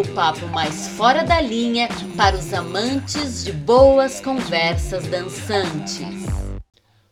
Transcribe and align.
o 0.00 0.14
papo 0.14 0.46
mais 0.46 0.88
fora 0.96 1.22
da 1.22 1.42
linha 1.42 1.86
para 2.16 2.34
os 2.34 2.54
amantes 2.54 3.44
de 3.44 3.52
boas 3.52 4.18
conversas 4.18 5.06
dançantes. 5.06 6.00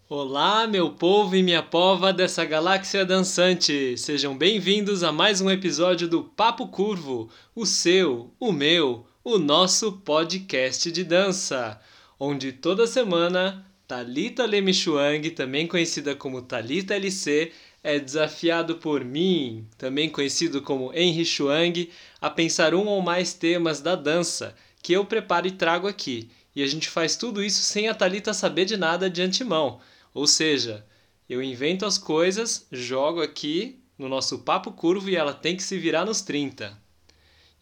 Olá, 0.08 0.66
meu 0.66 0.92
povo 0.92 1.36
e 1.36 1.42
minha 1.42 1.62
pova 1.62 2.14
dessa 2.14 2.46
galáxia 2.46 3.04
dançante! 3.04 3.94
Sejam 3.98 4.34
bem-vindos 4.34 5.02
a 5.02 5.12
mais 5.12 5.42
um 5.42 5.50
episódio 5.50 6.08
do 6.08 6.24
Papo 6.24 6.68
Curvo, 6.68 7.28
o 7.54 7.66
seu, 7.66 8.32
o 8.40 8.52
meu, 8.52 9.04
o 9.22 9.36
nosso 9.36 9.92
podcast 9.92 10.90
de 10.90 11.04
dança, 11.04 11.78
onde 12.18 12.52
toda 12.52 12.86
semana 12.86 13.66
Talita 13.86 14.46
Lemichuang, 14.46 15.30
também 15.32 15.66
conhecida 15.66 16.14
como 16.14 16.40
Talita 16.40 16.94
LC, 16.94 17.52
é 17.82 17.98
desafiado 17.98 18.76
por 18.76 19.04
mim, 19.04 19.66
também 19.76 20.08
conhecido 20.08 20.60
como 20.62 20.92
Henry 20.92 21.24
Chuang, 21.24 21.90
a 22.20 22.28
pensar 22.28 22.74
um 22.74 22.86
ou 22.86 23.00
mais 23.00 23.32
temas 23.34 23.80
da 23.80 23.94
dança 23.94 24.54
que 24.82 24.92
eu 24.92 25.04
preparo 25.04 25.46
e 25.46 25.52
trago 25.52 25.86
aqui. 25.86 26.30
E 26.54 26.62
a 26.62 26.66
gente 26.66 26.88
faz 26.88 27.16
tudo 27.16 27.42
isso 27.42 27.62
sem 27.62 27.88
a 27.88 27.94
Talita 27.94 28.34
saber 28.34 28.64
de 28.64 28.76
nada 28.76 29.08
de 29.08 29.22
antemão. 29.22 29.80
Ou 30.12 30.26
seja, 30.26 30.84
eu 31.28 31.42
invento 31.42 31.86
as 31.86 31.98
coisas, 31.98 32.66
jogo 32.72 33.22
aqui 33.22 33.78
no 33.96 34.08
nosso 34.08 34.38
papo 34.40 34.72
curvo 34.72 35.10
e 35.10 35.16
ela 35.16 35.34
tem 35.34 35.56
que 35.56 35.62
se 35.62 35.78
virar 35.78 36.04
nos 36.04 36.20
30. 36.22 36.76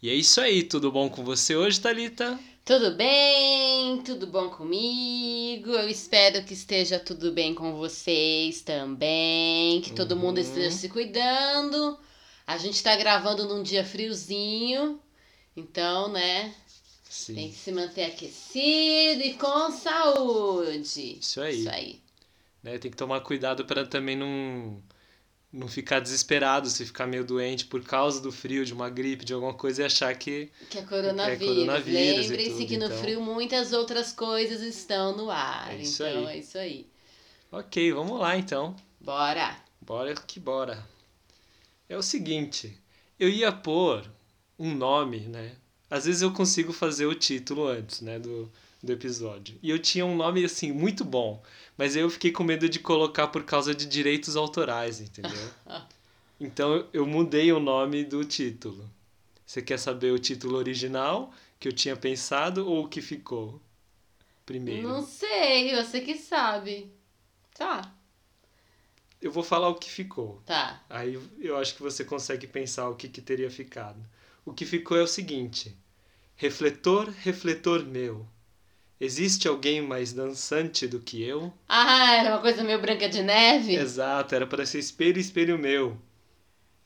E 0.02 0.08
é 0.08 0.14
isso 0.14 0.40
aí, 0.40 0.62
tudo 0.62 0.92
bom 0.92 1.08
com 1.08 1.24
você 1.24 1.56
hoje, 1.56 1.80
Talita? 1.80 2.38
Tudo 2.66 2.96
bem? 2.96 4.02
Tudo 4.02 4.26
bom 4.26 4.50
comigo? 4.50 5.70
Eu 5.70 5.88
espero 5.88 6.44
que 6.44 6.52
esteja 6.52 6.98
tudo 6.98 7.30
bem 7.30 7.54
com 7.54 7.76
vocês 7.76 8.60
também, 8.60 9.80
que 9.82 9.92
todo 9.92 10.16
mundo 10.16 10.40
esteja 10.40 10.72
se 10.72 10.88
cuidando. 10.88 11.96
A 12.44 12.58
gente 12.58 12.82
tá 12.82 12.96
gravando 12.96 13.46
num 13.46 13.62
dia 13.62 13.84
friozinho, 13.84 15.00
então, 15.56 16.08
né? 16.08 16.52
Sim. 17.08 17.36
Tem 17.36 17.50
que 17.50 17.56
se 17.56 17.70
manter 17.70 18.06
aquecido 18.06 19.22
e 19.22 19.34
com 19.34 19.70
saúde. 19.70 21.18
Isso 21.20 21.40
aí. 21.40 21.60
Isso 21.60 21.70
aí. 21.70 22.00
Né, 22.64 22.78
tem 22.78 22.90
que 22.90 22.96
tomar 22.96 23.20
cuidado 23.20 23.64
para 23.64 23.86
também 23.86 24.16
não 24.16 24.82
não 25.56 25.66
ficar 25.68 26.00
desesperado 26.00 26.68
se 26.68 26.84
ficar 26.84 27.06
meio 27.06 27.24
doente 27.24 27.64
por 27.64 27.82
causa 27.82 28.20
do 28.20 28.30
frio, 28.30 28.64
de 28.64 28.72
uma 28.74 28.90
gripe, 28.90 29.24
de 29.24 29.32
alguma 29.32 29.54
coisa 29.54 29.82
e 29.82 29.84
achar 29.84 30.14
que 30.14 30.50
Que 30.70 30.78
é 30.78 30.82
coronavírus. 30.82 31.46
coronavírus 31.54 32.26
e 32.26 32.28
Lembrem-se 32.28 32.66
que 32.66 32.76
no 32.76 32.86
então. 32.86 32.98
frio 32.98 33.20
muitas 33.20 33.72
outras 33.72 34.12
coisas 34.12 34.60
estão 34.60 35.16
no 35.16 35.30
ar. 35.30 35.72
É 35.72 35.78
isso 35.78 36.04
então 36.04 36.26
aí. 36.28 36.36
é 36.36 36.38
isso 36.40 36.58
aí. 36.58 36.86
OK, 37.50 37.92
vamos 37.92 38.20
lá 38.20 38.36
então. 38.36 38.76
Bora! 39.00 39.56
Bora 39.80 40.14
que 40.14 40.38
bora. 40.38 40.84
É 41.88 41.96
o 41.96 42.02
seguinte, 42.02 42.76
eu 43.18 43.28
ia 43.28 43.50
pôr 43.52 44.04
um 44.58 44.74
nome, 44.74 45.20
né? 45.20 45.52
Às 45.88 46.04
vezes 46.06 46.22
eu 46.22 46.32
consigo 46.32 46.72
fazer 46.72 47.06
o 47.06 47.14
título 47.14 47.68
antes, 47.68 48.00
né, 48.00 48.18
do, 48.18 48.50
do 48.86 48.92
episódio. 48.92 49.58
E 49.62 49.68
eu 49.70 49.78
tinha 49.78 50.06
um 50.06 50.16
nome 50.16 50.44
assim 50.44 50.72
muito 50.72 51.04
bom, 51.04 51.42
mas 51.76 51.96
aí 51.96 52.02
eu 52.02 52.10
fiquei 52.10 52.32
com 52.32 52.44
medo 52.44 52.68
de 52.68 52.78
colocar 52.78 53.28
por 53.28 53.44
causa 53.44 53.74
de 53.74 53.84
direitos 53.86 54.36
autorais, 54.36 55.00
entendeu? 55.00 55.50
Então 56.40 56.74
eu- 56.74 56.88
eu 56.92 57.06
mudei 57.06 57.50
o 57.52 57.58
nome 57.60 58.04
do 58.04 58.24
título. 58.24 58.90
Você 59.46 59.62
quer 59.62 59.78
saber 59.78 60.12
o 60.12 60.18
título 60.18 60.56
original 60.58 61.32
que 61.58 61.66
eu 61.68 61.72
tinha 61.72 61.96
pensado 61.96 62.68
ou 62.68 62.84
o 62.84 62.88
que 62.88 63.00
ficou 63.00 63.60
primeiro? 64.44 64.86
Não 64.88 65.02
sei, 65.02 65.74
você 65.74 66.00
que 66.02 66.14
sabe. 66.16 66.92
Tá, 67.54 67.90
Eu 69.20 69.32
vou 69.32 69.42
falar 69.42 69.68
o 69.68 69.74
que 69.76 69.88
ficou. 69.90 70.42
tá. 70.44 70.82
Aí 70.90 71.18
eu 71.40 71.56
acho 71.56 71.74
que 71.74 71.82
você 71.82 72.04
consegue 72.04 72.46
pensar 72.46 72.88
o 72.90 72.94
que, 72.96 73.08
que 73.08 73.20
teria 73.22 73.50
ficado. 73.50 73.98
O 74.44 74.52
que 74.52 74.64
ficou 74.66 74.96
é 74.96 75.02
o 75.02 75.06
seguinte: 75.06 75.74
Refletor, 76.36 77.08
refletor 77.22 77.84
meu, 77.84 78.26
existe 79.00 79.46
alguém 79.48 79.80
mais 79.80 80.12
dançante 80.12 80.86
do 80.86 81.00
que 81.00 81.22
eu? 81.22 81.52
Ah, 81.68 82.14
era 82.14 82.30
uma 82.30 82.40
coisa 82.40 82.62
meio 82.64 82.80
branca 82.80 83.08
de 83.08 83.22
neve? 83.22 83.74
Exato, 83.74 84.34
era 84.34 84.46
para 84.46 84.66
ser 84.66 84.78
espelho, 84.78 85.20
espelho 85.20 85.58
meu. 85.58 85.96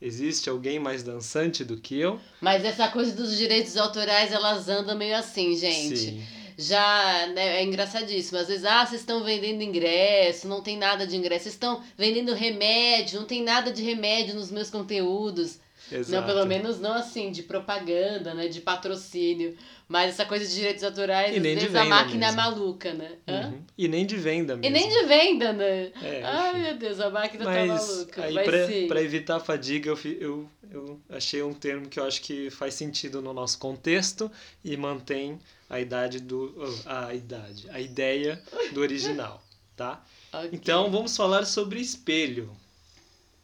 Existe 0.01 0.49
alguém 0.49 0.79
mais 0.79 1.03
dançante 1.03 1.63
do 1.63 1.77
que 1.77 1.99
eu? 1.99 2.19
Mas 2.41 2.65
essa 2.65 2.87
coisa 2.87 3.15
dos 3.15 3.37
direitos 3.37 3.77
autorais, 3.77 4.31
elas 4.31 4.67
andam 4.67 4.97
meio 4.97 5.15
assim, 5.15 5.55
gente. 5.55 5.95
Sim. 5.95 6.23
Já 6.57 7.27
né, 7.27 7.59
é 7.59 7.63
engraçadíssimo. 7.63 8.39
Às 8.39 8.47
vezes, 8.47 8.65
ah, 8.65 8.83
vocês 8.83 9.01
estão 9.01 9.23
vendendo 9.23 9.61
ingresso, 9.61 10.47
não 10.47 10.61
tem 10.61 10.75
nada 10.75 11.05
de 11.05 11.15
ingresso. 11.15 11.43
Vocês 11.43 11.53
estão 11.53 11.83
vendendo 11.95 12.33
remédio, 12.33 13.19
não 13.19 13.27
tem 13.27 13.43
nada 13.43 13.71
de 13.71 13.83
remédio 13.83 14.33
nos 14.33 14.51
meus 14.51 14.71
conteúdos. 14.71 15.59
Exato. 15.91 16.11
Não, 16.11 16.25
pelo 16.25 16.45
menos 16.47 16.79
não 16.79 16.93
assim, 16.93 17.31
de 17.31 17.43
propaganda, 17.43 18.33
né? 18.33 18.47
De 18.47 18.59
patrocínio. 18.61 19.55
Mas 19.91 20.11
essa 20.11 20.25
coisa 20.25 20.47
de 20.47 20.55
direitos 20.55 20.85
autorais, 20.85 21.35
E 21.35 21.39
nem 21.41 21.57
de 21.57 21.65
a 21.65 21.67
venda 21.67 21.83
máquina 21.83 22.27
é 22.27 22.31
mesmo. 22.31 22.41
maluca, 22.41 22.93
né? 22.93 23.11
Uhum. 23.27 23.61
E 23.77 23.89
nem 23.89 24.05
de 24.05 24.15
venda 24.15 24.55
mesmo. 24.55 24.65
E 24.65 24.79
nem 24.79 24.87
de 24.89 25.05
venda, 25.05 25.51
né? 25.51 25.91
É, 26.01 26.21
Ai, 26.23 26.61
meu 26.61 26.77
Deus, 26.77 26.97
a 27.01 27.09
máquina 27.09 27.43
tá 27.43 27.51
Mas 27.51 27.67
maluca. 27.89 28.23
aí 28.23 28.33
Vai 28.33 28.43
pra, 28.45 28.67
sim. 28.67 28.87
pra 28.87 29.01
evitar 29.01 29.35
a 29.35 29.39
fadiga, 29.41 29.89
eu, 29.89 29.99
eu, 30.21 30.49
eu 30.71 30.99
achei 31.09 31.43
um 31.43 31.53
termo 31.53 31.89
que 31.89 31.99
eu 31.99 32.05
acho 32.05 32.21
que 32.21 32.49
faz 32.49 32.73
sentido 32.73 33.21
no 33.21 33.33
nosso 33.33 33.59
contexto 33.59 34.31
e 34.63 34.77
mantém 34.77 35.37
a 35.69 35.77
idade 35.77 36.21
do. 36.21 36.55
a 36.85 37.13
idade, 37.13 37.69
a 37.69 37.81
ideia 37.81 38.41
do 38.71 38.79
original, 38.79 39.43
tá? 39.75 40.01
Ok. 40.33 40.49
Então 40.53 40.89
vamos 40.89 41.17
falar 41.17 41.43
sobre 41.43 41.81
espelho. 41.81 42.49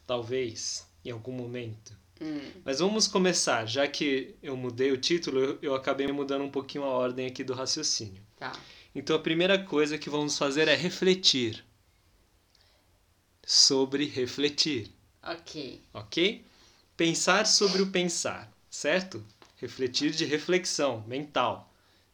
Talvez, 0.06 0.86
em 1.04 1.10
algum 1.10 1.32
momento. 1.32 1.92
Hum, 2.20 2.52
Mas 2.64 2.78
vamos 2.80 3.08
começar, 3.08 3.66
já 3.66 3.86
que 3.88 4.36
eu 4.42 4.56
mudei 4.56 4.92
o 4.92 4.98
título, 4.98 5.40
eu, 5.40 5.58
eu 5.62 5.74
acabei 5.74 6.06
mudando 6.12 6.44
um 6.44 6.50
pouquinho 6.50 6.84
a 6.84 6.88
ordem 6.88 7.26
aqui 7.26 7.42
do 7.44 7.54
raciocínio. 7.54 8.22
tá. 8.38 8.52
Então 8.94 9.16
a 9.16 9.20
primeira 9.20 9.58
coisa 9.64 9.98
que 9.98 10.10
vamos 10.10 10.38
fazer 10.38 10.68
é 10.68 10.74
refletir. 10.76 11.64
Sobre 13.48 14.04
refletir, 14.06 14.92
Ok. 15.22 15.54
ok? 15.92 16.44
Pensar 16.96 17.46
sobre 17.46 17.82
o 17.82 17.90
pensar, 17.92 18.52
certo? 18.70 19.24
Refletir 19.56 20.12
de 20.12 20.24
reflexão 20.24 21.04
mental. 21.06 21.67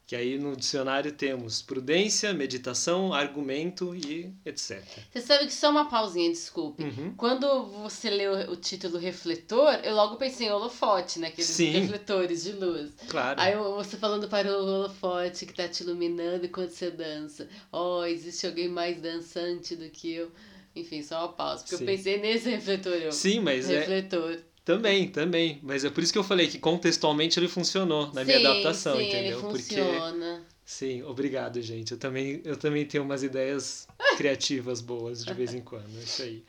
Que 0.06 0.14
aí 0.14 0.38
no 0.38 0.54
dicionário 0.54 1.12
temos 1.12 1.62
prudência, 1.62 2.34
meditação, 2.34 3.14
argumento 3.14 3.94
e 3.94 4.30
etc. 4.44 4.82
Você 5.10 5.20
sabe 5.22 5.46
que 5.46 5.54
só 5.54 5.70
uma 5.70 5.88
pausinha, 5.88 6.28
desculpe. 6.30 6.84
Uhum. 6.84 7.14
Quando 7.16 7.64
você 7.66 8.10
leu 8.10 8.50
o 8.50 8.56
título 8.56 8.98
refletor, 8.98 9.80
eu 9.82 9.94
logo 9.94 10.16
pensei 10.16 10.48
em 10.48 10.50
holofote, 10.50 11.18
né? 11.18 11.28
Aqueles 11.28 11.48
Sim. 11.48 11.70
refletores 11.70 12.44
de 12.44 12.52
luz. 12.52 12.92
Claro. 13.08 13.40
Aí 13.40 13.56
você 13.56 13.96
falando 13.96 14.28
para 14.28 14.50
o 14.50 14.62
holofote 14.62 15.46
que 15.46 15.54
tá 15.54 15.66
te 15.66 15.82
iluminando 15.82 16.44
enquanto 16.44 16.70
você 16.70 16.90
dança. 16.90 17.48
Oh, 17.72 18.04
existe 18.04 18.46
alguém 18.46 18.68
mais 18.68 19.00
dançante 19.00 19.74
do 19.74 19.88
que 19.88 20.12
eu. 20.12 20.30
Enfim, 20.76 21.02
só 21.02 21.20
uma 21.20 21.32
pausa. 21.32 21.62
Porque 21.62 21.76
Sim. 21.76 21.84
eu 21.84 21.86
pensei 21.86 22.20
nesse 22.20 22.50
refletor. 22.50 22.92
Eu, 22.92 23.12
Sim, 23.12 23.40
mas 23.40 23.70
é 23.70 23.78
refletor. 23.78 24.38
Também, 24.64 25.08
também. 25.08 25.60
Mas 25.62 25.84
é 25.84 25.90
por 25.90 26.02
isso 26.02 26.12
que 26.12 26.18
eu 26.18 26.24
falei 26.24 26.48
que 26.48 26.58
contextualmente 26.58 27.38
ele 27.38 27.48
funcionou 27.48 28.12
na 28.12 28.24
minha 28.24 28.38
Sim, 28.38 28.46
adaptação, 28.46 28.96
sim, 28.96 29.08
entendeu? 29.08 29.38
Ele 29.38 29.48
Porque 29.48 29.74
funciona. 29.76 30.42
Sim, 30.64 31.02
obrigado, 31.02 31.60
gente. 31.60 31.92
Eu 31.92 31.98
também, 31.98 32.40
eu 32.44 32.56
também 32.56 32.86
tenho 32.86 33.04
umas 33.04 33.22
ideias 33.22 33.86
criativas 34.16 34.80
boas 34.80 35.24
de 35.24 35.34
vez 35.34 35.52
em 35.52 35.60
quando. 35.60 35.94
É 35.98 36.02
isso 36.02 36.22
aí. 36.22 36.44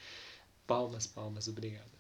Palmas, 0.65 1.05
palmas, 1.05 1.47
obrigado. 1.47 1.91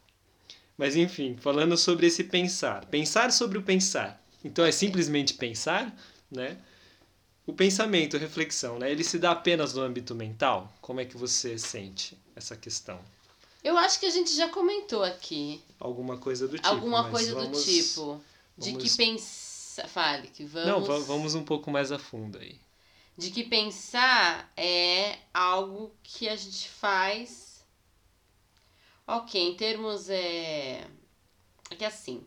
Mas 0.77 0.95
enfim, 0.95 1.35
falando 1.39 1.77
sobre 1.77 2.07
esse 2.07 2.23
pensar. 2.23 2.85
Pensar 2.85 3.31
sobre 3.31 3.57
o 3.57 3.63
pensar. 3.63 4.21
Então 4.43 4.63
é 4.63 4.71
simplesmente 4.71 5.33
pensar, 5.33 5.95
né? 6.31 6.57
O 7.45 7.53
pensamento, 7.53 8.15
a 8.15 8.19
reflexão, 8.19 8.79
né? 8.79 8.91
Ele 8.91 9.03
se 9.03 9.19
dá 9.19 9.31
apenas 9.31 9.73
no 9.73 9.81
âmbito 9.81 10.15
mental? 10.15 10.73
Como 10.81 10.99
é 10.99 11.05
que 11.05 11.17
você 11.17 11.57
sente 11.57 12.17
essa 12.35 12.55
questão? 12.55 12.99
Eu 13.63 13.77
acho 13.77 13.99
que 13.99 14.05
a 14.05 14.09
gente 14.09 14.35
já 14.35 14.49
comentou 14.49 15.03
aqui. 15.03 15.61
Alguma 15.79 16.17
coisa 16.17 16.47
do 16.47 16.55
tipo. 16.57 16.67
alguma 16.67 17.03
mas 17.03 17.11
coisa 17.11 17.33
vamos- 17.35 17.65
do 17.65 17.71
tipo. 17.71 18.21
De 18.57 18.71
vamos- 18.71 18.83
que 18.91 18.97
pensar. 18.97 19.45
Fale, 19.89 20.29
que 20.29 20.45
vamos. 20.45 20.67
Não, 20.69 20.81
va- 20.85 20.99
vamos 20.99 21.35
um 21.35 21.43
pouco 21.43 21.69
mais 21.69 21.91
a 21.91 21.99
fundo 21.99 22.37
aí. 22.37 22.57
De 23.17 23.29
que 23.29 23.43
pensar 23.43 24.51
é 24.55 25.17
algo 25.33 25.93
que 26.01 26.29
a 26.29 26.35
gente 26.35 26.69
faz. 26.69 27.63
Ok, 29.07 29.39
em 29.41 29.55
termos. 29.55 30.09
É, 30.09 30.87
é 31.69 31.75
que 31.77 31.83
assim. 31.85 32.23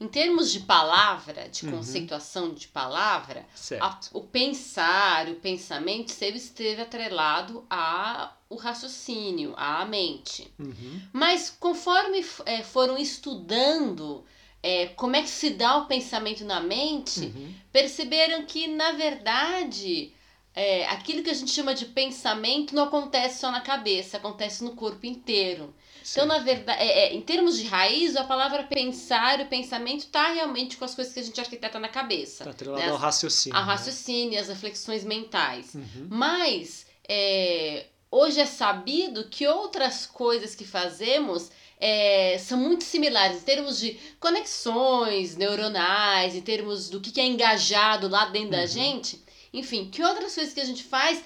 Em 0.00 0.08
termos 0.08 0.50
de 0.52 0.60
palavra, 0.60 1.48
de 1.48 1.64
Uhum. 1.64 1.70
conceituação 1.72 2.52
de 2.52 2.66
palavra, 2.68 3.46
a- 3.80 4.00
o 4.12 4.20
pensar, 4.22 5.28
o 5.28 5.36
pensamento 5.36 6.10
sempre 6.10 6.38
esteve 6.38 6.82
atrelado 6.82 7.64
ao 7.70 8.56
raciocínio, 8.58 9.54
à 9.56 9.84
mente. 9.84 10.52
Uhum. 10.58 11.00
Mas 11.12 11.48
conforme 11.60 12.24
eh, 12.46 12.62
foram 12.62 12.98
estudando 12.98 14.24
eh, 14.66 14.86
como 14.96 15.14
é 15.14 15.22
que 15.22 15.28
se 15.28 15.50
dá 15.50 15.76
o 15.76 15.84
pensamento 15.86 16.42
na 16.44 16.58
mente, 16.60 17.20
Uhum. 17.20 17.54
perceberam 17.70 18.44
que, 18.46 18.66
na 18.66 18.92
verdade, 18.92 20.12
é, 20.54 20.86
aquilo 20.86 21.22
que 21.22 21.28
a 21.30 21.34
gente 21.34 21.50
chama 21.50 21.74
de 21.74 21.84
pensamento 21.86 22.74
não 22.74 22.84
acontece 22.84 23.40
só 23.40 23.50
na 23.50 23.60
cabeça, 23.60 24.16
acontece 24.16 24.64
no 24.64 24.74
corpo 24.74 25.04
inteiro. 25.04 25.74
Então, 26.10 26.26
na 26.26 26.38
verdade, 26.38 26.82
é, 26.82 27.06
é, 27.06 27.14
em 27.14 27.20
termos 27.20 27.56
de 27.56 27.64
raiz, 27.64 28.14
a 28.16 28.24
palavra 28.24 28.64
pensar, 28.64 29.40
o 29.40 29.46
pensamento, 29.46 30.00
está 30.00 30.32
realmente 30.32 30.76
com 30.76 30.84
as 30.84 30.94
coisas 30.94 31.12
que 31.12 31.20
a 31.20 31.22
gente 31.22 31.40
arquiteta 31.40 31.78
na 31.78 31.88
cabeça. 31.88 32.44
Tá 32.44 32.50
atrelado 32.50 32.82
né? 32.82 32.90
ao 32.90 32.96
raciocínio. 32.96 33.56
A 33.56 33.62
né? 33.62 33.66
raciocínio, 33.66 34.40
as 34.40 34.48
reflexões 34.48 35.04
mentais. 35.04 35.74
Uhum. 35.74 36.08
Mas 36.10 36.86
é, 37.08 37.86
hoje 38.10 38.40
é 38.40 38.46
sabido 38.46 39.24
que 39.24 39.46
outras 39.46 40.06
coisas 40.06 40.54
que 40.54 40.64
fazemos 40.64 41.50
é, 41.80 42.38
são 42.38 42.58
muito 42.58 42.84
similares 42.84 43.38
em 43.38 43.44
termos 43.44 43.78
de 43.78 43.98
conexões 44.20 45.36
neuronais, 45.36 46.34
em 46.34 46.40
termos 46.40 46.88
do 46.88 47.00
que 47.00 47.20
é 47.20 47.26
engajado 47.26 48.08
lá 48.08 48.26
dentro 48.26 48.50
da 48.50 48.60
Uhum. 48.60 48.66
gente. 48.66 49.24
Enfim, 49.52 49.88
que 49.90 50.02
outras 50.02 50.34
coisas 50.34 50.52
que 50.52 50.60
a 50.60 50.64
gente 50.64 50.82
faz 50.82 51.22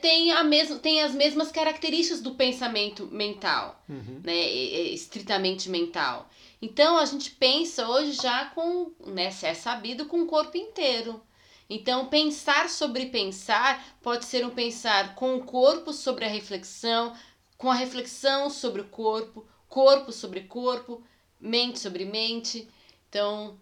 tem, 0.00 0.30
a 0.32 0.44
mesma, 0.44 0.78
tem 0.78 1.02
as 1.02 1.14
mesmas 1.14 1.50
características 1.50 2.20
do 2.20 2.34
pensamento 2.34 3.06
mental 3.06 3.82
Uhum. 3.88 4.20
né, 4.22 4.36
é- 4.36 4.74
é 4.74 4.82
estritamente 4.90 5.68
mental. 5.70 6.28
Então 6.60 6.98
a 6.98 7.04
gente 7.06 7.30
pensa 7.30 7.88
hoje 7.88 8.12
já 8.12 8.46
com, 8.46 8.92
né, 9.06 9.30
se 9.30 9.46
é 9.46 9.54
sabido, 9.54 10.04
com 10.06 10.20
o 10.22 10.26
corpo 10.26 10.56
inteiro. 10.56 11.20
Então 11.68 12.06
pensar 12.06 12.68
sobre 12.68 13.06
pensar 13.06 13.96
pode 14.02 14.24
ser 14.26 14.44
um 14.44 14.50
pensar 14.50 15.14
com 15.14 15.36
o 15.36 15.44
corpo 15.44 15.92
sobre 15.92 16.24
a 16.24 16.28
reflexão, 16.28 17.14
com 17.56 17.70
a 17.70 17.74
reflexão 17.74 18.50
sobre 18.50 18.82
o 18.82 18.86
corpo, 18.88 19.46
corpo 19.68 20.12
sobre 20.12 20.42
corpo, 20.42 21.02
mente 21.40 21.78
sobre 21.78 22.04
mente. 22.04 22.68
Então 23.08 23.56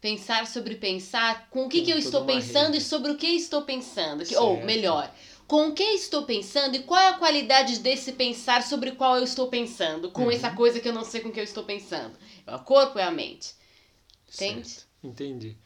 pensar 0.00 0.48
sobre 0.48 0.74
pensar, 0.74 1.48
com 1.48 1.66
o 1.66 1.68
que, 1.68 1.76
Tem 1.76 1.84
que 1.86 1.92
eu 1.92 1.98
estou 1.98 2.24
pensando 2.24 2.72
rede. 2.72 2.78
e 2.78 2.80
sobre 2.80 3.12
o 3.12 3.16
que 3.16 3.26
estou 3.28 3.62
pensando. 3.62 4.24
Que- 4.24 4.34
Ou 4.36 4.60
melhor, 4.64 5.08
com 5.46 5.68
o 5.68 5.74
que 5.74 5.82
estou 5.82 6.24
pensando 6.24 6.76
e 6.76 6.82
qual 6.82 7.00
é 7.00 7.08
a 7.10 7.18
qualidade 7.18 7.78
desse 7.80 8.12
pensar 8.12 8.62
sobre 8.62 8.90
o 8.90 8.96
qual 8.96 9.16
eu 9.16 9.24
estou 9.24 9.48
pensando, 9.48 10.10
com 10.10 10.22
Uhum. 10.22 10.30
essa 10.30 10.50
coisa 10.50 10.80
que 10.80 10.88
eu 10.88 10.92
não 10.92 11.04
sei 11.04 11.20
com 11.20 11.30
que 11.30 11.40
eu 11.40 11.44
estou 11.44 11.64
pensando. 11.64 12.16
É 12.46 12.54
o 12.54 12.58
corpo 12.60 12.98
e 12.98 13.02
a 13.02 13.10
mente. 13.10 13.54
Entende? 14.34 14.68
Certo. 14.68 14.86
Entendi. 15.02 15.56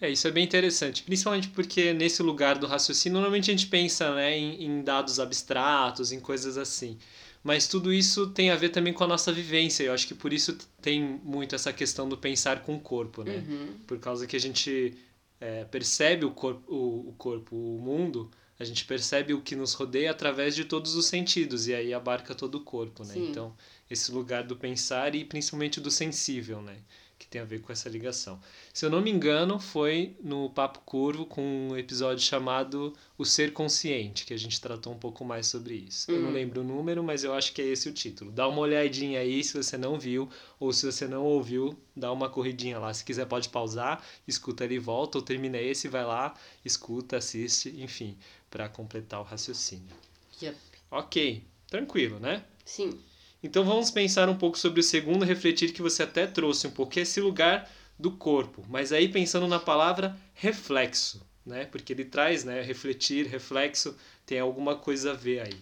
É, 0.00 0.10
isso 0.10 0.26
é 0.26 0.30
bem 0.32 0.44
interessante, 0.44 1.02
principalmente 1.04 1.48
porque 1.48 1.92
nesse 1.92 2.22
lugar 2.22 2.58
do 2.58 2.66
raciocínio, 2.66 3.14
normalmente 3.14 3.50
a 3.50 3.54
gente 3.54 3.68
pensa 3.68 4.14
né, 4.14 4.36
em, 4.36 4.64
em 4.64 4.82
dados 4.82 5.20
abstratos, 5.20 6.10
em 6.10 6.18
coisas 6.20 6.58
assim. 6.58 6.98
Mas 7.42 7.66
tudo 7.68 7.92
isso 7.92 8.28
tem 8.30 8.50
a 8.50 8.56
ver 8.56 8.68
também 8.70 8.92
com 8.92 9.02
a 9.04 9.06
nossa 9.06 9.32
vivência. 9.32 9.84
Eu 9.84 9.92
acho 9.92 10.06
que 10.06 10.14
por 10.14 10.32
isso 10.32 10.56
tem 10.80 11.00
muito 11.24 11.54
essa 11.54 11.72
questão 11.72 12.08
do 12.08 12.16
pensar 12.16 12.62
com 12.62 12.74
o 12.76 12.80
corpo, 12.80 13.22
né? 13.24 13.44
Uhum. 13.48 13.74
Por 13.86 13.98
causa 13.98 14.26
que 14.26 14.36
a 14.36 14.40
gente 14.40 14.96
é, 15.40 15.64
percebe 15.64 16.24
o 16.24 16.30
corpo, 16.32 16.72
o, 16.72 17.08
o 17.10 17.14
corpo, 17.18 17.56
o 17.56 17.80
mundo, 17.80 18.30
a 18.62 18.64
gente 18.64 18.84
percebe 18.84 19.34
o 19.34 19.40
que 19.42 19.54
nos 19.56 19.74
rodeia 19.74 20.10
através 20.10 20.54
de 20.54 20.64
todos 20.64 20.94
os 20.94 21.06
sentidos, 21.06 21.66
e 21.68 21.74
aí 21.74 21.92
abarca 21.92 22.34
todo 22.34 22.54
o 22.56 22.60
corpo, 22.60 23.04
né? 23.04 23.14
Sim. 23.14 23.28
Então, 23.30 23.54
esse 23.90 24.10
lugar 24.12 24.44
do 24.44 24.56
pensar 24.56 25.14
e 25.14 25.24
principalmente 25.24 25.80
do 25.80 25.90
sensível, 25.90 26.62
né? 26.62 26.76
Que 27.18 27.28
tem 27.28 27.40
a 27.40 27.44
ver 27.44 27.60
com 27.60 27.70
essa 27.72 27.88
ligação. 27.88 28.40
Se 28.74 28.84
eu 28.84 28.90
não 28.90 29.00
me 29.00 29.08
engano, 29.08 29.60
foi 29.60 30.16
no 30.24 30.50
Papo 30.50 30.80
Curvo 30.80 31.24
com 31.24 31.68
um 31.70 31.76
episódio 31.76 32.24
chamado 32.24 32.92
O 33.16 33.24
Ser 33.24 33.52
Consciente, 33.52 34.24
que 34.26 34.34
a 34.34 34.36
gente 34.36 34.60
tratou 34.60 34.92
um 34.92 34.98
pouco 34.98 35.24
mais 35.24 35.46
sobre 35.46 35.74
isso. 35.74 36.10
Eu 36.10 36.20
não 36.20 36.30
Hum. 36.30 36.32
lembro 36.32 36.62
o 36.62 36.64
número, 36.64 37.00
mas 37.00 37.22
eu 37.22 37.32
acho 37.32 37.52
que 37.52 37.62
é 37.62 37.66
esse 37.66 37.88
o 37.88 37.92
título. 37.92 38.32
Dá 38.32 38.48
uma 38.48 38.58
olhadinha 38.58 39.20
aí 39.20 39.44
se 39.44 39.54
você 39.56 39.78
não 39.78 40.00
viu, 40.00 40.28
ou 40.58 40.72
se 40.72 40.84
você 40.84 41.06
não 41.06 41.22
ouviu, 41.24 41.78
dá 41.94 42.10
uma 42.10 42.28
corridinha 42.28 42.80
lá. 42.80 42.92
Se 42.92 43.04
quiser, 43.04 43.26
pode 43.26 43.48
pausar, 43.50 44.02
escuta 44.26 44.64
ali 44.64 44.74
e 44.74 44.78
volta, 44.80 45.16
ou 45.16 45.22
termina 45.22 45.58
esse, 45.58 45.86
vai 45.86 46.04
lá, 46.04 46.34
escuta, 46.64 47.18
assiste, 47.18 47.68
enfim, 47.80 48.16
para 48.52 48.68
completar 48.68 49.18
o 49.18 49.24
raciocínio. 49.24 49.96
Yup. 50.40 50.56
Ok, 50.90 51.42
tranquilo, 51.66 52.20
né? 52.20 52.44
Sim. 52.66 53.00
Então 53.42 53.64
vamos 53.64 53.90
pensar 53.90 54.28
um 54.28 54.36
pouco 54.36 54.58
sobre 54.58 54.80
o 54.80 54.82
segundo 54.82 55.24
refletir 55.24 55.72
que 55.72 55.80
você 55.80 56.02
até 56.02 56.26
trouxe 56.26 56.66
um 56.66 56.70
pouco, 56.70 56.92
que 56.92 57.00
é 57.00 57.02
esse 57.02 57.18
lugar 57.18 57.68
do 57.98 58.10
corpo. 58.10 58.62
Mas 58.68 58.92
aí 58.92 59.08
pensando 59.08 59.48
na 59.48 59.58
palavra 59.58 60.14
reflexo, 60.34 61.26
né? 61.46 61.64
Porque 61.64 61.94
ele 61.94 62.04
traz, 62.04 62.44
né? 62.44 62.60
Refletir, 62.60 63.26
reflexo, 63.26 63.96
tem 64.26 64.38
alguma 64.38 64.76
coisa 64.76 65.12
a 65.12 65.14
ver 65.14 65.40
aí. 65.40 65.58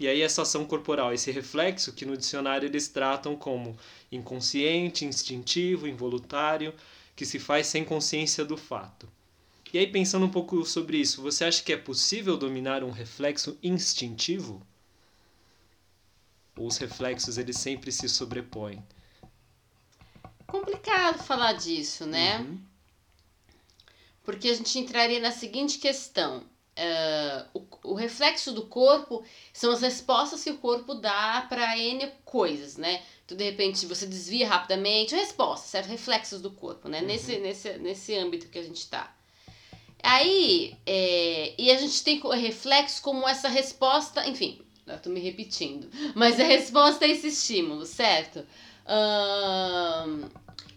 E 0.00 0.08
aí 0.08 0.20
essa 0.20 0.42
ação 0.42 0.66
corporal, 0.66 1.14
esse 1.14 1.30
reflexo 1.30 1.92
que 1.92 2.04
no 2.04 2.16
dicionário 2.16 2.66
eles 2.66 2.88
tratam 2.88 3.36
como 3.36 3.78
inconsciente, 4.10 5.04
instintivo, 5.04 5.86
involuntário, 5.86 6.74
que 7.14 7.24
se 7.24 7.38
faz 7.38 7.68
sem 7.68 7.84
consciência 7.84 8.44
do 8.44 8.56
fato. 8.56 9.08
E 9.72 9.78
aí 9.78 9.86
pensando 9.86 10.26
um 10.26 10.30
pouco 10.30 10.64
sobre 10.66 10.98
isso, 10.98 11.22
você 11.22 11.44
acha 11.44 11.62
que 11.62 11.72
é 11.72 11.76
possível 11.76 12.36
dominar 12.36 12.84
um 12.84 12.90
reflexo 12.90 13.58
instintivo? 13.62 14.60
Ou 16.56 16.66
os 16.66 16.76
reflexos 16.76 17.38
eles 17.38 17.56
sempre 17.56 17.90
se 17.90 18.06
sobrepõem? 18.08 18.84
Complicado 20.46 21.18
falar 21.22 21.54
disso, 21.54 22.04
né? 22.04 22.40
Uhum. 22.40 22.60
Porque 24.22 24.48
a 24.48 24.54
gente 24.54 24.78
entraria 24.78 25.18
na 25.18 25.30
seguinte 25.32 25.78
questão. 25.78 26.44
ah, 26.76 27.46
o, 27.54 27.66
o 27.84 27.94
reflexo 27.94 28.52
do 28.52 28.66
corpo 28.66 29.24
são 29.54 29.72
as 29.72 29.80
respostas 29.80 30.44
que 30.44 30.50
o 30.50 30.58
corpo 30.58 30.94
dá 30.94 31.46
para 31.48 31.78
N 31.78 32.12
coisas, 32.26 32.76
né? 32.76 33.02
Então, 33.24 33.36
de 33.36 33.44
repente, 33.44 33.86
você 33.86 34.06
desvia 34.06 34.46
rapidamente, 34.46 35.14
resposta, 35.14 35.66
certo? 35.66 35.88
Reflexos 35.88 36.42
do 36.42 36.50
corpo, 36.50 36.88
né? 36.90 37.00
Nesse, 37.00 37.38
nesse, 37.38 37.72
nesse 37.78 38.14
âmbito 38.14 38.48
que 38.48 38.58
a 38.58 38.62
gente 38.62 38.86
tá. 38.88 39.16
Aí, 40.02 40.76
é, 40.84 41.54
e 41.56 41.70
a 41.70 41.78
gente 41.78 42.02
tem 42.02 42.20
reflexo 42.34 43.00
como 43.02 43.28
essa 43.28 43.48
resposta, 43.48 44.26
enfim, 44.28 44.60
eu 44.86 44.98
tô 44.98 45.10
me 45.10 45.20
repetindo, 45.20 45.88
mas 46.14 46.40
a 46.40 46.44
resposta 46.44 47.04
a 47.04 47.08
esse 47.08 47.28
estímulo, 47.28 47.86
certo? 47.86 48.44
Ahn, 48.84 50.28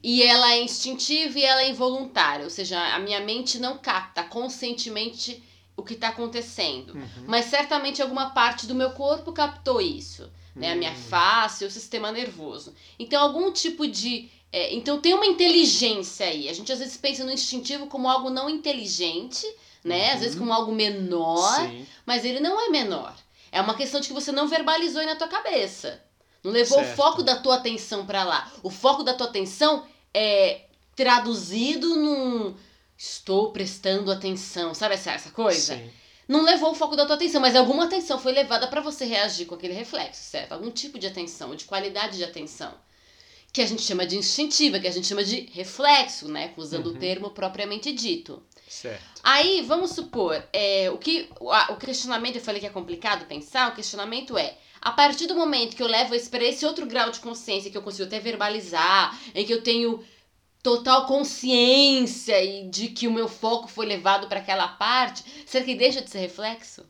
e 0.03 0.21
ela 0.21 0.51
é 0.51 0.61
instintiva 0.61 1.39
e 1.39 1.43
ela 1.43 1.63
é 1.63 1.69
involuntária, 1.69 2.43
ou 2.43 2.49
seja, 2.51 2.79
a 2.93 2.99
minha 2.99 3.19
mente 3.21 3.57
não 3.57 3.77
capta 3.79 4.23
conscientemente 4.23 5.41
o 5.75 5.83
que 5.83 5.93
está 5.93 6.09
acontecendo. 6.09 6.93
Uhum. 6.93 7.25
Mas 7.27 7.45
certamente 7.45 8.01
alguma 8.01 8.29
parte 8.29 8.67
do 8.67 8.75
meu 8.75 8.91
corpo 8.91 9.33
captou 9.33 9.81
isso, 9.81 10.31
né? 10.55 10.71
A 10.71 10.75
minha 10.75 10.91
Hum. 10.91 10.95
face, 10.95 11.65
o 11.65 11.71
sistema 11.71 12.11
nervoso. 12.11 12.73
Então, 12.97 13.21
algum 13.21 13.51
tipo 13.51 13.87
de. 13.87 14.29
É, 14.51 14.73
então, 14.73 14.99
tem 15.01 15.13
uma 15.13 15.25
inteligência 15.25 16.25
aí. 16.27 16.47
A 16.49 16.53
gente 16.53 16.71
às 16.71 16.79
vezes 16.79 16.95
pensa 16.97 17.23
no 17.23 17.31
instintivo 17.31 17.87
como 17.87 18.09
algo 18.09 18.29
não 18.29 18.49
inteligente, 18.49 19.45
né? 19.83 20.13
Às 20.13 20.19
vezes 20.21 20.33
Uhum. 20.35 20.41
como 20.41 20.53
algo 20.53 20.71
menor, 20.71 21.59
Sim, 21.61 21.85
mas 22.05 22.23
ele 22.23 22.39
não 22.39 22.59
é 22.59 22.69
menor. 22.69 23.15
É 23.51 23.61
uma 23.61 23.75
questão 23.75 23.99
de 23.99 24.07
que 24.07 24.13
você 24.13 24.31
não 24.31 24.47
verbalizou 24.47 24.99
aí 25.01 25.05
na 25.07 25.15
tua 25.15 25.27
cabeça. 25.27 26.01
Não 26.43 26.51
levou 26.51 26.77
Certo. 26.79 26.93
o 26.93 26.95
foco 26.95 27.23
da 27.23 27.35
tua 27.37 27.55
atenção 27.55 28.05
para 28.05 28.23
lá. 28.23 28.51
O 28.63 28.69
foco 28.69 29.03
da 29.03 29.13
tua 29.13 29.27
atenção 29.27 29.85
é 30.13 30.61
traduzido 30.95 31.95
num 31.95 32.55
estou 32.97 33.51
prestando 33.51 34.11
atenção, 34.11 34.73
sabe 34.73 34.95
essa, 34.95 35.11
essa 35.11 35.31
coisa? 35.31 35.75
sim. 35.75 35.91
Não 36.27 36.41
levou 36.41 36.71
o 36.71 36.75
foco 36.75 36.95
da 36.95 37.05
tua 37.05 37.15
atenção, 37.17 37.39
mas 37.39 37.55
alguma 37.55 37.83
atenção 37.85 38.17
foi 38.17 38.31
levada 38.31 38.67
para 38.67 38.81
você 38.81 39.05
reagir 39.05 39.45
com 39.45 39.53
aquele 39.53 39.73
reflexo, 39.75 40.23
certo? 40.23 40.53
Algum 40.53 40.71
tipo 40.71 40.97
de 40.97 41.05
atenção, 41.05 41.55
de 41.55 41.65
qualidade 41.65 42.17
de 42.17 42.23
atenção. 42.23 42.73
Que 43.55 43.61
a 43.61 43.65
gente 43.65 43.81
chama 43.83 44.05
de 44.05 44.17
instintiva, 44.17 44.79
que 44.81 44.87
a 44.87 44.91
gente 44.91 45.07
chama 45.07 45.23
de 45.23 45.49
reflexo, 45.53 46.27
né? 46.27 46.53
Usando 46.57 46.87
Uhum. 46.87 46.95
o 46.95 46.99
termo 46.99 47.29
propriamente 47.29 47.91
dito. 47.93 48.43
Certo. 48.67 49.21
Aí, 49.23 49.61
vamos 49.61 49.91
supor, 49.91 50.43
é, 50.51 50.89
o 50.91 50.97
que 50.97 51.29
o, 51.39 51.49
a- 51.51 51.67
o 51.71 51.77
questionamento, 51.77 52.35
eu 52.35 52.41
falei 52.41 52.59
que 52.59 52.67
é 52.67 52.69
complicado 52.69 53.25
pensar, 53.27 53.71
o 53.71 53.75
questionamento 53.75 54.37
é, 54.37 54.57
a 54.81 54.91
partir 54.91 55.27
do 55.27 55.35
momento 55.35 55.75
que 55.75 55.81
eu 55.81 55.87
levo 55.87 56.13
para 56.29 56.43
esse 56.43 56.65
outro 56.65 56.85
grau 56.85 57.09
de 57.09 57.19
consciência, 57.21 57.71
que 57.71 57.77
eu 57.77 57.81
consigo 57.81 58.03
até 58.07 58.19
verbalizar, 58.19 59.17
em 59.33 59.45
que 59.45 59.53
eu 59.53 59.61
tenho 59.63 60.03
total 60.61 61.05
consciência 61.05 62.43
e 62.43 62.67
de 62.69 62.89
que 62.89 63.07
o 63.07 63.11
meu 63.13 63.27
foco 63.29 63.67
foi 63.67 63.85
levado 63.85 64.27
para 64.27 64.39
aquela 64.39 64.67
parte, 64.67 65.23
será 65.45 65.63
que 65.63 65.75
deixa 65.75 66.01
de 66.01 66.09
ser 66.09 66.19
reflexo? 66.19 66.83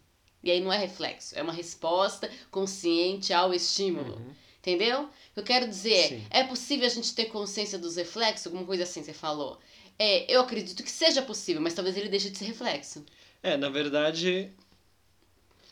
E 0.43 0.49
aí 0.49 0.61
não 0.61 0.71
é 0.73 0.77
reflexo, 0.77 1.37
é 1.37 1.43
uma 1.43 1.53
resposta 1.53 2.29
consciente 2.49 3.33
ao 3.33 3.53
estímulo. 3.53 4.15
Uhum. 4.15 4.33
Entendeu? 4.65 5.03
O 5.03 5.07
que 5.35 5.39
eu 5.41 5.43
quero 5.43 5.67
dizer 5.67 5.93
é, 5.93 6.07
Sim. 6.07 6.23
é 6.31 6.43
possível 6.43 6.87
a 6.87 6.89
gente 6.89 7.13
ter 7.13 7.25
consciência 7.25 7.77
dos 7.77 7.97
reflexos? 7.97 8.47
Alguma 8.47 8.65
coisa 8.65 8.81
assim 8.81 9.03
você 9.03 9.13
falou. 9.13 9.59
É, 9.99 10.33
eu 10.33 10.41
acredito 10.41 10.81
que 10.81 10.89
seja 10.89 11.21
possível, 11.21 11.61
mas 11.61 11.75
talvez 11.75 11.95
ele 11.95 12.09
deixe 12.09 12.31
de 12.31 12.37
ser 12.39 12.45
reflexo. 12.45 13.05
É, 13.43 13.55
na 13.55 13.69
verdade, 13.69 14.49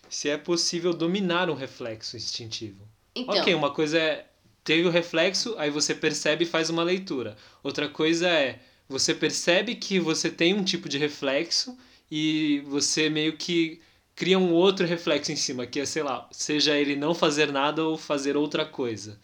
se 0.08 0.30
é 0.30 0.38
possível 0.38 0.94
dominar 0.94 1.50
um 1.50 1.56
reflexo 1.56 2.16
instintivo. 2.16 2.88
Então, 3.16 3.42
Ok, 3.42 3.56
uma 3.56 3.74
coisa 3.74 3.98
é 3.98 4.28
teve 4.64 4.88
o 4.88 4.92
reflexo, 4.92 5.56
aí 5.58 5.72
você 5.72 5.96
percebe 5.96 6.44
e 6.44 6.48
faz 6.48 6.70
uma 6.70 6.84
leitura. 6.84 7.36
Outra 7.64 7.90
coisa 7.90 8.30
é 8.30 8.60
você 8.88 9.16
percebe 9.16 9.74
que 9.74 10.00
você 10.00 10.30
tem 10.30 10.54
um 10.54 10.64
tipo 10.64 10.88
de 10.88 11.00
reflexo 11.00 11.76
e 12.12 12.64
você 12.68 13.10
meio 13.10 13.38
que 13.38 13.82
cria 14.16 14.38
um 14.38 14.54
outro 14.54 14.86
reflexo 14.86 15.32
em 15.32 15.36
cima, 15.36 15.66
que 15.66 15.80
é, 15.80 15.86
sei 15.86 16.04
lá, 16.04 16.28
seja 16.32 16.78
ele 16.78 16.96
não 16.96 17.14
fazer 17.14 17.52
nada 17.52 17.84
ou 17.84 17.98
fazer 17.98 18.38
outra 18.38 18.66
coisa, 18.66 19.20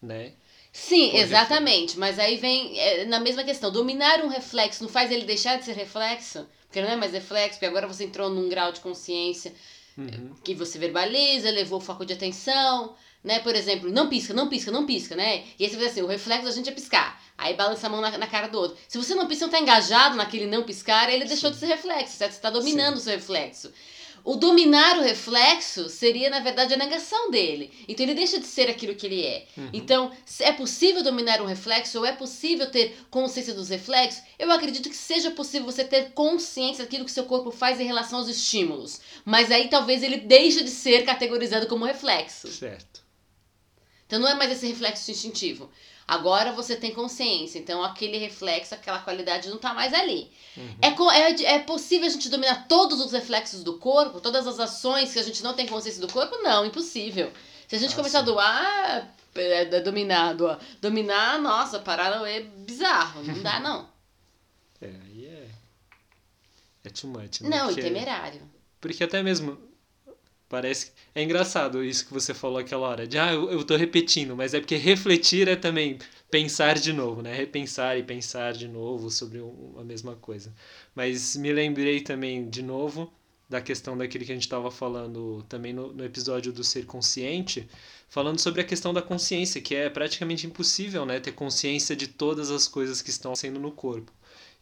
né? 0.00 0.32
Sim, 0.72 1.10
Por 1.10 1.20
exatamente. 1.20 1.96
Mas 1.98 2.18
aí 2.18 2.36
vem 2.36 2.76
é, 2.78 3.04
na 3.04 3.20
mesma 3.20 3.44
questão. 3.44 3.70
Dominar 3.70 4.24
um 4.24 4.28
reflexo 4.28 4.82
não 4.82 4.90
faz 4.90 5.12
ele 5.12 5.24
deixar 5.24 5.56
de 5.56 5.64
ser 5.64 5.74
reflexo? 5.74 6.46
Porque 6.66 6.82
não 6.82 6.90
é 6.90 6.96
mais 6.96 7.12
reflexo, 7.12 7.52
porque 7.52 7.66
agora 7.66 7.86
você 7.86 8.04
entrou 8.04 8.28
num 8.28 8.48
grau 8.48 8.72
de 8.72 8.80
consciência 8.80 9.54
uhum. 9.96 10.34
que 10.42 10.52
você 10.52 10.76
verbaliza, 10.76 11.48
levou 11.50 11.78
o 11.78 11.80
foco 11.80 12.04
de 12.04 12.12
atenção, 12.12 12.96
né? 13.22 13.38
Por 13.38 13.54
exemplo, 13.54 13.90
não 13.92 14.08
pisca, 14.08 14.34
não 14.34 14.48
pisca, 14.48 14.72
não 14.72 14.84
pisca, 14.84 15.14
né? 15.14 15.44
E 15.56 15.64
aí 15.64 15.70
você 15.70 15.76
vê 15.76 15.86
assim, 15.86 16.02
o 16.02 16.06
reflexo 16.06 16.46
da 16.46 16.50
gente 16.50 16.68
é 16.68 16.72
piscar. 16.72 17.22
Aí 17.38 17.54
balança 17.54 17.86
a 17.86 17.90
mão 17.90 18.00
na, 18.00 18.18
na 18.18 18.26
cara 18.26 18.48
do 18.48 18.58
outro. 18.58 18.76
Se 18.88 18.98
você 18.98 19.14
não 19.14 19.28
pisca, 19.28 19.46
não 19.46 19.52
tá 19.52 19.60
engajado 19.60 20.16
naquele 20.16 20.46
não 20.46 20.64
piscar, 20.64 21.08
ele 21.08 21.24
deixou 21.24 21.50
Sim. 21.50 21.54
de 21.54 21.60
ser 21.60 21.66
reflexo, 21.66 22.16
certo? 22.16 22.32
Você 22.32 22.40
tá 22.40 22.50
dominando 22.50 22.96
Sim. 22.96 23.00
o 23.00 23.04
seu 23.04 23.12
reflexo. 23.14 23.72
O 24.24 24.36
dominar 24.36 24.96
o 24.98 25.02
reflexo 25.02 25.90
seria, 25.90 26.30
na 26.30 26.40
verdade, 26.40 26.72
a 26.72 26.78
negação 26.78 27.30
dele. 27.30 27.70
Então 27.86 28.06
ele 28.06 28.14
deixa 28.14 28.40
de 28.40 28.46
ser 28.46 28.70
aquilo 28.70 28.94
que 28.94 29.04
ele 29.04 29.22
é. 29.22 29.46
Uhum. 29.54 29.68
Então, 29.70 30.10
é 30.40 30.50
possível 30.50 31.02
dominar 31.02 31.42
um 31.42 31.46
reflexo 31.46 31.98
ou 31.98 32.06
é 32.06 32.12
possível 32.12 32.70
ter 32.70 32.96
consciência 33.10 33.52
dos 33.52 33.68
reflexos? 33.68 34.22
Eu 34.38 34.50
acredito 34.50 34.88
que 34.88 34.96
seja 34.96 35.30
possível 35.30 35.66
você 35.66 35.84
ter 35.84 36.12
consciência 36.12 36.84
daquilo 36.84 37.04
que 37.04 37.10
seu 37.10 37.24
corpo 37.24 37.50
faz 37.50 37.78
em 37.78 37.84
relação 37.84 38.18
aos 38.18 38.28
estímulos. 38.28 38.98
Mas 39.26 39.50
aí 39.50 39.68
talvez 39.68 40.02
ele 40.02 40.16
deixe 40.16 40.64
de 40.64 40.70
ser 40.70 41.04
categorizado 41.04 41.66
como 41.66 41.84
reflexo. 41.84 42.48
Certo. 42.48 43.04
Então 44.06 44.18
não 44.18 44.28
é 44.28 44.34
mais 44.34 44.50
esse 44.50 44.66
reflexo 44.66 45.10
instintivo. 45.10 45.70
Agora 46.06 46.52
você 46.52 46.76
tem 46.76 46.92
consciência, 46.92 47.58
então 47.58 47.82
aquele 47.82 48.18
reflexo, 48.18 48.74
aquela 48.74 48.98
qualidade 48.98 49.48
não 49.48 49.56
está 49.56 49.72
mais 49.72 49.94
ali. 49.94 50.30
Uhum. 50.56 50.76
É, 50.82 51.20
é, 51.20 51.54
é 51.54 51.58
possível 51.60 52.06
a 52.06 52.10
gente 52.10 52.28
dominar 52.28 52.68
todos 52.68 53.00
os 53.00 53.12
reflexos 53.12 53.64
do 53.64 53.78
corpo, 53.78 54.20
todas 54.20 54.46
as 54.46 54.60
ações 54.60 55.12
que 55.12 55.18
a 55.18 55.22
gente 55.22 55.42
não 55.42 55.54
tem 55.54 55.66
consciência 55.66 56.00
do 56.00 56.12
corpo? 56.12 56.36
Não, 56.42 56.66
impossível. 56.66 57.32
Se 57.66 57.76
a 57.76 57.78
gente 57.78 57.92
ah, 57.94 57.96
começar 57.96 58.18
sim. 58.18 58.22
a 58.22 58.26
doar, 58.26 59.14
é, 59.34 59.62
é 59.62 59.80
dominar, 59.80 60.34
doar. 60.34 60.60
Dominar, 60.80 61.40
nossa, 61.40 61.78
parar 61.78 62.22
é 62.28 62.40
bizarro, 62.40 63.22
não 63.22 63.42
dá 63.42 63.58
não. 63.58 63.88
é, 64.82 64.86
aí 64.86 65.26
é. 65.26 65.48
É 66.84 66.90
too 66.90 67.08
much, 67.08 67.40
né? 67.40 67.48
Não, 67.48 67.66
porque, 67.66 67.80
e 67.80 67.84
temerário. 67.84 68.42
Porque 68.78 69.04
até 69.04 69.22
mesmo 69.22 69.58
Parece. 70.48 70.92
É 71.14 71.22
engraçado 71.22 71.82
isso 71.82 72.06
que 72.06 72.12
você 72.12 72.34
falou 72.34 72.58
aquela 72.58 72.86
hora. 72.86 73.06
De, 73.06 73.18
ah, 73.18 73.32
eu, 73.32 73.50
eu 73.50 73.64
tô 73.64 73.76
repetindo, 73.76 74.36
mas 74.36 74.54
é 74.54 74.60
porque 74.60 74.76
refletir 74.76 75.48
é 75.48 75.56
também 75.56 75.98
pensar 76.30 76.78
de 76.78 76.92
novo, 76.92 77.22
né? 77.22 77.34
Repensar 77.34 77.98
e 77.98 78.02
pensar 78.02 78.52
de 78.52 78.68
novo 78.68 79.10
sobre 79.10 79.40
a 79.78 79.84
mesma 79.84 80.14
coisa. 80.16 80.52
Mas 80.94 81.36
me 81.36 81.52
lembrei 81.52 82.00
também, 82.00 82.48
de 82.48 82.62
novo, 82.62 83.12
da 83.48 83.60
questão 83.60 83.96
daquele 83.96 84.24
que 84.24 84.32
a 84.32 84.34
gente 84.34 84.44
estava 84.44 84.70
falando 84.70 85.44
também 85.48 85.72
no, 85.72 85.92
no 85.92 86.04
episódio 86.04 86.52
do 86.52 86.64
ser 86.64 86.86
consciente, 86.86 87.68
falando 88.08 88.38
sobre 88.38 88.60
a 88.60 88.64
questão 88.64 88.92
da 88.92 89.02
consciência, 89.02 89.60
que 89.60 89.74
é 89.74 89.88
praticamente 89.90 90.46
impossível, 90.46 91.06
né? 91.06 91.20
Ter 91.20 91.32
consciência 91.32 91.96
de 91.96 92.08
todas 92.08 92.50
as 92.50 92.68
coisas 92.68 93.00
que 93.02 93.10
estão 93.10 93.34
sendo 93.34 93.60
no 93.60 93.72
corpo. 93.72 94.12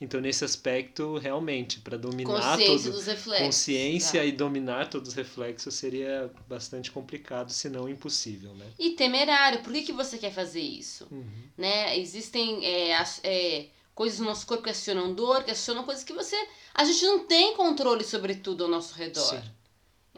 Então, 0.03 0.21
nesse 0.21 0.45
aspecto, 0.45 1.17
realmente, 1.17 1.79
para 1.79 1.97
dominar 1.97 2.57
consciência 2.59 2.91
todo, 2.91 2.97
dos 2.97 3.07
reflexos. 3.07 3.47
consciência 3.47 4.21
tá. 4.21 4.27
e 4.27 4.33
dominar 4.33 4.91
todos 4.91 5.11
os 5.11 5.15
reflexos 5.15 5.75
seria 5.75 6.29
bastante 6.49 6.91
complicado, 6.91 7.53
se 7.53 7.69
não 7.71 7.89
impossível, 7.89 8.53
né? 8.55 8.67
E 8.77 8.91
temerário. 8.91 9.63
Por 9.63 9.73
que, 9.73 9.83
que 9.83 9.93
você 9.93 10.19
quer 10.19 10.33
fazer 10.33 10.61
isso? 10.61 11.07
Uhum. 11.09 11.45
Né? 11.57 11.97
Existem 11.97 12.67
é, 12.67 13.01
é, 13.23 13.69
coisas 13.95 14.19
no 14.19 14.25
nosso 14.25 14.45
corpo 14.45 14.65
que 14.65 14.71
acionam 14.71 15.15
dor, 15.15 15.45
que 15.45 15.53
acionam 15.53 15.85
coisas 15.85 16.03
que 16.03 16.13
você... 16.13 16.37
A 16.75 16.83
gente 16.83 17.05
não 17.07 17.25
tem 17.25 17.55
controle 17.55 18.03
sobre 18.03 18.35
tudo 18.35 18.65
ao 18.65 18.71
nosso 18.71 18.95
redor. 18.95 19.23
Sim. 19.23 19.43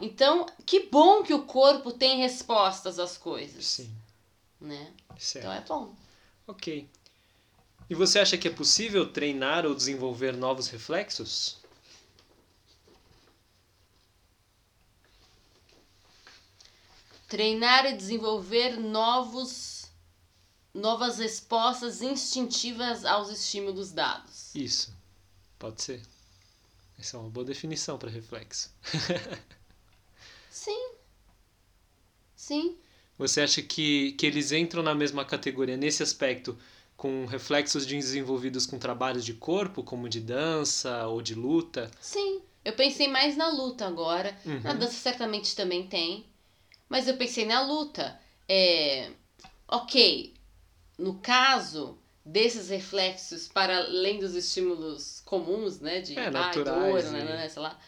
Então, 0.01 0.47
que 0.65 0.87
bom 0.87 1.21
que 1.21 1.33
o 1.33 1.43
corpo 1.43 1.91
tem 1.91 2.17
respostas 2.17 2.97
às 2.97 3.19
coisas. 3.19 3.63
Sim. 3.63 3.95
Né? 4.59 4.91
Certo. 5.15 5.45
Então 5.45 5.53
é 5.53 5.61
bom. 5.61 5.95
Ok. 6.47 6.89
E 7.89 7.93
você 7.93 8.19
acha 8.19 8.37
que 8.37 8.47
é 8.47 8.51
possível 8.51 9.11
treinar 9.11 9.65
ou 9.65 9.75
desenvolver 9.75 10.35
novos 10.35 10.67
reflexos? 10.67 11.57
Treinar 17.27 17.85
e 17.85 17.93
desenvolver 17.93 18.79
novos 18.79 19.75
novas 20.73 21.19
respostas 21.19 22.01
instintivas 22.01 23.05
aos 23.05 23.29
estímulos 23.29 23.91
dados. 23.93 24.53
Isso. 24.53 24.93
Pode 25.57 25.81
ser. 25.81 26.01
Essa 26.99 27.15
é 27.15 27.19
uma 27.19 27.29
boa 27.29 27.45
definição 27.45 27.97
para 27.97 28.09
reflexo. 28.09 28.69
Sim. 30.51 30.89
Sim. 32.35 32.77
Você 33.17 33.41
acha 33.41 33.61
que, 33.61 34.11
que 34.13 34.25
eles 34.25 34.51
entram 34.51 34.83
na 34.83 34.93
mesma 34.93 35.23
categoria 35.23 35.77
nesse 35.77 36.03
aspecto 36.03 36.57
com 36.97 37.25
reflexos 37.25 37.85
desenvolvidos 37.85 38.65
com 38.65 38.79
trabalhos 38.79 39.25
de 39.25 39.33
corpo, 39.33 39.83
como 39.83 40.07
de 40.09 40.19
dança 40.19 41.07
ou 41.07 41.21
de 41.21 41.35
luta? 41.35 41.91
Sim, 41.99 42.41
eu 42.63 42.73
pensei 42.73 43.07
mais 43.07 43.35
na 43.35 43.49
luta 43.49 43.85
agora. 43.85 44.35
Uhum. 44.45 44.61
Na 44.61 44.73
dança 44.73 44.93
certamente 44.93 45.55
também 45.55 45.87
tem. 45.87 46.25
Mas 46.87 47.07
eu 47.07 47.17
pensei 47.17 47.45
na 47.45 47.61
luta. 47.61 48.19
É, 48.47 49.11
ok, 49.67 50.33
no 50.97 51.15
caso 51.15 51.97
desses 52.25 52.69
reflexos, 52.69 53.47
para 53.47 53.77
além 53.77 54.19
dos 54.19 54.33
estímulos 54.33 55.21
comuns, 55.25 55.79
né? 55.79 56.01
De 56.01 56.17
é, 56.17 56.29
naturais, 56.31 57.05
dor, 57.05 57.11
né, 57.11 57.23
né, 57.23 57.49
sei 57.49 57.61
lá. 57.61 57.79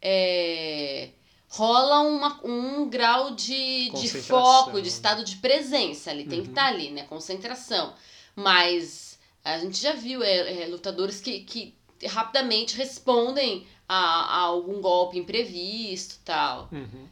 É, 0.00 1.10
rola 1.48 2.00
uma, 2.00 2.40
um 2.44 2.88
grau 2.88 3.34
de, 3.34 3.90
de 3.90 4.08
foco, 4.08 4.82
de 4.82 4.88
estado 4.88 5.24
de 5.24 5.36
presença 5.36 6.10
ali. 6.10 6.24
Tem 6.24 6.38
uhum. 6.38 6.44
que 6.44 6.50
estar 6.50 6.64
tá 6.64 6.68
ali, 6.68 6.90
né? 6.90 7.04
Concentração. 7.04 7.94
Mas 8.34 9.18
a 9.44 9.58
gente 9.58 9.80
já 9.80 9.92
viu 9.92 10.22
é, 10.22 10.62
é, 10.62 10.66
lutadores 10.66 11.20
que, 11.20 11.40
que 11.40 11.74
rapidamente 12.06 12.76
respondem 12.76 13.66
a, 13.88 13.96
a, 13.96 14.38
algum 14.40 14.80
golpe 14.80 15.18
imprevisto 15.18 16.18
tal. 16.24 16.68
Uhum. 16.72 17.08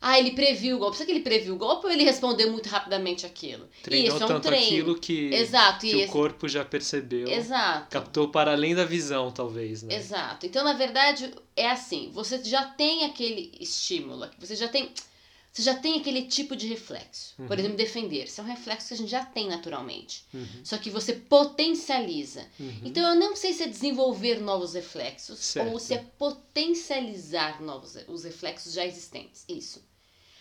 Ah, 0.00 0.18
ele 0.18 0.30
previu 0.30 0.76
o 0.76 0.78
golpe. 0.78 0.96
Será 0.96 1.06
que 1.06 1.12
ele 1.12 1.24
previu 1.24 1.54
o 1.54 1.58
golpe 1.58 1.86
ou 1.86 1.92
ele 1.92 2.04
respondeu 2.04 2.52
muito 2.52 2.68
rapidamente 2.68 3.26
aquilo? 3.26 3.68
Treinou 3.82 4.14
isso 4.14 4.22
é 4.22 4.26
um 4.26 4.28
tanto 4.28 4.46
treino. 4.46 4.66
aquilo 4.66 4.98
que, 4.98 5.34
Exato, 5.34 5.80
que 5.80 5.90
esse... 5.90 6.08
o 6.08 6.12
corpo 6.12 6.48
já 6.48 6.64
percebeu. 6.64 7.26
Exato. 7.26 7.88
Captou 7.90 8.28
para 8.28 8.52
além 8.52 8.76
da 8.76 8.84
visão, 8.84 9.32
talvez, 9.32 9.82
né? 9.82 9.96
Exato. 9.96 10.46
Então, 10.46 10.62
na 10.62 10.74
verdade, 10.74 11.34
é 11.56 11.68
assim. 11.68 12.10
Você 12.12 12.42
já 12.44 12.64
tem 12.64 13.06
aquele 13.06 13.50
estímulo. 13.58 14.28
Você 14.38 14.54
já 14.54 14.68
tem 14.68 14.92
você 15.52 15.62
já 15.62 15.74
tem 15.74 15.98
aquele 15.98 16.22
tipo 16.26 16.54
de 16.54 16.66
reflexo. 16.66 17.34
Uhum. 17.38 17.46
Por 17.46 17.58
exemplo, 17.58 17.76
defender-se 17.76 18.38
é 18.40 18.42
um 18.42 18.46
reflexo 18.46 18.88
que 18.88 18.94
a 18.94 18.96
gente 18.96 19.10
já 19.10 19.24
tem 19.24 19.48
naturalmente. 19.48 20.24
Uhum. 20.32 20.46
Só 20.62 20.78
que 20.78 20.90
você 20.90 21.12
potencializa. 21.14 22.46
Uhum. 22.60 22.80
Então 22.84 23.08
eu 23.08 23.14
não 23.18 23.34
sei 23.34 23.52
se 23.52 23.64
é 23.64 23.66
desenvolver 23.66 24.40
novos 24.40 24.74
reflexos 24.74 25.38
certo. 25.38 25.72
ou 25.72 25.78
se 25.78 25.94
é 25.94 26.04
potencializar 26.18 27.60
novos 27.60 27.96
os 28.06 28.24
reflexos 28.24 28.72
já 28.72 28.86
existentes. 28.86 29.44
Isso. 29.48 29.82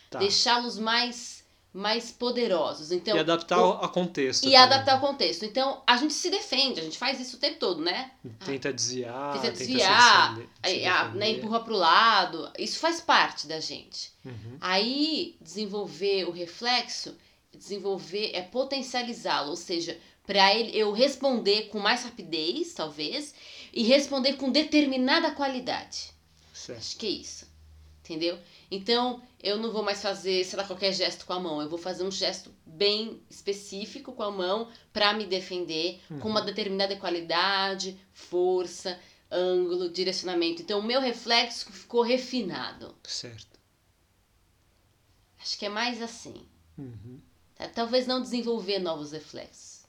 Tá. 0.09 0.19
Deixá-los 0.19 0.77
mais 0.77 1.43
mais 1.77 2.11
poderosos. 2.11 2.91
Então, 2.91 3.15
e 3.15 3.19
adaptar 3.19 3.63
o, 3.63 3.71
a 3.73 3.87
contexto. 3.87 4.43
E 4.43 4.45
também. 4.45 4.57
adaptar 4.57 4.93
ao 4.93 4.99
contexto. 4.99 5.45
Então, 5.45 5.83
a 5.85 5.95
gente 5.95 6.13
se 6.13 6.31
defende, 6.31 6.79
a 6.79 6.83
gente 6.83 6.97
faz 6.97 7.19
isso 7.19 7.37
o 7.37 7.39
tempo 7.39 7.59
todo, 7.59 7.81
né? 7.81 8.11
Tenta 8.43 8.73
desviar. 8.73 9.33
Tenta 9.33 9.51
desviar, 9.51 10.35
tenta 10.35 10.49
se, 10.63 10.79
se 10.79 10.85
a, 10.85 11.09
né, 11.09 11.29
empurra 11.29 11.59
pro 11.59 11.75
lado. 11.75 12.49
Isso 12.57 12.79
faz 12.79 12.99
parte 12.99 13.45
da 13.45 13.59
gente. 13.59 14.11
Uhum. 14.25 14.57
Aí, 14.59 15.37
desenvolver 15.39 16.27
o 16.27 16.31
reflexo, 16.31 17.15
desenvolver 17.55 18.31
é 18.33 18.41
potencializá-lo, 18.41 19.51
ou 19.51 19.55
seja, 19.55 19.99
para 20.25 20.55
ele 20.55 20.75
eu 20.75 20.91
responder 20.91 21.69
com 21.69 21.77
mais 21.77 22.03
rapidez, 22.03 22.73
talvez, 22.73 23.35
e 23.71 23.83
responder 23.83 24.33
com 24.33 24.51
determinada 24.51 25.29
qualidade. 25.29 26.11
Certo. 26.51 26.79
Acho 26.79 26.97
que 26.97 27.05
é 27.05 27.11
isso. 27.11 27.47
Entendeu? 28.03 28.39
Então, 28.69 29.21
eu 29.41 29.57
não 29.57 29.71
vou 29.71 29.81
mais 29.81 30.01
fazer, 30.01 30.43
sei 30.43 30.57
lá, 30.57 30.65
qualquer 30.65 30.91
gesto 30.91 31.25
com 31.25 31.33
a 31.33 31.39
mão. 31.39 31.61
Eu 31.61 31.69
vou 31.69 31.79
fazer 31.79 32.03
um 32.03 32.11
gesto 32.11 32.53
bem 32.65 33.21
específico 33.29 34.11
com 34.11 34.23
a 34.23 34.31
mão 34.31 34.69
para 34.91 35.13
me 35.13 35.25
defender 35.25 36.01
uhum. 36.09 36.19
com 36.19 36.29
uma 36.29 36.41
determinada 36.41 36.95
qualidade, 36.97 37.97
força, 38.11 38.99
ângulo, 39.31 39.89
direcionamento. 39.89 40.61
Então, 40.61 40.79
o 40.79 40.83
meu 40.83 40.99
reflexo 40.99 41.71
ficou 41.71 42.01
refinado. 42.01 42.93
Certo. 43.03 43.57
Acho 45.39 45.57
que 45.57 45.65
é 45.65 45.69
mais 45.69 46.01
assim. 46.01 46.45
Uhum. 46.77 47.21
Tá? 47.55 47.69
Talvez 47.69 48.05
não 48.05 48.21
desenvolver 48.21 48.79
novos 48.79 49.13
reflexos, 49.13 49.85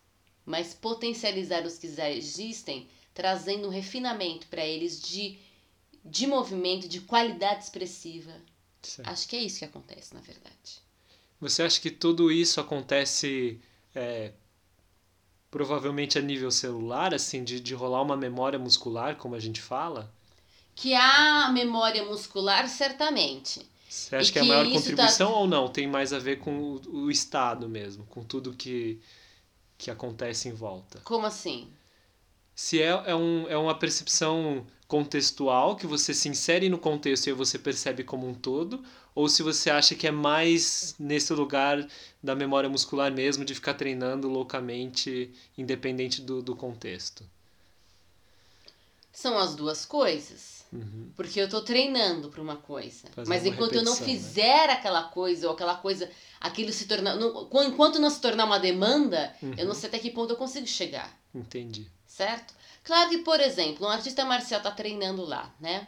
mas 0.46 0.72
potencializar 0.72 1.66
os 1.66 1.78
que 1.78 1.92
já 1.92 2.08
existem, 2.08 2.88
trazendo 3.12 3.66
um 3.66 3.70
refinamento 3.70 4.46
para 4.46 4.64
eles 4.64 5.00
de, 5.00 5.36
de 6.04 6.28
movimento, 6.28 6.86
de 6.86 7.00
qualidade 7.00 7.64
expressiva 7.64 8.32
Certo. 8.82 9.08
Acho 9.08 9.28
que 9.28 9.36
é 9.36 9.42
isso 9.42 9.58
que 9.58 9.64
acontece, 9.64 10.14
na 10.14 10.20
verdade. 10.20 10.80
Você 11.40 11.62
acha 11.62 11.80
que 11.80 11.90
tudo 11.90 12.32
isso 12.32 12.60
acontece 12.60 13.60
é, 13.94 14.32
provavelmente 15.50 16.18
a 16.18 16.22
nível 16.22 16.50
celular, 16.50 17.14
assim, 17.14 17.44
de, 17.44 17.60
de 17.60 17.74
rolar 17.74 18.02
uma 18.02 18.16
memória 18.16 18.58
muscular, 18.58 19.16
como 19.16 19.34
a 19.34 19.40
gente 19.40 19.60
fala? 19.60 20.12
Que 20.74 20.94
há 20.94 21.50
memória 21.52 22.04
muscular, 22.04 22.68
certamente. 22.68 23.66
Você 23.88 24.16
acha 24.16 24.32
que, 24.32 24.32
que, 24.34 24.38
é 24.38 24.42
a 24.42 24.44
maior 24.44 24.66
tá 24.66 24.72
contribuição 24.72 25.32
tá... 25.32 25.36
ou 25.36 25.46
não? 25.46 25.68
Tem 25.68 25.86
mais 25.86 26.12
a 26.12 26.18
ver 26.18 26.38
com 26.40 26.58
o, 26.58 27.04
o 27.04 27.10
estado 27.10 27.68
mesmo, 27.68 28.04
com 28.06 28.22
tudo 28.22 28.52
que, 28.52 29.00
que 29.76 29.90
acontece 29.90 30.48
em 30.48 30.52
volta. 30.52 31.00
Como 31.04 31.26
assim? 31.26 31.72
Se 32.58 32.82
é, 32.82 32.88
é, 32.88 33.14
um, 33.14 33.48
é 33.48 33.56
uma 33.56 33.78
percepção 33.78 34.66
contextual, 34.88 35.76
que 35.76 35.86
você 35.86 36.12
se 36.12 36.28
insere 36.28 36.68
no 36.68 36.76
contexto 36.76 37.28
e 37.28 37.32
você 37.32 37.56
percebe 37.56 38.02
como 38.02 38.26
um 38.28 38.34
todo, 38.34 38.82
ou 39.14 39.28
se 39.28 39.44
você 39.44 39.70
acha 39.70 39.94
que 39.94 40.08
é 40.08 40.10
mais 40.10 40.96
nesse 40.98 41.32
lugar 41.32 41.86
da 42.20 42.34
memória 42.34 42.68
muscular 42.68 43.12
mesmo, 43.12 43.44
de 43.44 43.54
ficar 43.54 43.74
treinando 43.74 44.28
loucamente, 44.28 45.32
independente 45.56 46.20
do, 46.20 46.42
do 46.42 46.56
contexto. 46.56 47.24
São 49.12 49.38
as 49.38 49.54
duas 49.54 49.86
coisas. 49.86 50.64
Uhum. 50.72 51.12
Porque 51.14 51.40
eu 51.40 51.44
estou 51.44 51.62
treinando 51.62 52.28
para 52.28 52.42
uma 52.42 52.56
coisa. 52.56 53.06
Mas 53.24 53.42
uma 53.42 53.50
enquanto 53.50 53.76
eu 53.76 53.84
não 53.84 53.94
né? 53.94 54.04
fizer 54.04 54.66
né? 54.66 54.72
aquela 54.72 55.04
coisa, 55.04 55.46
ou 55.46 55.54
aquela 55.54 55.76
coisa, 55.76 56.10
aquilo 56.40 56.72
se 56.72 56.88
tornar. 56.88 57.14
Não, 57.14 57.48
enquanto 57.64 58.00
não 58.00 58.10
se 58.10 58.20
tornar 58.20 58.46
uma 58.46 58.58
demanda, 58.58 59.32
uhum. 59.40 59.54
eu 59.56 59.64
não 59.64 59.74
sei 59.74 59.88
até 59.88 60.00
que 60.00 60.10
ponto 60.10 60.32
eu 60.32 60.36
consigo 60.36 60.66
chegar. 60.66 61.16
Entendi. 61.32 61.88
Certo? 62.18 62.52
Claro 62.82 63.10
que, 63.10 63.18
por 63.18 63.40
exemplo, 63.40 63.86
um 63.86 63.90
artista 63.90 64.24
marcial 64.24 64.58
está 64.58 64.72
treinando 64.72 65.24
lá, 65.24 65.54
né? 65.60 65.86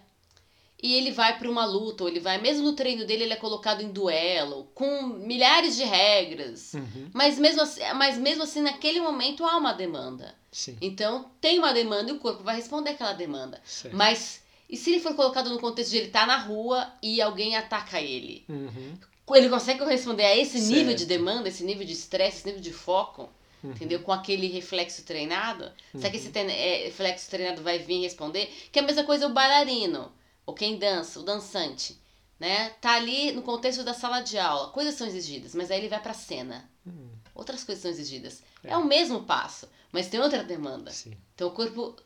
e 0.82 0.94
ele 0.94 1.10
vai 1.10 1.38
para 1.38 1.50
uma 1.50 1.66
luta, 1.66 2.04
ou 2.04 2.08
ele 2.08 2.20
vai, 2.20 2.40
mesmo 2.40 2.64
no 2.64 2.72
treino 2.72 3.04
dele, 3.04 3.24
ele 3.24 3.32
é 3.34 3.36
colocado 3.36 3.82
em 3.82 3.90
duelo, 3.90 4.70
com 4.74 5.02
milhares 5.02 5.76
de 5.76 5.84
regras. 5.84 6.72
Uhum. 6.72 7.10
Mas, 7.12 7.38
mesmo 7.38 7.60
assim, 7.60 7.80
mas 7.96 8.16
mesmo 8.16 8.44
assim, 8.44 8.62
naquele 8.62 9.00
momento 9.00 9.44
há 9.44 9.58
uma 9.58 9.72
demanda. 9.72 10.34
Sim. 10.50 10.78
Então, 10.80 11.30
tem 11.40 11.58
uma 11.58 11.74
demanda 11.74 12.10
e 12.10 12.14
o 12.14 12.18
corpo 12.18 12.42
vai 12.42 12.56
responder 12.56 12.90
aquela 12.90 13.12
demanda. 13.12 13.60
Certo. 13.62 13.94
Mas, 13.94 14.42
e 14.70 14.76
se 14.76 14.90
ele 14.90 15.00
for 15.00 15.14
colocado 15.14 15.50
no 15.50 15.60
contexto 15.60 15.90
de 15.90 15.98
ele 15.98 16.06
estar 16.06 16.20
tá 16.20 16.26
na 16.26 16.38
rua 16.38 16.90
e 17.02 17.20
alguém 17.20 17.56
ataca 17.56 18.00
ele? 18.00 18.44
Uhum. 18.48 18.96
Ele 19.34 19.48
consegue 19.50 19.80
corresponder 19.80 20.24
a 20.24 20.36
esse 20.36 20.58
certo. 20.58 20.72
nível 20.72 20.94
de 20.94 21.04
demanda, 21.04 21.48
esse 21.48 21.62
nível 21.62 21.86
de 21.86 21.92
estresse, 21.92 22.38
esse 22.38 22.46
nível 22.46 22.62
de 22.62 22.72
foco? 22.72 23.28
Uhum. 23.62 23.72
Entendeu? 23.72 24.00
Com 24.02 24.12
aquele 24.12 24.46
reflexo 24.46 25.02
treinado. 25.04 25.70
Será 25.94 26.10
que 26.10 26.16
esse 26.16 26.28
uhum. 26.28 26.48
é, 26.48 26.84
reflexo 26.84 27.30
treinado 27.30 27.62
vai 27.62 27.78
vir 27.78 28.00
responder? 28.00 28.46
Que 28.72 28.78
é 28.78 28.82
a 28.82 28.86
mesma 28.86 29.04
coisa 29.04 29.26
o 29.26 29.32
bailarino 29.32 30.12
ou 30.50 30.54
quem 30.54 30.78
dança, 30.78 31.20
o 31.20 31.22
dançante, 31.22 31.96
né? 32.38 32.70
Tá 32.80 32.94
ali 32.94 33.30
no 33.32 33.42
contexto 33.42 33.84
da 33.84 33.94
sala 33.94 34.20
de 34.20 34.38
aula, 34.38 34.72
coisas 34.72 34.94
são 34.94 35.06
exigidas, 35.06 35.54
mas 35.54 35.70
aí 35.70 35.78
ele 35.78 35.88
vai 35.88 36.00
para 36.00 36.10
a 36.10 36.14
cena. 36.14 36.68
Hum. 36.86 37.10
Outras 37.34 37.62
coisas 37.62 37.82
são 37.82 37.90
exigidas. 37.90 38.42
É. 38.64 38.70
é. 38.70 38.76
o 38.76 38.84
mesmo 38.84 39.22
passo, 39.24 39.68
mas 39.92 40.08
tem 40.08 40.20
outra 40.20 40.42
demanda. 40.42 40.90
Sim. 40.90 41.16
Então 41.34 41.48
o 41.48 41.52
corpo 41.52 41.96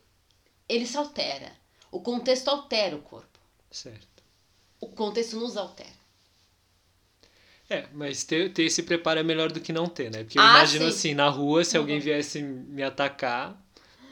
ele 0.69 0.85
se 0.85 0.97
altera. 0.97 1.51
O 1.91 2.01
contexto 2.01 2.49
altera 2.49 2.95
o 2.95 3.01
corpo. 3.01 3.39
Certo. 3.71 4.23
O 4.79 4.89
contexto 4.89 5.37
nos 5.37 5.57
altera. 5.57 6.04
É, 7.69 7.85
mas 7.93 8.23
ter, 8.23 8.53
ter 8.53 8.63
esse 8.63 8.83
preparo 8.83 9.19
é 9.19 9.23
melhor 9.23 9.51
do 9.51 9.59
que 9.59 9.73
não 9.73 9.87
ter, 9.87 10.11
né? 10.11 10.23
Porque 10.23 10.37
eu 10.37 10.43
ah, 10.43 10.49
imagino 10.57 10.85
sim. 10.85 10.89
assim, 10.89 11.13
na 11.13 11.29
rua, 11.29 11.63
se 11.63 11.75
uhum. 11.75 11.83
alguém 11.83 11.99
viesse 11.99 12.41
me 12.41 12.83
atacar, 12.83 13.59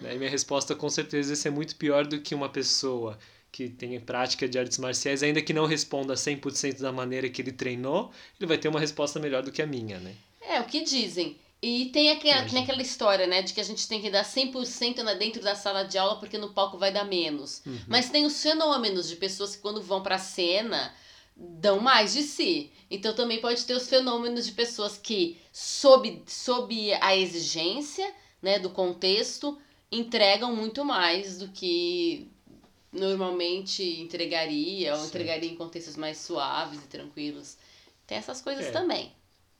né, 0.01 0.15
minha 0.15 0.29
resposta 0.29 0.75
com 0.75 0.89
certeza 0.89 1.33
ia 1.33 1.35
ser 1.35 1.51
muito 1.51 1.75
pior 1.75 2.05
do 2.05 2.19
que 2.19 2.33
uma 2.33 2.49
pessoa 2.49 3.17
que 3.51 3.69
tem 3.69 3.99
prática 3.99 4.49
de 4.49 4.57
artes 4.57 4.79
marciais, 4.79 5.21
ainda 5.21 5.39
que 5.39 5.53
não 5.53 5.67
responda 5.67 6.15
100% 6.15 6.81
da 6.81 6.91
maneira 6.91 7.29
que 7.29 7.39
ele 7.39 7.51
treinou, 7.51 8.11
ele 8.39 8.47
vai 8.47 8.57
ter 8.57 8.67
uma 8.67 8.79
resposta 8.79 9.19
melhor 9.19 9.43
do 9.43 9.51
que 9.51 9.61
a 9.61 9.67
minha, 9.67 9.99
né? 9.99 10.15
É, 10.41 10.59
o 10.59 10.65
que 10.65 10.81
dizem. 10.81 11.37
E 11.61 11.85
tem 11.93 12.11
aquela, 12.11 12.41
aquela 12.41 12.81
história, 12.81 13.27
né, 13.27 13.43
de 13.43 13.53
que 13.53 13.61
a 13.61 13.63
gente 13.63 13.87
tem 13.87 14.01
que 14.01 14.09
dar 14.09 14.25
100% 14.25 15.17
dentro 15.17 15.41
da 15.41 15.55
sala 15.55 15.83
de 15.83 15.97
aula 15.97 16.19
porque 16.19 16.37
no 16.37 16.51
palco 16.51 16.77
vai 16.77 16.91
dar 16.91 17.05
menos. 17.05 17.61
Uhum. 17.65 17.79
Mas 17.87 18.09
tem 18.09 18.25
os 18.25 18.41
fenômenos 18.41 19.07
de 19.07 19.15
pessoas 19.15 19.55
que 19.55 19.61
quando 19.61 19.81
vão 19.81 20.01
para 20.01 20.15
a 20.15 20.19
cena 20.19 20.91
dão 21.35 21.79
mais 21.79 22.13
de 22.13 22.23
si. 22.23 22.71
Então 22.89 23.13
também 23.13 23.41
pode 23.41 23.65
ter 23.65 23.73
os 23.73 23.89
fenômenos 23.89 24.45
de 24.45 24.51
pessoas 24.51 24.97
que 24.97 25.39
sob, 25.51 26.23
sob 26.27 26.93
a 26.95 27.15
exigência, 27.15 28.13
né, 28.41 28.59
do 28.59 28.69
contexto, 28.69 29.57
entregam 29.91 30.55
muito 30.55 30.83
mais 30.83 31.37
do 31.39 31.47
que 31.49 32.29
normalmente 32.91 33.83
entregaria, 34.01 34.95
ou 34.95 35.05
entregaria 35.05 35.49
em 35.49 35.55
contextos 35.55 35.95
mais 35.95 36.17
suaves 36.17 36.79
e 36.83 36.87
tranquilos. 36.87 37.57
Tem 38.05 38.17
essas 38.17 38.41
coisas 38.41 38.65
é. 38.65 38.71
também. 38.71 39.11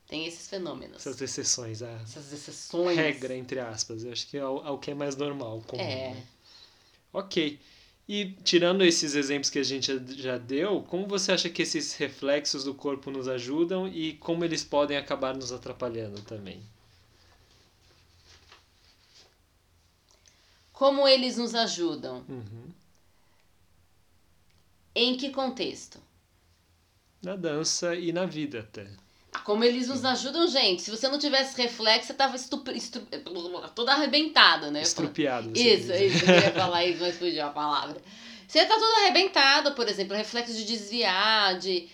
Tem 0.07 0.27
esses 0.27 0.47
fenômenos. 0.47 0.97
Essas 0.97 1.19
exceções, 1.21 1.81
a 1.81 1.89
essas 1.89 2.31
exceções. 2.31 2.95
regra, 2.95 3.36
entre 3.36 3.59
aspas. 3.59 4.03
Eu 4.03 4.12
acho 4.12 4.27
que 4.27 4.38
é 4.38 4.45
o, 4.45 4.67
é 4.67 4.69
o 4.69 4.77
que 4.77 4.91
é 4.91 4.93
mais 4.93 5.15
normal. 5.15 5.63
Comum, 5.65 5.81
é. 5.81 6.13
Né? 6.13 6.23
Ok. 7.12 7.59
E 8.07 8.31
tirando 8.43 8.83
esses 8.83 9.15
exemplos 9.15 9.49
que 9.49 9.59
a 9.59 9.63
gente 9.63 9.91
já 10.21 10.37
deu, 10.37 10.83
como 10.83 11.07
você 11.07 11.31
acha 11.31 11.49
que 11.49 11.61
esses 11.61 11.93
reflexos 11.93 12.65
do 12.65 12.73
corpo 12.73 13.09
nos 13.09 13.29
ajudam 13.29 13.87
e 13.87 14.13
como 14.17 14.43
eles 14.43 14.63
podem 14.63 14.97
acabar 14.97 15.33
nos 15.33 15.53
atrapalhando 15.53 16.21
também? 16.21 16.61
Como 20.73 21.07
eles 21.07 21.37
nos 21.37 21.55
ajudam? 21.55 22.25
Uhum. 22.27 22.73
Em 24.93 25.15
que 25.15 25.29
contexto? 25.29 26.01
Na 27.21 27.37
dança 27.37 27.95
e 27.95 28.11
na 28.11 28.25
vida 28.25 28.59
até. 28.59 28.91
Como 29.43 29.63
eles 29.63 29.88
nos 29.88 30.06
ajudam, 30.06 30.48
gente. 30.48 30.82
Se 30.82 30.91
você 30.91 31.08
não 31.08 31.19
tivesse 31.19 31.60
reflexo, 31.62 32.08
você 32.08 32.13
tava 32.13 32.36
estup... 32.36 32.69
Estup... 32.72 33.06
toda 33.76 33.93
arrebentada, 33.93 34.72
né? 34.72 34.82
Estrupiado. 34.82 35.52
Isso, 35.58 35.91
isso. 35.91 36.26
Eu 36.26 36.36
ia 36.36 36.52
falar 36.54 36.86
isso, 36.86 37.02
mas 37.02 37.17
fugiu 37.17 37.46
a 37.46 37.50
palavra. 37.50 38.02
Você 38.48 38.65
tá 38.65 38.76
todo 38.76 39.02
arrebentado, 39.02 39.74
por 39.74 39.88
exemplo, 39.88 40.15
reflexo 40.15 40.54
de 40.54 40.65
desviar, 40.65 41.58
de... 41.58 41.89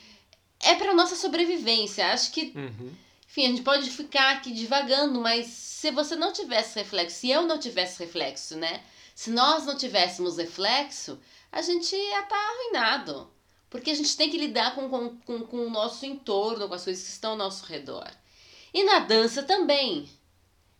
É 0.62 0.75
pra 0.75 0.93
nossa 0.93 1.15
sobrevivência. 1.15 2.12
Acho 2.12 2.32
que... 2.32 2.54
Uhum. 2.56 2.91
Enfim, 3.30 3.45
a 3.45 3.49
gente 3.49 3.62
pode 3.62 3.89
ficar 3.89 4.32
aqui 4.32 4.52
divagando, 4.52 5.21
mas 5.21 5.45
se 5.45 5.91
você 5.91 6.15
não 6.15 6.34
tivesse 6.34 6.78
reflexo, 6.78 7.17
se 7.17 7.30
eu 7.30 7.43
não 7.43 7.60
tivesse 7.60 7.99
reflexo, 7.99 8.58
né? 8.58 8.82
Se 9.15 9.30
nós 9.30 9.65
não 9.65 9.78
tivéssemos 9.78 10.38
reflexo, 10.38 11.19
a 11.52 11.62
gente 11.62 11.95
ia 11.95 12.21
estar 12.21 12.28
tá 12.28 12.36
arruinado. 12.36 13.30
Porque 13.69 13.91
a 13.91 13.95
gente 13.95 14.17
tem 14.17 14.29
que 14.29 14.38
lidar 14.38 14.73
com, 14.73 14.89
com, 14.89 15.41
com, 15.45 15.58
o 15.58 15.69
nosso 15.69 16.05
entorno, 16.05 16.67
com 16.67 16.73
as 16.73 16.84
coisas 16.84 17.03
que 17.03 17.12
estão 17.12 17.32
ao 17.32 17.38
nosso 17.38 17.65
redor. 17.65 18.10
E 18.73 18.84
na 18.84 18.99
dança 18.99 19.43
também. 19.43 20.10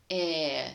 É... 0.10 0.74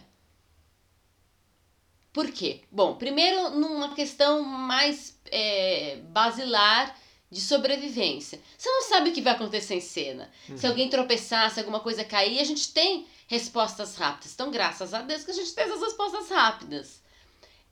Por 2.12 2.30
quê? 2.30 2.62
Bom, 2.70 2.94
primeiro 2.94 3.50
numa 3.50 3.92
questão 3.94 4.42
mais 4.42 5.18
é, 5.32 5.96
basilar 6.10 6.96
de 7.28 7.40
sobrevivência. 7.40 8.40
Você 8.56 8.70
não 8.70 8.82
sabe 8.82 9.10
o 9.10 9.12
que 9.12 9.20
vai 9.20 9.32
acontecer 9.32 9.74
em 9.74 9.80
cena. 9.80 10.30
Uhum. 10.48 10.56
Se 10.56 10.64
alguém 10.68 10.88
tropeçar, 10.88 11.50
se 11.50 11.58
alguma 11.58 11.80
coisa 11.80 12.04
cair, 12.04 12.38
a 12.38 12.44
gente 12.44 12.72
tem 12.72 13.08
respostas 13.26 13.96
rápidas. 13.96 14.32
Então, 14.32 14.52
graças 14.52 14.94
a 14.94 15.02
Deus 15.02 15.24
que 15.24 15.32
a 15.32 15.34
gente 15.34 15.52
tem 15.52 15.64
essas 15.64 15.80
respostas 15.80 16.28
rápidas. 16.28 17.02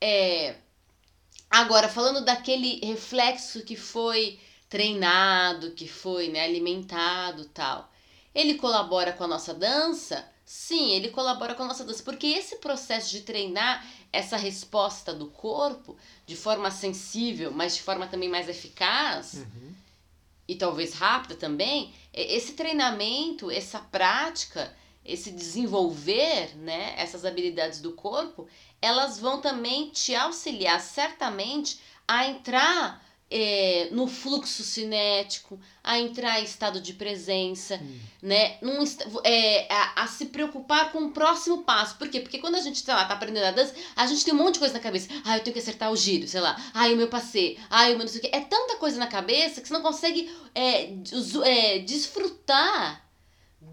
É, 0.00 0.56
Agora, 1.52 1.86
falando 1.86 2.24
daquele 2.24 2.80
reflexo 2.82 3.62
que 3.62 3.76
foi 3.76 4.40
treinado, 4.70 5.72
que 5.72 5.86
foi 5.86 6.28
né, 6.28 6.42
alimentado 6.42 7.44
tal, 7.44 7.92
ele 8.34 8.54
colabora 8.54 9.12
com 9.12 9.24
a 9.24 9.28
nossa 9.28 9.52
dança? 9.52 10.26
Sim, 10.46 10.92
ele 10.92 11.10
colabora 11.10 11.54
com 11.54 11.62
a 11.62 11.66
nossa 11.66 11.84
dança, 11.84 12.02
porque 12.02 12.26
esse 12.26 12.56
processo 12.56 13.10
de 13.10 13.20
treinar 13.20 13.86
essa 14.10 14.38
resposta 14.38 15.12
do 15.12 15.26
corpo 15.26 15.94
de 16.24 16.36
forma 16.36 16.70
sensível, 16.70 17.50
mas 17.50 17.76
de 17.76 17.82
forma 17.82 18.06
também 18.06 18.30
mais 18.30 18.48
eficaz 18.48 19.34
uhum. 19.34 19.74
e 20.48 20.54
talvez 20.54 20.94
rápida 20.94 21.34
também, 21.34 21.92
esse 22.14 22.52
treinamento, 22.54 23.50
essa 23.50 23.78
prática, 23.78 24.74
esse 25.04 25.30
desenvolver 25.30 26.56
né, 26.56 26.94
essas 26.96 27.24
habilidades 27.24 27.80
do 27.80 27.92
corpo, 27.92 28.46
elas 28.80 29.18
vão 29.18 29.40
também 29.40 29.90
te 29.90 30.14
auxiliar 30.14 30.80
certamente 30.80 31.80
a 32.06 32.26
entrar 32.26 33.02
é, 33.34 33.88
no 33.90 34.06
fluxo 34.06 34.62
cinético, 34.62 35.58
a 35.82 35.98
entrar 35.98 36.38
em 36.40 36.44
estado 36.44 36.80
de 36.80 36.92
presença, 36.92 37.80
hum. 37.82 37.98
né? 38.20 38.58
Num, 38.60 38.84
é, 39.24 39.72
a, 39.72 40.02
a, 40.02 40.06
se 40.06 40.26
preocupar 40.26 40.92
com 40.92 41.04
o 41.04 41.12
próximo 41.12 41.62
passo. 41.62 41.96
Por 41.96 42.10
quê? 42.10 42.20
Porque 42.20 42.38
quando 42.38 42.56
a 42.56 42.60
gente 42.60 42.80
sei 42.80 42.92
lá, 42.92 43.06
tá 43.06 43.14
aprendendo 43.14 43.46
a 43.46 43.50
dança, 43.50 43.74
a 43.96 44.06
gente 44.06 44.22
tem 44.22 44.34
um 44.34 44.36
monte 44.36 44.54
de 44.54 44.60
coisa 44.60 44.74
na 44.74 44.80
cabeça. 44.80 45.08
Ah, 45.24 45.38
eu 45.38 45.42
tenho 45.42 45.54
que 45.54 45.60
acertar 45.60 45.90
o 45.90 45.96
giro, 45.96 46.28
sei 46.28 46.40
lá. 46.40 46.54
Ah, 46.74 46.88
o 46.88 46.96
meu 46.96 47.08
passeio. 47.08 47.58
Ah, 47.70 47.84
o 47.86 47.90
meu 47.90 48.00
não 48.00 48.08
sei 48.08 48.18
o 48.18 48.22
quê. 48.22 48.30
É 48.32 48.40
tanta 48.40 48.76
coisa 48.76 48.98
na 48.98 49.06
cabeça 49.06 49.62
que 49.62 49.68
você 49.68 49.72
não 49.72 49.82
consegue 49.82 50.30
é, 50.54 50.92
desfrutar 51.86 53.01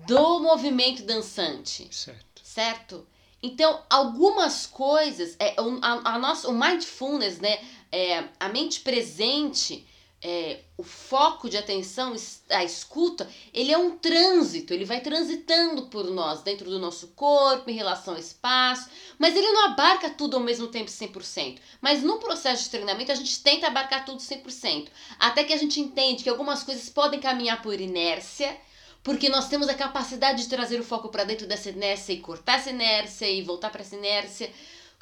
do 0.05 0.39
movimento 0.39 1.03
dançante. 1.03 1.87
Certo. 1.91 2.41
Certo? 2.43 3.07
Então, 3.41 3.81
algumas 3.89 4.65
coisas, 4.65 5.35
é, 5.39 5.55
a, 5.81 6.15
a 6.15 6.19
nossa, 6.19 6.49
o 6.49 6.53
mindfulness, 6.53 7.39
né, 7.39 7.59
é, 7.91 8.25
a 8.39 8.49
mente 8.49 8.81
presente, 8.81 9.87
é, 10.21 10.59
o 10.77 10.83
foco 10.83 11.49
de 11.49 11.57
atenção, 11.57 12.13
a 12.49 12.63
escuta, 12.63 13.29
ele 13.53 13.71
é 13.71 13.77
um 13.77 13.97
trânsito, 13.97 14.73
ele 14.73 14.83
vai 14.83 14.99
transitando 14.99 15.83
por 15.83 16.11
nós, 16.11 16.41
dentro 16.41 16.69
do 16.69 16.77
nosso 16.77 17.09
corpo, 17.09 17.69
em 17.69 17.75
relação 17.75 18.13
ao 18.13 18.19
espaço, 18.19 18.89
mas 19.17 19.35
ele 19.35 19.49
não 19.51 19.67
abarca 19.67 20.09
tudo 20.09 20.35
ao 20.35 20.43
mesmo 20.43 20.67
tempo 20.67 20.91
100%. 20.91 21.59
Mas 21.79 22.03
no 22.03 22.19
processo 22.19 22.63
de 22.63 22.69
treinamento 22.69 23.11
a 23.11 23.15
gente 23.15 23.41
tenta 23.41 23.67
abarcar 23.67 24.03
tudo 24.03 24.19
100%, 24.19 24.89
até 25.17 25.45
que 25.45 25.53
a 25.53 25.57
gente 25.57 25.79
entende 25.79 26.23
que 26.23 26.29
algumas 26.29 26.63
coisas 26.63 26.89
podem 26.89 27.21
caminhar 27.21 27.61
por 27.61 27.79
inércia, 27.79 28.59
porque 29.03 29.29
nós 29.29 29.47
temos 29.47 29.69
a 29.69 29.73
capacidade 29.73 30.43
de 30.43 30.49
trazer 30.49 30.79
o 30.79 30.83
foco 30.83 31.09
para 31.09 31.23
dentro 31.23 31.47
dessa 31.47 31.69
inércia 31.69 32.13
e 32.13 32.19
cortar 32.19 32.59
essa 32.59 32.69
inércia 32.69 33.29
e 33.29 33.41
voltar 33.41 33.69
para 33.69 33.81
essa 33.81 33.95
inércia. 33.95 34.49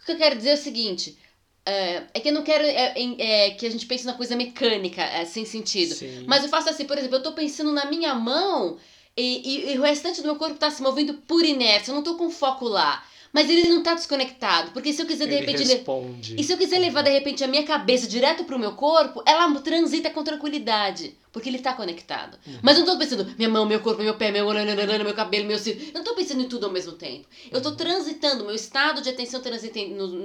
O 0.02 0.06
que 0.06 0.12
eu 0.12 0.18
quero 0.18 0.36
dizer 0.36 0.52
é 0.52 0.54
o 0.54 0.58
seguinte: 0.58 1.18
é, 1.66 2.04
é 2.14 2.20
que 2.20 2.30
eu 2.30 2.34
não 2.34 2.44
quero 2.44 2.64
é, 2.64 2.94
é, 3.20 3.52
que 3.52 3.66
a 3.66 3.70
gente 3.70 3.86
pense 3.86 4.06
na 4.06 4.14
coisa 4.14 4.36
mecânica, 4.36 5.02
é, 5.02 5.26
sem 5.26 5.46
sentido. 5.46 5.96
Sim. 5.96 6.24
Mas 6.26 6.44
eu 6.44 6.50
faço 6.50 6.70
assim, 6.70 6.86
por 6.86 6.98
exemplo, 6.98 7.18
eu 7.18 7.24
tô 7.24 7.34
pensando 7.34 7.74
na 7.74 7.86
minha 7.86 8.16
mão 8.16 8.78
e, 9.18 9.70
e, 9.70 9.74
e 9.74 9.80
o 9.80 9.82
restante 9.82 10.22
do 10.22 10.28
meu 10.28 10.38
corpo 10.38 10.56
tá 10.56 10.72
se 10.72 10.82
movendo 10.82 11.16
por 11.16 11.44
inércia, 11.44 11.92
eu 11.92 11.96
não 11.96 12.04
tô 12.04 12.16
com 12.16 12.30
foco 12.30 12.66
lá. 12.66 13.04
Mas 13.32 13.50
ele 13.50 13.70
não 13.70 13.84
tá 13.84 13.94
desconectado. 13.94 14.72
Porque 14.72 14.94
se 14.94 15.02
eu 15.02 15.06
quiser, 15.06 15.28
de 15.28 15.34
ele 15.34 15.46
repente. 15.46 15.68
Responde. 15.68 16.36
E 16.38 16.44
se 16.44 16.52
eu 16.52 16.58
quiser 16.58 16.80
levar, 16.80 17.02
de 17.02 17.12
repente, 17.12 17.44
a 17.44 17.48
minha 17.48 17.64
cabeça 17.64 18.08
direto 18.08 18.44
pro 18.44 18.60
meu 18.60 18.74
corpo, 18.74 19.22
ela 19.26 19.54
transita 19.62 20.10
com 20.10 20.24
tranquilidade. 20.24 21.16
Porque 21.32 21.50
ele 21.50 21.60
tá 21.60 21.74
conectado. 21.74 22.38
Uhum. 22.48 22.60
Mas 22.64 22.78
eu 22.78 22.86
não 22.86 22.94
tô 22.94 23.00
pensando, 23.00 23.36
minha 23.38 23.50
mão, 23.50 23.66
meu 23.66 23.80
corpo, 23.80 24.02
meu 24.02 24.16
pé, 24.16 24.32
meu 24.32 24.48
meu 24.48 25.14
cabelo, 25.14 25.46
meu 25.46 25.60
cílio. 25.60 25.80
Eu 25.90 26.00
não 26.00 26.04
tô 26.04 26.16
pensando 26.16 26.42
em 26.42 26.50
tudo 26.50 26.66
ao 26.66 26.72
mesmo 26.72 26.94
tempo. 26.94 27.28
Eu 27.52 27.62
tô 27.62 27.70
uhum. 27.70 27.76
transitando, 27.76 28.44
meu 28.44 28.56
estado 28.56 29.02
de 29.02 29.10
atenção 29.10 29.40
transita 29.40 29.80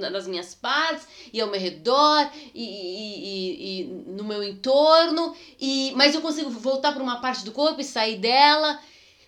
nas 0.09 0.27
minhas 0.27 0.55
partes 0.55 1.07
e 1.31 1.39
ao 1.39 1.49
meu 1.49 1.59
redor 1.59 2.31
e, 2.55 2.63
e, 2.63 3.25
e, 3.25 3.81
e 3.81 3.83
no 4.11 4.23
meu 4.23 4.43
entorno. 4.43 5.35
E, 5.59 5.91
mas 5.95 6.15
eu 6.15 6.21
consigo 6.21 6.49
voltar 6.49 6.93
para 6.93 7.03
uma 7.03 7.21
parte 7.21 7.45
do 7.45 7.51
corpo 7.51 7.79
e 7.79 7.83
sair 7.83 8.17
dela. 8.17 8.79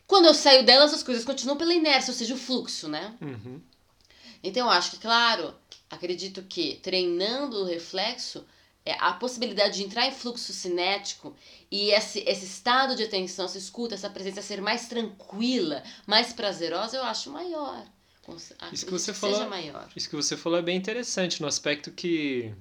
Quando 0.07 0.25
eu 0.25 0.33
saio 0.33 0.63
dela, 0.63 0.85
essas 0.85 1.03
coisas 1.03 1.25
continuam 1.25 1.57
pela 1.57 1.73
inércia, 1.73 2.11
ou 2.11 2.17
seja, 2.17 2.33
o 2.33 2.37
fluxo, 2.37 2.87
né? 2.87 3.15
Uhum. 3.21 3.61
Então, 4.43 4.67
eu 4.67 4.71
acho 4.71 4.91
que, 4.91 4.97
claro, 4.97 5.53
acredito 5.89 6.43
que 6.43 6.79
treinando 6.83 7.61
o 7.61 7.65
reflexo, 7.65 8.45
é, 8.85 8.93
a 8.99 9.13
possibilidade 9.13 9.77
de 9.77 9.83
entrar 9.83 10.05
em 10.05 10.11
fluxo 10.11 10.53
cinético 10.53 11.35
e 11.71 11.89
esse, 11.89 12.19
esse 12.19 12.45
estado 12.45 12.95
de 12.95 13.03
atenção, 13.03 13.45
essa 13.45 13.57
escuta, 13.57 13.95
essa 13.95 14.09
presença 14.09 14.43
ser 14.43 14.61
mais 14.61 14.87
tranquila, 14.87 15.81
mais 16.05 16.31
prazerosa, 16.31 16.97
eu 16.97 17.03
acho 17.03 17.31
maior. 17.31 17.83
Isso 18.71 18.85
que 18.85 18.91
você 18.91 19.11
que 19.11 19.17
falou, 19.17 19.49
maior. 19.49 19.89
Isso 19.95 20.09
que 20.09 20.15
você 20.15 20.37
falou 20.37 20.59
é 20.59 20.61
bem 20.61 20.77
interessante, 20.77 21.41
no 21.41 21.47
aspecto 21.47 21.91
que 21.91 22.53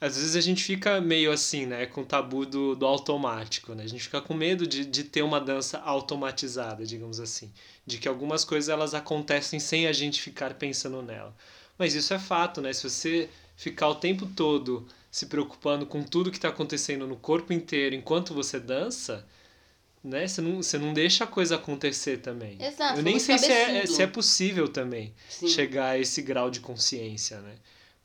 às 0.00 0.16
vezes 0.16 0.36
a 0.36 0.40
gente 0.40 0.62
fica 0.62 1.00
meio 1.00 1.32
assim, 1.32 1.66
né, 1.66 1.86
com 1.86 2.02
o 2.02 2.06
tabu 2.06 2.44
do, 2.44 2.74
do 2.74 2.86
automático, 2.86 3.74
né? 3.74 3.84
A 3.84 3.88
gente 3.88 4.02
fica 4.02 4.20
com 4.20 4.34
medo 4.34 4.66
de, 4.66 4.84
de 4.84 5.04
ter 5.04 5.22
uma 5.22 5.40
dança 5.40 5.78
automatizada, 5.78 6.84
digamos 6.84 7.20
assim 7.20 7.50
de 7.86 7.98
que 7.98 8.08
algumas 8.08 8.44
coisas 8.44 8.68
elas 8.68 8.94
acontecem 8.94 9.60
sem 9.60 9.86
a 9.86 9.92
gente 9.92 10.20
ficar 10.20 10.54
pensando 10.54 11.00
nela. 11.00 11.34
Mas 11.78 11.94
isso 11.94 12.12
é 12.12 12.18
fato, 12.18 12.60
né? 12.60 12.72
Se 12.72 12.82
você 12.88 13.28
ficar 13.56 13.88
o 13.88 13.94
tempo 13.94 14.26
todo 14.26 14.86
se 15.10 15.26
preocupando 15.26 15.86
com 15.86 16.02
tudo 16.02 16.30
que 16.30 16.36
está 16.36 16.48
acontecendo 16.48 17.06
no 17.06 17.16
corpo 17.16 17.52
inteiro 17.52 17.94
enquanto 17.94 18.34
você 18.34 18.58
dança, 18.58 19.24
né? 20.02 20.26
Você 20.26 20.40
não, 20.40 20.56
você 20.56 20.78
não 20.78 20.92
deixa 20.92 21.24
a 21.24 21.26
coisa 21.26 21.54
acontecer 21.54 22.18
também. 22.18 22.60
Exato. 22.60 22.98
Eu 22.98 23.02
nem 23.04 23.18
sei 23.20 23.38
se 23.38 23.52
é, 23.52 23.86
se 23.86 24.02
é 24.02 24.06
possível 24.06 24.68
também 24.68 25.14
Sim. 25.28 25.46
chegar 25.46 25.90
a 25.90 25.98
esse 25.98 26.20
grau 26.22 26.50
de 26.50 26.58
consciência, 26.58 27.40
né? 27.40 27.54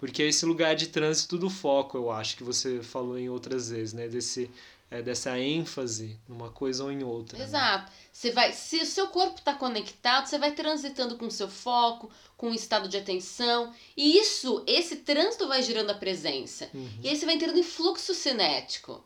Porque 0.01 0.23
é 0.23 0.27
esse 0.27 0.47
lugar 0.47 0.75
de 0.75 0.87
trânsito 0.87 1.37
do 1.37 1.47
foco, 1.47 1.95
eu 1.95 2.11
acho 2.11 2.35
que 2.35 2.43
você 2.43 2.81
falou 2.81 3.19
em 3.19 3.29
outras 3.29 3.69
vezes, 3.69 3.93
né? 3.93 4.07
Desse 4.07 4.49
é, 4.89 4.99
dessa 4.99 5.39
ênfase 5.39 6.19
numa 6.27 6.49
coisa 6.49 6.83
ou 6.83 6.91
em 6.91 7.03
outra. 7.03 7.37
Né? 7.37 7.45
Exato. 7.45 7.85
Né? 7.85 7.97
Você 8.11 8.31
vai, 8.31 8.51
se 8.51 8.77
o 8.77 8.85
seu 8.85 9.07
corpo 9.09 9.37
está 9.37 9.53
conectado, 9.53 10.25
você 10.25 10.39
vai 10.39 10.53
transitando 10.53 11.17
com 11.17 11.27
o 11.27 11.31
seu 11.31 11.47
foco, 11.47 12.11
com 12.35 12.49
o 12.49 12.53
estado 12.53 12.89
de 12.89 12.97
atenção. 12.97 13.73
E 13.95 14.17
isso, 14.17 14.63
esse 14.65 14.97
trânsito 14.97 15.47
vai 15.47 15.61
gerando 15.61 15.91
a 15.91 15.95
presença. 15.95 16.67
Uhum. 16.73 16.89
E 17.03 17.07
aí 17.07 17.15
você 17.15 17.25
vai 17.25 17.35
entrando 17.35 17.59
em 17.59 17.63
fluxo 17.63 18.13
cinético. 18.15 19.01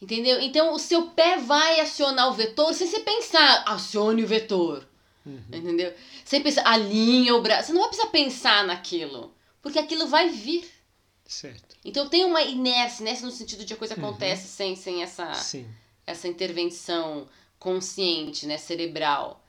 Entendeu? 0.00 0.40
Então 0.40 0.72
o 0.72 0.78
seu 0.78 1.10
pé 1.10 1.36
vai 1.36 1.80
acionar 1.80 2.30
o 2.30 2.34
vetor 2.34 2.72
sem 2.72 2.88
você 2.88 3.00
pensar, 3.00 3.62
acione 3.66 4.24
o 4.24 4.26
vetor. 4.26 4.88
Uhum. 5.24 5.42
Entendeu? 5.52 5.92
Sem 6.24 6.42
pensar, 6.42 6.66
alinha 6.66 7.36
o 7.36 7.42
braço. 7.42 7.66
Você 7.66 7.72
não 7.74 7.82
vai 7.82 7.90
precisar 7.90 8.10
pensar 8.10 8.64
naquilo. 8.64 9.32
Porque 9.62 9.78
aquilo 9.78 10.06
vai 10.06 10.28
vir. 10.28 10.68
Certo. 11.26 11.76
Então 11.84 12.08
tem 12.08 12.24
uma 12.24 12.42
inércia, 12.42 13.02
inércia 13.02 13.26
no 13.26 13.32
sentido 13.32 13.64
de 13.64 13.74
a 13.74 13.76
coisa 13.76 13.94
uhum. 13.94 14.08
acontece 14.08 14.48
sem, 14.48 14.74
sem 14.74 15.02
essa, 15.02 15.32
Sim. 15.34 15.68
essa 16.06 16.26
intervenção 16.26 17.28
consciente, 17.58 18.46
né, 18.46 18.56
cerebral. 18.56 19.40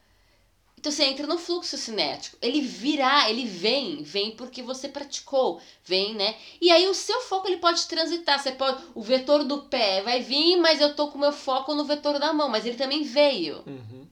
Então 0.78 0.92
você 0.92 1.06
entra 1.06 1.28
no 1.28 1.38
fluxo 1.38 1.78
cinético. 1.78 2.38
Ele 2.42 2.60
virá, 2.62 3.30
ele 3.30 3.46
vem, 3.46 4.02
vem 4.02 4.32
porque 4.32 4.64
você 4.64 4.90
praticou, 4.90 5.62
vem, 5.84 6.16
né? 6.16 6.36
E 6.60 6.72
aí 6.72 6.88
o 6.88 6.94
seu 6.94 7.22
foco 7.22 7.48
ele 7.48 7.58
pode 7.58 7.86
transitar. 7.86 8.40
Você 8.40 8.52
pode, 8.52 8.84
o 8.96 9.02
vetor 9.02 9.44
do 9.44 9.64
pé 9.64 10.02
vai 10.02 10.22
vir, 10.24 10.58
mas 10.58 10.82
eu 10.82 10.96
tô 10.96 11.10
com 11.10 11.20
meu 11.20 11.32
foco 11.32 11.76
no 11.76 11.86
vetor 11.86 12.18
da 12.20 12.34
mão, 12.34 12.50
mas 12.50 12.66
ele 12.66 12.78
também 12.78 13.04
veio. 13.04 13.64
Uhum. 13.68 14.08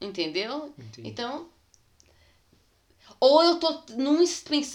Entendeu? 0.00 0.72
Entendi. 0.78 1.06
Então 1.08 1.50
ou 3.20 3.42
eu 3.42 3.56
tô, 3.56 3.82
num, 3.96 4.22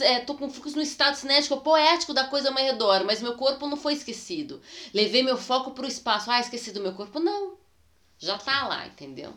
é, 0.02 0.20
tô 0.22 0.36
com 0.36 0.50
fluxo 0.50 0.76
no 0.76 0.82
estado 0.82 1.16
cinético 1.16 1.62
poético 1.62 2.14
da 2.14 2.26
coisa 2.26 2.50
ao 2.50 2.56
meu 2.56 2.64
redor, 2.64 3.04
mas 3.06 3.22
meu 3.22 3.36
corpo 3.36 3.68
não 3.68 3.78
foi 3.78 3.94
esquecido. 3.94 4.62
Levei 4.94 5.24
meu 5.24 5.38
foco 5.38 5.72
pro 5.72 5.88
espaço. 5.88 6.32
Ah, 6.32 6.40
esqueci 6.40 6.72
do 6.72 6.82
meu 6.82 6.94
corpo? 6.94 7.20
Não. 7.20 7.58
Já 8.18 8.38
tá 8.38 8.68
lá, 8.68 8.88
entendeu? 8.88 9.34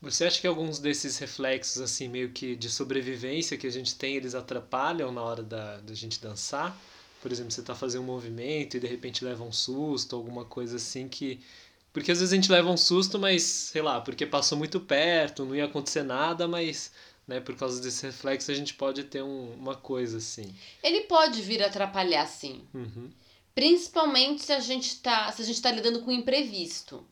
Você 0.00 0.24
acha 0.24 0.40
que 0.40 0.46
alguns 0.46 0.78
desses 0.78 1.18
reflexos, 1.18 1.80
assim, 1.80 2.06
meio 2.08 2.30
que 2.30 2.54
de 2.54 2.68
sobrevivência 2.68 3.56
que 3.56 3.66
a 3.66 3.70
gente 3.70 3.94
tem, 3.94 4.16
eles 4.16 4.34
atrapalham 4.34 5.10
na 5.10 5.22
hora 5.22 5.42
da, 5.42 5.78
da 5.78 5.94
gente 5.94 6.20
dançar? 6.20 6.76
Por 7.22 7.32
exemplo, 7.32 7.50
você 7.50 7.62
tá 7.62 7.74
fazendo 7.74 8.02
um 8.02 8.06
movimento 8.06 8.76
e 8.76 8.80
de 8.80 8.86
repente 8.86 9.24
leva 9.24 9.42
um 9.42 9.52
susto, 9.52 10.14
alguma 10.14 10.44
coisa 10.44 10.76
assim 10.76 11.08
que. 11.08 11.40
Porque 11.92 12.12
às 12.12 12.18
vezes 12.18 12.32
a 12.32 12.36
gente 12.36 12.52
leva 12.52 12.70
um 12.70 12.76
susto, 12.76 13.18
mas, 13.18 13.42
sei 13.42 13.80
lá, 13.80 14.00
porque 14.00 14.26
passou 14.26 14.58
muito 14.58 14.78
perto, 14.78 15.44
não 15.46 15.56
ia 15.56 15.64
acontecer 15.64 16.02
nada, 16.02 16.46
mas 16.46 16.92
né? 17.26 17.40
Por 17.40 17.56
causa 17.56 17.80
desse 17.80 18.06
reflexo, 18.06 18.50
a 18.50 18.54
gente 18.54 18.74
pode 18.74 19.04
ter 19.04 19.22
um, 19.22 19.52
uma 19.54 19.74
coisa 19.74 20.18
assim. 20.18 20.54
Ele 20.82 21.02
pode 21.02 21.42
vir 21.42 21.62
atrapalhar, 21.62 22.26
sim. 22.26 22.66
Uhum. 22.72 23.10
Principalmente 23.54 24.42
se 24.42 24.52
a 24.52 24.60
gente 24.60 25.00
tá, 25.00 25.32
se 25.32 25.42
a 25.42 25.44
gente 25.44 25.60
tá 25.60 25.70
lidando 25.70 26.02
com 26.02 26.12
imprevisto. 26.12 27.06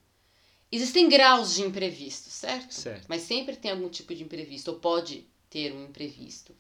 Existem 0.70 1.08
graus 1.08 1.54
de 1.54 1.62
imprevisto, 1.62 2.30
certo? 2.30 2.74
Certo. 2.74 3.06
Mas 3.08 3.22
sempre 3.22 3.56
tem 3.56 3.70
algum 3.70 3.88
tipo 3.88 4.14
de 4.14 4.22
imprevisto, 4.22 4.70
ou 4.70 4.78
pode 4.78 5.26
ter 5.48 5.72
um 5.72 5.84
imprevisto. 5.84 6.54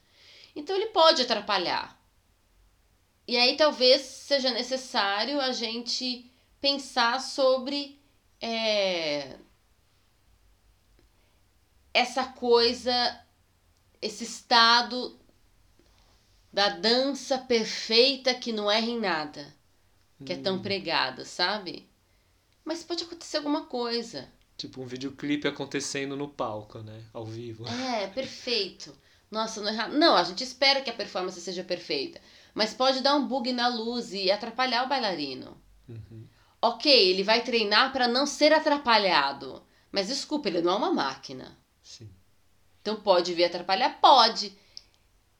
Então 0.54 0.74
ele 0.76 0.86
pode 0.86 1.22
atrapalhar. 1.22 2.00
E 3.26 3.36
aí 3.36 3.56
talvez 3.56 4.02
seja 4.02 4.50
necessário 4.50 5.40
a 5.40 5.52
gente 5.52 6.30
pensar 6.60 7.20
sobre 7.20 7.98
é, 8.40 9.36
essa 11.92 12.24
coisa 12.24 13.23
esse 14.04 14.22
estado 14.24 15.18
da 16.52 16.68
dança 16.68 17.38
perfeita 17.38 18.34
que 18.34 18.52
não 18.52 18.70
erra 18.70 18.86
em 18.86 19.00
nada, 19.00 19.54
que 20.24 20.32
hum. 20.32 20.36
é 20.36 20.38
tão 20.38 20.56
hum. 20.56 20.62
pregada, 20.62 21.24
sabe? 21.24 21.88
Mas 22.62 22.84
pode 22.84 23.04
acontecer 23.04 23.38
alguma 23.38 23.64
coisa. 23.64 24.28
Tipo 24.58 24.82
um 24.82 24.86
videoclipe 24.86 25.48
acontecendo 25.48 26.16
no 26.16 26.28
palco, 26.28 26.80
né? 26.80 27.02
Ao 27.14 27.24
vivo. 27.24 27.66
É, 27.66 28.06
perfeito. 28.08 28.94
Nossa, 29.30 29.62
não 29.62 29.68
erra. 29.68 29.88
Não, 29.88 30.16
a 30.16 30.22
gente 30.22 30.44
espera 30.44 30.82
que 30.82 30.90
a 30.90 30.94
performance 30.94 31.40
seja 31.40 31.64
perfeita. 31.64 32.20
Mas 32.54 32.74
pode 32.74 33.00
dar 33.00 33.16
um 33.16 33.26
bug 33.26 33.52
na 33.52 33.68
luz 33.68 34.12
e 34.12 34.30
atrapalhar 34.30 34.84
o 34.84 34.88
bailarino. 34.88 35.60
Uhum. 35.88 36.28
Ok, 36.60 36.92
ele 36.92 37.22
vai 37.22 37.42
treinar 37.42 37.90
para 37.90 38.06
não 38.06 38.26
ser 38.26 38.52
atrapalhado. 38.52 39.62
Mas 39.90 40.08
desculpa, 40.08 40.48
ele 40.48 40.60
não 40.60 40.72
é 40.72 40.76
uma 40.76 40.92
máquina. 40.92 41.58
Então 42.84 42.96
pode 42.96 43.32
vir 43.32 43.44
atrapalhar? 43.44 43.98
Pode. 43.98 44.52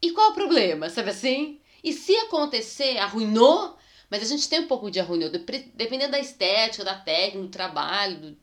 E 0.00 0.12
qual 0.12 0.30
o 0.30 0.34
problema, 0.34 0.88
sabe 0.88 1.10
assim? 1.10 1.60
E 1.82 1.92
se 1.92 2.16
acontecer, 2.16 2.96
arruinou, 2.96 3.76
mas 4.08 4.22
a 4.22 4.24
gente 4.24 4.48
tem 4.48 4.60
um 4.60 4.66
pouco 4.66 4.90
de 4.90 4.98
arruinou, 4.98 5.28
dependendo 5.28 6.12
da 6.12 6.18
estética, 6.18 6.82
da 6.82 6.94
técnica, 6.94 7.46
do 7.46 7.50
trabalho. 7.50 8.34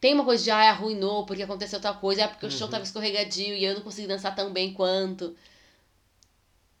Tem 0.00 0.14
uma 0.14 0.24
coisa 0.24 0.44
de, 0.44 0.50
ah, 0.52 0.70
arruinou 0.70 1.26
porque 1.26 1.42
aconteceu 1.42 1.80
tal 1.80 1.98
coisa, 1.98 2.24
ah, 2.24 2.28
porque 2.28 2.46
o 2.46 2.50
chão 2.50 2.68
uhum. 2.68 2.70
tava 2.70 2.84
escorregadio 2.84 3.56
e 3.56 3.64
eu 3.64 3.74
não 3.74 3.80
consegui 3.80 4.06
dançar 4.06 4.32
tão 4.32 4.52
bem 4.52 4.72
quanto. 4.72 5.34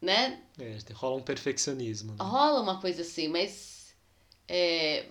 Né? 0.00 0.40
É, 0.60 0.78
rola 0.92 1.16
um 1.16 1.22
perfeccionismo. 1.22 2.12
Né? 2.12 2.18
Rola 2.20 2.60
uma 2.60 2.80
coisa 2.80 3.02
assim, 3.02 3.26
mas 3.26 3.92
é, 4.46 5.06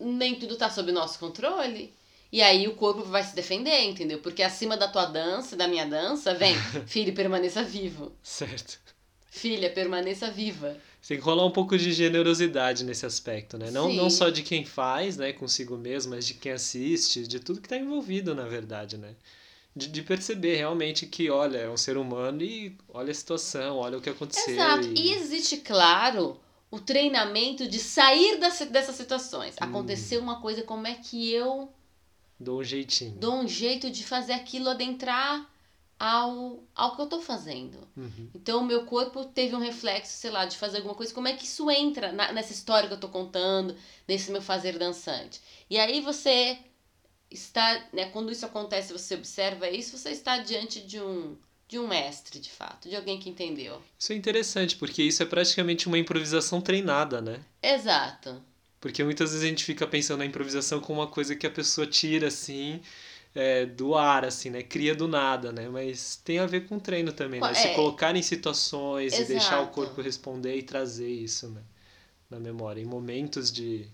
nem 0.00 0.38
tudo 0.38 0.56
tá 0.56 0.70
sob 0.70 0.90
nosso 0.92 1.18
controle. 1.18 1.92
E 2.34 2.42
aí 2.42 2.66
o 2.66 2.74
corpo 2.74 3.04
vai 3.04 3.22
se 3.22 3.32
defender, 3.32 3.84
entendeu? 3.84 4.18
Porque 4.18 4.42
acima 4.42 4.76
da 4.76 4.88
tua 4.88 5.06
dança, 5.06 5.54
da 5.54 5.68
minha 5.68 5.86
dança, 5.86 6.34
vem, 6.34 6.52
filho, 6.84 7.14
permaneça 7.14 7.62
vivo. 7.62 8.10
Certo. 8.24 8.80
Filha, 9.30 9.70
permaneça 9.70 10.28
viva. 10.32 10.76
Tem 11.06 11.16
que 11.16 11.22
rolar 11.22 11.46
um 11.46 11.52
pouco 11.52 11.78
de 11.78 11.92
generosidade 11.92 12.82
nesse 12.82 13.06
aspecto, 13.06 13.56
né? 13.56 13.70
Não, 13.70 13.88
Sim. 13.88 13.96
não 13.98 14.10
só 14.10 14.30
de 14.30 14.42
quem 14.42 14.64
faz, 14.64 15.16
né, 15.16 15.32
consigo 15.32 15.76
mesmo, 15.76 16.12
mas 16.12 16.26
de 16.26 16.34
quem 16.34 16.50
assiste, 16.50 17.24
de 17.24 17.38
tudo 17.38 17.60
que 17.60 17.66
está 17.66 17.76
envolvido, 17.76 18.34
na 18.34 18.46
verdade, 18.46 18.98
né? 18.98 19.14
De, 19.76 19.86
de 19.86 20.02
perceber 20.02 20.56
realmente 20.56 21.06
que, 21.06 21.30
olha, 21.30 21.58
é 21.58 21.70
um 21.70 21.76
ser 21.76 21.96
humano 21.96 22.42
e 22.42 22.76
olha 22.88 23.12
a 23.12 23.14
situação, 23.14 23.76
olha 23.76 23.98
o 23.98 24.00
que 24.00 24.10
aconteceu. 24.10 24.54
Exato. 24.54 24.88
E... 24.88 25.06
E 25.06 25.12
existe, 25.12 25.58
claro, 25.58 26.40
o 26.68 26.80
treinamento 26.80 27.68
de 27.68 27.78
sair 27.78 28.40
das, 28.40 28.58
dessas 28.58 28.96
situações. 28.96 29.54
Hum. 29.54 29.58
Aconteceu 29.60 30.20
uma 30.20 30.40
coisa, 30.40 30.62
como 30.62 30.84
é 30.88 30.94
que 30.94 31.32
eu 31.32 31.72
Dou 32.38 32.60
um 32.60 32.64
jeitinho. 32.64 33.16
dou 33.18 33.34
um 33.36 33.48
jeito 33.48 33.90
de 33.90 34.04
fazer 34.04 34.32
aquilo 34.32 34.68
adentrar 34.70 35.48
ao, 35.98 36.64
ao 36.74 36.96
que 36.96 37.02
eu 37.02 37.06
tô 37.06 37.20
fazendo? 37.20 37.78
Uhum. 37.96 38.28
Então, 38.34 38.60
o 38.60 38.64
meu 38.64 38.84
corpo 38.84 39.24
teve 39.26 39.54
um 39.54 39.60
reflexo, 39.60 40.12
sei 40.16 40.30
lá, 40.30 40.44
de 40.44 40.56
fazer 40.56 40.78
alguma 40.78 40.94
coisa. 40.94 41.14
Como 41.14 41.28
é 41.28 41.34
que 41.34 41.44
isso 41.44 41.70
entra 41.70 42.12
na- 42.12 42.32
nessa 42.32 42.52
história 42.52 42.88
que 42.88 42.94
eu 42.94 43.00
tô 43.00 43.08
contando, 43.08 43.76
nesse 44.08 44.30
meu 44.32 44.42
fazer 44.42 44.76
dançante? 44.78 45.40
E 45.70 45.78
aí 45.78 46.00
você 46.00 46.58
está, 47.30 47.86
né, 47.92 48.06
quando 48.06 48.30
isso 48.32 48.44
acontece, 48.44 48.92
você 48.92 49.14
observa 49.14 49.68
isso, 49.70 49.96
você 49.96 50.10
está 50.10 50.38
diante 50.38 50.80
de 50.80 51.00
um 51.00 51.36
de 51.66 51.78
um 51.78 51.88
mestre, 51.88 52.38
de 52.38 52.50
fato, 52.50 52.90
de 52.90 52.94
alguém 52.94 53.18
que 53.18 53.28
entendeu. 53.30 53.80
Isso 53.98 54.12
é 54.12 54.16
interessante, 54.16 54.76
porque 54.76 55.02
isso 55.02 55.22
é 55.22 55.26
praticamente 55.26 55.86
uma 55.88 55.98
improvisação 55.98 56.60
treinada, 56.60 57.22
né? 57.22 57.42
Exato. 57.62 58.40
Porque 58.84 59.02
muitas 59.02 59.30
vezes 59.30 59.42
a 59.42 59.48
gente 59.48 59.64
fica 59.64 59.86
pensando 59.86 60.18
na 60.18 60.26
improvisação 60.26 60.78
como 60.78 61.00
uma 61.00 61.06
coisa 61.06 61.34
que 61.34 61.46
a 61.46 61.50
pessoa 61.50 61.86
tira, 61.86 62.28
assim, 62.28 62.82
é, 63.34 63.64
do 63.64 63.94
ar, 63.94 64.26
assim, 64.26 64.50
né? 64.50 64.62
Cria 64.62 64.94
do 64.94 65.08
nada, 65.08 65.50
né? 65.50 65.70
Mas 65.70 66.20
tem 66.22 66.38
a 66.38 66.44
ver 66.44 66.68
com 66.68 66.78
treino 66.78 67.10
também, 67.10 67.40
né? 67.40 67.50
É. 67.50 67.54
Se 67.54 67.74
colocar 67.74 68.14
em 68.14 68.20
situações 68.20 69.18
e 69.18 69.24
deixar 69.24 69.60
o 69.60 69.62
Exato. 69.62 69.72
corpo 69.72 70.02
responder 70.02 70.54
e 70.54 70.62
trazer 70.62 71.08
isso, 71.08 71.48
né? 71.48 71.62
Na 72.28 72.38
memória. 72.38 72.78
Em 72.78 72.84
momentos 72.84 73.50
de... 73.50 73.88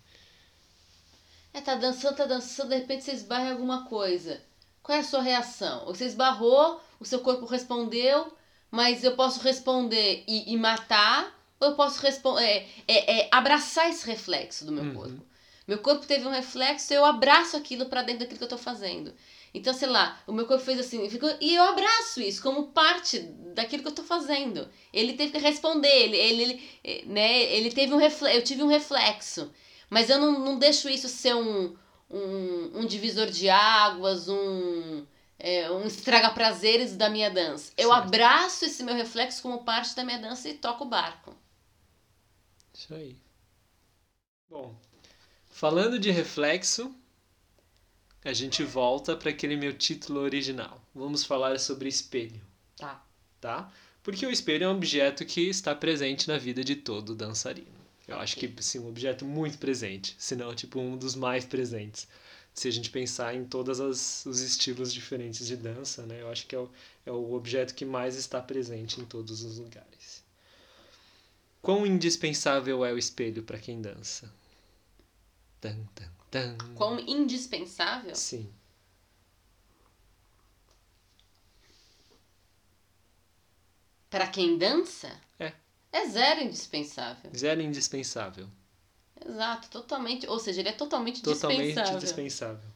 É, 1.55 1.61
tá 1.61 1.77
dançando, 1.77 2.17
tá 2.17 2.27
dançando, 2.27 2.71
de 2.71 2.79
repente 2.79 3.05
você 3.05 3.13
esbarra 3.13 3.45
em 3.45 3.53
alguma 3.53 3.85
coisa. 3.85 4.41
Qual 4.83 4.99
é 4.99 5.03
a 5.03 5.05
sua 5.05 5.23
reação? 5.23 5.85
Você 5.85 6.05
esbarrou, 6.05 6.81
o 6.99 7.05
seu 7.05 7.21
corpo 7.21 7.47
respondeu, 7.47 8.37
mas 8.73 9.05
eu 9.05 9.15
posso 9.15 9.39
responder 9.39 10.25
e, 10.27 10.53
e 10.53 10.57
matar, 10.57 11.33
ou 11.61 11.69
eu 11.69 11.75
posso 11.75 12.01
responder, 12.01 12.43
é, 12.43 12.67
é, 12.89 13.21
é, 13.21 13.29
abraçar 13.31 13.89
esse 13.91 14.07
reflexo 14.07 14.65
do 14.65 14.73
meu 14.73 14.85
Uhum. 14.85 14.95
corpo. 14.95 15.27
Meu 15.69 15.79
corpo 15.79 16.07
teve 16.07 16.27
um 16.27 16.31
reflexo, 16.33 16.93
eu 16.93 17.05
abraço 17.05 17.57
aquilo 17.57 17.87
pra 17.87 18.03
dentro 18.03 18.21
daquilo 18.21 18.39
que 18.39 18.45
eu 18.45 18.49
tô 18.49 18.59
fazendo. 18.59 19.15
Então, 19.55 19.73
sei 19.73 19.89
lá, 19.89 20.19
o 20.27 20.33
meu 20.33 20.47
corpo 20.47 20.65
fez 20.65 20.81
assim, 20.81 21.09
ficou, 21.09 21.33
e 21.41 21.55
eu 21.55 21.63
abraço 21.63 22.21
isso 22.21 22.43
como 22.43 22.69
parte 22.69 23.19
daquilo 23.55 23.83
que 23.83 23.89
eu 23.89 23.95
tô 23.95 24.03
fazendo. 24.03 24.69
Ele 24.93 25.13
teve 25.13 25.33
que 25.33 25.39
responder, 25.39 25.89
ele, 25.89 26.17
ele, 26.17 26.43
ele, 26.43 26.71
eh, 26.83 27.03
né, 27.07 27.43
ele 27.53 27.71
teve 27.71 27.93
um 27.93 27.99
reflexo, 27.99 28.37
eu 28.37 28.43
tive 28.43 28.63
um 28.63 28.69
reflexo. 28.69 29.53
Mas 29.89 30.09
eu 30.09 30.19
não, 30.19 30.39
não 30.39 30.59
deixo 30.59 30.89
isso 30.89 31.09
ser 31.09 31.35
um, 31.35 31.77
um, 32.09 32.71
um 32.81 32.87
divisor 32.87 33.27
de 33.27 33.49
águas, 33.49 34.29
um, 34.29 35.05
é, 35.39 35.71
um 35.71 35.85
estraga-prazeres 35.85 36.97
da 36.97 37.09
minha 37.09 37.31
dança. 37.31 37.73
Eu 37.77 37.91
Certo. 37.91 38.05
abraço 38.05 38.65
esse 38.65 38.83
meu 38.83 38.95
reflexo 38.95 39.43
como 39.43 39.65
parte 39.65 39.95
da 39.97 40.05
minha 40.05 40.19
dança 40.19 40.49
e 40.49 40.55
toco 40.55 40.85
o 40.85 40.89
barco. 40.89 41.35
Isso 42.91 42.95
aí. 42.97 43.17
Bom, 44.49 44.75
falando 45.49 45.97
de 45.97 46.11
reflexo, 46.11 46.93
a 48.25 48.33
gente 48.33 48.65
volta 48.65 49.17
para 49.17 49.31
aquele 49.31 49.57
meu 49.57 49.73
título 49.73 50.19
original. 50.19 50.85
Vamos 50.93 51.23
falar 51.23 51.61
sobre 51.61 51.89
espelho, 51.89 52.41
Tá. 52.77 53.07
tá? 53.41 53.73
Porque 54.03 54.27
o 54.27 54.31
espelho 54.31 54.65
é 54.65 54.69
um 54.69 54.75
objeto 54.75 55.25
que 55.25 55.43
está 55.43 55.73
presente 55.73 56.27
na 56.27 56.37
vida 56.37 56.65
de 56.65 56.75
todo 56.75 57.15
dançarino. 57.15 57.69
Eu 58.09 58.19
acho 58.19 58.35
que, 58.37 58.53
sim, 58.61 58.81
um 58.81 58.89
objeto 58.89 59.25
muito 59.25 59.59
presente, 59.59 60.17
se 60.19 60.35
não, 60.35 60.53
tipo, 60.53 60.81
um 60.81 60.97
dos 60.97 61.15
mais 61.15 61.45
presentes. 61.45 62.09
Se 62.53 62.67
a 62.67 62.73
gente 62.73 62.91
pensar 62.91 63.37
em 63.37 63.45
todos 63.45 63.79
os 63.79 64.41
estilos 64.41 64.93
diferentes 64.93 65.47
de 65.47 65.57
dança, 65.57 66.05
né? 66.07 66.23
Eu 66.23 66.29
acho 66.29 66.45
que 66.49 66.57
é 66.57 66.59
o, 66.59 66.69
é 67.07 67.13
o 67.13 67.35
objeto 67.35 67.73
que 67.73 67.85
mais 67.85 68.17
está 68.17 68.43
presente 68.43 69.01
em 69.01 69.05
todos 69.05 69.45
os 69.45 69.59
lugares. 69.59 69.90
Quão 71.63 71.87
indispensável 71.87 72.85
é 72.85 72.93
o 72.93 72.99
espelho 72.99 73.43
para 73.43 73.59
quem 73.59 73.81
dança? 73.83 74.33
Tan, 75.61 75.77
tan, 75.95 76.11
tan. 76.31 76.57
Quão 76.75 76.99
indispensável? 77.01 78.15
Sim. 78.15 78.51
Pra 84.09 84.27
quem 84.27 84.59
dança? 84.59 85.11
É. 85.39 85.53
É 85.93 86.07
zero 86.09 86.43
indispensável. 86.43 87.31
Zero 87.37 87.61
indispensável. 87.61 88.49
Exato, 89.25 89.69
totalmente. 89.69 90.27
Ou 90.27 90.39
seja, 90.39 90.61
ele 90.61 90.71
é 90.71 90.73
totalmente, 90.73 91.23
Totalmente 91.23 91.67
dispensável. 91.67 91.99
dispensável. 92.01 92.71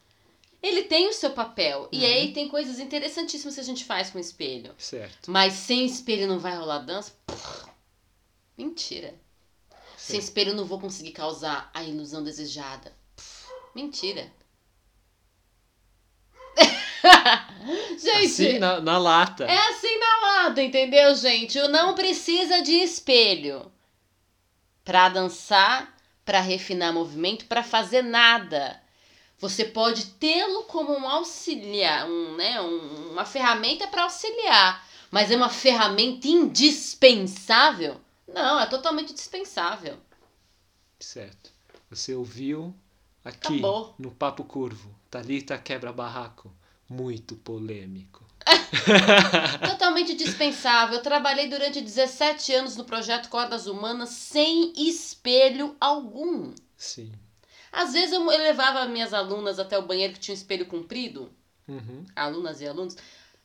Ele 0.62 0.82
tem 0.84 1.08
o 1.08 1.12
seu 1.12 1.30
papel. 1.32 1.88
E 1.90 1.98
Uhum. 1.98 2.04
aí 2.04 2.32
tem 2.32 2.48
coisas 2.48 2.78
interessantíssimas 2.78 3.54
que 3.54 3.60
a 3.60 3.64
gente 3.64 3.84
faz 3.84 4.10
com 4.10 4.18
o 4.18 4.20
espelho. 4.20 4.74
Certo. 4.78 5.30
Mas 5.30 5.54
sem 5.54 5.84
espelho 5.84 6.26
não 6.26 6.38
vai 6.38 6.56
rolar 6.56 6.78
dança? 6.80 7.12
Pff, 7.26 7.66
Mentira. 8.56 9.14
Sem 9.96 10.20
Sim. 10.20 10.24
espelho 10.26 10.50
eu 10.50 10.54
não 10.56 10.64
vou 10.64 10.80
conseguir 10.80 11.12
causar 11.12 11.70
a 11.74 11.82
ilusão 11.82 12.22
desejada. 12.22 12.92
Pff, 13.16 13.46
Mentira. 13.74 14.30
gente, 17.98 18.26
Assim, 18.26 18.58
na, 18.58 18.80
na 18.80 18.98
lata. 18.98 19.44
é 19.44 19.56
assim 19.68 19.98
na 19.98 20.20
lata, 20.42 20.62
entendeu, 20.62 21.14
gente? 21.14 21.58
O 21.58 21.68
não 21.68 21.94
precisa 21.94 22.62
de 22.62 22.72
espelho 22.72 23.70
pra 24.84 25.08
dançar, 25.08 25.96
pra 26.24 26.40
refinar 26.40 26.92
movimento, 26.92 27.46
pra 27.46 27.62
fazer 27.62 28.02
nada. 28.02 28.80
Você 29.38 29.64
pode 29.64 30.06
tê-lo 30.12 30.64
como 30.64 30.92
um 30.92 31.08
auxiliar, 31.08 32.06
um, 32.08 32.36
né, 32.36 32.60
um- 32.60 33.12
uma 33.12 33.24
ferramenta 33.24 33.86
para 33.88 34.04
auxiliar, 34.04 34.86
mas 35.10 35.30
é 35.30 35.36
uma 35.36 35.48
ferramenta 35.50 36.28
indispensável? 36.28 38.00
Não, 38.26 38.58
é 38.60 38.66
totalmente 38.66 39.12
dispensável. 39.12 39.98
Certo. 40.98 41.50
Você 41.90 42.14
ouviu 42.14 42.74
aqui 43.24 43.58
Acabou. 43.58 43.94
no 43.98 44.10
Papo 44.10 44.44
Curvo. 44.44 44.94
Thalita 45.10 45.58
quebra 45.58 45.92
barraco. 45.92 46.52
Muito 46.88 47.36
polêmico. 47.36 48.24
Totalmente 49.66 50.14
dispensável. 50.14 50.96
Eu 50.98 51.02
trabalhei 51.02 51.48
durante 51.48 51.80
17 51.80 52.52
anos 52.54 52.76
no 52.76 52.84
projeto 52.84 53.28
Cordas 53.28 53.66
Humanas 53.66 54.10
sem 54.10 54.72
espelho 54.76 55.76
algum. 55.80 56.52
Sim. 56.76 57.12
Às 57.72 57.92
vezes 57.92 58.12
eu 58.12 58.20
eu 58.30 58.38
levava 58.38 58.86
minhas 58.86 59.12
alunas 59.14 59.58
até 59.58 59.78
o 59.78 59.82
banheiro 59.86 60.12
que 60.12 60.20
tinha 60.20 60.34
um 60.34 60.38
espelho 60.38 60.66
comprido, 60.66 61.30
Uhum. 61.66 62.04
alunas 62.14 62.60
e 62.60 62.66
alunos, 62.68 62.94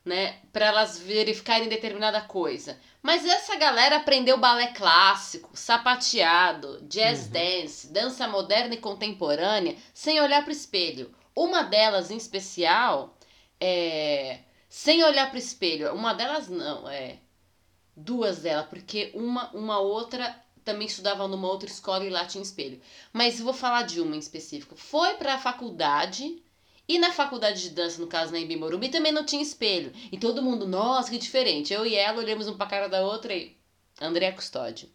né, 0.04 0.40
para 0.52 0.66
elas 0.68 1.00
verificarem 1.00 1.70
determinada 1.70 2.22
coisa. 2.22 2.78
Mas 3.02 3.26
essa 3.26 3.56
galera 3.56 3.98
aprendeu 3.98 4.38
balé 4.38 4.68
clássico, 4.68 5.50
sapateado, 5.54 6.82
jazz 6.84 7.26
Uhum. 7.26 7.32
dance, 7.32 7.88
dança 7.94 8.28
moderna 8.28 8.74
e 8.74 8.78
contemporânea 8.78 9.78
sem 9.94 10.20
olhar 10.20 10.42
para 10.42 10.50
o 10.50 10.54
espelho. 10.54 11.14
Uma 11.36 11.64
delas 11.64 12.12
em 12.12 12.18
especial, 12.18 13.18
é, 13.60 14.40
sem 14.68 15.04
olhar 15.04 15.28
para 15.28 15.36
o 15.38 15.40
espelho. 15.40 15.94
Uma 15.94 16.14
delas 16.14 16.50
não, 16.50 16.90
é 16.90 17.20
duas 17.96 18.40
delas, 18.40 18.68
porque 18.68 19.12
uma 19.14 19.50
uma 19.52 19.80
outra 19.80 20.36
também 20.64 20.88
estudava 20.88 21.28
numa 21.28 21.48
outra 21.48 21.70
escola 21.70 22.06
e 22.06 22.10
lá 22.10 22.26
tinha 22.26 22.42
espelho. 22.44 22.82
Mas 23.14 23.40
vou 23.40 23.54
falar 23.54 23.84
de 23.84 24.02
uma 24.02 24.16
em 24.16 24.20
específico. 24.20 24.76
Foi 24.76 25.16
para 25.16 25.36
a 25.36 25.40
faculdade 25.40 26.44
e 26.90 26.98
na 27.00 27.14
faculdade 27.14 27.62
de 27.62 27.70
dança, 27.70 28.02
no 28.02 28.08
caso 28.08 28.32
na 28.34 28.40
Embi 28.40 28.56
Morumbi, 28.58 28.90
também 28.90 29.12
não 29.12 29.24
tinha 29.24 29.42
espelho. 29.44 29.94
E 30.12 30.18
todo 30.18 30.42
mundo, 30.42 30.68
nossa, 30.68 31.12
que 31.12 31.18
diferente. 31.20 31.72
Eu 31.72 31.86
e 31.86 31.96
ela 31.96 32.18
olhamos 32.18 32.48
um 32.48 32.58
pra 32.58 32.66
cara 32.66 32.90
da 32.90 33.02
outra 33.06 33.34
e. 33.34 33.56
Andréa 34.02 34.34
Custódio. 34.34 34.90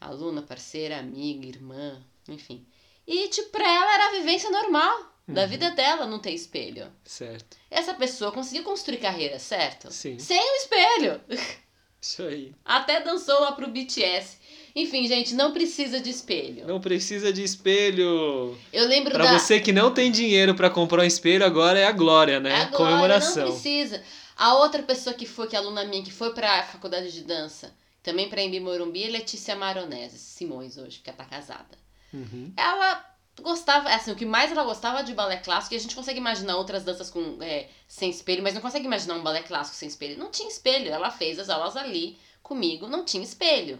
Aluna, 0.00 0.42
parceira, 0.42 0.98
amiga, 0.98 1.46
irmã, 1.46 2.02
enfim. 2.28 2.66
E, 3.06 3.28
tipo, 3.28 3.50
pra 3.50 3.66
ela 3.66 3.94
era 3.94 4.08
a 4.08 4.12
vivência 4.12 4.50
normal 4.50 5.12
da 5.26 5.42
Uhum. 5.42 5.48
vida 5.48 5.70
dela 5.70 6.06
não 6.06 6.18
ter 6.18 6.32
espelho. 6.32 6.90
Certo. 7.04 7.56
Essa 7.70 7.94
pessoa 7.94 8.30
conseguiu 8.32 8.62
construir 8.64 8.98
carreira, 8.98 9.38
certo? 9.38 9.90
Sim. 9.90 10.18
Sem 10.18 10.38
o 10.38 10.56
espelho. 10.56 11.20
Isso 12.00 12.22
aí. 12.22 12.54
Até 12.64 13.00
dançou 13.00 13.40
lá 13.40 13.52
pro 13.52 13.68
BTS. 13.70 14.38
Enfim, 14.76 15.06
gente, 15.06 15.34
não 15.34 15.52
precisa 15.52 16.00
de 16.00 16.10
espelho. 16.10 16.66
Não 16.66 16.80
precisa 16.80 17.32
de 17.32 17.44
espelho. 17.44 18.58
Eu 18.72 18.86
lembro 18.88 19.12
Pra 19.12 19.24
da. 19.24 19.38
você 19.38 19.60
que 19.60 19.72
não 19.72 19.92
tem 19.94 20.10
dinheiro 20.10 20.54
pra 20.54 20.68
comprar 20.68 21.02
um 21.02 21.06
espelho, 21.06 21.44
agora 21.44 21.78
é 21.78 21.86
a 21.86 21.92
glória, 21.92 22.40
né? 22.40 22.62
Agora, 22.62 22.76
Comemoração. 22.76 23.44
não 23.46 23.52
precisa. 23.52 24.02
A 24.36 24.54
outra 24.56 24.82
pessoa 24.82 25.14
que 25.14 25.26
foi, 25.26 25.46
que 25.46 25.54
é 25.54 25.58
aluna 25.60 25.84
minha, 25.84 26.02
que 26.02 26.12
foi 26.12 26.34
pra 26.34 26.64
faculdade 26.64 27.12
de 27.12 27.22
dança, 27.22 27.72
também 28.02 28.28
pra 28.28 28.42
Embi 28.42 28.58
Morumbi, 28.58 29.04
é 29.04 29.08
Letícia 29.08 29.54
Maronese, 29.54 30.18
Simões 30.18 30.76
hoje, 30.76 31.00
que 31.02 31.08
ela 31.08 31.16
tá 31.18 31.24
casada. 31.24 31.78
Uhum. 32.12 32.52
Ela 32.56 33.04
gostava, 33.40 33.88
assim, 33.90 34.10
o 34.10 34.16
que 34.16 34.26
mais 34.26 34.50
ela 34.50 34.64
gostava 34.64 35.04
de 35.04 35.14
balé 35.14 35.36
clássico, 35.36 35.74
e 35.74 35.76
a 35.76 35.80
gente 35.80 35.94
consegue 35.94 36.18
imaginar 36.18 36.56
outras 36.56 36.82
danças 36.82 37.10
com, 37.10 37.38
é, 37.40 37.68
sem 37.86 38.10
espelho, 38.10 38.42
mas 38.42 38.54
não 38.54 38.60
consegue 38.60 38.86
imaginar 38.86 39.14
um 39.14 39.22
balé 39.22 39.42
clássico 39.42 39.76
sem 39.76 39.88
espelho. 39.88 40.18
Não 40.18 40.32
tinha 40.32 40.48
espelho, 40.48 40.90
ela 40.90 41.12
fez 41.12 41.38
as 41.38 41.48
aulas 41.48 41.76
ali 41.76 42.18
comigo, 42.42 42.88
não 42.88 43.04
tinha 43.04 43.22
espelho. 43.22 43.78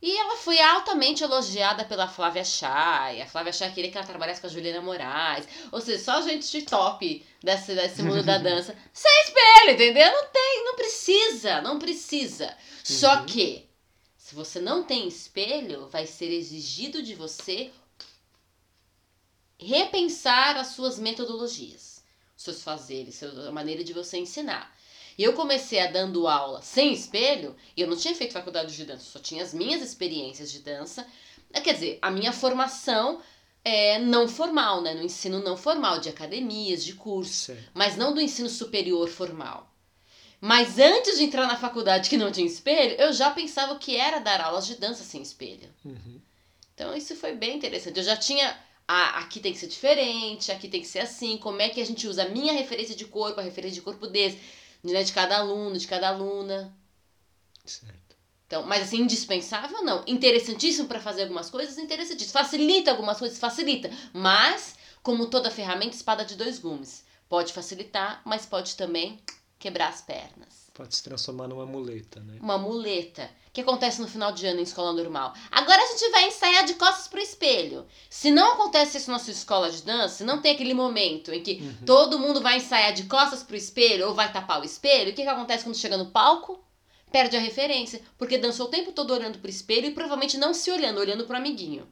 E 0.00 0.16
ela 0.16 0.36
foi 0.36 0.60
altamente 0.60 1.24
elogiada 1.24 1.84
pela 1.84 2.06
Flávia 2.06 2.44
Chay. 2.44 3.20
A 3.20 3.26
Flávia 3.26 3.52
Chay 3.52 3.72
queria 3.72 3.90
que 3.90 3.98
ela 3.98 4.06
trabalhasse 4.06 4.40
com 4.40 4.46
a 4.46 4.50
Juliana 4.50 4.80
Moraes. 4.80 5.48
Ou 5.72 5.80
seja, 5.80 6.02
só 6.04 6.22
gente 6.22 6.48
de 6.50 6.62
top 6.62 7.26
desse, 7.42 7.74
desse 7.74 8.02
mundo 8.02 8.22
da 8.22 8.38
dança. 8.38 8.76
Sem 8.94 9.22
espelho, 9.24 9.72
entendeu? 9.72 10.10
Não 10.12 10.26
tem, 10.28 10.64
não 10.64 10.76
precisa, 10.76 11.60
não 11.62 11.78
precisa. 11.80 12.56
Só 12.84 13.16
Uhum. 13.16 13.26
que, 13.26 13.68
se 14.16 14.36
você 14.36 14.60
não 14.60 14.84
tem 14.84 15.08
espelho, 15.08 15.88
vai 15.88 16.06
ser 16.06 16.30
exigido 16.30 17.02
de 17.02 17.16
você 17.16 17.72
repensar 19.58 20.56
as 20.56 20.68
suas 20.68 20.98
metodologias, 20.98 22.04
os 22.36 22.44
seus 22.44 22.62
fazeres, 22.62 23.20
a 23.22 23.50
maneira 23.50 23.82
de 23.82 23.92
você 23.92 24.16
ensinar. 24.18 24.72
E 25.18 25.24
eu 25.24 25.32
comecei 25.32 25.80
a 25.80 25.90
dando 25.90 26.28
aula 26.28 26.62
sem 26.62 26.92
espelho, 26.92 27.56
e 27.76 27.80
eu 27.80 27.88
não 27.88 27.96
tinha 27.96 28.14
feito 28.14 28.32
faculdade 28.32 28.74
de 28.74 28.84
dança, 28.84 29.04
só 29.04 29.18
tinha 29.18 29.42
as 29.42 29.52
minhas 29.52 29.82
experiências 29.82 30.50
de 30.50 30.60
dança. 30.60 31.04
Eh, 31.52 31.60
Quer 31.60 31.74
dizer, 31.74 31.98
a 32.00 32.08
minha 32.08 32.32
formação 32.32 33.20
é 33.64 33.98
não 33.98 34.28
formal, 34.28 34.80
né? 34.80 34.94
No 34.94 35.02
ensino 35.02 35.40
não 35.40 35.56
formal, 35.56 35.98
de 35.98 36.08
academias, 36.08 36.84
de 36.84 36.94
cursos, 36.94 37.56
mas 37.74 37.96
não 37.96 38.14
do 38.14 38.20
ensino 38.20 38.48
superior 38.48 39.08
formal. 39.08 39.68
Mas 40.40 40.78
antes 40.78 41.18
de 41.18 41.24
entrar 41.24 41.48
na 41.48 41.56
faculdade 41.56 42.08
que 42.08 42.16
não 42.16 42.30
tinha 42.30 42.46
espelho, 42.46 42.94
eu 42.94 43.12
já 43.12 43.28
pensava 43.30 43.72
o 43.72 43.78
que 43.78 43.96
era 43.96 44.20
dar 44.20 44.40
aulas 44.40 44.68
de 44.68 44.76
dança 44.76 45.02
sem 45.02 45.20
espelho. 45.20 45.68
Uhum. 45.84 46.20
Então 46.74 46.96
isso 46.96 47.16
foi 47.16 47.34
bem 47.34 47.56
interessante. 47.56 47.96
Eu 47.96 48.04
já 48.04 48.16
tinha. 48.16 48.56
Ah, 48.86 49.18
aqui 49.18 49.40
tem 49.40 49.52
que 49.52 49.58
ser 49.58 49.66
diferente, 49.66 50.52
aqui 50.52 50.68
tem 50.68 50.80
que 50.80 50.86
ser 50.86 51.00
assim. 51.00 51.36
Como 51.38 51.60
é 51.60 51.68
que 51.68 51.80
a 51.80 51.84
gente 51.84 52.06
usa 52.06 52.22
a 52.22 52.28
minha 52.28 52.52
referência 52.52 52.94
de 52.94 53.04
corpo, 53.04 53.40
a 53.40 53.42
referência 53.42 53.74
de 53.74 53.82
corpo 53.82 54.06
desse, 54.06 54.38
né, 54.82 55.02
de 55.02 55.12
cada 55.12 55.38
aluno, 55.38 55.76
de 55.76 55.86
cada 55.86 56.08
aluna. 56.08 56.74
Certo. 57.64 58.16
Então, 58.46 58.62
mas 58.62 58.82
assim, 58.82 59.02
indispensável 59.02 59.84
não. 59.84 60.02
Interessantíssimo 60.06 60.88
para 60.88 61.00
fazer 61.00 61.22
algumas 61.22 61.50
coisas, 61.50 61.76
interessantíssimo. 61.76 62.32
Facilita 62.32 62.90
algumas 62.90 63.18
coisas, 63.18 63.38
facilita. 63.38 63.90
Mas, 64.12 64.74
como 65.02 65.26
toda 65.26 65.50
ferramenta, 65.50 65.94
espada 65.94 66.24
de 66.24 66.34
dois 66.34 66.58
gumes. 66.58 67.04
Pode 67.28 67.52
facilitar, 67.52 68.22
mas 68.24 68.46
pode 68.46 68.74
também 68.74 69.20
quebrar 69.58 69.88
as 69.88 70.00
pernas. 70.00 70.70
Pode 70.72 70.96
se 70.96 71.02
transformar 71.02 71.46
numa 71.46 71.66
muleta, 71.66 72.20
né? 72.20 72.38
Uma 72.40 72.56
muleta. 72.56 73.28
O 73.58 73.60
que 73.60 73.68
acontece 73.68 74.00
no 74.00 74.06
final 74.06 74.30
de 74.30 74.46
ano 74.46 74.60
em 74.60 74.62
escola 74.62 74.92
normal? 74.92 75.34
Agora 75.50 75.82
a 75.82 75.86
gente 75.86 76.08
vai 76.12 76.28
ensaiar 76.28 76.64
de 76.64 76.74
costas 76.74 77.08
pro 77.08 77.18
espelho. 77.20 77.84
Se 78.08 78.30
não 78.30 78.52
acontece 78.52 78.98
isso 78.98 79.10
na 79.10 79.18
sua 79.18 79.32
escola 79.32 79.68
de 79.68 79.82
dança, 79.82 80.24
não 80.24 80.40
tem 80.40 80.54
aquele 80.54 80.72
momento 80.74 81.32
em 81.32 81.42
que 81.42 81.54
Uhum. 81.54 81.74
todo 81.84 82.20
mundo 82.20 82.40
vai 82.40 82.58
ensaiar 82.58 82.92
de 82.92 83.02
costas 83.06 83.42
pro 83.42 83.56
espelho 83.56 84.06
ou 84.06 84.14
vai 84.14 84.30
tapar 84.32 84.60
o 84.60 84.64
espelho, 84.64 85.10
o 85.10 85.12
que, 85.12 85.22
que 85.22 85.28
acontece 85.28 85.64
quando 85.64 85.76
chega 85.76 85.96
no 85.96 86.06
palco? 86.12 86.62
Perde 87.10 87.36
a 87.36 87.40
referência, 87.40 88.00
porque 88.16 88.38
dançou 88.38 88.66
o 88.66 88.70
tempo 88.70 88.92
todo 88.92 89.12
olhando 89.12 89.40
pro 89.40 89.50
espelho 89.50 89.86
e 89.86 89.90
provavelmente 89.90 90.38
não 90.38 90.54
se 90.54 90.70
olhando, 90.70 91.00
olhando 91.00 91.24
pro 91.26 91.36
amiguinho. 91.36 91.88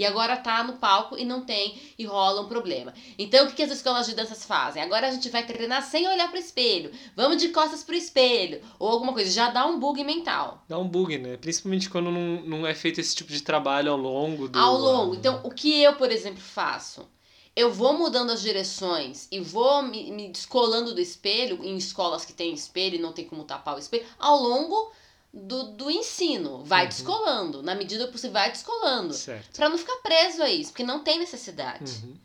E 0.00 0.06
agora 0.06 0.34
tá 0.34 0.64
no 0.64 0.78
palco 0.78 1.18
e 1.18 1.26
não 1.26 1.42
tem 1.42 1.78
e 1.98 2.06
rola 2.06 2.40
um 2.40 2.48
problema. 2.48 2.94
Então 3.18 3.44
o 3.44 3.48
que, 3.50 3.56
que 3.56 3.62
as 3.62 3.70
escolas 3.70 4.06
de 4.06 4.14
danças 4.14 4.46
fazem? 4.46 4.82
Agora 4.82 5.06
a 5.06 5.10
gente 5.10 5.28
vai 5.28 5.44
treinar 5.44 5.82
sem 5.82 6.08
olhar 6.08 6.30
pro 6.30 6.40
espelho. 6.40 6.90
Vamos 7.14 7.36
de 7.36 7.50
costas 7.50 7.84
pro 7.84 7.94
espelho. 7.94 8.62
Ou 8.78 8.88
alguma 8.88 9.12
coisa. 9.12 9.30
Já 9.30 9.50
dá 9.50 9.66
um 9.66 9.78
bug 9.78 10.02
mental. 10.02 10.64
Dá 10.66 10.78
um 10.78 10.88
bug, 10.88 11.18
né? 11.18 11.36
Principalmente 11.36 11.90
quando 11.90 12.10
não, 12.10 12.40
não 12.40 12.66
é 12.66 12.72
feito 12.74 12.98
esse 12.98 13.14
tipo 13.14 13.30
de 13.30 13.42
trabalho 13.42 13.92
ao 13.92 13.98
longo 13.98 14.48
do. 14.48 14.58
Ao 14.58 14.78
longo. 14.78 15.14
Então, 15.14 15.38
o 15.44 15.50
que 15.50 15.82
eu, 15.82 15.94
por 15.96 16.10
exemplo, 16.10 16.40
faço? 16.40 17.06
Eu 17.54 17.70
vou 17.70 17.92
mudando 17.92 18.30
as 18.30 18.40
direções 18.40 19.28
e 19.30 19.38
vou 19.38 19.82
me, 19.82 20.10
me 20.10 20.30
descolando 20.30 20.94
do 20.94 21.00
espelho, 21.02 21.62
em 21.62 21.76
escolas 21.76 22.24
que 22.24 22.32
tem 22.32 22.54
espelho 22.54 22.94
e 22.94 23.02
não 23.02 23.12
tem 23.12 23.26
como 23.26 23.44
tapar 23.44 23.76
o 23.76 23.78
espelho, 23.78 24.06
ao 24.18 24.40
longo 24.40 24.92
do, 25.32 25.62
do 25.72 25.90
ensino. 25.90 26.64
Vai 26.64 26.82
Uhum. 26.84 26.88
descolando. 26.88 27.62
Na 27.62 27.74
medida 27.74 28.06
que 28.08 28.18
você 28.18 28.28
vai 28.28 28.50
descolando. 28.50 29.14
Pra 29.54 29.68
não 29.68 29.78
ficar 29.78 29.96
preso 29.98 30.42
a 30.42 30.50
isso, 30.50 30.70
porque 30.70 30.82
não 30.82 31.02
tem 31.04 31.18
necessidade. 31.18 31.92
Uhum. 32.04 32.16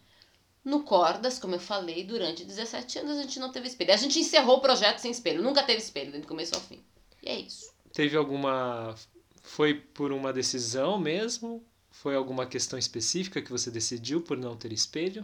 No 0.63 0.84
Cordas, 0.84 1.38
como 1.38 1.54
eu 1.56 1.60
falei, 1.60 2.04
durante 2.04 2.44
17 2.44 3.00
anos 3.00 3.20
a 3.20 3.22
gente 3.22 3.39
não 3.39 3.52
teve 3.52 3.68
espelho. 3.68 3.94
A 3.94 3.98
gente 3.98 4.18
encerrou 4.20 4.58
o 4.58 4.62
projeto 4.62 4.98
sem 4.98 5.12
espelho. 5.12 5.44
Nunca 5.44 5.62
teve 5.62 5.80
espelho, 5.80 6.20
do 6.20 6.28
começo 6.28 6.56
ao 6.56 6.62
fim. 6.62 6.84
E 7.22 7.30
é 7.30 7.39
isso. 7.39 7.72
Teve 7.94 8.18
alguma. 8.18 8.96
Foi 9.44 9.76
por 9.76 10.12
uma 10.12 10.34
decisão 10.34 10.98
mesmo? 10.98 11.63
Foi 11.91 12.15
alguma 12.15 12.48
questão 12.48 12.78
específica 12.80 13.41
que 13.41 13.52
você 13.52 13.70
decidiu 13.70 14.22
por 14.22 14.36
não 14.38 14.58
ter 14.58 14.74
espelho? 14.74 15.24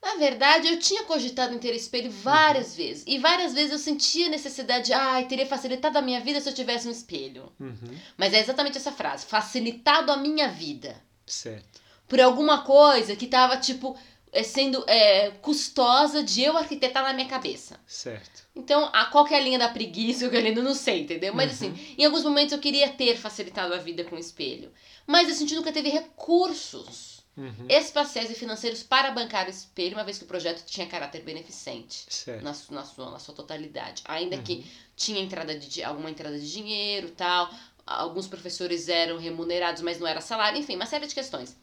Na 0.00 0.14
verdade, 0.14 0.68
eu 0.68 0.78
tinha 0.78 1.02
cogitado 1.04 1.54
em 1.54 1.58
ter 1.58 1.74
espelho 1.74 2.10
várias 2.10 2.76
vezes. 2.76 3.04
E 3.06 3.18
várias 3.18 3.52
vezes 3.52 3.72
eu 3.72 3.78
sentia 3.78 4.28
necessidade 4.28 4.86
de, 4.86 4.92
ai, 4.92 5.26
teria 5.26 5.46
facilitado 5.46 5.98
a 5.98 6.02
minha 6.02 6.20
vida 6.20 6.40
se 6.40 6.48
eu 6.48 6.54
tivesse 6.54 6.86
um 6.86 6.90
espelho. 6.90 7.52
Uhum. 7.58 7.98
Mas 8.16 8.32
é 8.32 8.40
exatamente 8.40 8.78
essa 8.78 8.92
frase: 8.92 9.26
facilitado 9.26 10.12
a 10.12 10.16
minha 10.16 10.48
vida. 10.48 11.02
Certo. 11.26 11.80
Por 12.06 12.20
alguma 12.20 12.62
coisa 12.62 13.16
que 13.16 13.26
tava, 13.26 13.56
tipo, 13.58 13.98
é, 14.32 14.42
sendo 14.42 14.82
é, 14.86 15.30
custosa 15.42 16.22
de 16.22 16.42
eu 16.42 16.56
arquitetar 16.56 17.02
na 17.02 17.12
minha 17.12 17.28
cabeça. 17.28 17.78
Certo. 17.86 18.46
Então, 18.54 18.88
a, 18.92 19.06
qual 19.06 19.24
que 19.24 19.34
é 19.34 19.38
a 19.38 19.42
linha 19.42 19.58
da 19.58 19.68
preguiça, 19.68 20.24
eu 20.24 20.62
não 20.62 20.74
sei, 20.74 21.02
entendeu? 21.02 21.34
Mas 21.34 21.60
Uhum. 21.60 21.68
assim, 21.70 21.94
em 21.98 22.04
alguns 22.04 22.24
momentos 22.24 22.52
eu 22.52 22.58
queria 22.58 22.88
ter 22.88 23.16
facilitado 23.16 23.74
a 23.74 23.78
vida 23.78 24.04
com 24.04 24.16
o 24.16 24.18
espelho. 24.18 24.72
Mas 25.06 25.28
a 25.28 25.32
gente 25.34 25.54
nunca 25.54 25.72
teve 25.72 25.90
recursos 25.90 27.17
Uhum. 27.38 27.66
espaciais 27.68 28.30
e 28.30 28.34
financeiros 28.34 28.82
para 28.82 29.12
bancar 29.12 29.46
o 29.46 29.50
espelho, 29.50 29.94
uma 29.96 30.02
vez 30.04 30.18
que 30.18 30.24
o 30.24 30.26
projeto 30.26 30.64
tinha 30.66 30.86
caráter 30.88 31.22
beneficente. 31.22 32.04
Na, 32.42 32.52
na, 32.70 32.84
sua, 32.84 33.10
na 33.12 33.18
sua 33.20 33.34
totalidade. 33.34 34.02
Ainda 34.06 34.36
Uhum. 34.36 34.42
que 34.42 34.66
tinha 34.96 35.20
entrada 35.20 35.56
de, 35.56 35.82
alguma 35.84 36.10
entrada 36.10 36.38
de 36.38 36.50
dinheiro 36.52 37.10
tal. 37.12 37.48
Alguns 37.86 38.26
professores 38.26 38.88
eram 38.88 39.16
remunerados, 39.18 39.80
mas 39.82 39.98
não 40.00 40.06
era 40.06 40.20
salário, 40.20 40.58
enfim, 40.58 40.74
uma 40.76 40.84
série 40.84 41.06
de 41.06 41.14
questões. 41.14 41.56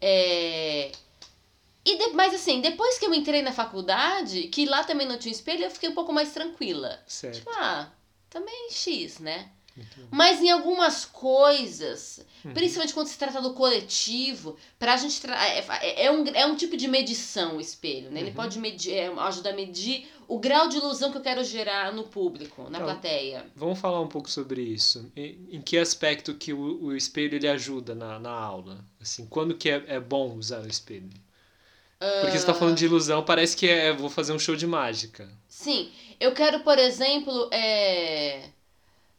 É, 0.00 0.90
E 1.84 1.96
de- 1.96 2.12
mas 2.14 2.34
assim, 2.34 2.60
depois 2.60 2.98
que 2.98 3.06
eu 3.06 3.14
entrei 3.14 3.40
na 3.40 3.52
faculdade, 3.52 4.44
que 4.48 4.66
lá 4.66 4.84
também 4.84 5.06
não 5.06 5.16
tinha 5.18 5.32
espelho, 5.32 5.64
eu 5.64 5.70
fiquei 5.70 5.88
um 5.88 5.94
pouco 5.94 6.12
mais 6.12 6.32
tranquila. 6.32 7.02
Certo. 7.06 7.36
Tipo, 7.38 7.50
ah, 7.56 7.90
também 8.28 8.68
X, 8.70 9.18
né? 9.18 9.48
Mas 10.10 10.40
em 10.40 10.50
algumas 10.50 11.04
coisas, 11.04 12.24
Uhum. 12.44 12.52
principalmente 12.52 12.94
quando 12.94 13.06
se 13.06 13.18
trata 13.18 13.40
do 13.40 13.52
coletivo, 13.54 14.56
pra 14.78 14.96
gente. 14.96 15.20
Tra 15.20 15.36
é, 15.46 15.58
é- 15.82 16.04
é 16.06 16.10
um, 16.10 16.26
é 16.26 16.46
um 16.46 16.56
tipo 16.56 16.76
de 16.76 16.88
medição 16.88 17.56
o 17.56 17.60
espelho, 17.60 18.10
né? 18.10 18.20
Ele 18.20 18.30
Uhum. 18.30 18.36
pode 18.36 18.58
medir, 18.58 18.92
é, 18.94 19.06
ajudar 19.08 19.50
a 19.50 19.54
medir 19.54 20.08
o 20.26 20.38
grau 20.38 20.68
de 20.68 20.76
ilusão 20.76 21.10
que 21.10 21.18
eu 21.18 21.22
quero 21.22 21.42
gerar 21.44 21.92
no 21.92 22.04
público, 22.04 22.62
na 22.64 22.78
Então, 22.78 22.84
plateia. 22.84 23.46
Vamos 23.56 23.78
falar 23.78 24.00
um 24.00 24.08
pouco 24.08 24.30
sobre 24.30 24.62
isso. 24.62 25.10
Em, 25.16 25.46
em 25.52 25.60
que 25.60 25.76
aspecto 25.78 26.34
que 26.34 26.52
o, 26.52 26.82
o 26.84 26.96
espelho 26.96 27.34
ele 27.36 27.48
ajuda 27.48 27.94
na, 27.94 28.18
na 28.18 28.30
aula? 28.30 28.84
Assim, 29.00 29.26
quando 29.26 29.56
que 29.56 29.70
é, 29.70 29.82
é 29.86 30.00
bom 30.00 30.34
usar 30.36 30.60
o 30.62 30.68
espelho? 30.68 31.10
Porque 31.98 32.32
você 32.32 32.38
está 32.38 32.54
falando 32.54 32.76
de 32.76 32.86
ilusão, 32.86 33.22
parece 33.24 33.56
que 33.56 33.68
é 33.68 33.92
vou 33.92 34.08
fazer 34.08 34.32
um 34.32 34.38
show 34.38 34.56
de 34.56 34.66
mágica. 34.66 35.30
Sim, 35.48 35.90
eu 36.18 36.32
quero, 36.32 36.60
por 36.60 36.78
exemplo, 36.78 37.48
é, 37.52 38.48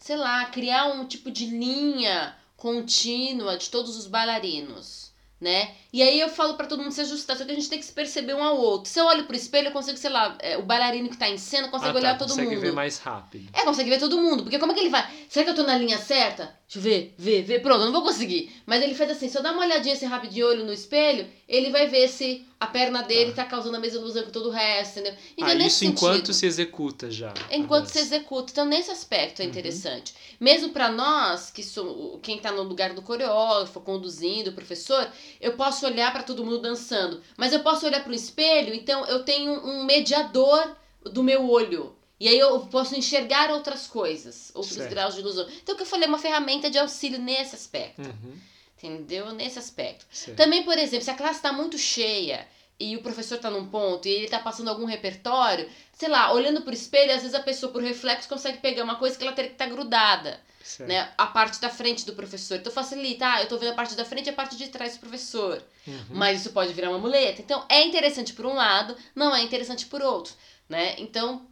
sei 0.02 0.18
lá, 0.18 0.46
criar 0.46 0.88
um 0.88 1.06
tipo 1.06 1.32
de 1.32 1.46
linha 1.46 2.36
contínua 2.58 3.56
de 3.56 3.70
todos 3.70 3.96
os 3.96 4.08
bailarinos, 4.08 5.12
né? 5.40 5.72
E 5.94 6.02
aí 6.02 6.20
eu 6.20 6.28
falo 6.28 6.56
pra 6.56 6.66
todo 6.66 6.82
mundo 6.82 6.92
se 6.92 7.02
ajustar, 7.02 7.38
só 7.38 7.46
que 7.46 7.52
a 7.52 7.56
gente 7.56 7.70
tem 7.70 7.80
que 7.80 7.86
se 7.86 7.94
perceber 7.94 8.34
um 8.34 8.44
ao 8.44 8.58
outro. 8.58 8.90
Se 8.90 9.00
eu 9.00 9.06
olho 9.06 9.26
pro 9.26 9.36
espelho, 9.36 9.68
eu 9.68 9.72
consigo, 9.72 9.98
sei 9.98 10.10
lá, 10.10 10.36
é, 10.40 10.58
o 10.58 10.64
bailarino 10.64 11.08
que 11.08 11.18
tá 11.18 11.30
em 11.30 11.38
cena 11.38 11.68
consegue 11.70 11.92
ah, 11.92 11.94
tá, 11.94 12.00
olhar 12.00 12.18
todo 12.18 12.30
consegue 12.30 12.50
mundo. 12.50 12.62
ver 12.62 12.74
mais 12.74 12.98
rápido. 12.98 13.48
É, 13.54 13.64
consegue 13.64 13.90
ver 13.92 14.00
todo 14.00 14.20
mundo. 14.20 14.44
Porque 14.44 14.58
como 14.58 14.72
é 14.72 14.76
que 14.76 14.82
ele 14.82 14.90
vai? 14.90 15.08
Será 15.30 15.46
que 15.46 15.52
eu 15.52 15.56
tô 15.56 15.64
na 15.64 15.78
linha 15.78 16.00
certa? 16.00 16.60
Deixa 16.74 16.80
eu 16.80 16.82
ver, 16.84 17.14
ver, 17.18 17.44
ver. 17.44 17.62
Pronto, 17.62 17.82
eu 17.82 17.86
não 17.88 17.92
vou 17.92 18.02
conseguir. 18.02 18.50
Mas 18.66 18.82
ele 18.82 18.96
faz 18.96 19.12
assim, 19.12 19.28
se 19.28 19.38
eu 19.38 19.44
dar 19.44 19.52
uma 19.52 19.64
olhadinha 19.64 19.94
assim 19.94 20.06
rapidinho 20.06 20.48
olho 20.48 20.64
no 20.64 20.72
espelho, 20.72 21.28
ele 21.46 21.70
vai 21.70 21.88
ver 21.88 22.08
se 22.08 22.46
a 22.58 22.66
perna 22.66 23.02
dele 23.04 23.34
tá, 23.34 23.44
causando 23.44 23.76
a 23.76 23.80
mesma 23.80 24.00
ilusão 24.00 24.24
que 24.24 24.32
todo 24.32 24.48
o 24.48 24.52
resto, 24.52 25.00
entendeu? 25.00 25.20
Então, 25.36 25.50
ah, 25.50 25.56
nesse 25.56 25.68
isso 25.68 25.86
enquanto 25.86 26.16
sentido, 26.16 26.34
se 26.34 26.46
executa 26.46 27.12
já. 27.12 27.34
enquanto 27.52 27.88
se 27.88 28.00
executa. 28.00 28.54
Então, 28.54 28.66
nesse 28.66 28.90
aspecto 28.90 29.42
é 29.42 29.44
Uhum. 29.44 29.50
interessante. 29.50 30.14
Mesmo 30.40 30.70
pra 30.70 30.90
nós, 30.90 31.52
que 31.52 31.62
sou 31.62 32.20
quem 32.20 32.40
tá 32.40 32.54
no 32.54 32.64
lugar 32.64 32.94
do 32.94 33.02
coreógrafo, 33.02 33.82
conduzindo, 33.82 34.52
o 34.52 34.54
professor, 34.54 35.12
eu 35.42 35.52
posso 35.58 35.86
olhar 35.86 36.14
pra 36.14 36.24
todo 36.24 36.46
mundo 36.46 36.60
dançando. 36.62 37.22
Mas 37.36 37.52
eu 37.52 37.60
posso 37.60 37.86
olhar 37.86 38.02
pro 38.02 38.14
espelho, 38.14 38.74
então 38.74 39.06
eu 39.08 39.26
tenho 39.26 39.52
um 39.52 39.84
mediador 39.84 40.74
do 41.04 41.22
meu 41.22 41.50
olho. 41.50 41.98
E 42.22 42.28
aí 42.28 42.38
eu 42.38 42.60
posso 42.68 42.96
enxergar 42.96 43.50
outras 43.50 43.88
coisas, 43.88 44.52
outros 44.54 44.76
Certo. 44.76 44.92
graus 44.92 45.16
de 45.16 45.22
ilusão. 45.22 45.50
Então, 45.64 45.74
o 45.74 45.76
que 45.76 45.82
eu 45.82 45.88
falei 45.88 46.06
é 46.06 46.08
uma 46.08 46.20
ferramenta 46.20 46.70
de 46.70 46.78
auxílio 46.78 47.18
nesse 47.18 47.56
aspecto. 47.56 48.00
Uhum, 48.04 48.38
Entendeu? 48.78 49.32
Nesse 49.32 49.58
aspecto. 49.58 50.06
certo. 50.12 50.38
Também, 50.38 50.62
por 50.62 50.78
exemplo, 50.78 51.04
se 51.04 51.10
a 51.10 51.16
classe 51.16 51.38
está 51.40 51.52
muito 51.52 51.80
cheia 51.80 52.48
e 52.80 52.96
o 52.96 53.02
professor 53.02 53.38
está 53.38 53.50
num 53.50 53.66
ponto 53.66 54.08
e 54.08 54.12
ele 54.12 54.26
está 54.26 54.38
passando 54.38 54.68
algum 54.70 54.86
repertório, 54.86 55.68
sei 55.94 56.10
lá, 56.10 56.32
olhando 56.32 56.62
pro 56.62 56.72
espelho, 56.72 57.12
às 57.12 57.24
vezes 57.24 57.34
a 57.34 57.40
pessoa, 57.40 57.72
por 57.72 57.82
reflexo, 57.82 58.30
consegue 58.30 58.60
pegar 58.60 58.84
uma 58.84 58.98
coisa 58.98 59.18
que 59.18 59.24
ela 59.24 59.34
teria 59.34 59.50
que 59.50 59.56
estar 59.56 59.68
grudada, 59.68 60.40
certo. 60.64 60.90
né? 60.90 61.12
A 61.18 61.26
parte 61.26 61.60
da 61.60 61.70
frente 61.72 62.06
do 62.06 62.14
professor. 62.14 62.58
Então 62.60 62.72
facilita, 62.72 63.26
ah, 63.28 63.42
eu 63.42 63.48
tô 63.48 63.58
vendo 63.58 63.72
a 63.72 63.76
parte 63.76 63.96
da 63.96 64.06
frente 64.06 64.28
e 64.28 64.30
a 64.30 64.34
parte 64.34 64.56
de 64.56 64.68
trás 64.68 64.94
do 64.94 65.00
professor. 65.00 65.60
Uhum. 65.88 66.06
Mas 66.12 66.42
isso 66.42 66.52
pode 66.52 66.72
virar 66.72 66.92
uma 66.92 67.00
muleta. 67.00 67.42
Então 67.42 67.66
é 67.68 67.84
interessante 67.84 68.32
por 68.34 68.46
um 68.46 68.54
lado, 68.54 68.96
não 69.16 69.36
é 69.36 69.42
interessante 69.42 69.88
por 69.88 70.04
outro, 70.04 70.36
né? 70.70 70.94
Então, 71.00 71.50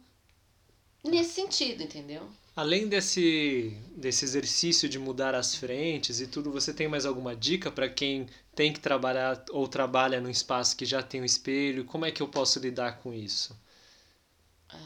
nesse 1.04 1.32
sentido, 1.32 1.82
entendeu? 1.82 2.28
Além 2.54 2.88
desse, 2.88 3.76
desse 3.96 4.24
exercício 4.24 4.88
de 4.88 4.98
mudar 4.98 5.34
as 5.34 5.54
frentes 5.54 6.20
e 6.20 6.26
tudo, 6.26 6.50
você 6.50 6.74
tem 6.74 6.88
mais 6.88 7.06
alguma 7.06 7.34
dica 7.34 7.70
para 7.70 7.88
quem 7.88 8.26
tem 8.54 8.72
que 8.72 8.80
trabalhar 8.80 9.44
ou 9.50 9.66
trabalha 9.68 10.20
num 10.20 10.28
espaço 10.28 10.76
que 10.76 10.84
já 10.84 11.02
tem 11.02 11.22
um 11.22 11.24
espelho? 11.24 11.84
Como 11.84 12.04
é 12.04 12.10
que 12.10 12.22
eu 12.22 12.28
posso 12.28 12.58
lidar 12.58 12.98
com 12.98 13.14
isso? 13.14 13.56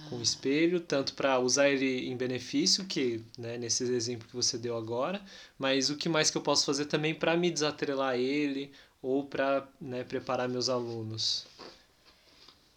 Com 0.08 0.16
o 0.18 0.22
espelho, 0.22 0.80
tanto 0.80 1.14
para 1.14 1.38
usar 1.38 1.68
ele 1.68 2.08
em 2.08 2.16
benefício, 2.16 2.84
que 2.84 3.22
né, 3.36 3.58
nesse 3.58 3.84
exemplo 3.84 4.28
que 4.28 4.36
você 4.36 4.56
deu 4.56 4.76
agora, 4.76 5.20
mas 5.58 5.90
o 5.90 5.96
que 5.96 6.08
mais 6.08 6.30
que 6.30 6.36
eu 6.38 6.42
posso 6.42 6.64
fazer 6.64 6.86
também 6.86 7.14
para 7.14 7.36
me 7.36 7.50
desatrelar 7.50 8.16
ele 8.16 8.72
ou 9.02 9.24
para 9.26 9.66
né, 9.80 10.04
preparar 10.04 10.48
meus 10.48 10.68
alunos? 10.68 11.46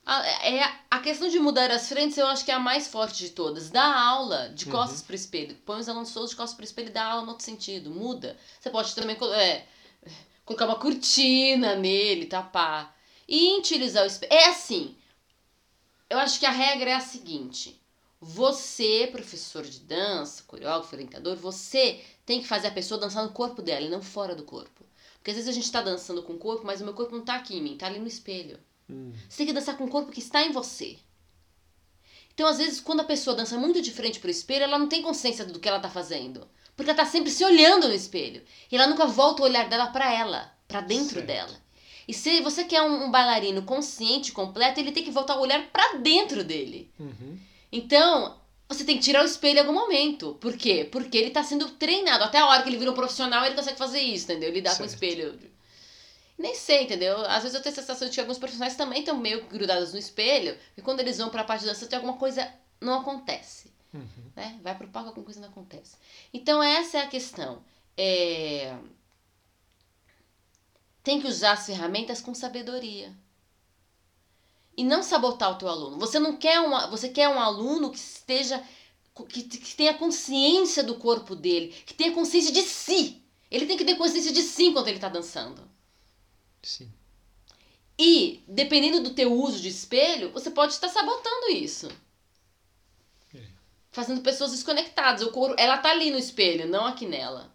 A, 0.09 0.25
é, 0.25 0.63
a 0.89 0.99
questão 0.99 1.27
de 1.27 1.37
mudar 1.37 1.69
as 1.69 1.89
frentes 1.89 2.17
eu 2.17 2.25
acho 2.27 2.45
que 2.45 2.49
é 2.49 2.53
a 2.53 2.59
mais 2.59 2.87
forte 2.87 3.25
de 3.25 3.31
todas. 3.31 3.69
Dá 3.69 3.83
aula 3.83 4.47
de 4.55 4.65
costas 4.67 5.01
uhum. 5.01 5.05
para 5.07 5.11
o 5.11 5.15
espelho. 5.17 5.55
Põe 5.65 5.81
os 5.81 5.89
alunos 5.89 6.13
todos 6.13 6.29
de 6.29 6.35
costas 6.37 6.55
para 6.55 6.63
o 6.63 6.65
espelho 6.65 6.87
e 6.87 6.93
dá 6.93 7.03
aula 7.07 7.23
no 7.23 7.31
outro 7.31 7.43
sentido. 7.43 7.89
Muda. 7.89 8.37
Você 8.57 8.69
pode 8.69 8.95
também 8.95 9.17
é, 9.35 9.65
colocar 10.45 10.65
uma 10.65 10.79
cortina 10.79 11.75
nele, 11.75 12.25
tapar. 12.25 12.97
E 13.27 13.57
utilizar 13.57 14.05
o 14.05 14.07
espelho. 14.07 14.31
É 14.31 14.45
assim. 14.45 14.95
Eu 16.09 16.19
acho 16.19 16.39
que 16.39 16.45
a 16.45 16.51
regra 16.51 16.91
é 16.91 16.95
a 16.95 17.01
seguinte. 17.01 17.77
Você, 18.21 19.09
professor 19.11 19.65
de 19.65 19.81
dança, 19.81 20.41
coreógrafo, 20.47 20.95
orientador, 20.95 21.35
você 21.35 22.01
tem 22.25 22.39
que 22.39 22.47
fazer 22.47 22.67
a 22.67 22.71
pessoa 22.71 22.97
dançar 22.97 23.25
no 23.25 23.33
corpo 23.33 23.61
dela 23.61 23.85
e 23.85 23.89
não 23.89 24.01
fora 24.01 24.33
do 24.33 24.43
corpo. 24.43 24.85
Porque 25.17 25.31
às 25.31 25.35
vezes 25.35 25.49
a 25.49 25.53
gente 25.53 25.65
está 25.65 25.81
dançando 25.81 26.23
com 26.23 26.31
o 26.31 26.37
corpo, 26.37 26.65
mas 26.65 26.79
o 26.79 26.85
meu 26.85 26.93
corpo 26.93 27.11
não 27.11 27.19
está 27.19 27.35
aqui 27.35 27.57
em 27.57 27.61
mim, 27.61 27.73
está 27.73 27.87
ali 27.87 27.99
no 27.99 28.07
espelho. 28.07 28.57
Hum. 28.89 29.11
Você 29.27 29.37
tem 29.37 29.47
que 29.47 29.53
dançar 29.53 29.77
com 29.77 29.85
o 29.85 29.89
corpo 29.89 30.11
que 30.11 30.19
está 30.19 30.43
em 30.43 30.51
você. 30.51 30.97
Então, 32.33 32.47
às 32.47 32.59
vezes, 32.59 32.79
quando 32.79 32.99
a 32.99 33.03
pessoa 33.03 33.35
dança 33.35 33.57
muito 33.57 33.81
de 33.81 33.91
frente 33.91 34.19
pro 34.19 34.29
espelho, 34.29 34.63
ela 34.63 34.77
não 34.77 34.87
tem 34.87 35.01
consciência 35.01 35.43
do 35.43 35.59
que 35.59 35.67
ela 35.67 35.79
tá 35.79 35.89
fazendo. 35.89 36.47
Porque 36.75 36.91
ela 36.91 36.97
tá 36.97 37.05
sempre 37.05 37.31
se 37.31 37.43
olhando 37.43 37.87
no 37.87 37.93
espelho. 37.93 38.43
E 38.71 38.75
ela 38.75 38.85
nunca 38.85 39.07
volta 39.07 39.41
o 39.41 39.45
olhar 39.45 39.67
dela 39.67 39.87
para 39.87 40.13
ela, 40.13 40.53
para 40.67 40.81
dentro 40.81 41.15
certo. 41.15 41.25
dela. 41.25 41.67
E 42.07 42.13
se 42.13 42.39
você 42.41 42.63
quer 42.63 42.83
um, 42.83 43.05
um, 43.05 43.11
bailarino 43.11 43.63
consciente, 43.63 44.31
completo, 44.31 44.79
ele 44.79 44.91
tem 44.91 45.03
que 45.03 45.09
voltar 45.09 45.35
o 45.35 45.41
olhar 45.41 45.65
para 45.71 45.97
dentro 45.97 46.43
dele. 46.43 46.91
Uhum. 46.99 47.39
Então, 47.71 48.37
você 48.69 48.83
tem 48.83 48.97
que 48.97 49.03
tirar 49.03 49.23
o 49.23 49.25
espelho 49.25 49.57
em 49.57 49.61
algum 49.61 49.73
momento. 49.73 50.37
Por 50.39 50.55
quê? 50.55 50.87
Porque 50.89 51.17
ele 51.17 51.31
tá 51.31 51.43
sendo 51.43 51.67
treinado. 51.71 52.23
Até 52.23 52.37
a 52.37 52.45
hora 52.45 52.61
que 52.61 52.69
ele 52.69 52.77
vira 52.77 52.91
um 52.91 52.95
profissional, 52.95 53.45
ele 53.45 53.55
consegue 53.55 53.79
fazer 53.79 53.99
isso, 53.99 54.25
entendeu? 54.25 54.51
Lidar 54.51 54.69
certo. 54.69 54.79
com 54.79 54.83
o 54.85 54.93
espelho 54.93 55.39
nem 56.37 56.53
sei, 56.53 56.83
entendeu? 56.83 57.17
Às 57.25 57.43
vezes 57.43 57.55
eu 57.55 57.61
tenho 57.61 57.73
a 57.73 57.75
sensação 57.75 58.07
de 58.07 58.13
que 58.13 58.21
alguns 58.21 58.37
profissionais 58.37 58.75
também 58.75 58.99
estão 58.99 59.17
meio 59.17 59.45
grudados 59.47 59.91
no 59.91 59.99
espelho, 59.99 60.57
e 60.77 60.81
quando 60.81 60.99
eles 60.99 61.17
vão 61.17 61.29
para 61.29 61.41
a 61.41 61.45
parte 61.45 61.61
de 61.61 61.67
dança, 61.67 61.87
tem 61.87 61.97
alguma 61.97 62.17
coisa 62.17 62.47
não 62.79 62.99
acontece. 62.99 63.71
Uhum. 63.93 64.31
Né? 64.35 64.59
Vai 64.61 64.77
pro 64.77 64.87
palco, 64.87 65.09
alguma 65.09 65.25
coisa 65.25 65.39
não 65.39 65.49
acontece. 65.49 65.95
Então, 66.33 66.61
essa 66.61 66.99
é 66.99 67.01
a 67.01 67.07
questão. 67.07 67.63
É... 67.97 68.77
Tem 71.03 71.19
que 71.19 71.27
usar 71.27 71.53
as 71.53 71.65
ferramentas 71.65 72.21
com 72.21 72.33
sabedoria. 72.35 73.11
E 74.75 74.83
não 74.83 75.01
sabotar 75.01 75.51
o 75.51 75.55
teu 75.55 75.67
aluno. 75.67 75.97
Você 75.97 76.19
não 76.19 76.37
quer 76.37 76.59
uma, 76.59 76.85
você 76.87 77.09
quer 77.09 77.27
um 77.29 77.39
aluno 77.39 77.89
que 77.89 77.97
esteja 77.97 78.63
que, 79.27 79.41
que 79.41 79.75
tenha 79.75 79.95
consciência 79.95 80.83
do 80.83 80.95
corpo 80.95 81.35
dele, 81.35 81.69
que 81.85 81.95
tenha 81.95 82.13
consciência 82.13 82.51
de 82.51 82.61
si. 82.61 83.23
Ele 83.49 83.65
tem 83.65 83.77
que 83.77 83.85
ter 83.85 83.95
consciência 83.95 84.31
de 84.31 84.43
si 84.43 84.65
enquanto 84.65 84.87
ele 84.87 84.97
está 84.97 85.09
dançando. 85.09 85.67
Sim. 86.61 86.91
E, 87.99 88.43
dependendo 88.47 89.01
do 89.01 89.15
teu 89.15 89.33
uso 89.33 89.59
de 89.59 89.69
espelho, 89.69 90.31
você 90.31 90.51
pode 90.51 90.73
estar 90.73 90.89
sabotando 90.89 91.49
isso. 91.49 91.89
É. 93.33 93.41
Fazendo 93.91 94.21
pessoas 94.21 94.51
desconectadas. 94.51 95.23
O 95.23 95.31
couro, 95.31 95.55
ela 95.57 95.77
tá 95.77 95.91
ali 95.91 96.11
no 96.11 96.19
espelho, 96.19 96.67
não 96.67 96.85
aqui 96.85 97.07
nela. 97.07 97.51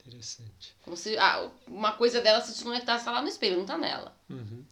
Interessante. 0.00 0.74
Como 0.82 0.96
se 0.96 1.16
ah, 1.16 1.50
uma 1.66 1.92
coisa 1.92 2.20
dela 2.20 2.40
se 2.40 2.52
desconectasse 2.52 3.04
tá 3.04 3.12
lá 3.12 3.22
no 3.22 3.28
espelho, 3.28 3.56
não 3.56 3.64
tá 3.64 3.78
nela. 3.78 4.14
Uhum. 4.28 4.64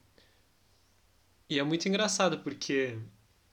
E 1.48 1.58
é 1.58 1.62
muito 1.62 1.88
engraçado, 1.88 2.40
porque 2.40 2.98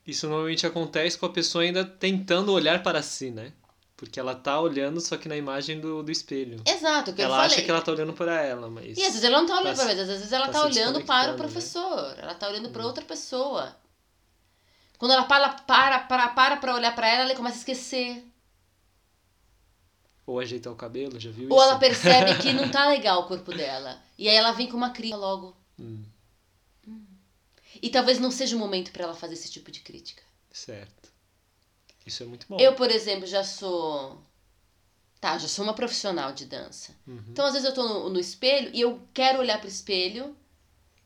isso 0.05 0.27
normalmente 0.27 0.67
acontece 0.67 1.17
com 1.17 1.25
a 1.25 1.31
pessoa 1.31 1.63
ainda 1.63 1.85
tentando 1.85 2.51
olhar 2.51 2.83
para 2.83 3.01
si, 3.01 3.31
né? 3.31 3.53
Porque 3.97 4.19
ela 4.19 4.35
tá 4.35 4.61
olhando 4.61 5.01
só 5.01 5.17
que 5.17 5.27
na 5.27 5.35
imagem 5.35 5.79
do, 5.81 6.03
do 6.03 6.11
espelho. 6.11 6.61
Exato, 6.67 7.13
que 7.13 7.21
ela 7.21 7.37
eu 7.37 7.41
acha 7.41 7.63
que 7.63 7.69
ela 7.69 7.81
tá 7.81 7.91
olhando 7.91 8.13
para 8.13 8.39
ela, 8.43 8.69
mas. 8.69 8.95
E 8.95 9.01
às 9.01 9.07
vezes 9.07 9.23
ela 9.23 9.39
não 9.39 9.47
tá 9.47 9.55
olhando 9.59 9.75
tá, 9.75 9.83
pra 9.83 9.91
ela, 9.91 10.01
às 10.03 10.07
vezes 10.07 10.31
ela 10.31 10.45
tá, 10.45 10.51
tá 10.53 10.65
olhando 10.65 11.03
para 11.03 11.29
o 11.29 11.31
né? 11.31 11.37
professor, 11.37 12.15
né? 12.15 12.19
ela 12.19 12.35
tá 12.35 12.47
olhando 12.47 12.69
para 12.69 12.83
hum. 12.83 12.85
outra 12.85 13.03
pessoa. 13.03 13.75
Quando 14.99 15.11
ela 15.11 15.23
para 15.23 15.49
para 15.49 15.99
para 15.99 16.27
para 16.29 16.57
pra 16.57 16.75
olhar 16.75 16.93
para 16.93 17.07
ela, 17.07 17.23
ela 17.23 17.35
começa 17.35 17.57
a 17.57 17.59
esquecer. 17.59 18.23
Ou 20.27 20.39
ajeitar 20.39 20.71
o 20.71 20.75
cabelo, 20.75 21.19
já 21.19 21.31
viu 21.31 21.49
Ou 21.49 21.57
isso? 21.57 21.65
ela 21.65 21.79
percebe 21.79 22.35
que 22.35 22.53
não 22.53 22.69
tá 22.69 22.85
legal 22.89 23.21
o 23.21 23.27
corpo 23.27 23.51
dela. 23.51 23.99
E 24.15 24.29
aí 24.29 24.35
ela 24.35 24.51
vem 24.51 24.67
com 24.67 24.77
uma 24.77 24.91
crítica 24.91 25.17
logo. 25.17 25.57
Hum. 25.79 26.03
Hum. 26.87 27.03
E 27.81 27.89
talvez 27.89 28.19
não 28.19 28.29
seja 28.29 28.55
o 28.55 28.59
momento 28.59 28.91
para 28.91 29.05
ela 29.05 29.15
fazer 29.15 29.33
esse 29.33 29.49
tipo 29.49 29.71
de 29.71 29.79
crítica. 29.79 30.21
Certo. 30.51 30.96
Isso 32.07 32.23
é 32.23 32.25
muito 32.25 32.47
bom. 32.47 32.57
Eu, 32.57 32.73
por 32.73 32.89
exemplo, 32.89 33.27
já 33.27 33.43
sou. 33.43 34.17
Tá, 35.19 35.37
já 35.37 35.47
sou 35.47 35.65
uma 35.65 35.73
profissional 35.73 36.31
de 36.31 36.45
dança. 36.45 36.95
Uhum. 37.05 37.23
Então, 37.29 37.45
às 37.45 37.53
vezes, 37.53 37.67
eu 37.67 37.73
tô 37.73 37.83
no, 37.87 38.09
no, 38.09 38.19
espelho 38.19 38.69
e 38.73 38.79
eu 38.79 39.01
quero 39.13 39.39
olhar 39.39 39.59
pro 39.59 39.67
espelho 39.67 40.35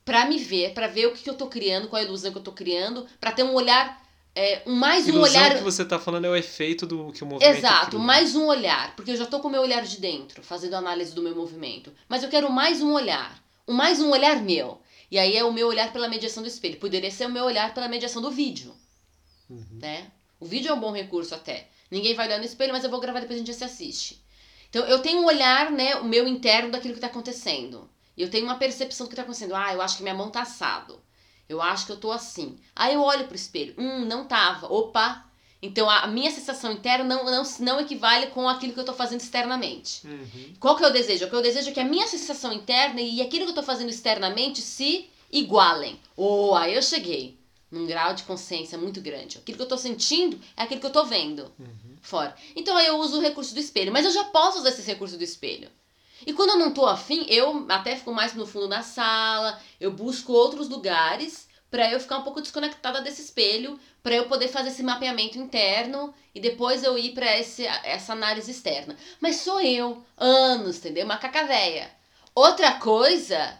pra 0.06 0.26
me 0.26 0.38
ver, 0.38 0.74
pra 0.74 0.88
ver 0.88 1.08
o 1.08 1.14
que, 1.14 1.24
que 1.24 1.30
eu 1.30 1.36
tô 1.36 1.48
criando, 1.48 1.88
qual 1.88 2.02
a 2.02 2.06
ilusão 2.06 2.32
que 2.32 2.38
eu 2.38 2.44
tô 2.44 2.52
criando, 2.52 3.08
pra 3.20 3.32
ter 3.32 3.44
um 3.44 3.54
olhar. 3.54 4.00
É, 4.34 4.62
um, 4.66 4.76
mais 4.76 5.06
um 5.06 5.10
ilusão 5.10 5.42
olhar. 5.42 5.58
que 5.58 5.64
você 5.64 5.84
tá 5.84 6.00
falando 6.00 6.26
é 6.26 6.30
o 6.30 6.36
efeito 6.36 6.86
do 6.86 7.12
que 7.12 7.24
o 7.24 7.26
movimento 7.26 7.58
Exato, 7.58 7.88
cria. 7.88 8.00
mais 8.00 8.36
um 8.36 8.46
olhar. 8.46 8.96
Porque 8.96 9.12
eu 9.12 9.18
já 9.18 9.26
tô 9.26 9.40
com 9.40 9.48
o 9.48 9.52
meu 9.52 9.62
olhar 9.62 9.84
de 9.84 10.00
dentro, 10.00 10.44
fazendo 10.44 10.76
análise 10.76 11.16
do 11.16 11.22
meu 11.22 11.36
movimento. 11.36 11.92
Mas 12.08 12.24
eu 12.24 12.30
quero 12.30 12.50
mais 12.50 12.82
um 12.82 12.94
olhar. 12.94 13.42
Um, 13.68 13.74
mais 13.74 14.00
um 14.00 14.10
olhar 14.10 14.42
meu. 14.42 14.80
E 15.10 15.18
aí 15.20 15.36
é 15.36 15.44
o 15.44 15.52
meu 15.52 15.68
olhar 15.68 15.92
pela 15.92 16.08
mediação 16.08 16.44
do 16.44 16.48
espelho. 16.48 16.78
Poderia 16.78 17.12
ser 17.12 17.26
o 17.26 17.32
meu 17.32 17.44
olhar 17.44 17.74
pela 17.74 17.90
mediação 17.90 18.22
do 18.22 18.32
vídeo. 18.32 18.74
Uhum. 19.50 19.80
Né? 19.82 20.10
O 20.42 20.46
vídeo 20.46 20.70
é 20.70 20.74
um 20.74 20.80
bom 20.80 20.92
recurso 20.92 21.36
até. 21.36 21.68
Ninguém 21.90 22.16
vai 22.16 22.26
olhar 22.26 22.40
no 22.40 22.46
espelho, 22.46 22.74
mas 22.74 22.84
eu 22.84 22.90
vou 22.90 23.00
gravar 23.00 23.20
depois 23.20 23.38
a 23.38 23.40
gente 23.40 23.54
já 23.54 23.60
se 23.60 23.64
assiste. 23.64 24.22
Então 24.70 24.84
eu 24.86 25.00
tenho 25.00 25.22
um 25.22 25.26
olhar, 25.26 25.72
né, 25.72 25.98
o 25.98 26.04
meu 26.04 26.28
interno 26.28 26.72
daquilo 26.72 26.96
que 26.96 26.98
está 26.98 27.08
acontecendo. 27.08 27.88
E 28.18 28.24
eu 28.24 28.30
tenho 28.30 28.46
uma 28.46 28.56
percepção 28.56 29.06
do 29.06 29.10
que 29.10 29.14
está 29.14 29.22
acontecendo. 29.22 29.56
Ah, 29.56 29.72
eu 29.72 29.82
acho 29.82 29.98
que 29.98 30.04
minha 30.04 30.16
mão 30.16 30.32
tá 30.32 30.42
assado. 30.42 31.00
Eu 31.48 31.62
acho 31.62 31.86
que 31.86 31.92
eu 31.92 31.98
tô 31.98 32.12
assim. 32.12 32.58
Aí 32.76 32.96
eu 32.96 33.02
olho 33.02 33.28
pro 33.28 33.36
espelho. 33.36 33.76
Hum, 33.78 34.06
não 34.06 34.26
tava. 34.26 34.66
Opa! 34.74 35.26
Então 35.62 35.88
a 35.88 36.08
minha 36.08 36.32
sensação 36.32 36.72
interna 36.72 37.04
não, 37.04 37.24
não, 37.24 37.44
não 37.60 37.80
equivale 37.80 38.28
com 38.28 38.50
aquilo 38.50 38.74
que 38.74 38.80
eu 38.80 38.86
tô 38.86 38.94
fazendo 38.94 39.22
externamente. 39.22 40.08
Uhum. 40.08 40.54
Qual 40.60 40.76
que 40.76 40.84
é 40.84 40.88
o 40.88 40.94
desejo? 40.94 41.26
O 41.26 41.30
que 41.30 41.36
eu 41.36 41.42
desejo 41.42 41.70
é 41.70 41.72
que 41.72 41.80
a 41.80 41.86
minha 41.86 42.08
sensação 42.08 42.52
interna 42.52 43.00
e 43.00 43.22
aquilo 43.22 43.46
que 43.46 43.52
eu 43.52 43.56
tô 43.56 43.64
fazendo 43.64 43.90
externamente 43.90 44.60
se 44.60 45.08
igualem. 45.32 46.00
Oh, 46.18 46.56
aí 46.56 46.74
eu 46.74 46.82
cheguei 46.82 47.41
num 47.72 47.88
grau 47.88 48.14
de 48.14 48.24
consciência 48.24 48.78
muito 48.78 49.00
grande. 49.00 49.38
Aquilo 49.38 49.58
que 49.58 49.64
eu 49.64 49.68
tô 49.68 49.78
sentindo 49.78 50.40
é 50.58 50.64
aquilo 50.64 50.82
que 50.82 50.88
eu 50.88 50.92
tô 50.92 51.06
vendo 51.06 51.52
uhum. 51.58 51.96
fora. 52.02 52.36
Então 52.56 52.76
aí 52.76 52.88
eu 52.88 52.98
uso 52.98 53.18
o 53.18 53.22
recurso 53.22 53.54
do 53.54 53.60
espelho, 53.60 53.92
mas 53.92 54.06
eu 54.06 54.12
já 54.12 54.26
posso 54.26 54.60
usar 54.60 54.70
esse 54.70 54.82
recurso 54.82 55.18
do 55.18 55.24
espelho. 55.24 55.70
E 56.28 56.34
quando 56.34 56.52
eu 56.52 56.60
não 56.60 56.72
tô 56.72 56.86
afim, 56.86 57.26
eu 57.28 57.66
até 57.70 57.96
fico 57.96 58.14
mais 58.14 58.34
no 58.36 58.46
fundo 58.46 58.68
da 58.68 58.84
sala, 58.84 59.60
eu 59.80 59.92
busco 59.92 60.34
outros 60.34 60.70
lugares 60.70 61.50
para 61.72 61.90
eu 61.90 62.00
ficar 62.02 62.18
um 62.18 62.24
pouco 62.24 62.42
desconectada 62.42 63.02
desse 63.02 63.22
espelho, 63.22 63.80
para 64.04 64.14
eu 64.14 64.28
poder 64.28 64.50
fazer 64.50 64.70
esse 64.70 64.84
mapeamento 64.84 65.38
interno 65.38 66.14
e 66.36 66.40
depois 66.40 66.84
eu 66.84 66.98
ir 66.98 67.14
para 67.14 67.26
essa 67.26 68.12
análise 68.12 68.52
externa. 68.52 68.98
Mas 69.22 69.38
sou 69.38 69.62
eu, 69.62 70.04
anos, 70.18 70.78
entendeu? 70.78 71.06
Uma 71.06 71.18
cacavéia. 71.18 71.90
Outra 72.36 72.74
coisa 72.74 73.58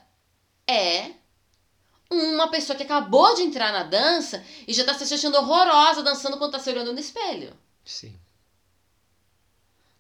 é 0.68 1.12
uma 2.12 2.50
pessoa 2.50 2.76
que 2.76 2.84
acabou 2.84 3.34
de 3.36 3.44
entrar 3.44 3.72
na 3.72 3.84
dança 3.84 4.44
e 4.68 4.74
já 4.74 4.84
tá 4.84 4.94
se 4.94 5.14
achando 5.14 5.38
horrorosa 5.38 6.04
dançando 6.04 6.38
quando 6.38 6.52
tá 6.52 6.60
se 6.60 6.70
olhando 6.70 6.94
no 6.94 7.00
espelho. 7.00 7.56
Sim. 7.86 8.14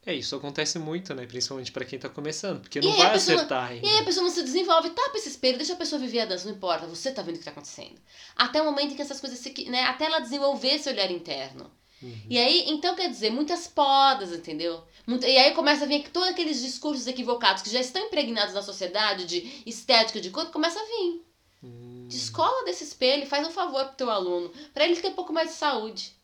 É, 0.03 0.16
isso 0.16 0.36
acontece 0.36 0.80
muito, 0.80 1.14
né? 1.14 1.28
Principalmente 1.28 1.72
para 1.72 1.86
quem 1.86 1.99
tá 1.99 2.09
começando, 2.09 2.62
porque 2.62 2.82
não 2.82 2.91
vai 2.93 3.16
acertar 3.16 3.70
ainda. 3.70 3.86
E 3.86 3.89
aí 3.89 3.99
a 3.99 4.03
pessoa 4.03 4.24
não 4.24 4.32
se 4.32 4.41
desenvolve, 4.41 4.89
tapa 4.89 5.16
esse 5.16 5.30
espelho, 5.30 5.57
deixa 5.57 5.74
a 5.74 5.78
pessoa 5.78 6.01
viver 6.01 6.22
a 6.22 6.26
dança, 6.26 6.47
não 6.47 6.55
importa, 6.55 6.88
você 6.88 7.12
tá 7.12 7.22
vendo 7.22 7.36
o 7.36 7.39
que 7.39 7.45
tá 7.45 7.51
acontecendo. 7.51 8.01
Até 8.36 8.59
o 8.62 8.66
momento 8.66 8.93
em 8.93 8.95
que 8.95 9.01
essas 9.01 9.22
coisas 9.22 9.38
se, 9.38 9.70
né, 9.70 9.84
até 9.84 10.05
ela 10.05 10.20
desenvolver 10.20 10.76
esse 10.76 10.89
olhar 10.89 11.12
interno. 11.12 11.72
Uhum. 12.01 12.20
E 12.28 12.39
aí, 12.39 12.66
então 12.68 12.95
quer 12.95 13.09
dizer, 13.12 13.30
muitas 13.30 13.68
podas, 13.68 14.32
entendeu? 14.32 14.84
Muito, 15.05 15.24
e 15.24 15.38
aí 15.38 15.53
começa 15.53 15.86
a 15.86 15.88
vir 15.88 16.09
todos 16.09 16.30
aqueles 16.30 16.59
discursos 16.59 17.05
equivocados 17.05 17.62
que 17.62 17.70
já 17.70 17.80
estão 17.80 18.01
impregnados 18.01 18.55
na 18.55 18.64
sociedade 18.64 19.26
de 19.26 19.62
estética 19.68 20.20
de 20.20 20.32
corpo, 20.32 20.51
começa 20.51 20.80
a 20.80 20.84
vir. 20.84 21.22
Hum. 21.64 21.90
Descola 22.12 22.66
desse 22.66 22.84
espelho 22.84 23.24
e 23.24 23.28
faz 23.28 23.47
um 23.47 23.51
favor 23.51 23.86
pro 23.86 23.95
teu 23.95 24.09
aluno, 24.09 24.51
para 24.74 24.86
ele 24.86 24.95
ter 24.99 25.07
um 25.07 25.14
pouco 25.14 25.34
mais 25.34 25.49
de 25.49 25.55
saúde. 25.55 26.16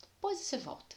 Depois 0.00 0.38
você 0.38 0.56
volta. 0.56 0.96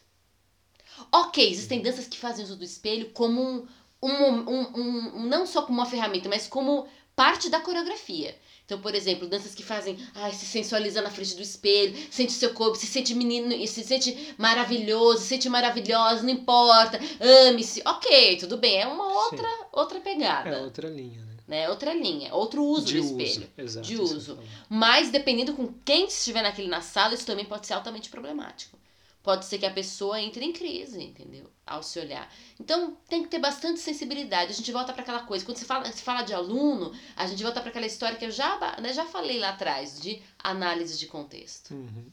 Ok, 1.11 1.49
existem 1.49 1.81
danças 1.81 2.07
que 2.07 2.17
fazem 2.17 2.45
uso 2.45 2.55
do 2.55 2.63
espelho 2.63 3.09
como 3.11 3.41
um, 3.41 3.67
um, 4.01 4.49
um, 4.49 4.79
um, 4.79 5.25
não 5.25 5.45
só 5.45 5.63
como 5.63 5.79
uma 5.79 5.89
ferramenta, 5.89 6.29
mas 6.29 6.47
como 6.47 6.87
parte 7.15 7.49
da 7.49 7.59
coreografia. 7.59 8.37
Então, 8.65 8.79
por 8.79 8.95
exemplo, 8.95 9.27
danças 9.27 9.53
que 9.53 9.63
fazem, 9.63 9.97
ai, 10.15 10.31
se 10.33 10.45
sensualiza 10.45 11.01
na 11.01 11.11
frente 11.11 11.35
do 11.35 11.41
espelho, 11.41 11.95
sente 12.11 12.31
seu 12.31 12.53
corpo, 12.53 12.75
se 12.75 12.87
sente 12.87 13.13
menino, 13.13 13.51
se 13.67 13.83
sente 13.83 14.35
maravilhoso, 14.37 15.21
se 15.21 15.27
sente 15.27 15.49
maravilhosa, 15.49 16.23
não 16.23 16.31
importa, 16.31 16.99
ame-se. 17.47 17.81
Ok, 17.85 18.37
tudo 18.37 18.57
bem, 18.57 18.81
é 18.81 18.87
uma 18.87 19.05
outra, 19.05 19.47
outra 19.71 19.99
pegada. 19.99 20.49
É 20.49 20.61
outra 20.61 20.89
linha, 20.89 21.23
né? 21.25 21.34
Né? 21.47 21.69
Outra 21.69 21.93
linha, 21.93 22.33
outro 22.33 22.63
uso 22.63 22.85
de 22.85 22.99
do 22.99 23.05
uso, 23.05 23.21
espelho. 23.21 23.51
exato, 23.57 23.87
de 23.87 23.97
uso. 23.97 24.35
falar. 24.35 24.47
Mas 24.69 25.09
dependendo 25.09 25.53
com 25.53 25.73
quem 25.85 26.07
estiver 26.07 26.41
naquele 26.41 26.67
na 26.67 26.81
sala, 26.81 27.13
isso 27.13 27.25
também 27.25 27.45
pode 27.45 27.67
ser 27.67 27.73
altamente 27.73 28.09
problemático. 28.09 28.77
Pode 29.21 29.45
ser 29.45 29.57
que 29.57 29.65
a 29.65 29.71
pessoa 29.71 30.21
entre 30.21 30.45
em 30.45 30.53
crise, 30.53 31.01
entendeu? 31.01 31.49
Ao 31.65 31.81
se 31.81 31.99
olhar. 31.99 32.31
Então 32.59 32.95
tem 33.09 33.23
que 33.23 33.29
ter 33.29 33.39
bastante 33.39 33.79
sensibilidade. 33.79 34.51
A 34.51 34.55
gente 34.55 34.71
volta 34.71 34.93
para 34.93 35.01
aquela 35.01 35.23
coisa. 35.23 35.43
Quando 35.43 35.57
se 35.57 35.65
fala, 35.65 35.91
se 35.91 36.03
fala 36.03 36.21
de 36.21 36.31
aluno, 36.31 36.93
a 37.15 37.25
gente 37.25 37.41
volta 37.41 37.59
para 37.59 37.71
aquela 37.71 37.87
história 37.87 38.17
que 38.19 38.25
eu 38.25 38.29
já, 38.29 38.79
né, 38.79 38.93
já 38.93 39.03
falei 39.05 39.39
lá 39.39 39.49
atrás, 39.49 39.99
de 39.99 40.21
análise 40.37 40.99
de 40.99 41.07
contexto. 41.07 41.73
Uhum. 41.73 42.05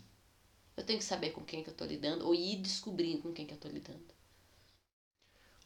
Eu 0.75 0.85
tenho 0.85 0.99
que 0.99 1.05
saber 1.05 1.31
com 1.31 1.45
quem 1.45 1.63
que 1.63 1.69
eu 1.69 1.75
tô 1.75 1.85
lidando 1.85 2.27
ou 2.27 2.35
ir 2.35 2.57
descobrindo 2.57 3.21
com 3.21 3.33
quem 3.33 3.45
que 3.45 3.53
eu 3.53 3.59
tô 3.59 3.69
lidando. 3.69 4.12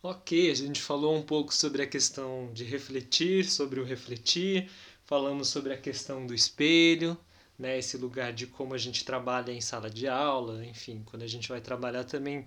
Ok, 0.08 0.52
a 0.52 0.54
gente 0.54 0.80
falou 0.80 1.16
um 1.16 1.22
pouco 1.22 1.52
sobre 1.52 1.82
a 1.82 1.86
questão 1.86 2.52
de 2.54 2.62
refletir, 2.62 3.44
sobre 3.44 3.80
o 3.80 3.84
refletir, 3.84 4.70
falamos 5.04 5.48
sobre 5.48 5.72
a 5.72 5.76
questão 5.76 6.24
do 6.24 6.32
espelho, 6.32 7.18
né, 7.58 7.76
esse 7.76 7.96
lugar 7.96 8.32
de 8.32 8.46
como 8.46 8.72
a 8.72 8.78
gente 8.78 9.04
trabalha 9.04 9.50
em 9.50 9.60
sala 9.60 9.90
de 9.90 10.06
aula, 10.06 10.64
enfim, 10.64 11.02
quando 11.06 11.24
a 11.24 11.26
gente 11.26 11.48
vai 11.48 11.60
trabalhar 11.60 12.04
também 12.04 12.44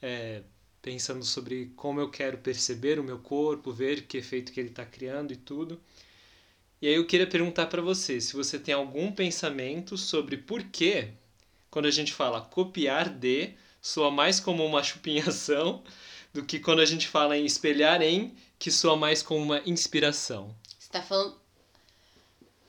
é, 0.00 0.42
pensando 0.80 1.24
sobre 1.24 1.72
como 1.74 1.98
eu 1.98 2.08
quero 2.08 2.38
perceber 2.38 3.00
o 3.00 3.02
meu 3.02 3.18
corpo, 3.18 3.72
ver 3.72 4.02
que 4.06 4.18
efeito 4.18 4.52
que 4.52 4.60
ele 4.60 4.68
está 4.68 4.86
criando 4.86 5.32
e 5.32 5.36
tudo. 5.36 5.80
E 6.80 6.86
aí 6.86 6.94
eu 6.94 7.04
queria 7.04 7.26
perguntar 7.26 7.66
para 7.66 7.82
você 7.82 8.20
se 8.20 8.32
você 8.36 8.60
tem 8.60 8.74
algum 8.74 9.10
pensamento 9.10 9.98
sobre 9.98 10.36
por 10.36 10.62
que, 10.62 11.08
quando 11.68 11.86
a 11.86 11.90
gente 11.90 12.12
fala 12.12 12.40
copiar 12.42 13.08
de, 13.08 13.54
soa 13.80 14.08
mais 14.08 14.38
como 14.38 14.64
uma 14.64 14.84
chupinhação 14.84 15.82
do 16.32 16.44
que 16.44 16.58
quando 16.58 16.80
a 16.80 16.84
gente 16.84 17.08
fala 17.08 17.36
em 17.36 17.44
espelhar 17.44 18.00
em, 18.02 18.34
que 18.58 18.70
soa 18.70 18.96
mais 18.96 19.22
como 19.22 19.40
uma 19.40 19.60
inspiração. 19.66 20.54
Você 20.78 20.88
tá 20.90 21.02
falando 21.02 21.36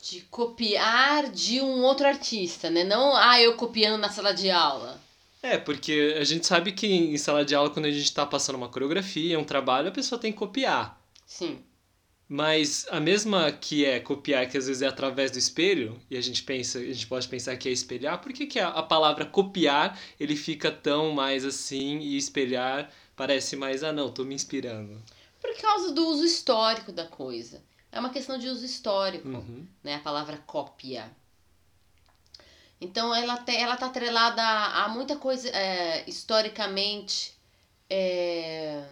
de 0.01 0.21
copiar 0.21 1.29
de 1.31 1.61
um 1.61 1.81
outro 1.81 2.05
artista, 2.05 2.69
né? 2.69 2.83
Não, 2.83 3.15
ah, 3.15 3.41
eu 3.41 3.55
copiando 3.55 3.99
na 3.99 4.09
sala 4.09 4.33
de 4.33 4.49
aula. 4.51 5.01
É, 5.41 5.57
porque 5.57 6.15
a 6.19 6.23
gente 6.23 6.45
sabe 6.45 6.71
que 6.71 6.87
em 6.87 7.17
sala 7.17 7.45
de 7.45 7.55
aula, 7.55 7.69
quando 7.69 7.85
a 7.85 7.91
gente 7.91 8.03
está 8.03 8.25
passando 8.25 8.55
uma 8.55 8.69
coreografia, 8.69 9.39
um 9.39 9.43
trabalho, 9.43 9.89
a 9.89 9.91
pessoa 9.91 10.19
tem 10.19 10.31
que 10.31 10.37
copiar. 10.37 11.01
Sim. 11.25 11.59
Mas 12.27 12.87
a 12.89 12.99
mesma 12.99 13.51
que 13.51 13.85
é 13.85 13.99
copiar, 13.99 14.49
que 14.49 14.57
às 14.57 14.67
vezes 14.67 14.81
é 14.81 14.87
através 14.87 15.31
do 15.31 15.37
espelho, 15.37 15.99
e 16.09 16.17
a 16.17 16.21
gente 16.21 16.43
pensa, 16.43 16.79
a 16.79 16.83
gente 16.83 17.07
pode 17.07 17.27
pensar 17.27 17.55
que 17.57 17.69
é 17.69 17.71
espelhar, 17.71 18.19
por 18.21 18.33
que, 18.33 18.47
que 18.47 18.59
a, 18.59 18.69
a 18.69 18.81
palavra 18.81 19.25
copiar 19.25 19.99
ele 20.19 20.35
fica 20.35 20.71
tão 20.71 21.11
mais 21.11 21.45
assim 21.45 21.99
e 21.99 22.17
espelhar 22.17 22.89
parece 23.15 23.55
mais, 23.55 23.83
ah 23.83 23.91
não, 23.93 24.11
tô 24.11 24.23
me 24.23 24.35
inspirando. 24.35 25.01
Por 25.41 25.55
causa 25.61 25.91
do 25.91 26.07
uso 26.07 26.23
histórico 26.25 26.91
da 26.91 27.05
coisa. 27.05 27.61
É 27.91 27.99
uma 27.99 28.09
questão 28.09 28.37
de 28.37 28.47
uso 28.47 28.65
histórico, 28.65 29.27
Uhum. 29.27 29.67
né? 29.83 29.95
A 29.95 29.99
palavra 29.99 30.37
cópia. 30.47 31.11
Então 32.81 33.13
ela 33.13 33.37
te, 33.37 33.55
ela 33.55 33.77
tá 33.77 33.85
atrelada 33.85 34.41
a, 34.41 34.85
a 34.85 34.89
muita 34.89 35.15
coisa 35.15 35.47
é, 35.49 36.03
historicamente. 36.09 37.33
É, 37.89 38.83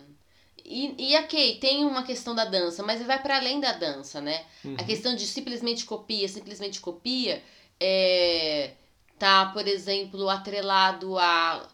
e, 0.63 1.11
e 1.13 1.17
ok, 1.17 1.57
tem 1.59 1.83
uma 1.83 2.03
questão 2.03 2.35
da 2.35 2.45
dança, 2.45 2.83
mas 2.83 3.01
vai 3.05 3.21
para 3.21 3.37
além 3.37 3.59
da 3.59 3.73
dança, 3.73 4.21
né? 4.21 4.45
Uhum. 4.63 4.75
A 4.79 4.83
questão 4.83 5.15
de 5.15 5.25
simplesmente 5.25 5.83
copia, 5.85 6.27
simplesmente 6.27 6.79
copia, 6.79 7.43
é, 7.79 8.71
tá, 9.17 9.47
por 9.47 9.67
exemplo, 9.67 10.29
atrelado 10.29 11.17
a 11.17 11.67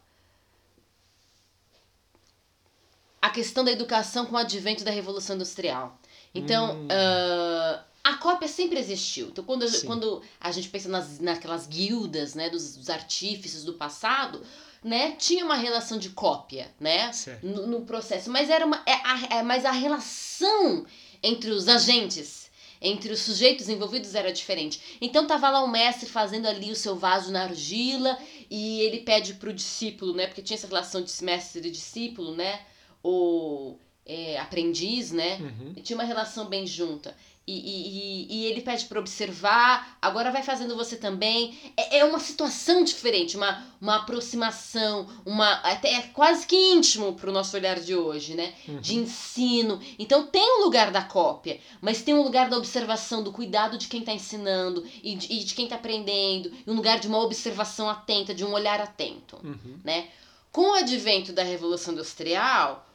a 3.28 3.30
questão 3.30 3.64
da 3.64 3.72
educação 3.72 4.26
com 4.26 4.36
o 4.36 4.40
advento 4.40 4.84
da 4.84 4.92
Revolução 4.92 5.36
Industrial. 5.36 5.98
Então, 6.34 6.76
Hum. 6.76 6.88
ah, 6.90 7.84
a 8.04 8.14
cópia 8.16 8.48
sempre 8.48 8.80
existiu. 8.80 9.28
Então, 9.28 9.44
quando, 9.44 9.68
Sim. 9.68 9.86
quando 9.86 10.22
a 10.40 10.52
gente 10.52 10.70
pensa 10.70 10.88
nas, 10.90 11.20
naquelas 11.20 11.68
guildas, 11.68 12.36
né, 12.36 12.50
dos, 12.50 12.78
dos 12.78 12.90
artífices 12.90 13.64
do 13.64 13.74
passado, 13.74 14.42
né, 14.84 15.12
tinha 15.18 15.44
uma 15.44 15.56
relação 15.56 15.98
de 15.98 16.10
cópia, 16.12 16.72
né? 16.80 17.12
No, 17.44 17.68
no 17.68 17.82
processo, 17.82 18.30
mas 18.30 18.50
era 18.50 18.66
uma 18.66 18.82
é, 18.86 18.94
a, 18.94 19.38
é, 19.40 19.44
mas 19.44 19.66
a 19.66 19.72
relação 19.72 20.86
entre 21.22 21.50
os 21.50 21.68
agentes, 21.68 22.50
entre 22.80 23.12
os 23.12 23.20
sujeitos 23.20 23.68
envolvidos 23.68 24.14
era 24.16 24.32
diferente. 24.32 24.80
Então 25.02 25.26
tava 25.28 25.50
lá 25.50 25.62
o 25.64 25.68
mestre 25.68 26.08
fazendo 26.08 26.46
ali 26.48 26.72
o 26.72 26.76
seu 26.76 26.96
vaso 26.96 27.32
na 27.32 27.44
argila 27.44 28.18
e 28.50 28.80
ele 28.82 29.00
pede 29.00 29.34
pro 29.34 29.52
discípulo, 29.52 30.14
né, 30.14 30.28
porque 30.28 30.44
tinha 30.44 30.56
essa 30.56 30.68
relação 30.68 31.02
de 31.02 31.12
mestre 31.24 31.68
e 31.68 31.72
discípulo, 31.72 32.36
né, 32.36 32.62
ou 33.04 33.80
é, 34.06 34.38
aprendiz, 34.39 35.12
né, 35.12 35.38
Uhum. 35.39 35.74
tinha 35.84 35.98
uma 35.98 36.06
relação 36.06 36.45
bem 36.45 36.66
junta. 36.66 37.16
E, 37.50 37.54
e, 37.54 38.28
e- 38.30 38.45
ele 38.48 38.62
pede 38.62 38.84
para 38.86 39.00
observar, 39.00 39.98
agora 40.02 40.32
vai 40.32 40.43
fazendo 40.43 40.76
você 40.76 40.98
também. 40.98 41.58
É, 41.78 42.00
é 42.00 42.04
uma 42.06 42.20
situação 42.20 42.84
diferente, 42.84 43.38
uma, 43.38 43.64
uma 43.80 43.95
aproximação, 43.98 45.08
uma 45.26 45.54
até 45.62 45.93
é 45.93 46.02
quase 46.14 46.45
que 46.45 46.56
íntimo 46.58 47.14
para 47.14 47.30
o 47.30 47.34
nosso 47.34 47.56
olhar 47.56 47.80
de 47.80 47.95
hoje, 47.95 48.34
né? 48.36 48.54
Uhum. 48.68 48.82
De 48.82 48.95
ensino. 48.98 49.80
Então 49.98 50.28
tem 50.28 50.60
um 50.60 50.64
lugar 50.66 50.91
da 50.91 51.02
cópia, 51.02 51.60
mas 51.82 52.02
tem 52.02 52.14
um 52.14 52.22
lugar 52.22 52.50
da 52.50 52.58
observação, 52.58 53.24
do 53.24 53.32
cuidado 53.32 53.78
de 53.78 53.88
quem 53.88 54.02
está 54.02 54.12
ensinando 54.12 54.86
e 55.02 55.16
de, 55.16 55.32
e 55.34 55.43
de 55.43 55.56
quem 55.56 55.66
está 55.66 55.78
aprendendo, 55.78 56.52
e 56.66 56.70
um 56.70 56.76
lugar 56.76 57.00
de 57.00 57.08
uma 57.08 57.20
observação 57.20 57.89
atenta, 57.89 58.34
de 58.36 58.43
um 58.43 58.52
olhar 58.52 58.82
atento 58.82 59.38
Uhum. 59.41 59.80
né? 59.86 60.10
Com 60.52 60.72
o 60.72 60.74
advento 60.74 61.32
da 61.32 61.43
Revolução 61.43 61.93
Industrial, 61.93 62.87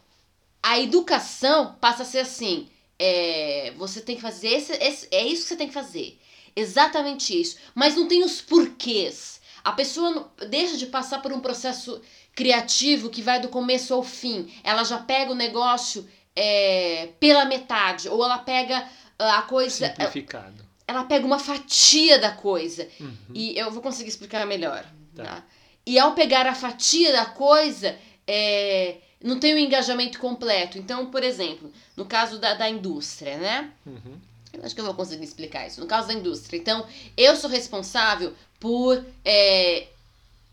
a 0.62 0.78
educação 0.78 1.76
passa 1.80 2.02
a 2.02 2.06
ser 2.06 2.20
assim: 2.20 2.68
é, 2.98 3.72
você 3.76 4.00
tem 4.00 4.16
que 4.16 4.22
fazer 4.22 4.48
esse, 4.48 4.72
esse- 4.74 5.08
é 5.10 5.24
isso 5.26 5.42
que 5.42 5.48
você 5.48 5.56
tem 5.56 5.68
que 5.68 5.74
fazer, 5.74 6.18
exatamente 6.54 7.38
isso. 7.38 7.56
Mas 7.74 7.96
não 7.96 8.06
tem 8.08 8.22
os 8.24 8.40
porquês. 8.40 9.40
A 9.64 9.72
pessoa 9.72 10.32
deixa 10.48 10.76
de 10.76 10.86
passar 10.86 11.20
por 11.22 11.32
um 11.32 11.40
processo 11.40 12.00
criativo 12.34 13.10
que 13.10 13.22
vai 13.22 13.40
do 13.40 13.48
começo 13.48 13.92
ao 13.94 14.02
fim. 14.02 14.52
Ela 14.64 14.82
já 14.84 14.98
pega 14.98 15.30
o 15.32 15.36
negócio 15.36 16.08
é, 16.34 17.10
pela 17.20 17.44
metade, 17.44 18.08
ou 18.08 18.24
ela 18.24 18.38
pega 18.38 18.88
ah, 19.18 19.38
a 19.38 19.42
coisa, 19.42 19.86
Simplificado. 19.88 20.64
ela 20.86 21.04
pega 21.04 21.24
uma 21.26 21.38
fatia 21.38 22.18
da 22.18 22.32
coisa. 22.32 22.88
Uhum. 22.98 23.16
E 23.34 23.56
eu 23.56 23.70
vou 23.70 23.82
conseguir 23.82 24.08
explicar 24.08 24.44
melhor. 24.46 24.84
Tá. 25.14 25.24
Tá? 25.24 25.44
E 25.86 25.98
ao 25.98 26.12
pegar 26.14 26.46
a 26.46 26.54
fatia 26.54 27.12
da 27.12 27.26
coisa, 27.26 27.96
é, 28.26 28.96
não 29.22 29.38
tem 29.40 29.54
o 29.54 29.58
engajamento 29.58 30.18
completo. 30.18 30.78
Então, 30.78 31.06
por 31.06 31.22
exemplo, 31.22 31.72
no 31.96 32.04
caso 32.04 32.38
da, 32.38 32.54
da 32.54 32.68
indústria, 32.68 33.36
né? 33.38 33.70
Uhum. 33.86 34.18
Eu 34.52 34.64
acho 34.64 34.74
que 34.74 34.80
eu 34.80 34.84
vou 34.84 34.94
conseguir 34.94 35.24
explicar 35.24 35.66
isso. 35.66 35.80
No 35.80 35.86
caso 35.86 36.08
da 36.08 36.14
indústria. 36.14 36.58
Então, 36.58 36.86
eu 37.16 37.34
sou 37.36 37.48
responsável 37.48 38.34
por 38.60 39.02
é, 39.24 39.88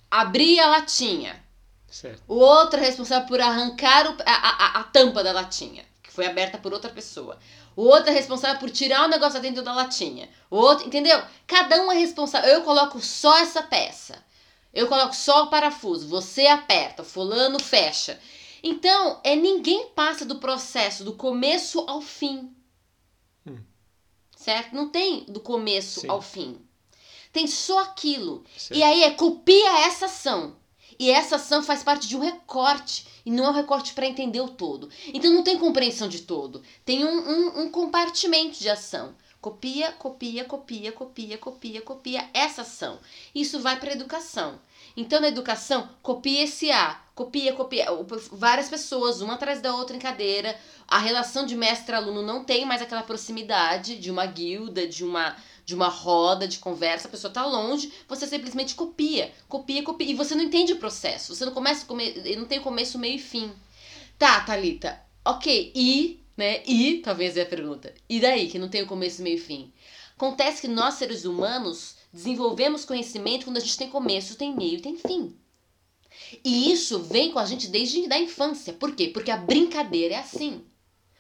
abrir 0.10 0.60
a 0.60 0.68
latinha. 0.70 1.42
Certo. 1.90 2.22
O 2.28 2.36
outro 2.36 2.80
é 2.80 2.84
responsável 2.86 3.28
por 3.28 3.42
arrancar 3.42 4.08
o- 4.12 4.18
a, 4.26 4.34
a, 4.78 4.80
a 4.80 4.84
tampa 4.84 5.24
da 5.24 5.32
latinha, 5.32 5.84
que 6.04 6.12
foi 6.12 6.28
aberta 6.28 6.58
por 6.58 6.72
outra 6.72 6.90
pessoa. 6.92 7.38
O 7.76 7.84
outro 7.84 8.10
é 8.10 8.14
responsável 8.14 8.60
por 8.60 8.70
tirar 8.70 9.06
o 9.06 9.10
negócio 9.10 9.40
dentro 9.40 9.64
da 9.64 9.74
latinha. 9.74 10.30
O 10.52 10.58
outro, 10.58 10.86
entendeu? 10.86 11.22
Cada 11.48 11.82
um 11.82 11.92
é 11.92 11.96
responsável. 11.98 12.50
Eu 12.50 12.62
coloco 12.62 13.00
só 13.00 13.38
essa 13.40 13.62
peça. 13.64 14.16
Eu 14.74 14.88
coloco 14.88 15.16
só 15.16 15.44
o 15.46 15.48
parafuso. 15.50 16.08
Você 16.10 16.46
aperta, 16.48 17.04
fulano 17.04 17.60
fecha. 17.60 18.20
Então, 18.64 19.20
é 19.24 19.36
ninguém 19.36 19.88
passa 19.90 20.26
do 20.26 20.40
processo 20.40 21.04
do 21.04 21.14
começo 21.14 21.80
ao 21.88 22.02
fim. 22.02 22.54
Hum. 23.46 23.58
Certo? 24.36 24.76
Não 24.76 24.90
tem 24.90 25.24
do 25.26 25.40
começo 25.40 26.02
Sim. 26.02 26.10
ao 26.10 26.22
fim. 26.22 26.58
Tem 27.32 27.48
só 27.48 27.80
aquilo. 27.80 28.44
certo. 28.58 28.78
E 28.78 28.84
aí 28.84 29.04
é 29.04 29.12
copia 29.12 29.86
essa 29.86 30.06
ação. 30.06 30.58
E 30.98 31.10
essa 31.10 31.38
ação 31.38 31.64
faz 31.64 31.84
parte 31.84 32.08
de 32.08 32.18
um 32.18 32.20
recorte. 32.20 33.08
E 33.26 33.32
não 33.32 33.46
é 33.46 33.50
um 33.50 33.54
recorte 33.54 33.94
para 33.94 34.08
entender 34.08 34.42
o 34.42 34.50
todo. 34.50 34.90
Então 35.14 35.32
não 35.32 35.44
tem 35.44 35.58
compreensão 35.58 36.10
de 36.10 36.22
todo. 36.22 36.62
Tem 36.84 37.06
um, 37.06 37.30
um, 37.30 37.62
um 37.62 37.72
compartimento 37.72 38.60
de 38.60 38.70
ação. 38.70 39.16
Copia, 39.40 39.94
copia, 39.94 40.44
copia, 40.44 40.92
copia, 40.92 41.38
copia, 41.38 41.82
copia 41.82 42.30
essa 42.34 42.64
ação. 42.64 43.00
Isso 43.34 43.60
vai 43.62 43.80
para 43.80 43.94
educação. 43.94 44.60
Então, 44.98 45.22
na 45.22 45.30
educação, 45.30 45.90
copia 46.02 46.44
esse 46.44 46.70
A, 46.72 47.02
copia, 47.20 47.52
copia. 47.52 47.86
Várias 48.32 48.70
pessoas, 48.70 49.20
uma 49.20 49.34
atrás 49.34 49.60
da 49.60 49.76
outra 49.76 49.94
em 49.94 50.00
cadeira. 50.00 50.58
A 50.88 50.98
relação 50.98 51.46
de 51.46 51.54
mestre-aluno 51.54 52.22
não 52.22 52.46
tem 52.46 52.66
mais 52.66 52.82
aquela 52.82 53.04
proximidade 53.04 53.98
de 53.98 54.10
uma 54.10 54.26
guilda, 54.26 54.88
de 54.88 55.04
uma, 55.04 55.36
de 55.66 55.76
uma 55.76 55.90
roda 55.90 56.48
de 56.48 56.60
conversa. 56.60 57.10
A 57.10 57.12
pessoa 57.12 57.34
tá 57.34 57.46
longe, 57.46 57.92
você 58.08 58.26
simplesmente 58.26 58.74
copia, 58.74 59.34
copia, 59.50 59.84
copia. 59.84 60.10
E 60.10 60.16
você 60.16 60.34
não 60.34 60.44
entende 60.46 60.72
o 60.72 60.78
processo. 60.78 61.36
Você 61.36 61.44
não 61.44 61.52
começa, 61.52 61.86
come... 61.86 62.14
não 62.38 62.46
tem 62.46 62.62
começo, 62.62 62.98
meio 62.98 63.16
e 63.18 63.20
fim. 63.20 63.52
Tá, 64.18 64.40
Thalita, 64.40 65.02
ok. 65.26 65.74
E 65.76 66.24
né? 66.38 66.64
E, 66.66 67.02
talvez 67.04 67.36
é 67.36 67.42
a 67.42 67.46
pergunta, 67.46 67.94
e 68.08 68.18
daí 68.18 68.48
que 68.48 68.58
não 68.58 68.70
tem 68.70 68.82
o 68.82 68.88
começo, 68.88 69.22
meio 69.22 69.36
e 69.36 69.42
fim? 69.42 69.74
Acontece 70.16 70.62
que 70.62 70.70
nós, 70.70 70.94
seres 70.94 71.26
humanos, 71.26 71.96
desenvolvemos 72.14 72.86
conhecimento 72.86 73.44
quando 73.44 73.58
a 73.58 73.60
gente 73.60 73.78
tem 73.78 73.90
começo, 73.90 74.38
tem 74.38 74.56
meio 74.56 74.82
tem 74.82 74.96
fim. 74.96 75.36
E 76.44 76.72
isso 76.72 77.00
vem 77.04 77.32
com 77.32 77.40
a 77.40 77.46
gente 77.46 77.68
desde 77.68 78.12
a 78.12 78.20
infância. 78.20 78.74
Por 78.74 78.96
quê? 78.96 79.08
Porque 79.08 79.32
a 79.32 79.38
brincadeira 79.38 80.16
é 80.16 80.20
assim. 80.20 80.64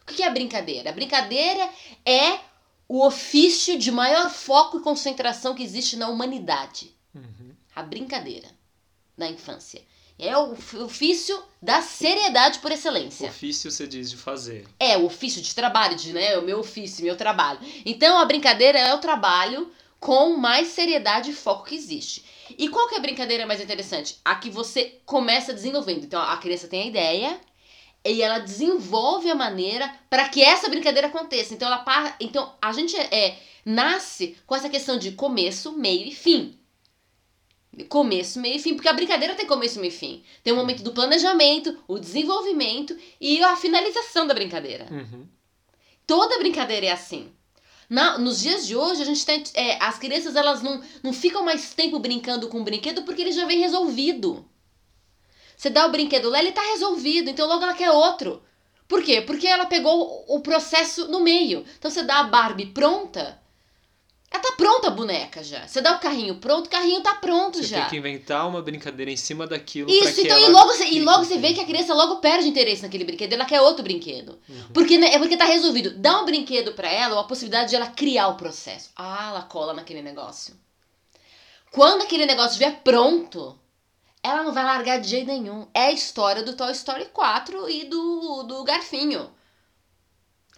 O 0.01 0.05
que 0.13 0.23
é 0.23 0.27
a 0.27 0.31
brincadeira? 0.31 0.89
A 0.89 0.93
brincadeira 0.93 1.69
é 2.05 2.39
o 2.87 3.05
ofício 3.05 3.77
de 3.77 3.91
maior 3.91 4.31
foco 4.31 4.77
e 4.77 4.81
concentração 4.81 5.53
que 5.53 5.63
existe 5.63 5.95
na 5.95 6.09
humanidade. 6.09 6.95
Uhum. 7.13 7.53
A 7.75 7.83
brincadeira 7.83 8.47
da 9.17 9.29
infância. 9.29 9.83
É 10.17 10.37
o 10.37 10.51
ofício 10.83 11.41
da 11.61 11.81
seriedade 11.81 12.59
por 12.59 12.71
excelência. 12.71 13.29
Ofício 13.29 13.71
você 13.71 13.87
diz 13.87 14.09
de 14.09 14.17
fazer. 14.17 14.67
É, 14.77 14.97
o 14.97 15.05
ofício 15.05 15.41
de 15.41 15.55
trabalho, 15.55 15.95
de, 15.95 16.11
né? 16.11 16.37
O 16.37 16.41
meu 16.41 16.59
ofício, 16.59 17.05
meu 17.05 17.15
trabalho. 17.15 17.59
Então 17.85 18.17
a 18.17 18.25
brincadeira 18.25 18.77
é 18.77 18.93
o 18.93 18.99
trabalho 18.99 19.71
com 19.99 20.35
mais 20.35 20.69
seriedade 20.69 21.31
e 21.31 21.33
foco 21.33 21.65
que 21.65 21.75
existe. 21.75 22.25
E 22.57 22.69
qual 22.69 22.87
que 22.87 22.95
é 22.95 22.97
a 22.97 23.01
brincadeira 23.01 23.45
mais 23.45 23.61
interessante? 23.61 24.17
A 24.23 24.35
que 24.35 24.49
você 24.49 24.99
começa 25.05 25.53
desenvolvendo. 25.53 26.05
Então 26.05 26.21
a 26.21 26.37
criança 26.37 26.67
tem 26.67 26.83
a 26.83 26.87
ideia 26.87 27.41
e 28.05 28.21
ela 28.21 28.39
desenvolve 28.39 29.29
a 29.29 29.35
maneira 29.35 29.93
para 30.09 30.29
que 30.29 30.41
essa 30.41 30.69
brincadeira 30.69 31.07
aconteça. 31.07 31.53
Então 31.53 31.67
ela 31.67 32.15
então 32.19 32.53
a 32.61 32.71
gente 32.71 32.95
é, 32.97 33.37
nasce 33.65 34.37
com 34.45 34.55
essa 34.55 34.69
questão 34.69 34.97
de 34.97 35.11
começo, 35.11 35.73
meio 35.73 36.07
e 36.07 36.13
fim. 36.13 36.57
Começo, 37.87 38.39
meio 38.39 38.55
e 38.55 38.59
fim, 38.59 38.73
porque 38.73 38.89
a 38.89 38.93
brincadeira 38.93 39.35
tem 39.35 39.45
começo, 39.45 39.79
meio 39.79 39.91
e 39.91 39.95
fim. 39.95 40.23
Tem 40.43 40.51
o 40.51 40.55
momento 40.55 40.83
do 40.83 40.91
planejamento, 40.91 41.77
o 41.87 41.99
desenvolvimento 41.99 42.97
e 43.21 43.41
a 43.43 43.55
finalização 43.55 44.25
da 44.27 44.33
brincadeira. 44.33 44.87
Uhum. 44.91 45.27
Toda 46.05 46.39
brincadeira 46.39 46.87
é 46.87 46.91
assim. 46.91 47.31
Na, 47.89 48.19
nos 48.19 48.39
dias 48.39 48.67
de 48.67 48.75
hoje, 48.75 49.01
a 49.01 49.05
gente 49.05 49.25
tem. 49.25 49.43
É, 49.55 49.83
as 49.83 49.97
crianças 49.97 50.35
elas 50.35 50.61
não, 50.61 50.81
não 51.01 51.11
ficam 51.11 51.43
mais 51.43 51.73
tempo 51.73 51.97
brincando 51.97 52.47
com 52.47 52.61
o 52.61 52.63
brinquedo 52.63 53.01
porque 53.03 53.21
ele 53.21 53.31
já 53.31 53.45
vem 53.45 53.59
resolvido. 53.59 54.45
Você 55.57 55.69
dá 55.69 55.85
o 55.87 55.91
brinquedo 55.91 56.29
lá, 56.29 56.39
ele 56.39 56.51
tá 56.51 56.61
resolvido, 56.61 57.29
então 57.29 57.47
logo 57.47 57.63
ela 57.63 57.73
quer 57.73 57.91
outro. 57.91 58.43
Por 58.87 59.03
quê? 59.03 59.21
Porque 59.21 59.47
ela 59.47 59.65
pegou 59.65 60.23
o 60.27 60.39
processo 60.39 61.07
no 61.07 61.19
meio. 61.19 61.65
Então 61.77 61.89
você 61.91 62.03
dá 62.03 62.19
a 62.19 62.23
Barbie 62.23 62.67
pronta, 62.67 63.38
ela 64.31 64.43
tá 64.43 64.51
pronta 64.51 64.87
a 64.89 64.91
boneca 64.91 65.43
já. 65.43 65.67
Você 65.67 65.81
dá 65.81 65.95
o 65.95 65.99
carrinho 65.99 66.35
pronto, 66.35 66.67
o 66.67 66.69
carrinho 66.69 67.01
tá 67.01 67.15
pronto 67.15 67.57
você 67.57 67.63
já. 67.63 67.81
Tem 67.81 67.89
que 67.89 67.97
inventar 67.97 68.47
uma 68.47 68.61
brincadeira 68.61 69.09
em 69.09 69.17
cima 69.17 69.47
daquilo. 69.47 69.89
Isso, 69.89 70.21
então, 70.21 70.37
e 70.37 70.47
logo, 70.49 70.67
você, 70.67 70.85
e 70.85 71.01
logo 71.01 71.25
você 71.25 71.39
vê 71.39 71.53
que 71.53 71.59
a 71.59 71.65
criança 71.65 71.95
logo 71.95 72.17
perde 72.17 72.47
interesse 72.47 72.83
naquele 72.83 73.05
brinquedo, 73.05 73.33
ela 73.33 73.45
quer 73.45 73.59
outro 73.61 73.83
brinquedo. 73.83 74.39
Uhum. 74.47 74.67
Porque 74.71 74.99
né, 74.99 75.13
é 75.13 75.17
porque 75.17 75.35
tá 75.35 75.45
resolvido. 75.45 75.97
Dá 75.97 76.21
um 76.21 76.25
brinquedo 76.25 76.73
para 76.73 76.87
ela, 76.87 77.15
ou 77.15 77.21
a 77.21 77.23
possibilidade 77.23 77.71
de 77.71 77.75
ela 77.75 77.87
criar 77.87 78.27
o 78.27 78.35
processo. 78.35 78.91
Ah, 78.95 79.29
ela 79.29 79.41
cola 79.41 79.73
naquele 79.73 80.03
negócio. 80.03 80.53
Quando 81.71 82.03
aquele 82.03 82.27
negócio 82.27 82.51
estiver 82.51 82.81
pronto, 82.83 83.57
ela 84.21 84.43
não 84.43 84.53
vai 84.53 84.63
largar 84.63 84.99
de 84.99 85.09
jeito 85.09 85.27
nenhum. 85.27 85.67
É 85.73 85.85
a 85.85 85.91
história 85.91 86.43
do 86.43 86.55
Toy 86.55 86.71
Story 86.71 87.05
4 87.05 87.67
e 87.67 87.85
do, 87.85 88.43
do 88.43 88.63
Garfinho. 88.63 89.31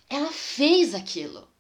Ela 0.10 0.30
fez 0.30 0.94
aquilo. 0.94 1.51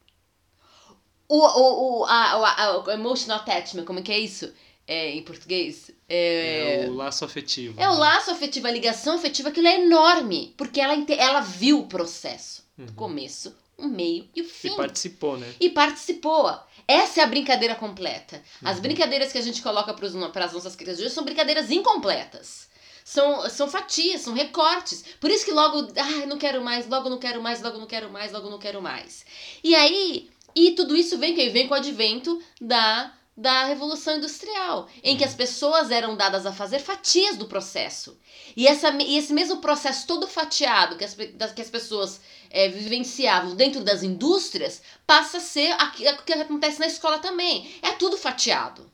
O, 1.33 1.37
o, 1.37 1.99
o, 2.01 2.05
a, 2.05 2.31
a, 2.33 2.77
o 2.79 2.91
emotional 2.91 3.39
attachment, 3.39 3.85
como 3.85 3.99
é 3.99 4.01
que 4.01 4.11
é 4.11 4.19
isso? 4.19 4.51
É, 4.85 5.11
em 5.11 5.23
português? 5.23 5.89
É... 6.09 6.83
é... 6.83 6.89
o 6.89 6.93
laço 6.93 7.23
afetivo. 7.23 7.79
É 7.79 7.83
né? 7.83 7.89
o 7.89 7.93
laço 7.97 8.31
afetivo, 8.31 8.67
a 8.67 8.71
ligação 8.71 9.15
afetiva, 9.15 9.47
aquilo 9.47 9.67
é 9.67 9.79
enorme. 9.79 10.53
Porque 10.57 10.81
ela, 10.81 10.93
ela 11.17 11.39
viu 11.39 11.79
o 11.79 11.87
processo. 11.87 12.65
Uhum. 12.77 12.85
O 12.87 12.93
começo, 12.95 13.55
o 13.77 13.87
meio 13.87 14.27
e 14.35 14.41
o 14.41 14.43
fim. 14.43 14.73
E 14.73 14.75
participou, 14.75 15.37
né? 15.37 15.55
E 15.57 15.69
participou. 15.69 16.53
Essa 16.85 17.21
é 17.21 17.23
a 17.23 17.27
brincadeira 17.27 17.75
completa. 17.75 18.43
As 18.61 18.75
uhum. 18.75 18.81
brincadeiras 18.81 19.31
que 19.31 19.37
a 19.37 19.41
gente 19.41 19.61
coloca 19.61 19.93
para 19.93 20.43
as 20.43 20.53
nossas 20.53 20.75
crianças 20.75 20.99
hoje 20.99 21.13
são 21.13 21.23
brincadeiras 21.23 21.71
incompletas. 21.71 22.67
São, 23.05 23.49
são 23.49 23.69
fatias, 23.69 24.19
são 24.19 24.33
recortes. 24.33 25.05
Por 25.21 25.31
isso 25.31 25.45
que 25.45 25.51
logo, 25.51 25.87
ah, 25.95 26.25
não 26.27 26.37
quero 26.37 26.61
mais, 26.61 26.89
logo 26.89 27.09
não 27.09 27.17
quero 27.17 27.41
mais, 27.41 27.61
logo 27.61 27.77
não 27.77 27.87
quero 27.87 28.11
mais, 28.11 28.33
logo 28.33 28.49
não 28.49 28.59
quero 28.59 28.81
mais. 28.81 29.25
E 29.63 29.73
aí, 29.73 30.29
e 30.55 30.71
tudo 30.71 30.95
isso 30.95 31.17
vem, 31.17 31.35
vem 31.35 31.67
com 31.67 31.73
o 31.73 31.77
advento 31.77 32.41
da, 32.59 33.13
da 33.35 33.65
Revolução 33.65 34.17
Industrial, 34.17 34.87
em 35.03 35.17
que 35.17 35.23
as 35.23 35.33
pessoas 35.33 35.91
eram 35.91 36.15
dadas 36.15 36.45
a 36.45 36.51
fazer 36.51 36.79
fatias 36.79 37.37
do 37.37 37.47
processo. 37.47 38.17
E, 38.55 38.67
essa, 38.67 38.89
e 39.01 39.17
esse 39.17 39.33
mesmo 39.33 39.57
processo 39.57 40.05
todo 40.05 40.27
fatiado 40.27 40.97
que 40.97 41.03
as, 41.03 41.13
que 41.13 41.61
as 41.61 41.69
pessoas 41.69 42.21
é, 42.49 42.67
vivenciavam 42.67 43.55
dentro 43.55 43.83
das 43.83 44.03
indústrias 44.03 44.81
passa 45.07 45.37
a 45.37 45.41
ser 45.41 45.73
o 45.73 46.23
que 46.23 46.33
acontece 46.33 46.79
na 46.79 46.87
escola 46.87 47.19
também. 47.19 47.73
É 47.81 47.91
tudo 47.91 48.17
fatiado. 48.17 48.91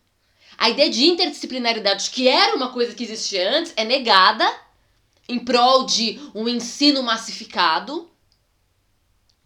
A 0.58 0.70
ideia 0.70 0.90
de 0.90 1.06
interdisciplinaridade, 1.06 2.10
que 2.10 2.28
era 2.28 2.56
uma 2.56 2.72
coisa 2.72 2.96
que 2.96 3.04
existia 3.04 3.58
antes, 3.58 3.74
é 3.76 3.84
negada 3.84 4.50
em 5.30 5.38
prol 5.38 5.86
de 5.86 6.20
um 6.34 6.48
ensino 6.48 7.04
massificado 7.04 8.10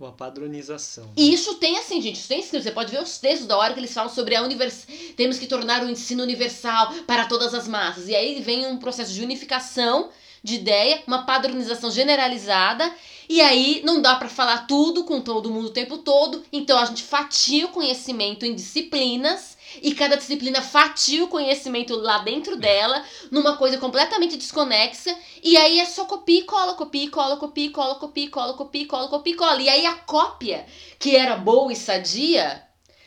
uma 0.06 0.12
padronização. 0.12 1.12
E 1.16 1.34
isso 1.34 1.56
tem 1.56 1.78
assim, 1.78 2.02
gente, 2.02 2.16
isso 2.16 2.28
tem 2.28 2.40
escrito. 2.40 2.64
Você 2.64 2.72
pode 2.72 2.92
ver 2.92 3.02
os 3.02 3.18
textos 3.18 3.48
da 3.48 3.58
hora 3.58 3.74
que 3.74 3.80
eles 3.80 3.94
falam 3.94 4.14
sobre 4.14 4.36
a 4.36 4.42
univers... 4.42 4.88
temos 5.16 5.38
que 5.38 5.48
tornar 5.48 5.84
o 5.84 5.90
ensino 5.90 6.24
universal 6.24 6.94
para 7.06 7.26
todas 7.26 7.54
as 7.54 7.68
massas. 7.68 8.08
E 8.08 8.16
aí 8.16 8.42
vem 8.42 8.68
um 8.68 8.78
processo 8.78 9.14
de 9.14 9.22
unificação 9.22 10.10
de 10.44 10.56
ideia, 10.56 11.04
uma 11.06 11.24
padronização 11.24 11.92
generalizada, 11.92 12.92
e 13.30 13.40
aí 13.42 13.82
não 13.86 14.02
dá 14.02 14.16
para 14.16 14.28
falar 14.28 14.66
tudo 14.66 15.04
com 15.04 15.22
todo 15.22 15.52
mundo 15.52 15.68
o 15.68 15.72
tempo 15.72 16.00
todo, 16.00 16.44
então 16.52 16.80
a 16.80 16.86
gente 16.86 17.04
fatia 17.04 17.68
o 17.68 17.70
conhecimento 17.70 18.44
em 18.44 18.56
disciplinas 18.56 19.56
e 19.82 19.94
cada 19.94 20.18
disciplina 20.18 20.62
fatia 20.62 21.24
o 21.24 21.28
conhecimento 21.28 21.96
lá 21.96 22.20
dentro 22.20 22.56
dela, 22.58 23.04
numa 23.30 23.58
coisa 23.58 23.78
completamente 23.78 24.38
desconexa, 24.38 25.16
e 25.44 25.56
aí 25.58 25.80
é 25.80 25.86
só 25.86 26.06
copia 26.06 26.40
e 26.40 26.44
cola, 26.44 26.74
copia 26.74 27.04
e 27.04 27.10
cola, 27.10 27.38
copia 27.38 27.66
e 27.66 27.70
cola, 27.70 27.96
copia 27.96 28.26
e 28.26 28.30
cola, 28.30 28.54
copia 28.54 28.82
e 28.82 28.86
cola, 28.86 29.08
copia 29.08 29.34
e 29.34 29.36
cola. 29.36 29.62
E 29.62 29.70
aí 29.70 29.86
a 29.86 29.94
cópia, 29.94 30.66
que 31.00 31.16
era 31.16 31.36
boa 31.36 31.72
e 31.72 31.76
sadia, 31.76 32.64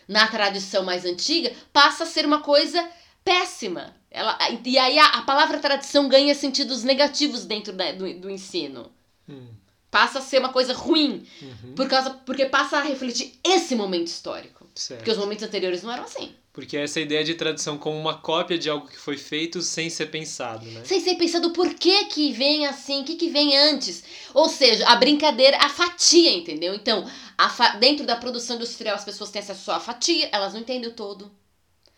na 0.09 0.27
tradição 0.29 0.85
mais 0.85 1.05
antiga, 1.05 1.53
passa 1.73 2.05
a 2.05 2.07
ser 2.07 2.27
uma 2.27 2.41
coisa 2.41 2.89
péssima. 3.25 3.95
Ela, 4.11 4.39
e 4.65 4.79
aí 4.79 4.99
a, 4.99 5.07
a 5.07 5.23
palavra 5.23 5.59
tradição 5.59 6.09
ganha 6.09 6.35
sentidos 6.35 6.85
negativos 6.85 7.45
dentro 7.45 7.73
da, 7.73 7.93
do, 7.93 8.21
do 8.21 8.31
ensino. 8.31 8.93
Hum. 9.29 9.49
Passa 9.91 10.19
a 10.19 10.23
ser 10.23 10.39
uma 10.39 10.49
coisa 10.49 10.73
ruim, 10.73 11.27
uhum. 11.41 11.75
por 11.75 11.89
causa, 11.89 12.11
porque 12.11 12.47
passa 12.47 12.79
a 12.79 12.83
refletir 12.83 13.39
esse 13.45 13.77
momento 13.77 14.09
histórico. 14.09 14.69
Certo. 14.75 14.99
Porque 14.99 15.11
os 15.11 15.19
momentos 15.19 15.45
anteriores 15.45 15.83
não 15.83 15.93
eram 15.93 16.05
assim. 16.05 16.35
Porque 16.55 16.77
essa 16.77 17.01
ideia 17.01 17.25
de 17.25 17.35
tradição 17.35 17.77
como 17.77 17.99
uma 17.99 18.17
cópia 18.17 18.57
de 18.57 18.71
algo 18.71 18.87
que 18.87 18.97
foi 18.97 19.17
feito 19.17 19.61
sem 19.61 19.91
ser 19.91 20.07
pensado, 20.07 20.65
né? 20.67 20.85
Sem 20.85 21.01
ser 21.01 21.17
pensado 21.17 21.51
por 21.51 21.75
que 21.75 22.05
que 22.05 22.33
vem 22.33 22.65
assim, 22.65 23.03
o 23.03 23.05
que 23.05 23.17
que 23.17 23.29
vem 23.29 23.57
antes. 23.57 24.05
Ou 24.33 24.49
seja, 24.49 24.87
a 24.87 24.95
brincadeira, 24.95 25.59
a 25.61 25.69
fatia, 25.69 26.31
entendeu? 26.31 26.73
Então, 26.73 27.11
fa... 27.51 27.71
dentro 27.71 28.07
da 28.07 28.15
produção 28.15 28.55
industrial 28.55 28.95
as 28.95 29.05
pessoas 29.05 29.33
têm 29.33 29.43
acesso 29.43 29.65
só 29.65 29.73
à 29.73 29.81
fatia, 29.81 30.29
elas 30.31 30.53
não 30.53 30.61
entendem 30.61 30.89
o 30.89 30.95
todo. 30.95 31.29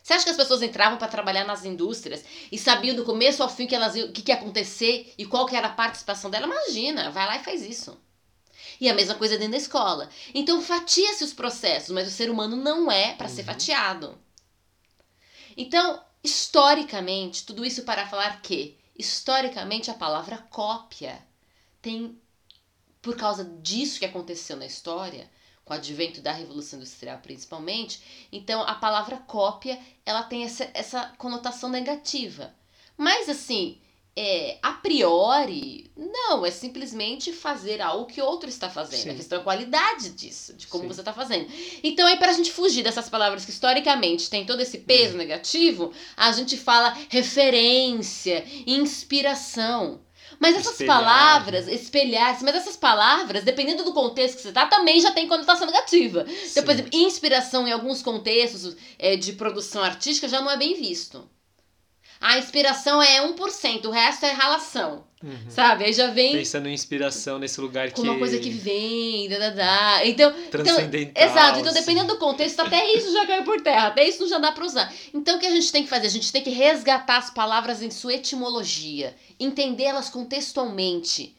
Você 0.03 0.15
acha 0.15 0.25
que 0.25 0.31
as 0.31 0.37
pessoas 0.39 0.63
entravam 0.63 0.97
para 0.97 1.09
trabalhar 1.09 1.45
nas 1.45 1.67
indústrias 1.67 2.25
e 2.51 2.57
sabiam 2.57 2.97
do 2.97 3.05
começo 3.05 3.43
ao 3.43 3.51
fim 3.51 3.67
que 3.67 3.75
elas 3.75 3.95
o 3.95 4.11
que, 4.11 4.23
que 4.23 4.33
ia 4.33 4.37
acontecer 4.37 5.13
e 5.19 5.27
qual 5.27 5.45
que 5.45 5.55
era 5.55 5.67
a 5.67 5.73
participação 5.73 6.31
dela? 6.31 6.47
Imagina, 6.47 7.11
vai 7.11 7.27
lá 7.27 7.37
e 7.37 7.45
faz 7.45 7.61
isso. 7.61 7.95
E 8.81 8.89
a 8.89 8.95
mesma 8.95 9.17
coisa 9.17 9.37
dentro 9.37 9.53
da 9.53 9.59
escola. 9.59 10.09
Então 10.33 10.63
fatia-se 10.63 11.23
os 11.23 11.35
processos, 11.35 11.91
mas 11.91 12.09
o 12.09 12.11
ser 12.11 12.31
humano 12.31 12.57
não 12.57 12.91
é 12.91 13.13
para 13.13 13.29
uhum. 13.29 13.35
ser 13.35 13.45
fatiado. 13.45 14.26
Então, 15.57 16.03
historicamente, 16.23 17.47
tudo 17.47 17.65
isso 17.65 17.83
para 17.85 18.07
falar 18.07 18.43
que, 18.43 18.77
historicamente, 18.99 19.91
a 19.91 19.95
palavra 19.95 20.39
cópia 20.51 21.25
tem, 21.81 22.21
por 23.01 23.17
causa 23.17 23.45
disso 23.45 23.99
que 23.99 24.05
aconteceu 24.05 24.57
na 24.57 24.67
história, 24.67 25.31
com 25.65 25.75
o 25.75 25.77
advento 25.77 26.21
da 26.21 26.31
Revolução 26.31 26.79
Industrial 26.79 27.19
principalmente, 27.19 28.29
então 28.31 28.63
a 28.63 28.77
palavra 28.77 29.17
cópia 29.17 29.81
ela 30.05 30.23
tem 30.23 30.45
essa, 30.45 30.71
essa 30.73 31.09
conotação 31.19 31.69
negativa. 31.69 32.55
Mas 32.97 33.29
assim, 33.29 33.81
é, 34.19 34.57
a 34.62 34.73
priori, 34.73 35.91
não, 35.95 36.47
é 36.47 36.51
simplesmente 36.51 37.33
fazer 37.33 37.83
algo 37.83 38.07
que 38.07 38.23
outro 38.23 38.49
está 38.49 38.71
fazendo. 38.71 39.03
Sim. 39.03 39.11
A 39.11 39.14
questão 39.14 39.39
é 39.39 39.41
a 39.43 39.45
qualidade 39.45 40.11
disso, 40.11 40.55
de 40.55 40.67
como 40.67 40.85
Sim. 40.85 40.89
você 40.89 41.03
está 41.03 41.12
fazendo. 41.12 41.47
Então, 41.83 42.07
aí, 42.07 42.17
para 42.17 42.31
a 42.31 42.35
gente 42.35 42.51
fugir 42.51 42.83
dessas 42.83 43.11
palavras 43.11 43.45
que 43.45 43.51
historicamente 43.51 44.31
têm 44.31 44.47
todo 44.47 44.61
esse 44.61 44.79
peso 44.79 45.14
é. 45.14 45.19
negativo, 45.19 45.93
a 46.17 46.33
gente 46.33 46.57
fala 46.57 46.97
referência, 47.11 48.43
inspiração. 48.67 50.01
Mas 50.39 50.57
essas 50.57 50.73
espelhar. 50.73 50.97
palavras, 50.99 51.69
espelhar, 51.69 52.39
mas 52.43 52.55
essas 52.55 52.77
palavras, 52.77 53.45
dependendo 53.45 53.85
do 53.85 53.93
contexto 53.93 54.37
que 54.37 54.43
você 54.43 54.49
está, 54.49 54.67
também 54.67 55.01
já 55.01 55.12
tem 55.12 55.29
conotação 55.29 55.67
negativa. 55.67 56.27
Então, 56.51 56.64
por 56.64 56.73
exemplo, 56.73 56.91
inspiração 56.93 57.67
em 57.67 57.73
alguns 57.73 58.03
contextos 58.03 58.77
é, 58.99 59.17
de 59.17 59.33
produção 59.35 59.83
artística 59.83 60.29
já 60.29 60.41
não 60.41 60.51
é 60.51 60.57
bem 60.57 60.75
visto. 60.75 61.29
A 62.27 62.39
inspiração 62.39 63.01
é 63.01 63.20
1%, 63.20 63.85
o 63.85 63.91
resto 63.91 64.27
é 64.27 64.33
ralação. 64.33 65.05
Uhum. 65.22 65.49
Sabe? 65.49 65.85
Aí 65.85 65.93
já 65.93 66.09
vem 66.09 66.33
Pensando 66.33 66.68
em 66.68 66.74
inspiração 66.74 67.39
nesse 67.39 67.61
lugar 67.61 67.91
com 67.91 68.03
que. 68.03 68.09
uma 68.09 68.18
coisa 68.18 68.39
que 68.39 68.51
vem. 68.51 69.27
Então, 69.27 69.39
então, 70.05 70.35
Transcendental. 70.51 71.24
exato. 71.24 71.59
Então, 71.61 71.70
assim. 71.70 71.81
dependendo 71.81 72.14
do 72.14 72.18
contexto, 72.18 72.61
até 72.61 72.95
isso 72.95 73.12
já 73.12 73.27
caiu 73.27 73.45
por 73.45 73.61
terra, 73.61 73.87
até 73.89 74.07
isso 74.07 74.29
já 74.29 74.39
dá 74.39 74.51
pra 74.51 74.64
usar. 74.64 74.93
Então, 75.14 75.37
o 75.37 75.41
que 75.41 75.47
a 75.47 75.51
gente 75.51 75.70
tem 75.70 75.85
que 75.85 75.89
fazer? 75.89 76.09
A 76.09 76.11
gente 76.11 76.33
tem 76.33 76.43
que 76.43 76.51
resgatar 76.51 77.18
as 77.18 77.31
palavras 77.31 77.81
em 77.81 77.91
sua 77.91 78.14
etimologia, 78.14 79.14
entendê-las 79.39 80.11
contextualmente. 80.11 81.35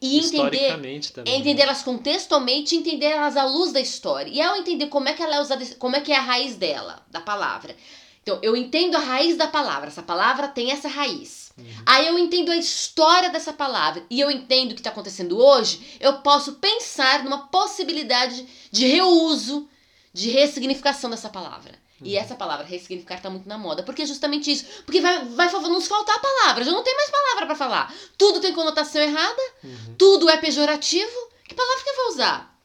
E 0.00 0.18
entender 0.18 0.56
Historicamente 0.56 1.12
também. 1.12 1.32
é 1.32 1.36
entender 1.36 1.62
elas 1.62 1.82
contextualmente 1.82 2.74
e 2.74 2.78
entender 2.78 3.06
elas 3.06 3.36
à 3.36 3.44
luz 3.44 3.72
da 3.72 3.80
história. 3.80 4.28
E 4.28 4.40
ao 4.40 4.56
entender 4.56 4.86
como 4.88 5.08
é 5.08 5.12
que 5.12 5.22
ela 5.22 5.36
é 5.36 5.40
usada, 5.40 5.64
como 5.78 5.94
é 5.94 6.00
que 6.00 6.10
é 6.10 6.16
a 6.16 6.20
raiz 6.20 6.56
dela, 6.56 7.00
da 7.08 7.20
palavra. 7.20 7.76
Então, 8.22 8.38
eu 8.42 8.56
entendo 8.56 8.96
a 8.96 9.00
raiz 9.00 9.36
da 9.36 9.48
palavra. 9.48 9.88
Essa 9.88 10.02
palavra 10.02 10.46
tem 10.48 10.70
essa 10.70 10.88
raiz. 10.88 11.52
Uhum. 11.58 11.64
Aí 11.84 12.06
eu 12.06 12.18
entendo 12.18 12.50
a 12.52 12.56
história 12.56 13.30
dessa 13.30 13.52
palavra 13.52 14.04
e 14.08 14.20
eu 14.20 14.30
entendo 14.30 14.70
o 14.70 14.74
que 14.74 14.80
está 14.80 14.90
acontecendo 14.90 15.38
hoje, 15.38 15.98
eu 16.00 16.14
posso 16.18 16.54
pensar 16.54 17.24
numa 17.24 17.48
possibilidade 17.48 18.46
de 18.70 18.86
reuso, 18.86 19.68
de 20.12 20.30
ressignificação 20.30 21.10
dessa 21.10 21.28
palavra. 21.28 21.80
E 22.04 22.16
essa 22.16 22.34
palavra 22.34 22.66
ressignificar 22.66 23.20
tá 23.20 23.30
muito 23.30 23.48
na 23.48 23.56
moda. 23.56 23.82
Porque 23.82 24.02
é 24.02 24.06
justamente 24.06 24.50
isso. 24.50 24.64
Porque 24.84 25.00
vai, 25.00 25.24
vai 25.24 25.48
nos 25.50 25.86
faltar 25.86 26.20
palavras. 26.20 26.66
Eu 26.66 26.72
não 26.72 26.82
tenho 26.82 26.96
mais 26.96 27.10
palavra 27.10 27.46
para 27.46 27.54
falar. 27.54 27.94
Tudo 28.18 28.40
tem 28.40 28.52
conotação 28.52 29.00
errada, 29.00 29.42
Uhum. 29.62 29.94
tudo 29.96 30.28
é 30.28 30.36
pejorativo. 30.36 31.30
Que 31.46 31.54
palavra 31.54 31.84
que 31.84 31.90
eu 31.90 31.96
vou 31.96 32.08
usar? 32.08 32.58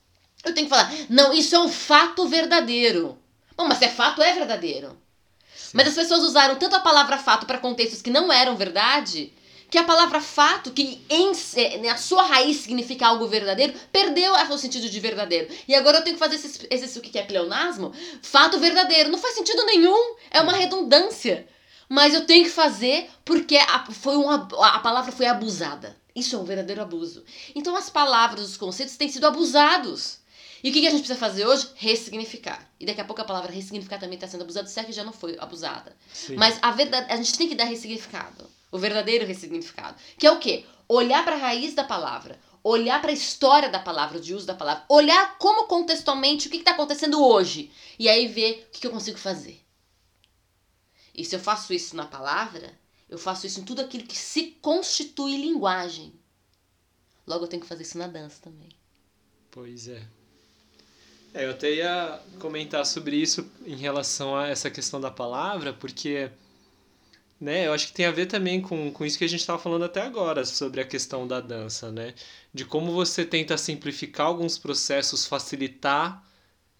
Eu 0.43 0.53
tenho 0.53 0.67
que 0.67 0.75
falar, 0.75 0.91
não, 1.09 1.33
isso 1.33 1.55
é 1.55 1.59
um 1.59 1.69
fato 1.69 2.27
verdadeiro. 2.27 3.17
Bom, 3.55 3.67
mas 3.67 3.79
se 3.79 3.85
é 3.85 3.89
fato, 3.89 4.21
é 4.21 4.33
verdadeiro. 4.33 4.97
Sim. 5.67 5.71
Mas 5.77 5.87
as 5.89 5.95
pessoas 5.95 6.23
usaram 6.23 6.55
tanto 6.55 6.75
a 6.75 6.79
palavra 6.79 7.17
fato 7.17 7.45
para 7.45 7.57
contextos 7.57 8.01
que 8.01 8.09
não 8.09 8.31
eram 8.31 8.55
verdade, 8.55 9.33
que 9.69 9.77
a 9.77 9.83
palavra 9.83 10.21
fato, 10.21 10.71
que 10.71 11.01
em, 11.09 11.31
na 11.85 11.97
sua 11.97 12.23
raiz 12.23 12.57
significa 12.57 13.05
algo 13.07 13.27
verdadeiro, 13.27 13.73
perdeu 13.91 14.33
o 14.33 14.57
sentido 14.57 14.89
de 14.89 14.99
verdadeiro. 14.99 15.53
E 15.67 15.75
agora 15.75 15.97
eu 15.97 16.03
tenho 16.03 16.15
que 16.15 16.19
fazer 16.19 16.35
esse, 16.35 16.65
esse 16.69 16.97
o 16.97 17.01
que 17.01 17.19
é 17.19 17.23
pleonasmo? 17.23 17.91
Fato 18.21 18.57
verdadeiro. 18.59 19.11
Não 19.11 19.19
faz 19.19 19.35
sentido 19.35 19.65
nenhum. 19.65 20.15
É 20.31 20.39
uma 20.41 20.53
redundância. 20.53 21.45
Mas 21.89 22.13
eu 22.13 22.25
tenho 22.25 22.45
que 22.45 22.49
fazer 22.49 23.09
porque 23.25 23.57
a, 23.57 23.85
foi 23.91 24.15
um, 24.17 24.29
ab- 24.29 24.55
a 24.55 24.79
palavra 24.79 25.11
foi 25.11 25.25
abusada. 25.25 25.97
Isso 26.15 26.35
é 26.35 26.39
um 26.39 26.45
verdadeiro 26.45 26.81
abuso. 26.81 27.23
Então 27.53 27.75
as 27.75 27.89
palavras, 27.89 28.45
os 28.45 28.57
conceitos 28.57 28.95
têm 28.95 29.09
sido 29.09 29.27
abusados. 29.27 30.16
E 30.63 30.69
o 30.69 30.73
que 30.73 30.81
que 30.81 30.87
a 30.87 30.89
gente 30.89 30.99
precisa 30.99 31.19
fazer 31.19 31.45
hoje? 31.45 31.69
Ressignificar. 31.75 32.69
E 32.79 32.85
daqui 32.85 33.01
a 33.01 33.05
pouco 33.05 33.21
a 33.21 33.25
palavra 33.25 33.51
ressignificar 33.51 33.99
também 33.99 34.15
está 34.15 34.27
sendo 34.27 34.41
abusada, 34.41 34.67
se 34.67 34.79
é 34.79 34.83
que 34.83 34.91
já 34.91 35.03
não 35.03 35.13
foi 35.13 35.37
abusada. 35.39 35.95
Sim. 36.13 36.35
Mas 36.35 36.57
a 36.61 36.71
verdade, 36.71 37.11
a 37.11 37.15
gente 37.17 37.37
tem 37.37 37.47
que 37.47 37.55
dar 37.55 37.65
ressignificado. 37.65 38.49
O 38.71 38.77
verdadeiro 38.77 39.25
ressignificado. 39.25 39.97
Que 40.17 40.27
é 40.27 40.31
o 40.31 40.39
quê? 40.39 40.65
Olhar 40.87 41.23
para 41.23 41.35
a 41.35 41.39
raiz 41.39 41.73
da 41.73 41.83
palavra. 41.83 42.39
Olhar 42.63 42.99
para 42.99 43.11
a 43.11 43.13
história 43.13 43.69
da 43.69 43.79
palavra, 43.79 44.19
de 44.19 44.33
uso 44.33 44.45
da 44.45 44.53
palavra. 44.53 44.83
Olhar 44.89 45.37
como 45.37 45.67
contextualmente 45.67 46.47
o 46.47 46.51
que 46.51 46.57
está 46.57 46.71
acontecendo 46.71 47.23
hoje. 47.23 47.71
E 47.97 48.09
aí 48.09 48.27
ver 48.27 48.67
o 48.67 48.71
que, 48.71 48.81
que 48.81 48.87
eu 48.87 48.91
consigo 48.91 49.17
fazer. 49.17 49.63
E 51.15 51.23
se 51.23 51.35
eu 51.35 51.39
faço 51.39 51.73
isso 51.73 51.95
na 51.95 52.05
palavra, 52.05 52.77
eu 53.09 53.17
faço 53.17 53.47
isso 53.47 53.59
em 53.59 53.63
tudo 53.63 53.81
aquilo 53.81 54.05
que 54.05 54.17
se 54.17 54.57
constitui 54.61 55.37
linguagem. 55.37 56.13
Logo 57.25 57.45
eu 57.45 57.47
tenho 57.47 57.61
que 57.61 57.67
fazer 57.67 57.83
isso 57.83 57.97
na 57.97 58.07
dança 58.07 58.41
também. 58.41 58.69
Pois 59.49 59.87
é. 59.87 60.07
É, 61.37 61.45
eu 61.45 61.51
até 61.51 61.71
ia 61.71 62.19
comentar 62.39 62.83
sobre 62.83 63.15
isso 63.15 63.47
em 63.63 63.75
relação 63.75 64.35
a 64.35 64.47
essa 64.47 64.71
questão 64.71 64.99
da 64.99 65.11
palavra, 65.11 65.71
porque 65.71 66.31
né, 67.39 67.67
eu 67.67 67.73
acho 67.73 67.87
que 67.87 67.93
tem 67.93 68.07
a 68.07 68.11
ver 68.11 68.25
também 68.25 68.59
com, 68.59 68.91
com 68.91 69.05
isso 69.05 69.19
que 69.19 69.23
a 69.23 69.29
gente 69.29 69.41
estava 69.41 69.59
falando 69.59 69.85
até 69.85 70.01
agora, 70.01 70.43
sobre 70.45 70.81
a 70.81 70.85
questão 70.85 71.27
da 71.27 71.39
dança, 71.39 71.91
né? 71.91 72.15
De 72.51 72.65
como 72.65 72.91
você 72.91 73.23
tenta 73.23 73.55
simplificar 73.55 74.25
alguns 74.25 74.57
processos, 74.57 75.27
facilitar, 75.27 76.23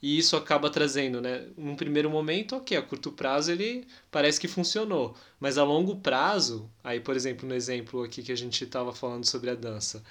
e 0.01 0.17
isso 0.17 0.35
acaba 0.35 0.69
trazendo, 0.71 1.21
né? 1.21 1.47
Num 1.55 1.75
primeiro 1.75 2.09
momento, 2.09 2.55
ok, 2.55 2.75
a 2.77 2.81
curto 2.81 3.11
prazo 3.11 3.51
ele 3.51 3.87
parece 4.11 4.39
que 4.39 4.47
funcionou, 4.47 5.15
mas 5.39 5.59
a 5.59 5.63
longo 5.63 5.97
prazo, 5.97 6.67
aí 6.83 6.99
por 6.99 7.15
exemplo, 7.15 7.47
no 7.47 7.53
exemplo 7.53 8.03
aqui 8.03 8.23
que 8.23 8.31
a 8.31 8.37
gente 8.37 8.63
estava 8.63 8.93
falando 8.93 9.25
sobre 9.25 9.51
a 9.51 9.55
dança, 9.55 10.03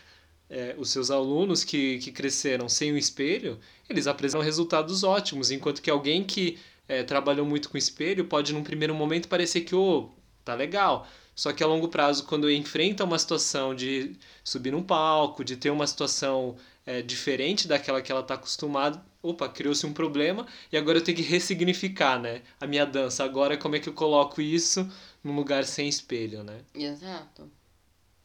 é, 0.48 0.74
os 0.78 0.90
seus 0.90 1.10
alunos 1.10 1.64
que, 1.64 1.98
que 1.98 2.12
cresceram 2.12 2.68
sem 2.68 2.92
o 2.92 2.98
espelho, 2.98 3.58
eles 3.88 4.06
apresentam 4.06 4.44
resultados 4.44 5.02
ótimos, 5.02 5.50
enquanto 5.50 5.82
que 5.82 5.90
alguém 5.90 6.22
que 6.24 6.58
é, 6.88 7.02
trabalhou 7.02 7.44
muito 7.44 7.68
com 7.68 7.76
espelho 7.76 8.24
pode, 8.26 8.52
num 8.52 8.62
primeiro 8.62 8.94
momento, 8.94 9.28
parecer 9.28 9.62
que, 9.62 9.74
ô, 9.74 10.10
tá 10.44 10.54
legal. 10.54 11.06
Só 11.34 11.52
que 11.52 11.62
a 11.62 11.66
longo 11.66 11.88
prazo, 11.88 12.24
quando 12.24 12.50
enfrenta 12.50 13.04
uma 13.04 13.18
situação 13.18 13.74
de 13.74 14.16
subir 14.42 14.70
num 14.70 14.82
palco, 14.82 15.44
de 15.44 15.56
ter 15.56 15.70
uma 15.70 15.86
situação 15.86 16.56
é, 16.86 17.02
diferente 17.02 17.68
daquela 17.68 18.00
que 18.00 18.10
ela 18.10 18.22
está 18.22 18.34
acostumada, 18.34 19.04
opa, 19.22 19.48
criou-se 19.48 19.84
um 19.84 19.92
problema 19.92 20.46
e 20.72 20.76
agora 20.78 20.98
eu 20.98 21.04
tenho 21.04 21.16
que 21.16 21.22
ressignificar, 21.22 22.18
né? 22.18 22.42
A 22.58 22.66
minha 22.66 22.86
dança. 22.86 23.22
Agora, 23.22 23.58
como 23.58 23.76
é 23.76 23.80
que 23.80 23.88
eu 23.88 23.92
coloco 23.92 24.40
isso 24.40 24.88
num 25.22 25.36
lugar 25.36 25.64
sem 25.64 25.88
espelho, 25.88 26.42
né? 26.42 26.60
Exato. 26.74 27.50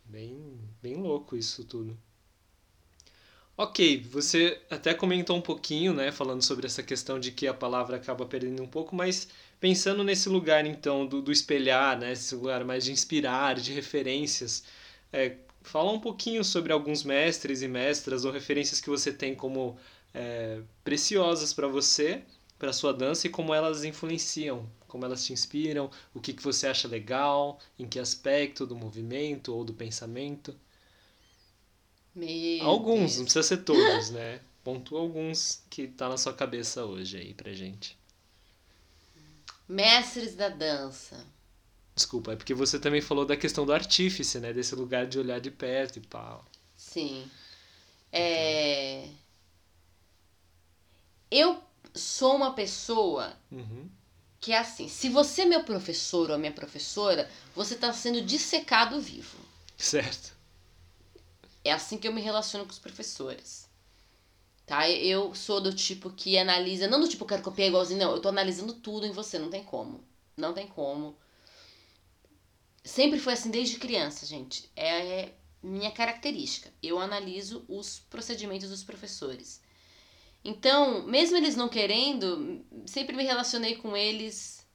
Bem, 0.06 0.60
bem 0.82 0.96
louco 0.96 1.36
isso 1.36 1.66
tudo. 1.66 1.98
Ok, 3.64 4.02
você 4.10 4.60
até 4.72 4.92
comentou 4.92 5.38
um 5.38 5.42
pouquinho, 5.42 5.94
né, 5.94 6.12
falando 6.12 6.42
sobre 6.42 6.66
essa 6.66 6.82
questão 6.82 7.20
de 7.20 7.32
que 7.32 7.46
a 7.46 7.54
palavra 7.54 7.98
acaba 7.98 8.26
perdendo 8.26 8.64
um 8.64 8.68
pouco, 8.68 8.96
mas 8.96 9.28
pensando 9.60 10.04
nesse 10.04 10.28
lugar 10.30 10.66
então 10.66 11.06
do, 11.06 11.22
do 11.22 11.32
espelhar, 11.32 11.96
né, 12.00 12.14
esse 12.14 12.34
lugar 12.34 12.66
mais 12.66 12.84
de 12.84 12.92
inspirar, 12.92 13.54
de 13.54 13.72
referências, 13.72 14.64
é, 15.14 15.36
fala 15.62 15.92
um 15.92 16.00
pouquinho 16.00 16.44
sobre 16.44 16.74
alguns 16.74 17.04
mestres 17.04 17.62
e 17.62 17.68
mestras 17.68 18.26
ou 18.26 18.32
referências 18.32 18.82
que 18.82 18.90
você 18.90 19.14
tem 19.14 19.36
como 19.36 19.78
é, 20.12 20.62
preciosas 20.84 21.54
para 21.54 21.68
você, 21.68 22.24
para 22.58 22.74
sua 22.74 22.92
dança 22.92 23.28
e 23.28 23.30
como 23.30 23.54
elas 23.54 23.84
influenciam, 23.84 24.68
como 24.88 25.06
elas 25.06 25.24
te 25.24 25.34
inspiram, 25.34 25.92
o 26.16 26.20
que, 26.20 26.34
que 26.34 26.42
você 26.42 26.66
acha 26.66 26.88
legal, 26.88 27.60
em 27.78 27.88
que 27.88 28.00
aspecto 28.00 28.66
do 28.66 28.76
movimento 28.76 29.54
ou 29.54 29.64
do 29.64 29.74
pensamento. 29.74 30.56
Meu 32.16 32.66
Alguns, 32.66 33.18
não 33.18 33.24
Deus. 33.26 33.34
precisa 33.34 33.44
ser 33.44 33.58
todos, 33.64 34.10
né? 34.12 34.42
Pontua 34.64 35.00
alguns 35.02 35.64
que 35.70 35.88
tá 35.88 36.08
na 36.10 36.18
sua 36.18 36.34
cabeça 36.34 36.86
hoje 36.86 37.18
aí 37.18 37.34
pra 37.34 37.54
gente. 37.54 37.98
Mestres 39.68 40.36
da 40.36 40.50
dança. 40.50 41.26
Desculpa, 41.96 42.34
é 42.34 42.36
porque 42.36 42.54
você 42.54 42.80
também 42.80 43.02
falou 43.02 43.26
da 43.26 43.36
questão 43.38 43.66
do 43.66 43.74
artífice, 43.74 44.40
né? 44.40 44.54
Desse 44.54 44.76
lugar 44.76 45.06
de 45.08 45.20
olhar 45.20 45.40
de 45.40 45.52
perto 45.52 45.98
e 45.98 46.02
pau. 46.02 46.46
Sim. 46.76 47.30
É... 48.12 49.08
Eu 51.30 51.62
sou 51.94 52.36
uma 52.36 52.54
pessoa 52.54 53.36
Uhum. 53.52 53.90
que 54.40 54.52
é 54.54 54.58
assim, 54.58 54.88
se 54.88 55.10
você 55.10 55.44
é 55.44 55.46
meu 55.46 55.64
professor 55.64 56.30
ou 56.32 56.38
minha 56.38 56.52
professora, 56.52 57.30
você 57.56 57.76
está 57.76 57.92
sendo 57.94 58.22
dissecado 58.22 59.00
vivo. 59.02 59.38
Certo. 59.78 60.36
É 61.64 61.72
assim 61.72 61.98
que 61.98 62.08
eu 62.08 62.14
me 62.14 62.22
relaciono 62.22 62.66
com 62.66 62.72
os 62.72 62.80
professores. 62.80 63.70
Tá? 64.66 64.90
Eu 64.90 65.36
sou 65.36 65.60
do 65.60 65.74
tipo 65.74 66.10
que 66.12 66.38
analisa, 66.38 66.88
não 66.88 67.00
do 67.00 67.08
tipo 67.08 67.26
quero 67.26 67.44
copiar 67.44 67.68
igualzinho, 67.68 68.00
não, 68.00 68.12
eu 68.12 68.22
tô 68.22 68.30
analisando 68.30 68.74
tudo 68.74 69.06
em 69.06 69.12
você, 69.12 69.38
não 69.38 69.50
tem 69.50 69.64
como. 69.64 70.04
Não 70.38 70.54
tem 70.54 70.68
como. 70.68 71.18
Sempre 72.84 73.20
foi 73.20 73.34
assim 73.34 73.52
desde 73.52 73.78
criança, 73.78 74.26
gente. 74.26 74.72
É 74.76 75.34
minha 75.62 75.92
característica. 75.92 76.74
Eu 76.82 77.00
analiso 77.00 77.64
os 77.68 78.00
procedimentos 78.00 78.70
dos 78.70 78.84
professores. 78.84 79.62
Então, 80.44 81.06
mesmo 81.06 81.38
eles 81.38 81.56
não 81.56 81.70
querendo, 81.70 82.66
sempre 82.88 83.16
me 83.16 83.24
relacionei 83.24 83.76
com 83.76 83.96
eles 83.96 84.66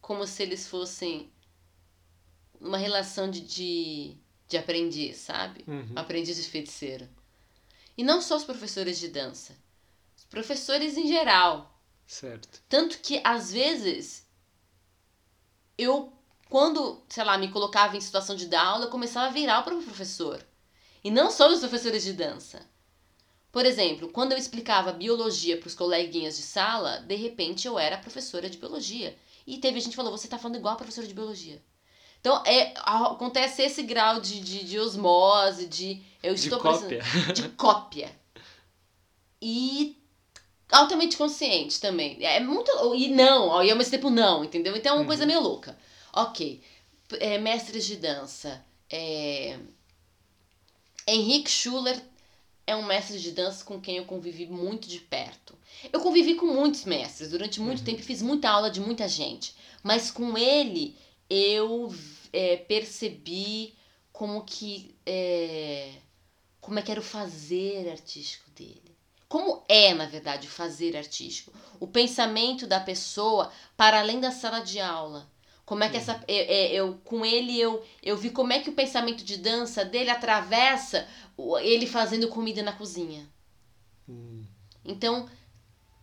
como 0.00 0.26
se 0.26 0.42
eles 0.42 0.66
fossem 0.66 1.30
uma 2.60 2.78
relação 2.78 3.30
de, 3.30 3.40
de, 3.40 4.16
de 4.48 4.56
aprendiz, 4.56 5.18
sabe? 5.18 5.64
Uhum. 5.68 5.92
Aprendiz 5.94 6.36
de 6.36 6.48
feiticeiro. 6.48 7.08
E 7.96 8.02
não 8.02 8.22
só 8.22 8.36
os 8.36 8.44
professores 8.44 8.98
de 8.98 9.08
dança, 9.08 9.54
os 10.16 10.24
professores 10.24 10.96
em 10.96 11.06
geral. 11.06 11.78
Certo. 12.06 12.62
Tanto 12.68 12.98
que, 13.00 13.20
às 13.22 13.52
vezes, 13.52 14.26
eu, 15.76 16.12
quando, 16.48 17.02
sei 17.08 17.24
lá, 17.24 17.36
me 17.36 17.50
colocava 17.50 17.96
em 17.96 18.00
situação 18.00 18.34
de 18.34 18.46
dar 18.46 18.64
aula, 18.64 18.86
eu 18.86 18.90
começava 18.90 19.26
a 19.26 19.32
virar 19.32 19.60
o 19.60 19.64
próprio 19.64 19.84
professor. 19.84 20.42
E 21.04 21.10
não 21.10 21.30
só 21.30 21.48
os 21.52 21.60
professores 21.60 22.02
de 22.02 22.12
dança. 22.14 22.66
Por 23.52 23.66
exemplo, 23.66 24.08
quando 24.08 24.32
eu 24.32 24.38
explicava 24.38 24.92
biologia 24.92 25.56
para 25.58 25.68
os 25.68 25.74
coleguinhas 25.74 26.36
de 26.36 26.42
sala, 26.42 27.00
de 27.00 27.14
repente 27.14 27.66
eu 27.66 27.78
era 27.78 27.98
professora 27.98 28.48
de 28.48 28.58
biologia. 28.58 29.16
E 29.46 29.58
teve 29.58 29.80
gente 29.80 29.90
que 29.90 29.96
falou, 29.96 30.16
você 30.16 30.28
tá 30.28 30.38
falando 30.38 30.56
igual 30.56 30.74
a 30.74 30.78
professora 30.78 31.06
de 31.06 31.14
biologia. 31.14 31.62
Então, 32.20 32.42
é, 32.44 32.74
acontece 32.76 33.62
esse 33.62 33.82
grau 33.82 34.20
de, 34.20 34.40
de, 34.40 34.64
de 34.64 34.78
osmose, 34.78 35.66
de... 35.66 36.02
Eu 36.22 36.34
De 36.34 36.40
estou 36.40 36.58
cópia. 36.58 37.00
de 37.32 37.48
cópia. 37.50 38.10
E 39.40 39.96
altamente 40.70 41.16
consciente 41.16 41.80
também. 41.80 42.18
É 42.24 42.40
muito. 42.40 42.70
E 42.94 43.08
não, 43.08 43.62
e 43.62 43.70
ao 43.70 43.76
mesmo 43.76 43.90
tempo 43.92 44.10
não, 44.10 44.44
entendeu? 44.44 44.76
Então 44.76 44.92
é 44.92 44.94
uma 44.96 45.00
Uhum. 45.02 45.06
coisa 45.06 45.24
meio 45.26 45.40
louca. 45.40 45.78
Ok. 46.12 46.60
é, 47.20 47.38
mestres 47.38 47.86
de 47.86 47.96
dança. 47.96 48.64
É... 48.90 49.58
Henrique 51.06 51.50
Schuller 51.50 51.98
é 52.66 52.76
um 52.76 52.84
mestre 52.84 53.18
de 53.18 53.30
dança 53.30 53.64
com 53.64 53.80
quem 53.80 53.96
eu 53.96 54.04
convivi 54.04 54.46
muito 54.46 54.88
de 54.88 54.98
perto. 54.98 55.56
Eu 55.92 56.00
convivi 56.00 56.34
com 56.34 56.46
muitos 56.46 56.84
mestres 56.84 57.30
durante 57.30 57.60
muito 57.60 57.78
uhum. 57.78 57.84
tempo, 57.84 58.02
fiz 58.02 58.20
muita 58.20 58.50
aula 58.50 58.70
de 58.70 58.80
muita 58.80 59.08
gente, 59.08 59.54
mas 59.82 60.10
com 60.10 60.36
ele 60.36 60.96
eu 61.28 61.94
é, 62.32 62.56
percebi 62.56 63.74
como 64.12 64.44
que 64.44 64.94
é, 65.06 65.92
como 66.60 66.78
é 66.78 66.82
que 66.82 66.90
era 66.90 67.00
o 67.00 67.04
fazer 67.04 67.88
artístico 67.90 68.50
dele. 68.50 68.96
Como 69.28 69.62
é, 69.68 69.92
na 69.92 70.06
verdade, 70.06 70.46
o 70.46 70.50
fazer 70.50 70.96
artístico? 70.96 71.52
O 71.78 71.86
pensamento 71.86 72.66
da 72.66 72.80
pessoa 72.80 73.52
para 73.76 74.00
além 74.00 74.20
da 74.20 74.30
sala 74.30 74.60
de 74.60 74.80
aula. 74.80 75.30
Como 75.66 75.84
é 75.84 75.90
que 75.90 75.98
essa. 75.98 76.14
Eu, 76.26 76.34
é, 76.34 76.40
é, 76.40 76.72
eu, 76.72 76.98
com 77.04 77.26
ele 77.26 77.60
eu, 77.60 77.84
eu 78.02 78.16
vi 78.16 78.30
como 78.30 78.54
é 78.54 78.60
que 78.60 78.70
o 78.70 78.74
pensamento 78.74 79.22
de 79.22 79.36
dança 79.36 79.84
dele 79.84 80.08
atravessa 80.08 81.06
ele 81.62 81.86
fazendo 81.86 82.28
comida 82.28 82.62
na 82.62 82.72
cozinha. 82.72 83.28
Hum. 84.08 84.44
Então, 84.82 85.28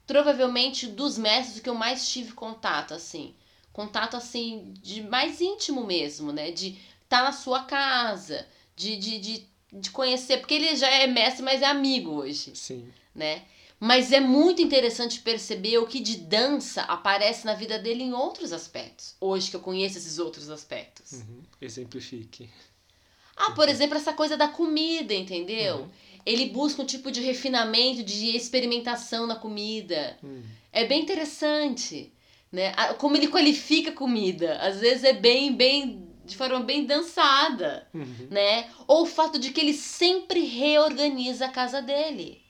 provavelmente 0.05 0.85
dos 0.85 1.17
mestres 1.17 1.59
que 1.59 1.69
eu 1.69 1.73
mais 1.73 2.07
tive 2.07 2.33
contato, 2.33 2.93
assim. 2.93 3.35
Contato, 3.75 4.15
assim, 4.15 4.73
de 4.81 5.01
mais 5.01 5.41
íntimo 5.41 5.83
mesmo, 5.83 6.31
né? 6.31 6.49
De 6.49 6.77
estar 7.03 7.17
tá 7.19 7.23
na 7.25 7.33
sua 7.33 7.65
casa, 7.65 8.47
de, 8.73 8.95
de, 8.95 9.19
de, 9.19 9.45
de 9.73 9.91
conhecer. 9.91 10.37
Porque 10.37 10.53
ele 10.53 10.77
já 10.77 10.89
é 10.89 11.05
mestre, 11.07 11.43
mas 11.43 11.61
é 11.61 11.65
amigo 11.65 12.11
hoje. 12.11 12.55
Sim. 12.55 12.87
Né? 13.13 13.43
Mas 13.77 14.13
é 14.13 14.21
muito 14.21 14.61
interessante 14.61 15.19
perceber 15.19 15.77
o 15.79 15.87
que 15.87 15.99
de 15.99 16.15
dança 16.15 16.83
aparece 16.83 17.45
na 17.45 17.53
vida 17.53 17.77
dele 17.77 18.01
em 18.01 18.13
outros 18.13 18.53
aspectos. 18.53 19.13
Hoje 19.19 19.49
que 19.49 19.57
eu 19.57 19.59
conheço 19.59 19.97
esses 19.97 20.19
outros 20.19 20.49
aspectos. 20.49 21.11
Uhum. 21.11 21.43
Exemplifique. 21.61 22.49
Ah, 23.35 23.51
por 23.51 23.67
exemplo, 23.67 23.97
essa 23.97 24.13
coisa 24.13 24.37
da 24.37 24.47
comida, 24.47 25.13
entendeu? 25.13 25.79
Uhum. 25.79 25.89
Ele 26.25 26.45
busca 26.45 26.81
um 26.81 26.85
tipo 26.85 27.11
de 27.11 27.19
refinamento, 27.19 28.03
de 28.03 28.37
experimentação 28.37 29.27
na 29.27 29.35
comida. 29.35 30.17
Uhum. 30.23 30.43
É 30.71 30.85
bem 30.85 31.01
interessante, 31.01 32.13
né? 32.55 32.73
Como 32.97 33.15
ele 33.15 33.27
qualifica 33.27 33.91
a 33.91 33.93
comida. 33.93 34.57
Às 34.59 34.79
vezes 34.79 35.03
é 35.03 35.13
bem, 35.13 35.53
bem 35.53 36.09
de 36.25 36.35
forma 36.35 36.61
bem 36.61 36.85
dançada, 36.85 37.87
uhum. 37.93 38.27
né? 38.31 38.67
Ou 38.87 39.03
o 39.03 39.05
fato 39.05 39.37
de 39.37 39.51
que 39.51 39.61
ele 39.61 39.73
sempre 39.73 40.39
reorganiza 40.45 41.45
a 41.45 41.49
casa 41.49 41.81
dele 41.81 42.43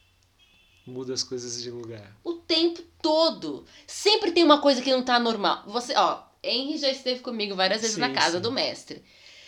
muda 0.86 1.14
as 1.14 1.24
coisas 1.24 1.62
de 1.62 1.72
lugar. 1.72 2.16
O 2.24 2.34
tempo 2.34 2.82
todo. 3.02 3.66
Sempre 3.88 4.32
tem 4.32 4.44
uma 4.44 4.62
coisa 4.62 4.82
que 4.82 4.92
não 4.92 5.04
tá 5.04 5.20
normal. 5.20 5.64
Você, 5.68 5.94
ó, 5.96 6.22
Henry 6.44 6.78
já 6.78 6.90
esteve 6.90 7.22
comigo 7.22 7.56
várias 7.56 7.82
vezes 7.82 7.96
sim, 7.96 8.02
na 8.02 8.12
casa 8.12 8.38
sim. 8.38 8.42
do 8.42 8.52
mestre. 8.52 9.04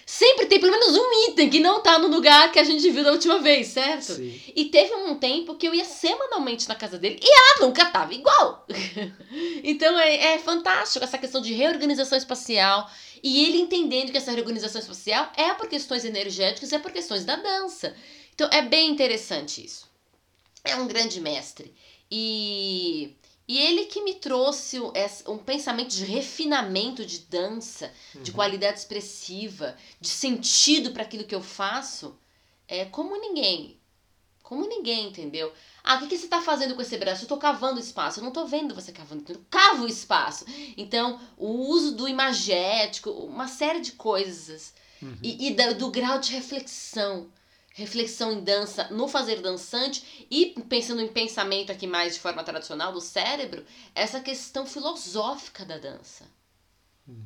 Sempre 0.10 0.46
tem 0.46 0.60
pelo 0.60 0.72
menos 0.72 0.96
um 0.96 1.30
item 1.30 1.50
que 1.50 1.60
não 1.60 1.82
tá 1.82 2.00
no 2.00 2.08
lugar 2.08 2.50
que 2.52 2.58
a 2.58 2.64
gente 2.64 2.90
viu 2.90 3.04
da 3.04 3.12
última 3.12 3.40
vez, 3.40 3.68
certo? 3.68 4.14
Sim. 4.14 4.42
E 4.56 4.66
teve 4.66 4.96
um 4.96 5.16
tempo 5.16 5.56
que 5.56 5.68
eu 5.68 5.76
ia 5.76 5.84
semanalmente 5.84 6.68
na 6.68 6.76
casa 6.76 6.98
dele 6.98 7.20
e 7.22 7.30
ela 7.30 7.68
nunca 7.68 7.86
tava 7.86 8.14
igual. 8.14 8.66
então 9.64 10.00
é, 10.00 10.36
é 10.36 10.40
fantástico 10.40 11.04
essa 11.04 11.18
questão 11.18 11.42
de 11.42 11.54
reorganização 11.54 12.18
espacial. 12.18 12.90
E 13.22 13.44
ele 13.46 13.58
entendendo 13.58 14.12
que 14.12 14.18
essa 14.18 14.32
reorganização 14.32 14.80
espacial 14.80 15.30
é 15.36 15.54
por 15.54 15.68
questões 15.68 16.06
energéticas, 16.06 16.72
é 16.72 16.80
por 16.80 16.92
questões 16.92 17.26
da 17.26 17.36
dança. 17.36 17.94
Então 18.34 18.50
é 18.52 18.62
bem 18.62 18.90
interessante 18.90 19.66
isso 19.66 19.88
é 20.68 20.76
um 20.76 20.88
grande 20.88 21.20
mestre. 21.20 21.74
E, 22.12 23.16
e 23.48 23.58
ele 23.58 23.86
que 23.86 24.04
me 24.04 24.16
trouxe 24.16 24.78
um 25.26 25.38
pensamento 25.38 25.96
de 25.96 26.04
refinamento 26.04 27.06
de 27.06 27.20
dança, 27.20 27.94
uhum. 28.14 28.22
de 28.22 28.32
qualidade 28.34 28.80
expressiva, 28.80 29.78
de 30.02 30.10
sentido 30.10 30.92
para 30.92 31.04
aquilo 31.04 31.24
que 31.24 31.34
eu 31.34 31.42
faço, 31.42 32.20
é 32.68 32.84
como 32.84 33.16
ninguém. 33.16 33.80
Como 34.44 34.68
ninguém, 34.68 35.08
entendeu? 35.08 35.54
Ah, 35.82 35.96
o 35.96 36.00
que, 36.00 36.08
que 36.08 36.18
você 36.18 36.26
está 36.26 36.42
fazendo 36.42 36.76
com 36.76 36.82
esse 36.82 36.98
braço? 36.98 37.22
Eu 37.22 37.26
estou 37.26 37.38
cavando 37.38 37.80
espaço. 37.80 38.20
Eu 38.20 38.24
não 38.24 38.30
estou 38.30 38.46
vendo 38.46 38.76
você 38.76 38.92
cavando, 38.92 39.24
eu 39.30 39.42
cavo 39.50 39.86
o 39.86 39.88
espaço. 39.88 40.46
Então, 40.76 41.20
o 41.38 41.48
uso 41.70 41.96
do 41.96 42.08
imagético, 42.08 43.10
uma 43.10 43.48
série 43.48 43.80
de 43.80 43.94
coisas. 43.94 44.74
Uhum. 45.02 45.18
E, 45.24 45.48
e 45.48 45.54
do, 45.54 45.76
do 45.76 45.92
grau 45.92 46.20
de 46.20 46.34
reflexão 46.34 47.30
reflexão 47.78 48.32
em 48.32 48.44
dança 48.44 48.88
no 48.90 49.08
fazer 49.08 49.40
dançante 49.40 50.28
e 50.32 50.48
pensando 50.68 51.00
em 51.00 51.08
pensamento 51.08 51.72
aqui 51.72 51.86
mais 51.86 52.16
de 52.16 52.20
forma 52.20 52.44
tradicional 52.44 52.92
do 52.92 53.00
cérebro, 53.00 53.64
essa 53.94 54.20
questão 54.20 54.66
filosófica 54.66 55.64
da 55.64 55.78
dança. 55.78 56.26
Hum. 57.08 57.24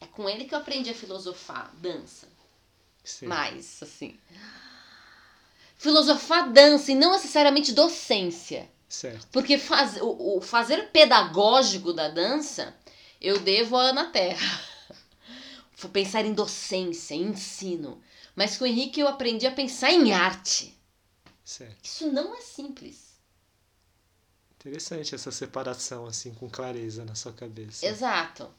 É 0.00 0.06
com 0.06 0.28
ele 0.28 0.44
que 0.44 0.54
eu 0.56 0.58
aprendi 0.58 0.90
a 0.90 0.94
filosofar 0.94 1.72
dança. 1.76 2.26
Sim. 3.04 3.26
Mais, 3.26 3.80
assim. 3.80 4.18
Filosofar 5.76 6.50
dança 6.52 6.90
e 6.90 6.96
não 6.96 7.12
necessariamente 7.12 7.72
docência. 7.72 8.68
Certo. 8.88 9.28
Porque 9.30 9.56
faz, 9.56 9.98
o, 10.00 10.38
o 10.38 10.40
fazer 10.40 10.88
pedagógico 10.90 11.92
da 11.92 12.08
dança 12.08 12.74
eu 13.20 13.38
devo 13.38 13.76
à 13.76 13.82
Ana 13.84 14.06
Terra. 14.06 14.60
Pensar 15.92 16.24
em 16.24 16.32
docência, 16.32 17.14
em 17.14 17.28
ensino. 17.28 18.02
Mas 18.34 18.56
com 18.56 18.64
o 18.64 18.66
Henrique 18.66 19.00
eu 19.00 19.08
aprendi 19.08 19.46
a 19.46 19.52
pensar 19.52 19.92
em 19.92 20.12
arte. 20.12 20.74
Certo. 21.44 21.76
Isso 21.84 22.10
não 22.10 22.34
é 22.34 22.40
simples. 22.40 23.14
Interessante 24.58 25.14
essa 25.14 25.30
separação, 25.30 26.06
assim, 26.06 26.32
com 26.32 26.48
clareza 26.48 27.04
na 27.04 27.14
sua 27.14 27.32
cabeça. 27.32 27.86
Exato. 27.86 28.50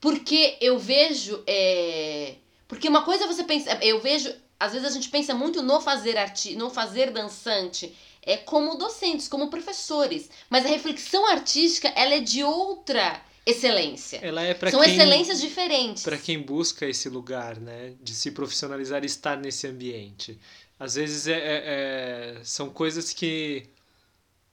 Porque 0.00 0.56
eu 0.60 0.78
vejo. 0.78 1.42
É... 1.46 2.36
Porque 2.68 2.88
uma 2.88 3.04
coisa 3.04 3.26
você 3.26 3.42
pensa. 3.42 3.72
Eu 3.82 4.00
vejo. 4.00 4.32
Às 4.58 4.72
vezes 4.72 4.86
a 4.88 4.92
gente 4.92 5.08
pensa 5.08 5.34
muito 5.34 5.62
no 5.62 5.80
fazer 5.80 6.16
arte, 6.16 6.54
no 6.54 6.70
fazer 6.70 7.10
dançante, 7.10 7.96
é 8.22 8.36
como 8.36 8.76
docentes, 8.76 9.26
como 9.26 9.48
professores. 9.48 10.30
Mas 10.48 10.66
a 10.66 10.68
reflexão 10.68 11.26
artística, 11.26 11.88
ela 11.88 12.14
é 12.14 12.20
de 12.20 12.44
outra 12.44 13.20
excelência. 13.44 14.18
Ela 14.22 14.42
é 14.42 14.54
para 14.54 14.70
São 14.70 14.80
quem, 14.80 14.94
excelências 14.94 15.40
diferentes. 15.40 16.02
Para 16.02 16.18
quem 16.18 16.40
busca 16.40 16.86
esse 16.86 17.08
lugar, 17.08 17.58
né, 17.58 17.94
de 18.02 18.14
se 18.14 18.30
profissionalizar 18.30 19.02
e 19.02 19.06
estar 19.06 19.36
nesse 19.36 19.66
ambiente. 19.66 20.38
Às 20.78 20.94
vezes 20.94 21.26
é, 21.26 21.38
é, 21.38 21.38
é, 21.38 22.40
são 22.42 22.70
coisas 22.70 23.12
que 23.12 23.66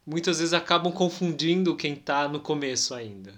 muitas 0.05 0.39
vezes 0.39 0.53
acabam 0.53 0.91
confundindo 0.91 1.75
quem 1.75 1.93
está 1.93 2.27
no 2.27 2.39
começo 2.39 2.93
ainda. 2.93 3.33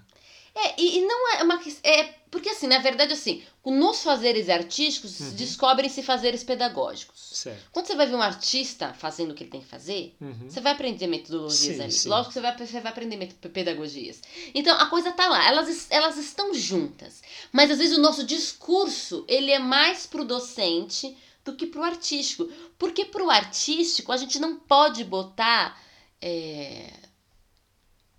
É, 0.62 0.82
e, 0.82 0.98
e 0.98 1.02
não 1.06 1.34
é 1.34 1.44
uma 1.44 1.60
é 1.84 2.20
porque 2.32 2.50
assim, 2.50 2.68
na 2.68 2.80
verdade 2.80 3.14
assim, 3.14 3.44
nos 3.66 4.04
fazeres 4.04 4.50
artísticos 4.50 5.20
uhum. 5.20 5.32
descobrem-se 5.32 6.04
fazeres 6.04 6.44
pedagógicos. 6.44 7.20
Certo. 7.34 7.70
Quando 7.72 7.88
você 7.88 7.96
vai 7.96 8.08
ver 8.08 8.16
um 8.16 8.22
artista 8.22 8.94
fazendo 8.94 9.32
o 9.32 9.34
que 9.34 9.44
ele 9.44 9.52
tem 9.52 9.62
que 9.62 9.68
fazer, 9.68 10.16
uhum. 10.22 10.50
você 10.50 10.60
vai 10.60 10.74
aprender 10.74 11.08
metodologias 11.08 11.78
sim, 11.78 11.82
ali. 11.82 11.92
Sim. 11.92 12.10
Lógico 12.10 12.30
que 12.30 12.34
você 12.34 12.42
vai, 12.42 12.58
você 12.58 12.80
vai 12.80 12.92
aprender 12.92 13.34
pedagogias. 13.52 14.22
Então 14.54 14.78
a 14.78 14.88
coisa 14.88 15.12
tá 15.12 15.28
lá, 15.28 15.48
elas, 15.48 15.88
elas 15.90 16.18
estão 16.18 16.54
juntas. 16.54 17.22
Mas 17.52 17.72
às 17.72 17.80
vezes 17.80 17.98
o 17.98 18.02
nosso 18.02 18.24
discurso, 18.24 19.26
ele 19.28 19.52
é 19.52 19.60
mais 19.60 20.06
pro 20.06 20.26
docente 20.26 21.16
do 21.44 21.56
que 21.56 21.66
pro 21.66 21.84
artístico. 21.84 22.48
Porque 22.78 23.06
pro 23.06 23.30
artístico 23.30 24.12
a 24.12 24.18
gente 24.18 24.40
não 24.40 24.56
pode 24.56 25.04
botar. 25.04 25.82
É... 26.22 26.94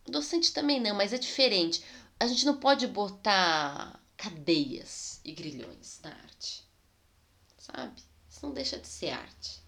Docente 0.09 0.53
também 0.53 0.81
não, 0.81 0.97
mas 0.97 1.13
é 1.13 1.19
diferente 1.19 1.85
a 2.21 2.27
gente 2.27 2.45
não 2.45 2.59
pode 2.59 2.87
botar 2.87 3.99
cadeias 4.17 5.21
e 5.25 5.33
grilhões 5.33 5.99
na 6.05 6.11
arte. 6.11 6.63
Sabe? 7.57 8.03
Isso 8.29 8.47
não 8.47 8.53
deixa 8.53 8.79
de 8.79 8.87
ser 8.87 9.11
arte. 9.11 9.63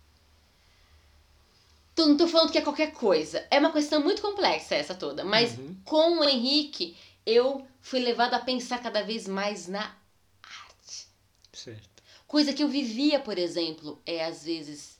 Então, 1.93 2.09
não 2.09 2.17
tô 2.17 2.29
falando 2.29 2.53
que 2.53 2.59
é 2.59 2.63
qualquer 2.63 2.93
coisa. 2.93 3.47
É 3.51 3.59
uma 3.59 3.73
questão 3.73 4.03
muito 4.03 4.21
complexa 4.21 4.75
essa 4.75 4.95
toda. 4.95 5.25
Mas 5.25 5.59
uhum. 5.59 5.77
com 5.85 6.19
o 6.19 6.29
Henrique, 6.29 6.97
eu 7.25 7.67
fui 7.81 8.01
levado 8.01 8.35
a 8.35 8.41
pensar 8.41 8.83
cada 8.83 9.03
vez 9.03 9.27
mais 9.27 9.67
na 9.67 9.97
arte. 10.43 11.07
Certo. 11.53 12.03
Coisa 12.27 12.53
que 12.53 12.63
eu 12.63 12.69
vivia, 12.69 13.19
por 13.19 13.39
exemplo, 13.39 14.01
é 14.05 14.25
às 14.25 14.45
vezes. 14.45 14.99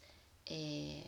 É... 0.49 1.03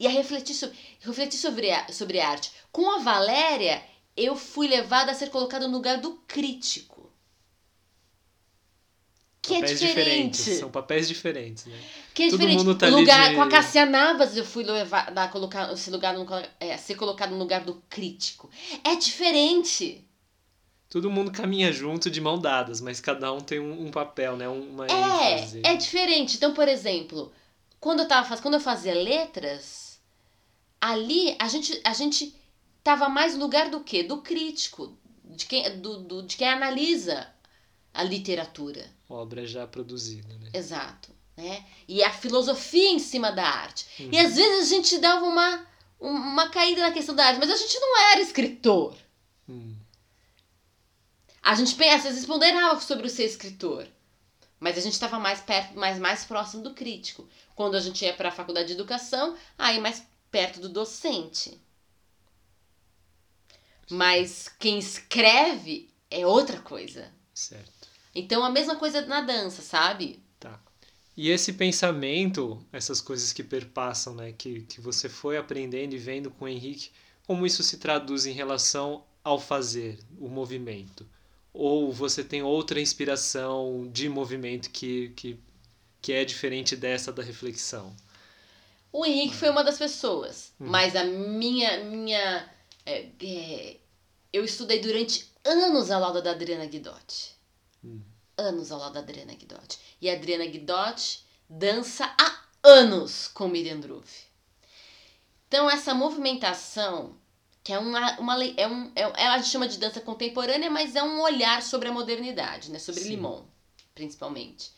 E 0.00 0.06
a 0.06 0.10
refletir, 0.10 0.54
sobre, 0.54 0.78
refletir 1.00 1.38
sobre, 1.38 1.70
a, 1.70 1.92
sobre 1.92 2.20
arte. 2.20 2.52
Com 2.70 2.90
a 2.90 2.98
Valéria, 2.98 3.82
eu 4.24 4.36
fui 4.36 4.68
levada 4.68 5.12
a 5.12 5.14
ser 5.14 5.30
colocada 5.30 5.66
no 5.66 5.74
lugar 5.74 5.98
do 5.98 6.12
crítico. 6.26 6.98
Que 9.40 9.54
é 9.54 9.60
papéis 9.60 9.82
é 9.82 9.86
diferente. 9.86 10.36
Diferentes, 10.36 10.58
são 10.58 10.70
papéis 10.70 11.08
diferentes, 11.08 11.66
né? 11.66 11.78
Que 12.12 12.24
é 12.24 12.30
Todo 12.30 12.40
diferente. 12.40 12.58
Mundo 12.58 12.74
tá 12.76 12.88
lugar, 12.88 13.30
de... 13.30 13.34
Com 13.36 13.42
a 13.42 13.48
Cassia 13.48 13.86
Navas 13.86 14.36
eu 14.36 14.44
fui 14.44 14.64
levada 14.64 15.22
a, 15.22 15.28
colocar, 15.28 15.72
esse 15.72 15.90
lugar 15.90 16.14
no, 16.14 16.26
é, 16.60 16.76
ser 16.76 16.96
colocado 16.96 17.30
no 17.30 17.38
lugar 17.38 17.62
do 17.62 17.82
crítico. 17.88 18.50
É 18.84 18.96
diferente. 18.96 20.04
Todo 20.90 21.10
mundo 21.10 21.30
caminha 21.30 21.72
junto 21.72 22.10
de 22.10 22.20
mão 22.20 22.38
dadas, 22.38 22.80
mas 22.80 23.00
cada 23.00 23.32
um 23.32 23.40
tem 23.40 23.60
um, 23.60 23.86
um 23.86 23.90
papel, 23.90 24.36
né? 24.36 24.48
Uma 24.48 24.86
é, 24.86 25.34
ênfase. 25.34 25.62
É 25.64 25.76
diferente. 25.76 26.36
Então, 26.36 26.52
por 26.52 26.66
exemplo, 26.66 27.32
quando 27.78 28.00
eu, 28.00 28.08
tava, 28.08 28.36
quando 28.38 28.54
eu 28.54 28.60
fazia 28.60 28.94
letras, 28.94 30.00
ali 30.80 31.36
a 31.38 31.48
gente, 31.48 31.80
a 31.84 31.92
gente 31.92 32.34
estava 32.88 33.08
mais 33.10 33.34
no 33.34 33.40
lugar 33.40 33.68
do 33.68 33.80
quê? 33.80 34.02
Do 34.02 34.22
crítico, 34.22 34.96
de 35.24 35.44
quem, 35.44 35.78
do, 35.78 35.98
do, 35.98 36.22
de 36.22 36.36
quem 36.36 36.48
analisa 36.48 37.28
a 37.92 38.02
literatura. 38.02 38.90
Obra 39.08 39.46
já 39.46 39.66
produzida, 39.66 40.32
né? 40.38 40.50
Exato. 40.54 41.10
Né? 41.36 41.64
E 41.86 42.02
a 42.02 42.10
filosofia 42.10 42.90
em 42.90 42.98
cima 42.98 43.30
da 43.30 43.46
arte. 43.46 43.86
Uhum. 44.00 44.08
E 44.10 44.18
às 44.18 44.36
vezes 44.36 44.66
a 44.66 44.74
gente 44.74 44.98
dava 44.98 45.24
uma, 45.24 45.66
uma 46.00 46.48
caída 46.48 46.80
na 46.80 46.92
questão 46.92 47.14
da 47.14 47.26
arte, 47.26 47.38
mas 47.38 47.50
a 47.50 47.56
gente 47.56 47.78
não 47.78 48.00
era 48.10 48.20
escritor. 48.20 48.96
Hum. 49.48 49.76
A 51.42 51.54
gente 51.54 51.74
pensa, 51.74 52.08
às 52.08 52.14
vezes 52.14 52.26
ponderava 52.26 52.80
sobre 52.80 53.06
o 53.06 53.10
ser 53.10 53.24
escritor. 53.24 53.86
Mas 54.58 54.76
a 54.76 54.80
gente 54.80 54.94
estava 54.94 55.18
mais 55.18 55.40
perto, 55.40 55.78
mais, 55.78 55.98
mais 55.98 56.24
próximo 56.24 56.62
do 56.62 56.74
crítico. 56.74 57.28
Quando 57.54 57.76
a 57.76 57.80
gente 57.80 58.04
ia 58.04 58.14
para 58.14 58.30
a 58.30 58.32
faculdade 58.32 58.68
de 58.68 58.74
educação, 58.74 59.36
aí 59.56 59.78
mais 59.78 60.02
perto 60.30 60.58
do 60.60 60.68
docente. 60.68 61.60
Mas 63.90 64.48
quem 64.58 64.78
escreve 64.78 65.88
é 66.10 66.26
outra 66.26 66.60
coisa. 66.60 67.10
Certo. 67.34 67.88
Então 68.14 68.44
a 68.44 68.50
mesma 68.50 68.76
coisa 68.76 69.02
na 69.02 69.20
dança, 69.20 69.62
sabe? 69.62 70.20
Tá. 70.40 70.58
E 71.16 71.30
esse 71.30 71.52
pensamento, 71.54 72.64
essas 72.72 73.00
coisas 73.00 73.32
que 73.32 73.42
perpassam, 73.42 74.14
né, 74.14 74.32
que, 74.32 74.60
que 74.62 74.80
você 74.80 75.08
foi 75.08 75.36
aprendendo 75.36 75.94
e 75.94 75.98
vendo 75.98 76.30
com 76.30 76.44
o 76.44 76.48
Henrique, 76.48 76.90
como 77.26 77.44
isso 77.46 77.62
se 77.62 77.76
traduz 77.78 78.24
em 78.26 78.32
relação 78.32 79.04
ao 79.22 79.38
fazer, 79.40 79.98
o 80.18 80.28
movimento? 80.28 81.06
Ou 81.52 81.92
você 81.92 82.22
tem 82.22 82.42
outra 82.42 82.80
inspiração 82.80 83.88
de 83.92 84.08
movimento 84.08 84.70
que, 84.70 85.10
que, 85.16 85.38
que 86.00 86.12
é 86.12 86.24
diferente 86.24 86.76
dessa 86.76 87.12
da 87.12 87.22
reflexão? 87.22 87.94
O 88.92 89.04
Henrique 89.04 89.34
foi 89.36 89.50
uma 89.50 89.62
das 89.64 89.76
pessoas, 89.78 90.52
Uhum. 90.58 90.68
mas 90.68 90.96
a 90.96 91.04
minha 91.04 91.84
minha 91.84 92.48
é, 92.88 93.10
é, 93.20 93.76
eu 94.32 94.44
estudei 94.44 94.80
durante 94.80 95.30
anos 95.44 95.90
ao 95.90 96.00
lado 96.00 96.22
da 96.22 96.30
Adriana 96.30 96.64
Guidotti. 96.64 97.34
Hum. 97.84 98.00
Anos 98.36 98.72
ao 98.72 98.78
lado 98.78 98.94
da 98.94 99.00
Adriana 99.00 99.34
Guidotti. 99.34 99.78
E 100.00 100.08
a 100.08 100.14
Adriana 100.14 100.46
Guidotti 100.46 101.24
dança 101.48 102.04
há 102.18 102.44
anos 102.62 103.28
com 103.28 103.46
Miriam 103.46 103.80
Druve. 103.80 104.28
Então 105.46 105.68
essa 105.68 105.94
movimentação, 105.94 107.16
que 107.62 107.72
é 107.72 107.78
uma, 107.78 108.18
uma 108.18 108.44
é 108.44 108.66
um, 108.66 108.90
é, 108.94 109.02
ela 109.02 109.42
chama 109.42 109.68
de 109.68 109.78
dança 109.78 110.00
contemporânea, 110.00 110.70
mas 110.70 110.96
é 110.96 111.02
um 111.02 111.20
olhar 111.20 111.62
sobre 111.62 111.88
a 111.88 111.92
modernidade, 111.92 112.70
né? 112.70 112.78
Sobre 112.78 113.02
Sim. 113.02 113.10
Limon, 113.10 113.44
principalmente. 113.94 114.72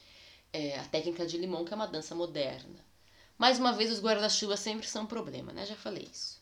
É, 0.53 0.79
a 0.81 0.85
técnica 0.85 1.25
de 1.25 1.39
Limon, 1.39 1.65
que 1.65 1.73
é 1.73 1.77
uma 1.77 1.87
dança 1.87 2.15
moderna. 2.15 2.85
Mais 3.39 3.59
uma 3.59 3.73
vez, 3.73 3.91
os 3.91 4.01
guarda-chuvas 4.01 4.59
sempre 4.59 4.87
são 4.87 5.05
um 5.05 5.07
problema, 5.07 5.53
né? 5.53 5.65
Já 5.65 5.77
falei 5.77 6.09
isso. 6.13 6.40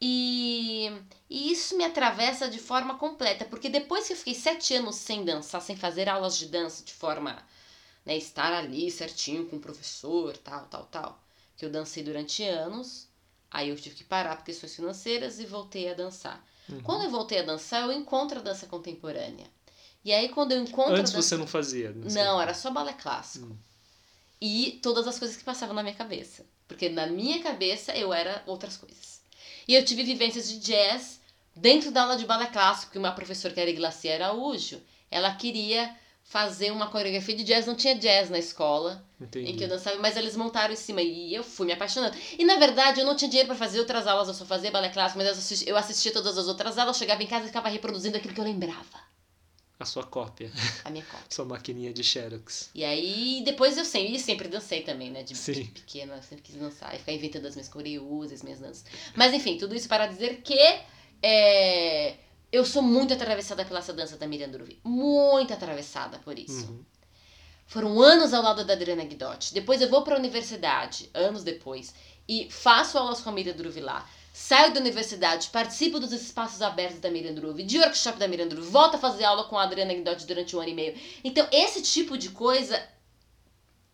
E, 0.00 0.92
e 1.28 1.50
isso 1.50 1.76
me 1.76 1.84
atravessa 1.84 2.48
de 2.48 2.58
forma 2.58 2.96
completa, 2.96 3.44
porque 3.44 3.68
depois 3.68 4.06
que 4.06 4.12
eu 4.12 4.16
fiquei 4.16 4.34
sete 4.34 4.74
anos 4.74 4.96
sem 4.96 5.24
dançar, 5.24 5.60
sem 5.60 5.76
fazer 5.76 6.08
aulas 6.08 6.38
de 6.38 6.46
dança 6.46 6.84
de 6.84 6.92
forma, 6.92 7.36
né, 8.06 8.16
estar 8.16 8.52
ali 8.52 8.90
certinho 8.90 9.46
com 9.46 9.56
o 9.56 9.60
professor, 9.60 10.36
tal, 10.36 10.66
tal, 10.66 10.84
tal, 10.84 11.24
que 11.56 11.64
eu 11.64 11.70
dancei 11.70 12.04
durante 12.04 12.44
anos, 12.44 13.08
aí 13.50 13.70
eu 13.70 13.76
tive 13.76 13.96
que 13.96 14.04
parar 14.04 14.36
por 14.36 14.44
questões 14.44 14.76
financeiras 14.76 15.40
e 15.40 15.46
voltei 15.46 15.90
a 15.90 15.94
dançar. 15.94 16.44
Uhum. 16.68 16.80
Quando 16.80 17.04
eu 17.04 17.10
voltei 17.10 17.40
a 17.40 17.44
dançar, 17.44 17.82
eu 17.82 17.92
encontro 17.92 18.38
a 18.38 18.42
dança 18.42 18.66
contemporânea. 18.66 19.46
E 20.04 20.12
aí 20.12 20.28
quando 20.28 20.52
eu 20.52 20.62
encontro 20.62 20.94
Antes 20.94 21.12
dança... 21.12 21.28
você 21.28 21.36
não 21.36 21.46
fazia? 21.46 21.90
Não, 21.90 22.08
Não, 22.08 22.40
era 22.40 22.54
só 22.54 22.70
balé 22.70 22.92
clássico. 22.92 23.46
Hum. 23.46 23.56
E 24.40 24.78
todas 24.80 25.08
as 25.08 25.18
coisas 25.18 25.36
que 25.36 25.42
passavam 25.42 25.74
na 25.74 25.82
minha 25.82 25.96
cabeça. 25.96 26.46
Porque 26.68 26.88
na 26.88 27.06
minha 27.08 27.42
cabeça 27.42 27.96
eu 27.96 28.12
era 28.12 28.42
outras 28.46 28.76
coisas. 28.76 29.17
E 29.68 29.74
eu 29.74 29.84
tive 29.84 30.02
vivências 30.02 30.48
de 30.48 30.58
jazz 30.60 31.20
dentro 31.54 31.90
da 31.90 32.02
aula 32.02 32.16
de 32.16 32.24
balé 32.24 32.46
clássico, 32.46 32.90
que 32.90 32.98
uma 32.98 33.12
professora 33.12 33.52
que 33.52 33.60
era 33.60 33.68
Iglacia 33.68 34.14
Araújo, 34.14 34.80
ela 35.10 35.34
queria 35.34 35.94
fazer 36.24 36.70
uma 36.70 36.88
coreografia 36.88 37.36
de 37.36 37.44
jazz, 37.44 37.66
não 37.66 37.74
tinha 37.74 37.94
jazz 37.94 38.30
na 38.30 38.38
escola 38.38 39.04
Entendi. 39.20 39.50
em 39.50 39.56
que 39.56 39.64
eu 39.64 39.68
dançava, 39.68 39.98
mas 39.98 40.16
eles 40.16 40.36
montaram 40.36 40.72
em 40.72 40.76
cima 40.76 41.02
e 41.02 41.34
eu 41.34 41.42
fui 41.42 41.66
me 41.66 41.72
apaixonando. 41.72 42.16
E 42.38 42.44
na 42.44 42.56
verdade 42.56 43.00
eu 43.00 43.06
não 43.06 43.16
tinha 43.16 43.28
dinheiro 43.28 43.48
pra 43.48 43.56
fazer 43.56 43.78
outras 43.78 44.06
aulas, 44.06 44.28
eu 44.28 44.34
só 44.34 44.44
fazia 44.44 44.70
balé 44.70 44.88
clássico, 44.90 45.18
mas 45.18 45.26
eu 45.26 45.32
assistia, 45.32 45.68
eu 45.68 45.76
assistia 45.76 46.12
todas 46.12 46.36
as 46.38 46.46
outras 46.46 46.78
aulas, 46.78 46.96
chegava 46.96 47.22
em 47.22 47.26
casa 47.26 47.44
e 47.44 47.48
ficava 47.48 47.68
reproduzindo 47.68 48.16
aquilo 48.16 48.34
que 48.34 48.40
eu 48.40 48.44
lembrava, 48.44 49.07
A 49.80 49.84
sua 49.84 50.02
cópia, 50.02 50.50
a 50.84 50.90
minha 50.90 51.04
cópia. 51.04 51.26
sua 51.30 51.44
maquininha 51.44 51.92
de 51.92 52.02
Xerox. 52.02 52.70
E 52.74 52.84
aí, 52.84 53.42
depois 53.44 53.78
eu 53.78 53.84
sempre, 53.84 54.16
e 54.16 54.18
sempre 54.18 54.48
dancei 54.48 54.82
também, 54.82 55.08
né? 55.10 55.22
De, 55.22 55.34
de 55.34 55.64
pequena, 55.66 56.16
eu 56.16 56.22
sempre 56.22 56.42
quis 56.42 56.56
dançar 56.56 56.94
e 56.96 56.98
ficar 56.98 57.12
inventando 57.12 57.46
as 57.46 57.54
minhas 57.54 57.68
coreus, 57.68 58.32
as 58.32 58.42
minhas 58.42 58.58
danças. 58.58 58.84
Mas 59.14 59.32
enfim, 59.32 59.56
tudo 59.56 59.76
isso 59.76 59.88
para 59.88 60.08
dizer 60.08 60.42
que 60.42 60.58
é, 61.22 62.16
eu 62.50 62.64
sou 62.64 62.82
muito 62.82 63.14
atravessada 63.14 63.64
pela 63.64 63.78
essa 63.78 63.92
dança 63.92 64.16
da 64.16 64.26
Miriam 64.26 64.48
Druvi. 64.48 64.80
Muito 64.82 65.52
atravessada 65.52 66.18
por 66.18 66.38
isso. 66.38 66.66
Uhum. 66.66 66.84
Foram 67.66 68.00
anos 68.00 68.32
ao 68.32 68.42
lado 68.42 68.64
da 68.64 68.72
Adriana 68.72 69.04
Guidotti. 69.04 69.52
Depois 69.52 69.82
eu 69.82 69.90
vou 69.90 70.02
para 70.02 70.14
a 70.14 70.18
universidade, 70.18 71.10
anos 71.12 71.44
depois, 71.44 71.94
e 72.26 72.48
faço 72.50 72.96
aulas 72.96 73.20
com 73.20 73.28
a 73.28 73.32
Miriam 73.32 73.54
Druvi 73.54 73.80
lá. 73.80 74.08
Saio 74.40 74.72
da 74.72 74.78
universidade, 74.78 75.48
participo 75.48 75.98
dos 75.98 76.12
espaços 76.12 76.62
abertos 76.62 77.00
da 77.00 77.10
Miriam 77.10 77.34
Druvi, 77.34 77.64
de 77.64 77.76
workshop 77.76 78.20
da 78.20 78.28
Miriam 78.28 78.46
Druvi, 78.46 78.70
volto 78.70 78.94
a 78.94 78.98
fazer 78.98 79.24
aula 79.24 79.42
com 79.42 79.58
a 79.58 79.64
Adriana 79.64 79.92
Guidotti 79.92 80.24
durante 80.26 80.54
um 80.54 80.60
ano 80.60 80.68
e 80.68 80.74
meio. 80.74 80.96
Então, 81.24 81.48
esse 81.50 81.82
tipo 81.82 82.16
de 82.16 82.30
coisa 82.30 82.80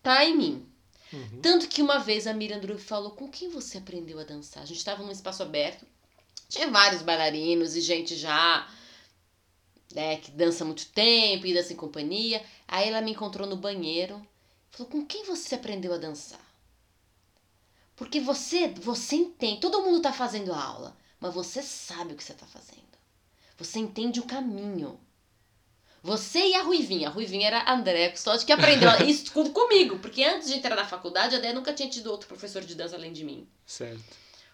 tá 0.03 0.23
em 0.23 0.37
mim. 0.37 0.69
Uhum. 1.11 1.41
Tanto 1.41 1.67
que 1.67 1.81
uma 1.81 1.99
vez 1.99 2.27
a 2.27 2.35
Miriam 2.35 2.61
Druvi 2.61 2.83
falou: 2.83 3.13
com 3.13 3.27
quem 3.27 3.49
você 3.49 3.79
aprendeu 3.79 4.21
a 4.21 4.25
dançar? 4.25 4.63
A 4.63 4.67
gente 4.67 4.77
estava 4.77 5.03
num 5.03 5.11
espaço 5.11 5.43
aberto, 5.43 5.87
tinha 6.47 6.71
vários 6.71 7.01
bailarinos 7.01 7.75
e 7.75 7.81
gente 7.81 8.15
já 8.15 8.69
né, 9.95 10.19
que 10.19 10.31
dança 10.31 10.63
há 10.63 10.67
muito 10.67 10.87
tempo 10.89 11.47
e 11.47 11.55
dança 11.55 11.73
em 11.73 11.77
companhia. 11.77 12.45
Aí 12.69 12.91
ela 12.91 13.01
me 13.01 13.13
encontrou 13.13 13.49
no 13.49 13.57
banheiro, 13.57 14.21
falou: 14.71 14.93
com 14.93 15.07
quem 15.07 15.25
você 15.25 15.55
aprendeu 15.55 15.95
a 15.95 15.97
dançar? 15.97 16.44
Porque 17.97 18.21
você, 18.21 18.69
você 18.69 19.17
entende, 19.17 19.61
todo 19.61 19.83
mundo 19.83 20.01
tá 20.03 20.13
fazendo 20.13 20.53
a 20.53 20.63
aula, 20.63 20.97
mas 21.21 21.33
você 21.33 21.63
sabe 21.63 22.13
o 22.15 22.17
que 22.17 22.25
você 22.25 22.35
tá 22.35 22.47
fazendo. 22.47 22.83
Você 23.57 23.79
entende 23.79 24.19
o 24.21 24.25
caminho. 24.25 24.99
Você 26.03 26.41
e 26.49 26.55
a 26.55 26.63
Ruivinha. 26.63 27.09
A 27.09 27.11
Ruivinha 27.13 27.47
era 27.47 27.61
a 27.61 27.73
Andréa 27.75 28.11
Custódio, 28.11 28.45
que 28.45 28.53
aprendeu 28.53 28.91
isso 29.09 29.33
tudo 29.33 29.51
comigo. 29.51 29.99
Porque 30.01 30.23
antes 30.25 30.49
de 30.49 30.55
entrar 30.55 30.75
na 30.77 30.85
faculdade, 30.85 31.35
a 31.35 31.39
Andréa 31.39 31.55
nunca 31.55 31.73
tinha 31.73 31.89
tido 31.89 32.11
outro 32.11 32.29
professor 32.29 32.63
de 32.63 32.75
dança 32.75 32.97
além 32.97 33.13
de 33.13 33.25
mim. 33.25 33.49
Certo. 33.65 34.03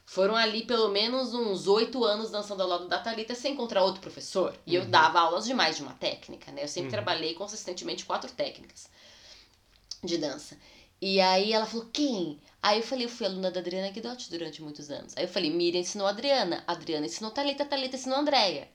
Foram 0.05 0.37
ali 0.37 0.65
pelo 0.65 0.89
menos 0.91 1.35
uns 1.35 1.67
oito 1.67 2.05
anos 2.05 2.31
dançando 2.31 2.63
ao 2.63 2.69
lado 2.69 2.89
da 2.89 2.99
Thalita 2.99 3.35
sem 3.35 3.55
encontrar 3.55 3.83
outro 3.83 4.01
professor. 4.01 4.57
E 4.67 4.75
eu 4.75 4.83
Uhum. 4.83 4.91
dava 4.91 5.19
aulas 5.21 5.45
de 5.45 5.55
mais 5.55 5.77
de 5.77 5.83
uma 5.83 5.95
técnica, 5.95 6.53
né? 6.53 6.63
Eu 6.65 6.69
sempre 6.69 6.89
Uhum. 6.89 6.93
trabalhei 6.93 7.35
consistentemente 7.35 8.05
quatro 8.05 8.31
técnicas 8.31 8.89
de 10.05 10.19
dança. 10.19 10.57
E 11.01 11.21
aí 11.21 11.53
ela 11.53 11.67
falou, 11.67 11.89
quem? 11.93 12.39
Aí 12.63 12.79
eu 12.79 12.83
falei, 12.83 13.07
eu 13.07 13.09
fui 13.09 13.27
aluna 13.27 13.51
da 13.51 13.61
Adriana 13.61 13.91
Guidotti 13.91 14.31
durante 14.31 14.61
muitos 14.63 14.91
anos. 14.91 15.15
Aí 15.17 15.25
eu 15.25 15.29
falei, 15.29 15.51
Miriam 15.51 15.81
ensinou 15.81 16.07
a 16.07 16.11
Adriana, 16.11 16.63
a 16.67 16.73
Adriana 16.73 17.07
ensinou 17.07 17.31
Thalita, 17.31 17.65
Thalita 17.65 17.97
ensinou 17.97 18.19
a 18.19 18.21
Andréia. 18.21 18.69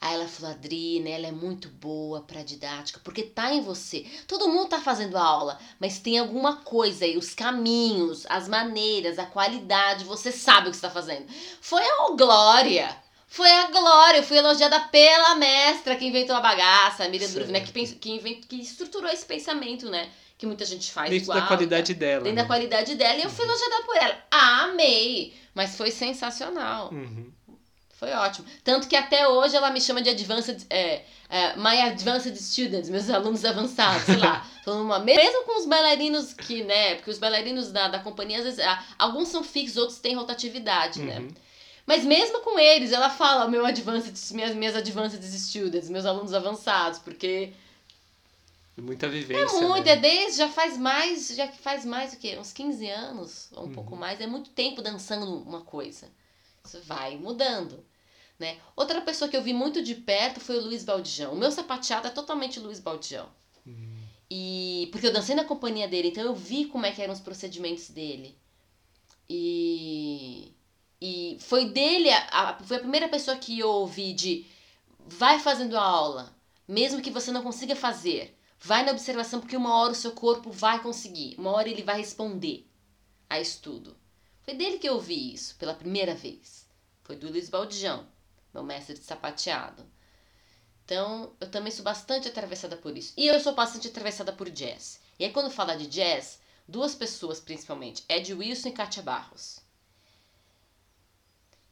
Aí 0.00 0.14
ela 0.14 0.28
falou, 0.28 0.52
Adriana, 0.52 1.08
ela 1.10 1.26
é 1.26 1.32
muito 1.32 1.68
boa 1.68 2.20
pra 2.22 2.42
didática, 2.44 3.00
porque 3.02 3.24
tá 3.24 3.52
em 3.52 3.60
você. 3.60 4.06
Todo 4.28 4.48
mundo 4.48 4.68
tá 4.68 4.80
fazendo 4.80 5.18
a 5.18 5.22
aula, 5.22 5.58
mas 5.80 5.98
tem 5.98 6.18
alguma 6.18 6.56
coisa 6.58 7.04
aí, 7.04 7.18
os 7.18 7.34
caminhos, 7.34 8.24
as 8.30 8.46
maneiras, 8.48 9.18
a 9.18 9.26
qualidade, 9.26 10.04
você 10.04 10.30
sabe 10.32 10.68
o 10.68 10.70
que 10.70 10.76
você 10.76 10.82
tá 10.82 10.90
fazendo. 10.90 11.26
Foi 11.60 11.82
a 11.82 12.10
glória! 12.16 12.96
Foi 13.26 13.50
a 13.50 13.66
glória! 13.70 14.18
Eu 14.20 14.22
fui 14.22 14.38
elogiada 14.38 14.78
pela 14.88 15.34
mestra 15.34 15.96
que 15.96 16.06
inventou 16.06 16.36
a 16.36 16.40
bagaça, 16.40 17.04
a 17.04 17.08
Miriam 17.08 17.28
Druve, 17.30 17.52
né? 17.52 17.60
Que, 17.60 17.94
que, 17.96 18.10
invent- 18.10 18.46
que 18.46 18.56
estruturou 18.56 19.10
esse 19.10 19.26
pensamento, 19.26 19.90
né? 19.90 20.08
Que 20.38 20.46
muita 20.46 20.64
gente 20.64 20.92
faz 20.92 21.10
Dentro 21.10 21.24
igual. 21.24 21.40
da 21.40 21.46
qualidade 21.48 21.94
dela. 21.94 22.22
Dentro 22.22 22.36
né? 22.36 22.42
da 22.42 22.46
qualidade 22.46 22.94
dela, 22.94 23.18
e 23.18 23.22
eu 23.24 23.30
fui 23.30 23.44
elogiada 23.44 23.82
por 23.84 23.96
ela. 23.96 24.16
Amei! 24.30 25.34
Mas 25.52 25.76
foi 25.76 25.90
sensacional. 25.90 26.90
Uhum. 26.92 27.32
Foi 27.98 28.12
ótimo. 28.12 28.46
Tanto 28.62 28.86
que 28.86 28.94
até 28.94 29.26
hoje 29.26 29.56
ela 29.56 29.72
me 29.72 29.80
chama 29.80 30.00
de 30.00 30.10
advanced, 30.10 30.64
é, 30.70 31.02
é, 31.28 31.56
my 31.56 31.80
advanced 31.80 32.36
students, 32.36 32.88
meus 32.88 33.10
alunos 33.10 33.44
avançados, 33.44 34.04
sei 34.04 34.16
lá. 34.16 34.46
Uma- 34.64 35.00
mesmo 35.00 35.42
com 35.44 35.58
os 35.58 35.66
bailarinos 35.66 36.32
que, 36.32 36.62
né, 36.62 36.94
porque 36.94 37.10
os 37.10 37.18
bailarinos 37.18 37.72
da, 37.72 37.88
da 37.88 37.98
companhia, 37.98 38.38
às 38.38 38.44
vezes, 38.44 38.60
ah, 38.60 38.84
alguns 38.96 39.26
são 39.28 39.42
fixos, 39.42 39.76
outros 39.76 39.98
têm 39.98 40.14
rotatividade, 40.14 41.02
né. 41.02 41.18
Uhum. 41.18 41.28
Mas 41.84 42.04
mesmo 42.04 42.40
com 42.40 42.56
eles, 42.56 42.92
ela 42.92 43.10
fala 43.10 43.48
meu 43.48 43.66
advanced, 43.66 44.14
minhas, 44.32 44.54
minhas 44.54 44.76
advanced 44.76 45.20
students, 45.24 45.90
meus 45.90 46.06
alunos 46.06 46.32
avançados, 46.32 47.00
porque 47.00 47.52
Muita 48.82 49.06
é 49.06 49.08
vivência. 49.08 49.60
muito, 49.68 49.86
né? 49.86 49.92
é 49.92 49.96
desde, 49.96 50.38
já 50.38 50.48
faz 50.48 50.76
mais, 50.78 51.28
já 51.34 51.46
que 51.48 51.58
faz 51.58 51.84
mais 51.84 52.12
o 52.12 52.18
quê? 52.18 52.36
Uns 52.38 52.52
15 52.52 52.86
anos, 52.88 53.48
ou 53.52 53.64
um 53.64 53.66
Uhum. 53.66 53.72
pouco 53.72 53.96
mais, 53.96 54.20
é 54.20 54.26
muito 54.26 54.50
tempo 54.50 54.80
dançando 54.82 55.24
uma 55.42 55.62
coisa. 55.62 56.08
Isso 56.64 56.80
vai 56.84 57.16
mudando, 57.16 57.84
né? 58.38 58.58
Outra 58.76 59.00
pessoa 59.00 59.28
que 59.28 59.36
eu 59.36 59.42
vi 59.42 59.52
muito 59.52 59.82
de 59.82 59.94
perto 59.94 60.38
foi 60.40 60.56
o 60.58 60.62
Luiz 60.64 60.84
Baldijão. 60.84 61.32
O 61.32 61.36
meu 61.36 61.50
sapateado 61.50 62.06
é 62.06 62.10
totalmente 62.10 62.60
Luiz 62.60 62.78
Baldijão. 62.78 63.28
Hum. 63.66 63.96
E 64.30 64.88
porque 64.92 65.06
eu 65.06 65.12
dancei 65.12 65.34
na 65.34 65.44
companhia 65.44 65.88
dele, 65.88 66.08
então 66.08 66.22
eu 66.22 66.34
vi 66.34 66.66
como 66.66 66.84
é 66.86 66.92
que 66.92 67.00
eram 67.02 67.14
os 67.14 67.20
procedimentos 67.20 67.88
dele. 67.90 68.36
E 69.28 70.52
e 71.00 71.36
foi 71.40 71.66
dele, 71.66 72.10
a, 72.10 72.26
a- 72.32 72.58
foi 72.64 72.76
a 72.76 72.80
primeira 72.80 73.08
pessoa 73.08 73.36
que 73.36 73.56
eu 73.58 73.68
ouvi 73.68 74.12
de 74.12 74.44
vai 75.06 75.38
fazendo 75.38 75.76
a 75.76 75.82
aula. 75.82 76.34
Mesmo 76.66 77.00
que 77.00 77.10
você 77.10 77.30
não 77.30 77.42
consiga 77.42 77.74
fazer, 77.76 78.36
vai 78.60 78.84
na 78.84 78.92
observação 78.92 79.40
porque 79.40 79.56
uma 79.56 79.74
hora 79.76 79.92
o 79.92 79.96
seu 79.96 80.12
corpo 80.12 80.50
vai 80.50 80.82
conseguir, 80.82 81.36
uma 81.38 81.52
hora 81.52 81.68
ele 81.68 81.82
vai 81.82 81.98
responder 81.98 82.68
a 83.28 83.40
estudo. 83.40 83.96
Foi 84.42 84.54
dele 84.54 84.78
que 84.78 84.88
eu 84.88 84.94
ouvi 84.94 85.32
isso 85.34 85.56
pela 85.56 85.74
primeira 85.74 86.14
vez. 86.14 86.66
Foi 87.04 87.16
do 87.16 87.28
Luiz 87.28 87.48
Baldijão, 87.48 88.06
meu 88.52 88.62
mestre 88.62 88.94
de 88.94 89.04
sapateado. 89.04 89.84
Então, 90.84 91.34
eu 91.38 91.50
também 91.50 91.70
sou 91.70 91.84
bastante 91.84 92.28
atravessada 92.28 92.74
por 92.76 92.96
isso. 92.96 93.12
E 93.14 93.26
eu 93.26 93.38
sou 93.40 93.54
bastante 93.54 93.88
atravessada 93.88 94.32
por 94.32 94.48
jazz. 94.48 95.00
E 95.18 95.24
aí, 95.24 95.30
quando 95.30 95.50
fala 95.50 95.76
de 95.76 95.86
jazz, 95.86 96.40
duas 96.66 96.94
pessoas 96.94 97.40
principalmente, 97.40 98.04
Ed 98.08 98.32
Wilson 98.32 98.68
e 98.68 98.72
Katia 98.72 99.02
Barros. 99.02 99.60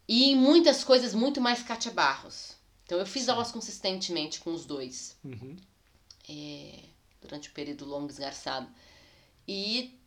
E 0.07 0.25
em 0.25 0.37
muitas 0.37 0.85
coisas, 0.85 1.15
muito 1.15 1.41
mais 1.41 1.63
Katia 1.63 1.93
Barros. 1.93 2.57
Então, 2.85 2.99
eu 2.99 3.07
fiz 3.07 3.29
aulas 3.31 3.51
consistentemente 3.51 4.39
com 4.39 4.53
os 4.53 4.67
dois. 4.67 5.17
Uhum. 5.25 5.57
É, 6.29 6.81
durante 7.21 7.49
o 7.49 7.53
período 7.53 7.85
longo 7.85 8.11
esgarçado. 8.11 8.69
E 9.47 9.99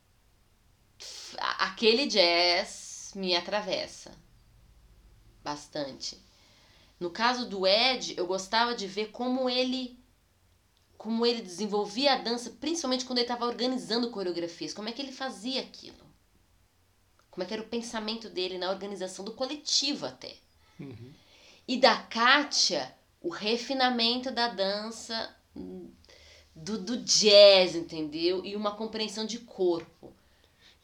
aquele 1.59 2.05
jazz 2.07 3.11
me 3.15 3.36
atravessa 3.36 4.11
bastante. 5.43 6.17
No 6.99 7.09
caso 7.09 7.47
do 7.47 7.65
Ed, 7.65 8.15
eu 8.17 8.28
gostava 8.28 8.76
de 8.76 8.86
ver 8.86 9.11
como 9.11 9.49
ele 9.49 9.97
como 10.97 11.26
ele 11.26 11.41
desenvolvia 11.41 12.13
a 12.13 12.17
dança, 12.17 12.49
principalmente 12.59 13.05
quando 13.05 13.20
ele 13.20 13.26
estava 13.26 13.45
organizando 13.45 14.11
coreografias, 14.11 14.74
como 14.74 14.89
é 14.89 14.91
que 14.91 15.01
ele 15.01 15.13
fazia 15.13 15.61
aquilo. 15.61 16.05
Como 17.32 17.41
é 17.41 17.47
que 17.47 17.53
era 17.53 17.63
o 17.63 17.70
pensamento 17.70 18.30
dele 18.30 18.57
na 18.57 18.70
organização 18.70 19.24
do 19.24 19.32
coletivo 19.32 20.05
até. 20.05 20.36
Uhum. 20.78 21.13
E 21.65 21.78
da 21.78 21.95
Kátia, 21.95 22.93
o 23.22 23.30
refinamento 23.30 24.30
da 24.30 24.49
dança 24.49 25.34
do, 26.64 26.78
do 26.78 26.97
jazz, 26.97 27.76
entendeu? 27.76 28.43
E 28.45 28.55
uma 28.55 28.72
compreensão 28.72 29.26
de 29.26 29.39
corpo. 29.39 30.14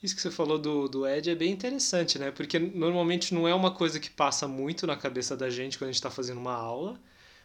Isso 0.02 0.16
que 0.16 0.22
você 0.22 0.32
falou 0.32 0.58
do, 0.58 0.88
do 0.88 1.08
Ed 1.08 1.30
é 1.30 1.36
bem 1.36 1.52
interessante, 1.52 2.20
né? 2.20 2.32
Porque 2.32 2.60
normalmente 2.60 3.34
não 3.34 3.48
é 3.48 3.56
uma 3.56 3.72
coisa 3.72 4.00
que 4.00 4.10
passa 4.10 4.48
muito 4.48 4.86
na 4.86 4.96
cabeça 4.96 5.36
da 5.36 5.50
gente 5.50 5.78
quando 5.78 5.90
a 5.90 5.92
gente 5.92 5.96
está 5.96 6.12
fazendo 6.12 6.40
uma 6.40 6.54
aula, 6.54 7.00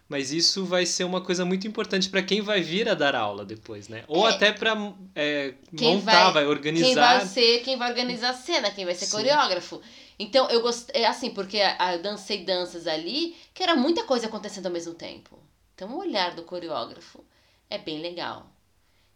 mas 0.08 0.30
isso 0.30 0.64
vai 0.64 0.84
ser 0.84 1.04
uma 1.04 1.20
coisa 1.20 1.44
muito 1.44 1.66
importante 1.66 2.10
para 2.10 2.22
quem 2.22 2.42
vai 2.42 2.60
vir 2.60 2.88
a 2.88 2.94
dar 2.94 3.14
aula 3.14 3.44
depois, 3.44 3.88
né? 3.88 4.04
Ou 4.06 4.28
é, 4.28 4.34
até 4.34 4.52
para 4.52 4.76
é, 5.14 5.54
montar, 5.72 6.24
vai, 6.24 6.44
vai, 6.44 6.46
organizar. 6.46 6.86
Quem 6.86 6.94
vai 6.94 7.26
ser, 7.26 7.60
quem 7.60 7.76
vai 7.78 7.90
organizar 7.90 8.30
a 8.30 8.34
cena, 8.34 8.70
quem 8.70 8.84
vai 8.84 8.94
ser 8.94 9.06
Sim. 9.06 9.16
coreógrafo. 9.16 9.80
Então 10.18 10.50
eu 10.50 10.60
gostei, 10.60 11.02
é 11.02 11.06
assim, 11.06 11.30
porque 11.30 11.56
eu 11.56 12.02
dancei 12.02 12.44
danças 12.44 12.86
ali, 12.86 13.36
que 13.54 13.62
era 13.62 13.74
muita 13.74 14.04
coisa 14.04 14.26
acontecendo 14.26 14.66
ao 14.66 14.72
mesmo 14.72 14.92
tempo. 14.92 15.38
Então 15.74 15.90
o 15.94 15.98
olhar 15.98 16.34
do 16.34 16.42
coreógrafo 16.42 17.24
é 17.70 17.78
bem 17.78 18.00
legal. 18.00 18.50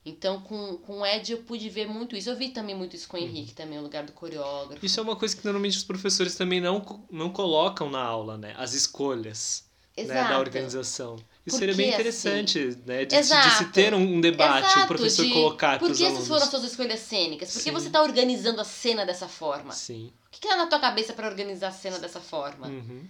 Então, 0.07 0.41
com, 0.43 0.77
com 0.79 1.01
o 1.01 1.07
Ed 1.07 1.33
eu 1.33 1.39
pude 1.39 1.69
ver 1.71 1.89
muito 1.89 2.15
isso. 2.15 2.29
Eu 2.29 2.37
vi 2.37 2.51
também 2.51 2.75
muito 2.75 2.95
isso 2.95 3.09
com 3.09 3.17
o 3.17 3.21
uhum. 3.21 3.27
Henrique 3.27 3.55
também, 3.55 3.79
o 3.79 3.83
lugar 3.83 4.05
do 4.05 4.13
coreógrafo. 4.13 4.85
Isso 4.85 5.01
é 5.01 5.03
uma 5.03 5.17
coisa 5.17 5.35
que 5.35 5.45
normalmente 5.45 5.79
os 5.79 5.85
professores 5.85 6.37
também 6.37 6.61
não, 6.61 7.07
não 7.11 7.31
colocam 7.31 7.91
na 7.91 8.01
aula, 8.01 8.37
né? 8.37 8.55
As 8.59 8.75
escolhas 8.75 9.65
né, 9.97 10.29
da 10.29 10.39
organização. 10.39 11.17
Isso 11.47 11.59
seria 11.59 11.75
bem 11.75 11.91
interessante, 11.91 12.59
assim? 12.59 12.83
né? 12.85 13.05
De, 13.05 13.17
de, 13.17 13.51
se 13.57 13.65
ter 13.67 13.95
um, 13.95 14.21
debate, 14.21 14.67
Exato, 14.67 14.85
o 14.85 14.87
professor 14.89 15.25
de, 15.25 15.33
colocar 15.33 15.79
Por 15.79 15.95
que 15.95 16.05
essas 16.05 16.27
foram 16.27 16.43
as 16.43 16.49
suas 16.51 16.65
escolhas 16.65 17.01
cênicas? 17.01 17.53
Por 17.53 17.63
que 17.63 17.71
você 17.71 17.87
está 17.87 18.03
organizando 18.03 18.61
a 18.61 18.65
cena 18.65 19.07
dessa 19.07 19.29
forma? 19.29 19.73
Sim. 19.73 20.13
O 20.27 20.31
que, 20.31 20.41
que 20.41 20.49
tá 20.49 20.57
na 20.57 20.67
tua 20.67 20.81
cabeça 20.81 21.13
para 21.13 21.29
organizar 21.29 21.69
a 21.69 21.73
cena 21.73 21.99
dessa 21.99 22.21
forma? 22.21 22.67
Uhum. 22.67 23.07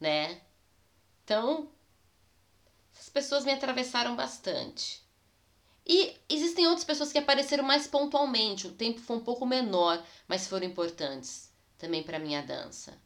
Né? 0.00 0.38
Então, 1.24 1.68
essas 3.08 3.10
pessoas 3.10 3.44
me 3.44 3.52
atravessaram 3.52 4.14
bastante. 4.14 5.02
E 5.86 6.14
existem 6.28 6.66
outras 6.66 6.84
pessoas 6.84 7.10
que 7.10 7.18
apareceram 7.18 7.64
mais 7.64 7.86
pontualmente, 7.86 8.66
o 8.66 8.72
tempo 8.72 9.00
foi 9.00 9.16
um 9.16 9.24
pouco 9.24 9.46
menor, 9.46 10.04
mas 10.26 10.46
foram 10.46 10.66
importantes 10.66 11.50
também 11.78 12.02
para 12.02 12.18
minha 12.18 12.42
dança. 12.42 13.00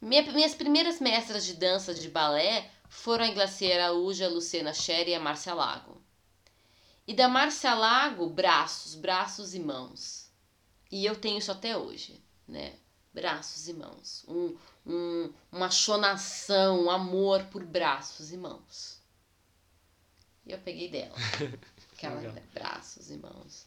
Minha, 0.00 0.22
minhas 0.32 0.54
primeiras 0.54 1.00
mestras 1.00 1.44
de 1.44 1.54
dança 1.54 1.94
de 1.94 2.08
balé 2.08 2.70
foram 2.88 3.24
a 3.24 3.28
Iglacia 3.28 3.74
Araújo, 3.74 4.24
a 4.24 4.28
Luciana 4.28 4.74
Scher 4.74 5.08
e 5.08 5.14
a 5.14 5.20
Márcia 5.20 5.54
Lago. 5.54 6.02
E 7.06 7.14
da 7.14 7.28
Márcia 7.28 7.74
Lago, 7.74 8.28
braços, 8.28 8.94
braços 8.94 9.54
e 9.54 9.60
mãos. 9.60 10.30
E 10.90 11.06
eu 11.06 11.14
tenho 11.14 11.38
isso 11.38 11.52
até 11.52 11.76
hoje, 11.76 12.20
né? 12.48 12.74
Braços 13.12 13.68
e 13.68 13.72
mãos. 13.72 14.24
Um, 14.26 14.56
um, 14.86 15.32
uma 15.50 15.70
chonação, 15.70 16.84
um 16.84 16.90
amor 16.90 17.44
por 17.44 17.64
braços 17.64 18.32
e 18.32 18.36
mãos. 18.36 18.98
E 20.46 20.52
eu 20.52 20.58
peguei 20.58 20.88
dela. 20.88 21.14
Aquela 21.96 22.20
né, 22.20 22.42
braços 22.52 23.10
e 23.10 23.16
mãos. 23.16 23.66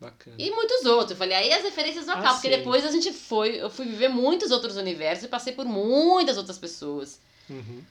Bacana. 0.00 0.36
E 0.38 0.50
muitos 0.50 0.86
outros. 0.86 1.10
Eu 1.10 1.16
falei, 1.16 1.36
aí 1.36 1.52
as 1.52 1.62
referências 1.62 2.06
não 2.06 2.14
acabam, 2.14 2.30
ah, 2.30 2.34
porque 2.34 2.48
depois 2.48 2.84
a 2.86 2.90
gente 2.90 3.12
foi, 3.12 3.60
eu 3.60 3.68
fui 3.68 3.84
viver 3.84 4.08
muitos 4.08 4.50
outros 4.50 4.76
universos 4.76 5.24
e 5.24 5.28
passei 5.28 5.52
por 5.52 5.66
muitas 5.66 6.38
outras 6.38 6.58
pessoas. 6.58 7.20
Uhum. 7.50 7.84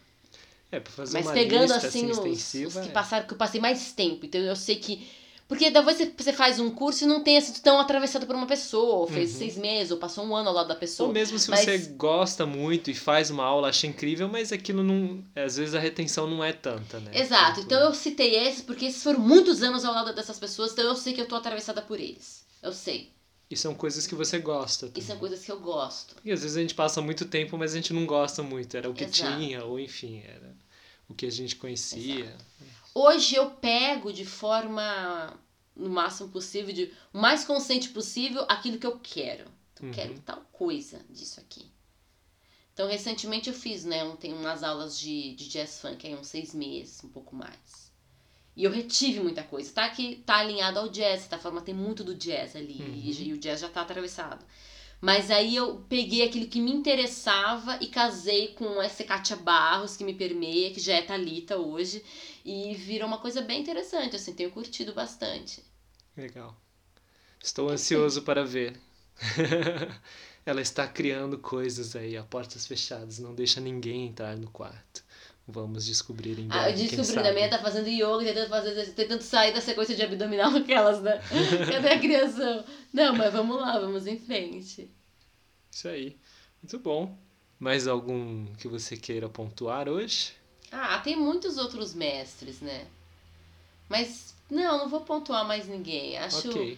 É, 0.71 0.79
pra 0.79 0.91
fazer 0.91 1.13
Mas 1.13 1.25
uma 1.27 1.33
pegando 1.33 1.73
lista, 1.73 1.87
assim, 1.87 2.09
assim 2.09 2.65
os, 2.65 2.75
os, 2.75 2.83
que 2.83 2.89
é. 2.89 2.91
passaram, 2.91 3.27
que 3.27 3.33
eu 3.33 3.37
passei 3.37 3.61
mais 3.61 3.91
tempo. 3.91 4.25
Então 4.25 4.41
eu 4.41 4.55
sei 4.55 4.77
que 4.77 5.07
porque 5.49 5.71
talvez 5.71 5.97
você 6.15 6.31
faz 6.31 6.59
um 6.59 6.69
curso 6.69 7.05
e 7.05 7.07
não 7.07 7.23
tenha 7.23 7.41
sido 7.41 7.59
tão 7.59 7.79
atravessado 7.79 8.27
por 8.27 8.35
uma 8.35 8.45
pessoa, 8.45 8.97
ou 8.97 9.07
fez 9.07 9.33
uhum. 9.33 9.39
seis 9.39 9.57
meses, 9.57 9.91
ou 9.91 9.97
passou 9.97 10.23
um 10.23 10.35
ano 10.35 10.49
ao 10.49 10.53
lado 10.53 10.67
da 10.67 10.75
pessoa. 10.75 11.07
Ou 11.07 11.13
mesmo 11.13 11.39
se 11.39 11.49
mas... 11.49 11.61
você 11.61 11.77
gosta 11.97 12.45
muito 12.45 12.91
e 12.91 12.93
faz 12.93 13.31
uma 13.31 13.43
aula, 13.43 13.69
acha 13.69 13.87
incrível, 13.87 14.29
mas 14.29 14.51
aquilo 14.51 14.83
não. 14.83 15.23
Às 15.35 15.57
vezes 15.57 15.73
a 15.73 15.79
retenção 15.79 16.27
não 16.27 16.43
é 16.43 16.53
tanta, 16.53 16.99
né? 16.99 17.09
Exato. 17.15 17.61
Então 17.61 17.81
eu 17.81 17.95
citei 17.95 18.35
esses 18.35 18.61
porque 18.61 18.85
esses 18.85 19.01
foram 19.01 19.19
muitos 19.19 19.63
anos 19.63 19.83
ao 19.83 19.91
lado 19.91 20.13
dessas 20.13 20.37
pessoas, 20.37 20.71
então 20.71 20.85
eu 20.85 20.95
sei 20.95 21.13
que 21.13 21.21
eu 21.21 21.27
tô 21.27 21.35
atravessada 21.35 21.81
por 21.81 21.99
eles. 21.99 22.45
Eu 22.61 22.71
sei. 22.71 23.11
E 23.49 23.57
são 23.57 23.73
coisas 23.73 24.05
que 24.05 24.13
você 24.13 24.37
gosta. 24.37 24.85
Também. 24.85 25.01
E 25.01 25.03
são 25.03 25.17
coisas 25.17 25.43
que 25.43 25.51
eu 25.51 25.59
gosto. 25.59 26.13
Porque 26.13 26.29
às 26.29 26.43
vezes 26.43 26.55
a 26.55 26.61
gente 26.61 26.75
passa 26.75 27.01
muito 27.01 27.25
tempo, 27.25 27.57
mas 27.57 27.73
a 27.73 27.75
gente 27.75 27.91
não 27.91 28.05
gosta 28.05 28.43
muito. 28.43 28.77
Era 28.77 28.87
o 28.87 28.93
que 28.93 29.03
Exato. 29.03 29.39
tinha, 29.39 29.65
ou 29.65 29.79
enfim, 29.79 30.21
era 30.27 30.55
o 31.07 31.15
que 31.15 31.25
a 31.25 31.31
gente 31.31 31.55
conhecia. 31.55 32.25
Exato. 32.25 32.45
Hoje 33.01 33.35
eu 33.35 33.51
pego 33.51 34.11
de 34.11 34.25
forma 34.25 35.33
no 35.73 35.89
máximo 35.89 36.27
possível, 36.27 36.73
de 36.73 36.91
o 37.13 37.17
mais 37.17 37.45
consciente 37.45 37.87
possível, 37.87 38.43
aquilo 38.49 38.77
que 38.77 38.85
eu 38.85 38.99
quero. 39.01 39.45
Então, 39.71 39.87
uhum. 39.87 39.93
quero 39.93 40.19
tal 40.19 40.41
coisa 40.51 40.99
disso 41.09 41.39
aqui. 41.39 41.65
Então, 42.73 42.89
recentemente 42.89 43.47
eu 43.47 43.55
fiz, 43.55 43.85
né, 43.85 44.03
um, 44.03 44.17
tem 44.17 44.33
umas 44.33 44.63
aulas 44.63 44.99
de, 44.99 45.33
de 45.35 45.47
jazz 45.47 45.79
funk 45.79 46.05
aí 46.05 46.13
uns 46.13 46.27
seis 46.27 46.53
meses, 46.53 47.01
um 47.01 47.07
pouco 47.07 47.33
mais. 47.33 47.89
E 48.53 48.65
eu 48.65 48.71
retive 48.71 49.21
muita 49.21 49.43
coisa. 49.43 49.71
Tá 49.71 49.87
que 49.87 50.17
tá 50.25 50.39
alinhado 50.39 50.79
ao 50.79 50.89
jazz, 50.89 51.25
tá 51.25 51.39
forma 51.39 51.61
tem 51.61 51.73
muito 51.73 52.03
do 52.03 52.13
jazz 52.13 52.53
ali, 52.53 52.81
uhum. 52.81 52.93
e, 52.95 53.29
e 53.29 53.31
o 53.31 53.37
jazz 53.37 53.61
já 53.61 53.69
tá 53.69 53.79
atravessado. 53.79 54.45
Mas 55.01 55.31
aí 55.31 55.55
eu 55.55 55.85
peguei 55.87 56.23
aquilo 56.23 56.47
que 56.47 56.59
me 56.59 56.71
interessava 56.71 57.77
e 57.79 57.87
casei 57.87 58.49
com 58.49 58.81
essa 58.81 59.03
Kátia 59.05 59.37
Barros, 59.37 59.95
que 59.95 60.03
me 60.03 60.13
permeia, 60.13 60.71
que 60.71 60.79
já 60.79 60.95
é 60.95 61.01
Talita 61.01 61.57
hoje. 61.57 62.03
E 62.51 62.73
virou 62.73 63.07
uma 63.07 63.19
coisa 63.19 63.43
bem 63.43 63.61
interessante, 63.61 64.15
assim, 64.15 64.33
tenho 64.33 64.49
curtido 64.49 64.91
bastante. 64.91 65.63
Legal. 66.17 66.59
Estou 67.39 67.69
ansioso 67.69 68.23
para 68.23 68.43
ver. 68.43 68.75
Ela 70.43 70.59
está 70.59 70.87
criando 70.87 71.37
coisas 71.37 71.95
aí, 71.95 72.17
a 72.17 72.23
portas 72.23 72.65
fechadas, 72.65 73.19
não 73.19 73.35
deixa 73.35 73.61
ninguém 73.61 74.07
entrar 74.07 74.35
no 74.35 74.49
quarto. 74.49 75.03
Vamos 75.47 75.85
descobrir 75.85 76.39
em 76.39 76.47
breve. 76.47 76.65
Ah, 76.65 76.71
eu 76.71 76.75
descobri, 76.75 77.27
a 77.27 77.33
minha 77.33 77.51
tá 77.51 77.59
fazendo 77.59 77.87
yoga, 77.87 78.25
tentando, 78.25 78.49
fazer, 78.49 78.93
tentando 78.93 79.21
sair 79.21 79.53
da 79.53 79.61
sequência 79.61 79.95
de 79.95 80.01
abdominal 80.01 80.49
aquelas, 80.57 81.03
né? 81.03 81.21
Cadê 81.71 81.89
a 81.89 81.99
criação? 81.99 82.65
Não, 82.91 83.15
mas 83.15 83.31
vamos 83.31 83.57
lá, 83.57 83.77
vamos 83.77 84.07
em 84.07 84.17
frente. 84.17 84.89
Isso 85.69 85.87
aí. 85.87 86.17
Muito 86.63 86.79
bom. 86.79 87.15
Mais 87.59 87.87
algum 87.87 88.47
que 88.55 88.67
você 88.67 88.97
queira 88.97 89.29
pontuar 89.29 89.87
hoje? 89.87 90.38
Ah, 90.71 90.99
tem 90.99 91.15
muitos 91.15 91.57
outros 91.57 91.93
mestres, 91.93 92.61
né? 92.61 92.87
Mas 93.87 94.33
não, 94.49 94.79
não 94.79 94.89
vou 94.89 95.01
pontuar 95.01 95.45
mais 95.47 95.67
ninguém. 95.67 96.17
Acho. 96.17 96.49
Okay. 96.49 96.77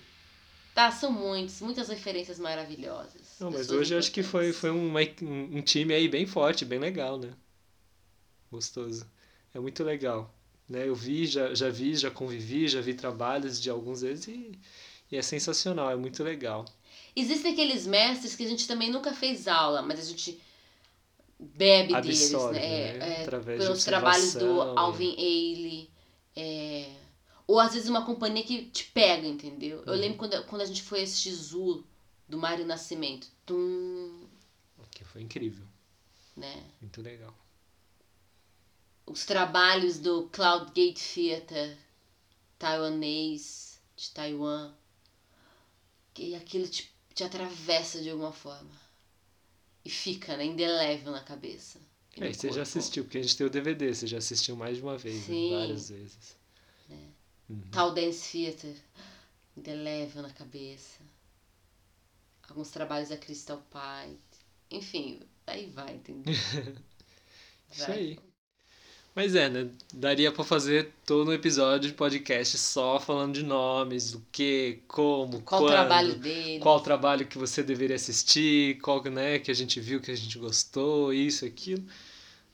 Tá, 0.74 0.90
são 0.90 1.12
muitos, 1.12 1.60
muitas 1.60 1.90
referências 1.90 2.40
maravilhosas. 2.40 3.36
Não, 3.40 3.52
mas 3.52 3.70
hoje 3.70 3.94
acho 3.94 4.12
que 4.12 4.24
foi, 4.24 4.54
foi 4.54 4.72
um, 4.72 4.94
um 5.22 5.62
time 5.62 5.94
aí 5.94 6.08
bem 6.08 6.26
forte, 6.26 6.64
bem 6.64 6.80
legal, 6.80 7.20
né? 7.20 7.34
Gostoso. 8.50 9.06
É 9.54 9.60
muito 9.60 9.84
legal. 9.84 10.34
Né? 10.70 10.88
Eu 10.88 10.96
vi, 10.96 11.28
já, 11.28 11.54
já 11.54 11.70
vi, 11.70 11.94
já 11.96 12.10
convivi, 12.10 12.70
já 12.70 12.80
vi 12.80 12.94
trabalhos 12.94 13.62
de 13.62 13.70
alguns 13.70 14.00
deles 14.00 14.26
e, 14.28 14.58
e 15.12 15.18
é 15.18 15.22
sensacional, 15.22 15.92
é 15.92 15.96
muito 15.98 16.24
legal. 16.24 16.64
Existem 17.14 17.52
aqueles 17.52 17.86
mestres 17.86 18.36
que 18.36 18.46
a 18.46 18.48
gente 18.48 18.66
também 18.66 18.90
nunca 18.90 19.14
fez 19.14 19.50
aula, 19.50 19.82
mas 19.82 20.00
a 20.00 20.04
gente 20.04 20.40
bebe 21.42 21.96
Absorve, 21.96 22.60
deles, 22.60 22.68
né? 22.68 22.98
né? 23.00 23.20
É, 23.20 23.22
Através 23.24 23.64
pelos 23.64 23.84
trabalhos 23.84 24.34
do 24.36 24.62
Alvin 24.62 25.16
Ailey. 25.18 25.90
É, 26.36 26.90
ou 27.48 27.60
às 27.60 27.74
vezes 27.74 27.90
uma 27.90 28.06
companhia 28.06 28.44
que 28.44 28.66
te 28.66 28.86
pega, 28.86 29.28
entendeu? 29.28 29.80
Uhum. 29.80 29.84
Eu 29.88 29.94
lembro 29.96 30.18
quando, 30.18 30.44
quando 30.46 30.62
a 30.62 30.66
gente 30.66 30.84
foi 30.84 31.02
assistir 31.02 31.32
Zul, 31.32 31.84
do 32.28 32.38
Mário 32.38 32.66
Nascimento. 32.66 33.28
Tum. 33.46 34.28
Que 34.92 35.04
foi 35.04 35.22
incrível. 35.22 35.66
Né? 36.38 36.64
Muito 36.80 37.02
legal. 37.02 37.36
os 39.06 39.26
trabalhos 39.26 40.00
do 40.00 40.30
Cloud 40.30 40.72
Gate 40.72 41.02
Theater 41.14 41.78
taiwanês 42.58 43.82
de 43.96 44.12
Taiwan, 44.12 44.72
que 46.14 46.36
aquilo 46.36 46.68
te, 46.68 46.94
te 47.14 47.24
atravessa 47.24 48.02
de 48.02 48.10
alguma 48.10 48.32
forma 48.32 48.72
e 49.84 49.90
fica 49.90 50.38
né, 50.38 50.46
indelével 50.46 51.12
na 51.12 51.22
cabeça. 51.22 51.80
É, 52.18 52.32
você 52.32 52.48
corpo. 52.48 52.56
já 52.56 52.62
assistiu, 52.64 53.04
porque 53.04 53.18
a 53.18 53.22
gente 53.22 53.38
tem 53.38 53.48
o 53.48 53.50
DVD, 53.50 53.94
você 53.94 54.06
já 54.06 54.18
assistiu 54.18 54.56
mais 54.56 54.78
de 54.78 54.84
uma 54.84 54.98
vez, 54.98 55.28
né? 55.28 55.50
várias 55.52 55.90
vezes. 55.90 56.38
É. 56.90 56.94
Uhum. 57.50 57.62
Tal 57.72 57.94
Dance 57.94 58.32
Theater, 58.32 58.76
indelével 59.56 60.22
na 60.22 60.32
cabeça. 60.32 61.00
Alguns 62.50 62.70
trabalhos 62.70 63.10
da 63.10 63.18
Crystal 63.18 63.64
Pite. 63.72 64.20
Enfim, 64.70 65.22
aí 65.48 65.68
vai, 65.68 65.96
entendeu? 65.96 66.34
Isso 67.72 67.88
vai. 67.88 67.98
aí. 67.98 68.20
Mas 69.14 69.36
é, 69.36 69.50
né? 69.50 69.70
Daria 69.94 70.32
para 70.32 70.44
fazer 70.44 70.94
todo 71.06 71.30
um 71.30 71.34
episódio 71.34 71.90
de 71.90 71.96
podcast 71.96 72.58
só 72.58 72.98
falando 72.98 73.34
de 73.34 73.44
nomes, 73.44 74.12
do 74.12 74.26
que, 74.32 74.80
como, 74.88 75.42
qual 75.42 75.62
quando, 75.62 75.72
trabalho 75.72 76.16
dele, 76.16 76.60
qual 76.60 76.80
trabalho 76.80 77.28
que 77.28 77.38
você 77.38 77.62
deveria 77.62 77.98
assistir, 77.98 78.80
qual 78.80 79.04
né, 79.04 79.38
que 79.40 79.52
a 79.52 79.54
gente 79.54 79.82
viu, 79.82 80.00
que 80.00 80.12
a 80.12 80.16
gente 80.16 80.38
gostou, 80.38 81.14
isso, 81.14 81.46
aquilo. 81.46 81.86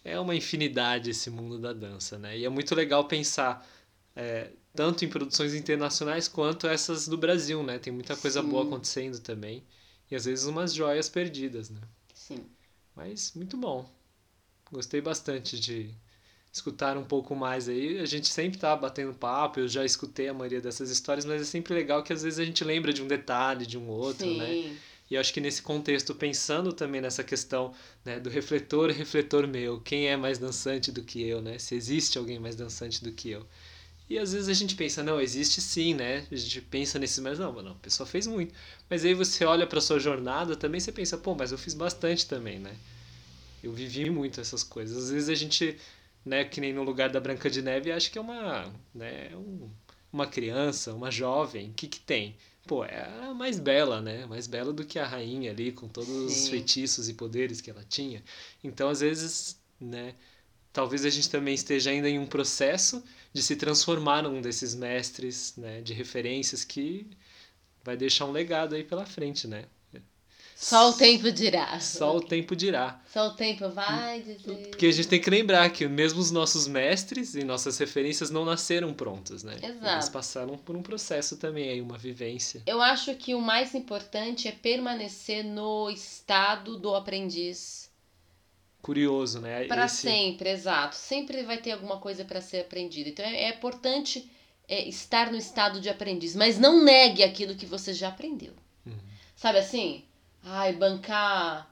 É 0.03 0.19
uma 0.19 0.35
infinidade 0.35 1.11
esse 1.11 1.29
mundo 1.29 1.59
da 1.59 1.73
dança, 1.73 2.17
né? 2.17 2.37
E 2.37 2.45
é 2.45 2.49
muito 2.49 2.73
legal 2.73 3.05
pensar 3.05 3.67
é, 4.15 4.49
tanto 4.73 5.05
em 5.05 5.09
produções 5.09 5.53
internacionais 5.53 6.27
quanto 6.27 6.65
essas 6.65 7.07
do 7.07 7.17
Brasil, 7.17 7.61
né? 7.61 7.77
Tem 7.77 7.93
muita 7.93 8.15
coisa 8.15 8.41
Sim. 8.41 8.49
boa 8.49 8.63
acontecendo 8.63 9.19
também. 9.19 9.63
E 10.09 10.15
às 10.15 10.25
vezes 10.25 10.45
umas 10.45 10.73
joias 10.73 11.07
perdidas, 11.07 11.69
né? 11.69 11.81
Sim. 12.15 12.45
Mas 12.95 13.33
muito 13.35 13.57
bom. 13.57 13.87
Gostei 14.71 15.01
bastante 15.01 15.59
de 15.59 15.93
escutar 16.57 16.97
um 16.97 17.03
pouco 17.03 17.35
mais 17.35 17.67
aí. 17.67 17.99
A 17.99 18.05
gente 18.05 18.27
sempre 18.27 18.59
tá 18.59 18.75
batendo 18.75 19.13
papo, 19.13 19.59
eu 19.59 19.67
já 19.67 19.83
escutei 19.85 20.27
a 20.27 20.33
maioria 20.33 20.61
dessas 20.61 20.89
histórias, 20.89 21.25
mas 21.25 21.41
é 21.41 21.45
sempre 21.45 21.73
legal 21.73 22.03
que 22.03 22.13
às 22.13 22.23
vezes 22.23 22.39
a 22.39 22.45
gente 22.45 22.63
lembra 22.63 22.91
de 22.93 23.01
um 23.01 23.07
detalhe, 23.07 23.65
de 23.65 23.77
um 23.77 23.87
outro, 23.87 24.25
né? 24.25 24.45
Sim. 24.45 24.63
né? 24.69 24.77
E 25.09 25.15
acho 25.15 25.33
que 25.33 25.39
nesse 25.39 25.61
contexto, 25.61 26.13
pensando 26.13 26.73
também 26.73 26.99
nessa 26.99 27.23
questão 27.23 27.73
né, 28.03 28.19
do 28.19 28.29
refletor, 28.29 28.91
refletor 28.91 29.47
meu, 29.47 29.79
quem 29.79 30.07
é 30.07 30.17
mais 30.17 30.37
dançante 30.37 30.91
do 30.91 31.01
que 31.01 31.25
eu, 31.25 31.41
né? 31.41 31.57
Se 31.57 31.75
existe 31.75 32.17
alguém 32.17 32.39
mais 32.39 32.55
dançante 32.55 33.01
do 33.01 33.11
que 33.11 33.29
eu. 33.29 33.47
E 34.09 34.17
às 34.17 34.33
vezes 34.33 34.49
a 34.49 34.53
gente 34.53 34.75
pensa, 34.75 35.03
não, 35.03 35.19
existe 35.19 35.61
sim, 35.61 35.93
né? 35.93 36.25
A 36.31 36.35
gente 36.35 36.61
pensa 36.61 36.97
nesse, 36.99 37.19
mas 37.21 37.39
não, 37.39 37.51
não, 37.53 37.71
a 37.71 37.75
pessoa 37.75 38.07
fez 38.07 38.27
muito. 38.27 38.53
Mas 38.89 39.03
aí 39.03 39.13
você 39.13 39.45
olha 39.45 39.67
para 39.67 39.81
sua 39.81 39.99
jornada 39.99 40.55
também, 40.55 40.79
você 40.79 40.91
pensa, 40.91 41.17
pô, 41.17 41.35
mas 41.35 41.51
eu 41.51 41.57
fiz 41.57 41.73
bastante 41.73 42.25
também, 42.25 42.59
né? 42.59 42.75
Eu 43.63 43.73
vivi 43.73 44.09
muito 44.09 44.39
essas 44.39 44.63
coisas. 44.63 45.05
Às 45.05 45.11
vezes 45.11 45.29
a 45.29 45.35
gente 45.35 45.77
né, 46.27 46.43
que 46.43 46.61
nem 46.61 46.73
no 46.73 46.83
lugar 46.83 47.09
da 47.09 47.19
Branca 47.19 47.49
de 47.49 47.61
Neve, 47.61 47.91
acho 47.91 48.11
que 48.11 48.17
é 48.17 48.21
uma, 48.21 48.71
né, 48.93 49.29
um, 49.35 49.69
uma 50.11 50.27
criança, 50.27 50.93
uma 50.93 51.09
jovem, 51.09 51.69
o 51.69 51.73
que 51.73 51.87
que 51.87 51.99
tem? 51.99 52.35
Pô, 52.67 52.83
é 52.83 53.01
a 53.23 53.33
mais 53.33 53.57
bela, 53.59 54.01
né? 54.01 54.25
Mais 54.25 54.45
bela 54.45 54.73
do 54.73 54.83
que 54.83 54.99
a 54.99 55.07
rainha 55.07 55.51
ali, 55.51 55.71
com 55.71 55.87
todos 55.87 56.09
Sim. 56.09 56.25
os 56.25 56.49
feitiços 56.49 57.07
e 57.07 57.13
poderes 57.13 57.61
que 57.61 57.71
ela 57.71 57.83
tinha. 57.87 58.21
Então, 58.61 58.89
às 58.89 58.99
vezes, 58.99 59.57
né, 59.79 60.13
talvez 60.73 61.05
a 61.05 61.09
gente 61.09 61.29
também 61.29 61.53
esteja 61.53 61.91
ainda 61.91 62.09
em 62.09 62.19
um 62.19 62.27
processo 62.27 63.01
de 63.31 63.41
se 63.41 63.55
transformar 63.55 64.23
num 64.23 64.41
desses 64.41 64.75
mestres, 64.75 65.55
né, 65.55 65.81
de 65.81 65.93
referências 65.93 66.65
que 66.65 67.07
vai 67.85 67.95
deixar 67.95 68.25
um 68.25 68.31
legado 68.31 68.75
aí 68.75 68.83
pela 68.83 69.05
frente, 69.05 69.47
né? 69.47 69.63
Só 70.59 70.89
o 70.89 70.93
tempo 70.93 71.31
dirá. 71.31 71.79
Só 71.79 72.17
o 72.17 72.19
tempo 72.19 72.55
dirá. 72.55 72.99
Só 73.13 73.27
o 73.27 73.35
tempo 73.35 73.69
vai 73.69 74.21
dizer. 74.21 74.69
Porque 74.69 74.87
a 74.87 74.91
gente 74.91 75.07
tem 75.07 75.21
que 75.21 75.29
lembrar 75.29 75.69
que 75.69 75.87
mesmo 75.87 76.19
os 76.19 76.31
nossos 76.31 76.67
mestres 76.67 77.35
e 77.35 77.43
nossas 77.43 77.77
referências 77.77 78.31
não 78.31 78.43
nasceram 78.43 78.91
prontos, 78.91 79.43
né? 79.43 79.55
Exato. 79.61 79.87
Eles 79.87 80.09
passaram 80.09 80.57
por 80.57 80.75
um 80.75 80.81
processo 80.81 81.37
também 81.37 81.69
aí, 81.69 81.79
uma 81.79 81.95
vivência. 81.95 82.63
Eu 82.65 82.81
acho 82.81 83.13
que 83.13 83.35
o 83.35 83.39
mais 83.39 83.75
importante 83.75 84.47
é 84.47 84.51
permanecer 84.51 85.45
no 85.45 85.91
estado 85.91 86.75
do 86.75 86.95
aprendiz. 86.95 87.91
Curioso, 88.81 89.39
né? 89.39 89.65
Para 89.65 89.85
Esse... 89.85 89.97
sempre, 89.97 90.49
exato. 90.49 90.95
Sempre 90.95 91.43
vai 91.43 91.57
ter 91.57 91.73
alguma 91.73 91.99
coisa 91.99 92.25
para 92.25 92.41
ser 92.41 92.61
aprendida. 92.61 93.09
Então 93.09 93.23
é, 93.23 93.43
é 93.43 93.49
importante 93.49 94.27
é, 94.67 94.89
estar 94.89 95.31
no 95.31 95.37
estado 95.37 95.79
de 95.79 95.87
aprendiz, 95.87 96.35
mas 96.35 96.57
não 96.57 96.83
negue 96.83 97.21
aquilo 97.21 97.53
que 97.53 97.67
você 97.67 97.93
já 97.93 98.07
aprendeu. 98.07 98.53
Uhum. 98.87 98.97
Sabe 99.35 99.59
assim? 99.59 100.06
Ai, 100.43 100.73
bancar. 100.73 101.71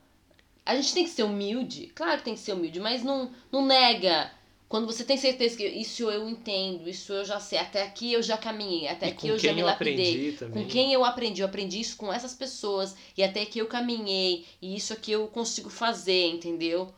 A 0.66 0.76
gente 0.76 0.94
tem 0.94 1.04
que 1.04 1.12
ser 1.12 1.24
humilde, 1.24 1.92
claro 1.94 2.18
que 2.18 2.26
tem 2.26 2.34
que 2.34 2.40
ser 2.40 2.54
humilde, 2.54 2.80
mas 2.80 3.04
não, 3.04 3.32
não 3.52 3.66
nega. 3.66 4.32
Quando 4.68 4.88
você 4.88 5.04
tem 5.04 5.16
certeza 5.16 5.56
que 5.56 5.66
isso 5.68 6.10
eu 6.10 6.28
entendo, 6.28 6.90
isso 6.90 7.14
eu 7.14 7.24
já 7.24 7.40
sei, 7.40 7.60
até 7.60 7.84
aqui 7.84 8.12
eu 8.14 8.24
já 8.24 8.36
caminhei, 8.36 8.88
até 8.88 9.08
e 9.08 9.12
aqui 9.12 9.28
eu 9.28 9.38
já 9.38 9.54
me 9.54 9.62
lapidei. 9.62 10.36
Com 10.52 10.66
quem 10.66 10.92
eu 10.92 11.06
aprendi? 11.06 11.42
Eu 11.42 11.48
aprendi 11.48 11.80
isso 11.80 11.96
com 11.96 12.12
essas 12.12 12.34
pessoas, 12.34 12.96
e 13.16 13.24
até 13.24 13.44
aqui 13.44 13.60
eu 13.60 13.68
caminhei, 13.68 14.46
e 14.60 14.76
isso 14.76 14.92
aqui 14.92 15.12
eu 15.12 15.28
consigo 15.28 15.70
fazer, 15.70 16.28
entendeu? 16.30 16.92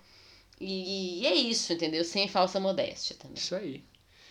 E, 0.59 1.21
e 1.21 1.27
é 1.27 1.35
isso, 1.35 1.73
entendeu? 1.73 2.03
Sem 2.05 2.27
falsa 2.27 2.59
modéstia 2.59 3.15
também. 3.19 3.37
Isso 3.37 3.53
aí. 3.53 3.83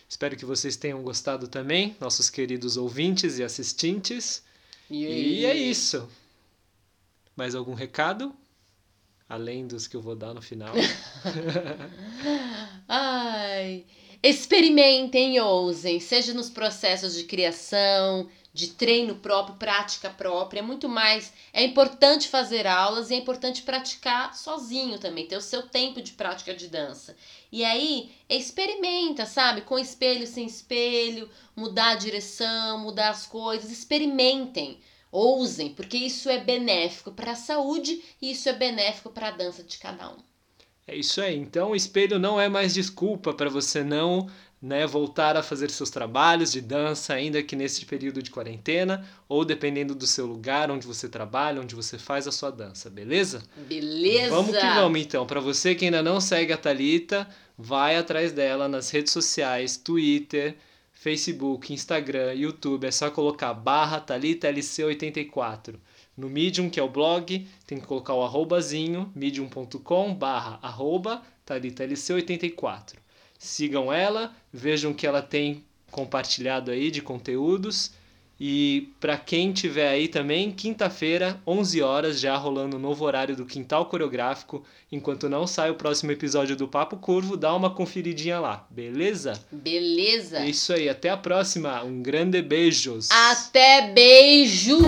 Espero 0.08 0.36
que 0.36 0.44
vocês 0.44 0.76
tenham 0.76 1.02
gostado 1.02 1.46
também, 1.46 1.94
nossos 2.00 2.30
queridos 2.30 2.76
ouvintes 2.76 3.38
e 3.38 3.44
assistentes. 3.44 4.42
E, 4.90 5.04
e 5.04 5.44
é 5.44 5.54
isso. 5.54 6.08
Mais 7.36 7.54
algum 7.54 7.74
recado? 7.74 8.34
Além 9.28 9.66
dos 9.66 9.86
que 9.86 9.94
eu 9.96 10.00
vou 10.00 10.16
dar 10.16 10.32
no 10.32 10.40
final. 10.40 10.74
Ai. 12.88 13.84
Experimentem 14.22 15.36
e 15.36 15.40
ousem, 15.40 16.00
seja 16.00 16.32
nos 16.32 16.48
processos 16.48 17.14
de 17.14 17.24
criação, 17.24 18.28
de 18.52 18.68
treino 18.68 19.16
próprio, 19.16 19.56
prática 19.56 20.08
própria. 20.08 20.60
É 20.60 20.62
muito 20.62 20.88
mais. 20.88 21.32
É 21.52 21.62
importante 21.62 22.26
fazer 22.28 22.66
aulas 22.66 23.10
e 23.10 23.14
é 23.14 23.18
importante 23.18 23.62
praticar 23.62 24.34
sozinho 24.34 24.98
também, 24.98 25.26
ter 25.26 25.36
o 25.36 25.42
seu 25.42 25.62
tempo 25.62 26.00
de 26.00 26.12
prática 26.12 26.54
de 26.54 26.66
dança. 26.68 27.14
E 27.52 27.62
aí, 27.64 28.10
experimenta, 28.28 29.26
sabe? 29.26 29.60
Com 29.60 29.78
espelho, 29.78 30.26
sem 30.26 30.46
espelho, 30.46 31.28
mudar 31.54 31.90
a 31.90 31.96
direção, 31.96 32.78
mudar 32.78 33.10
as 33.10 33.26
coisas. 33.26 33.70
Experimentem. 33.70 34.80
Ousem, 35.16 35.70
porque 35.70 35.96
isso 35.96 36.28
é 36.28 36.38
benéfico 36.38 37.10
para 37.10 37.32
a 37.32 37.36
saúde 37.36 38.02
e 38.20 38.32
isso 38.32 38.50
é 38.50 38.52
benéfico 38.52 39.08
para 39.08 39.28
a 39.28 39.30
dança 39.30 39.62
de 39.62 39.78
cada 39.78 40.10
um. 40.10 40.18
É 40.86 40.94
isso 40.94 41.22
aí. 41.22 41.34
Então, 41.34 41.70
o 41.70 41.76
espelho 41.76 42.18
não 42.18 42.38
é 42.38 42.50
mais 42.50 42.74
desculpa 42.74 43.32
para 43.32 43.48
você 43.48 43.82
não 43.82 44.28
né, 44.60 44.86
voltar 44.86 45.34
a 45.34 45.42
fazer 45.42 45.70
seus 45.70 45.88
trabalhos 45.88 46.52
de 46.52 46.60
dança, 46.60 47.14
ainda 47.14 47.42
que 47.42 47.56
nesse 47.56 47.86
período 47.86 48.22
de 48.22 48.30
quarentena, 48.30 49.08
ou 49.26 49.42
dependendo 49.42 49.94
do 49.94 50.06
seu 50.06 50.26
lugar 50.26 50.70
onde 50.70 50.86
você 50.86 51.08
trabalha, 51.08 51.62
onde 51.62 51.74
você 51.74 51.98
faz 51.98 52.28
a 52.28 52.32
sua 52.32 52.50
dança, 52.50 52.90
beleza? 52.90 53.42
Beleza! 53.56 54.30
Vamos 54.30 54.54
que 54.54 54.66
vamos 54.66 55.00
então. 55.00 55.26
Para 55.26 55.40
você 55.40 55.74
que 55.74 55.86
ainda 55.86 56.02
não 56.02 56.20
segue 56.20 56.52
a 56.52 56.58
Talita, 56.58 57.26
vai 57.56 57.96
atrás 57.96 58.32
dela 58.32 58.68
nas 58.68 58.90
redes 58.90 59.14
sociais, 59.14 59.78
Twitter, 59.78 60.56
Facebook, 61.06 61.72
Instagram, 61.72 62.34
YouTube, 62.34 62.84
é 62.84 62.90
só 62.90 63.08
colocar 63.12 63.54
barra 63.54 64.00
ThalitaLC84. 64.00 65.76
No 66.16 66.28
Medium, 66.28 66.68
que 66.68 66.80
é 66.80 66.82
o 66.82 66.88
blog, 66.88 67.46
tem 67.64 67.78
que 67.78 67.86
colocar 67.86 68.12
o 68.12 68.24
arrobazinho, 68.24 69.12
medium.com 69.14 70.12
barra 70.12 70.58
arroba 70.60 71.22
ThalitaLC84. 71.46 72.94
Sigam 73.38 73.92
ela, 73.92 74.34
vejam 74.52 74.92
que 74.92 75.06
ela 75.06 75.22
tem 75.22 75.62
compartilhado 75.92 76.72
aí 76.72 76.90
de 76.90 77.00
conteúdos 77.00 77.92
e 78.38 78.92
para 79.00 79.16
quem 79.16 79.50
tiver 79.50 79.88
aí 79.88 80.08
também, 80.08 80.50
quinta-feira, 80.50 81.40
11 81.46 81.80
horas, 81.80 82.20
já 82.20 82.36
rolando 82.36 82.76
o 82.76 82.80
novo 82.80 83.04
horário 83.04 83.34
do 83.34 83.46
Quintal 83.46 83.86
Coreográfico. 83.86 84.62
Enquanto 84.92 85.28
não 85.28 85.46
sai 85.46 85.70
o 85.70 85.74
próximo 85.74 86.12
episódio 86.12 86.54
do 86.54 86.68
Papo 86.68 86.98
Curvo, 86.98 87.36
dá 87.36 87.54
uma 87.54 87.70
conferidinha 87.70 88.38
lá, 88.38 88.66
beleza? 88.70 89.40
Beleza. 89.50 90.38
É 90.40 90.48
isso 90.48 90.72
aí, 90.72 90.86
até 90.86 91.08
a 91.08 91.16
próxima. 91.16 91.82
Um 91.82 92.02
grande 92.02 92.42
beijos. 92.42 93.08
Até 93.10 93.90
beijo. 93.92 94.80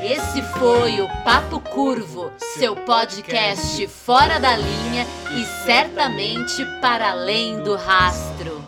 Esse 0.00 0.42
foi 0.58 1.00
o 1.00 1.08
Papo 1.24 1.60
Curvo, 1.60 2.32
seu 2.56 2.76
podcast 2.76 3.86
fora 3.88 4.38
da 4.38 4.56
linha 4.56 5.06
e 5.36 5.44
certamente 5.64 6.64
para 6.80 7.10
além 7.10 7.62
do 7.62 7.74
rastro. 7.74 8.59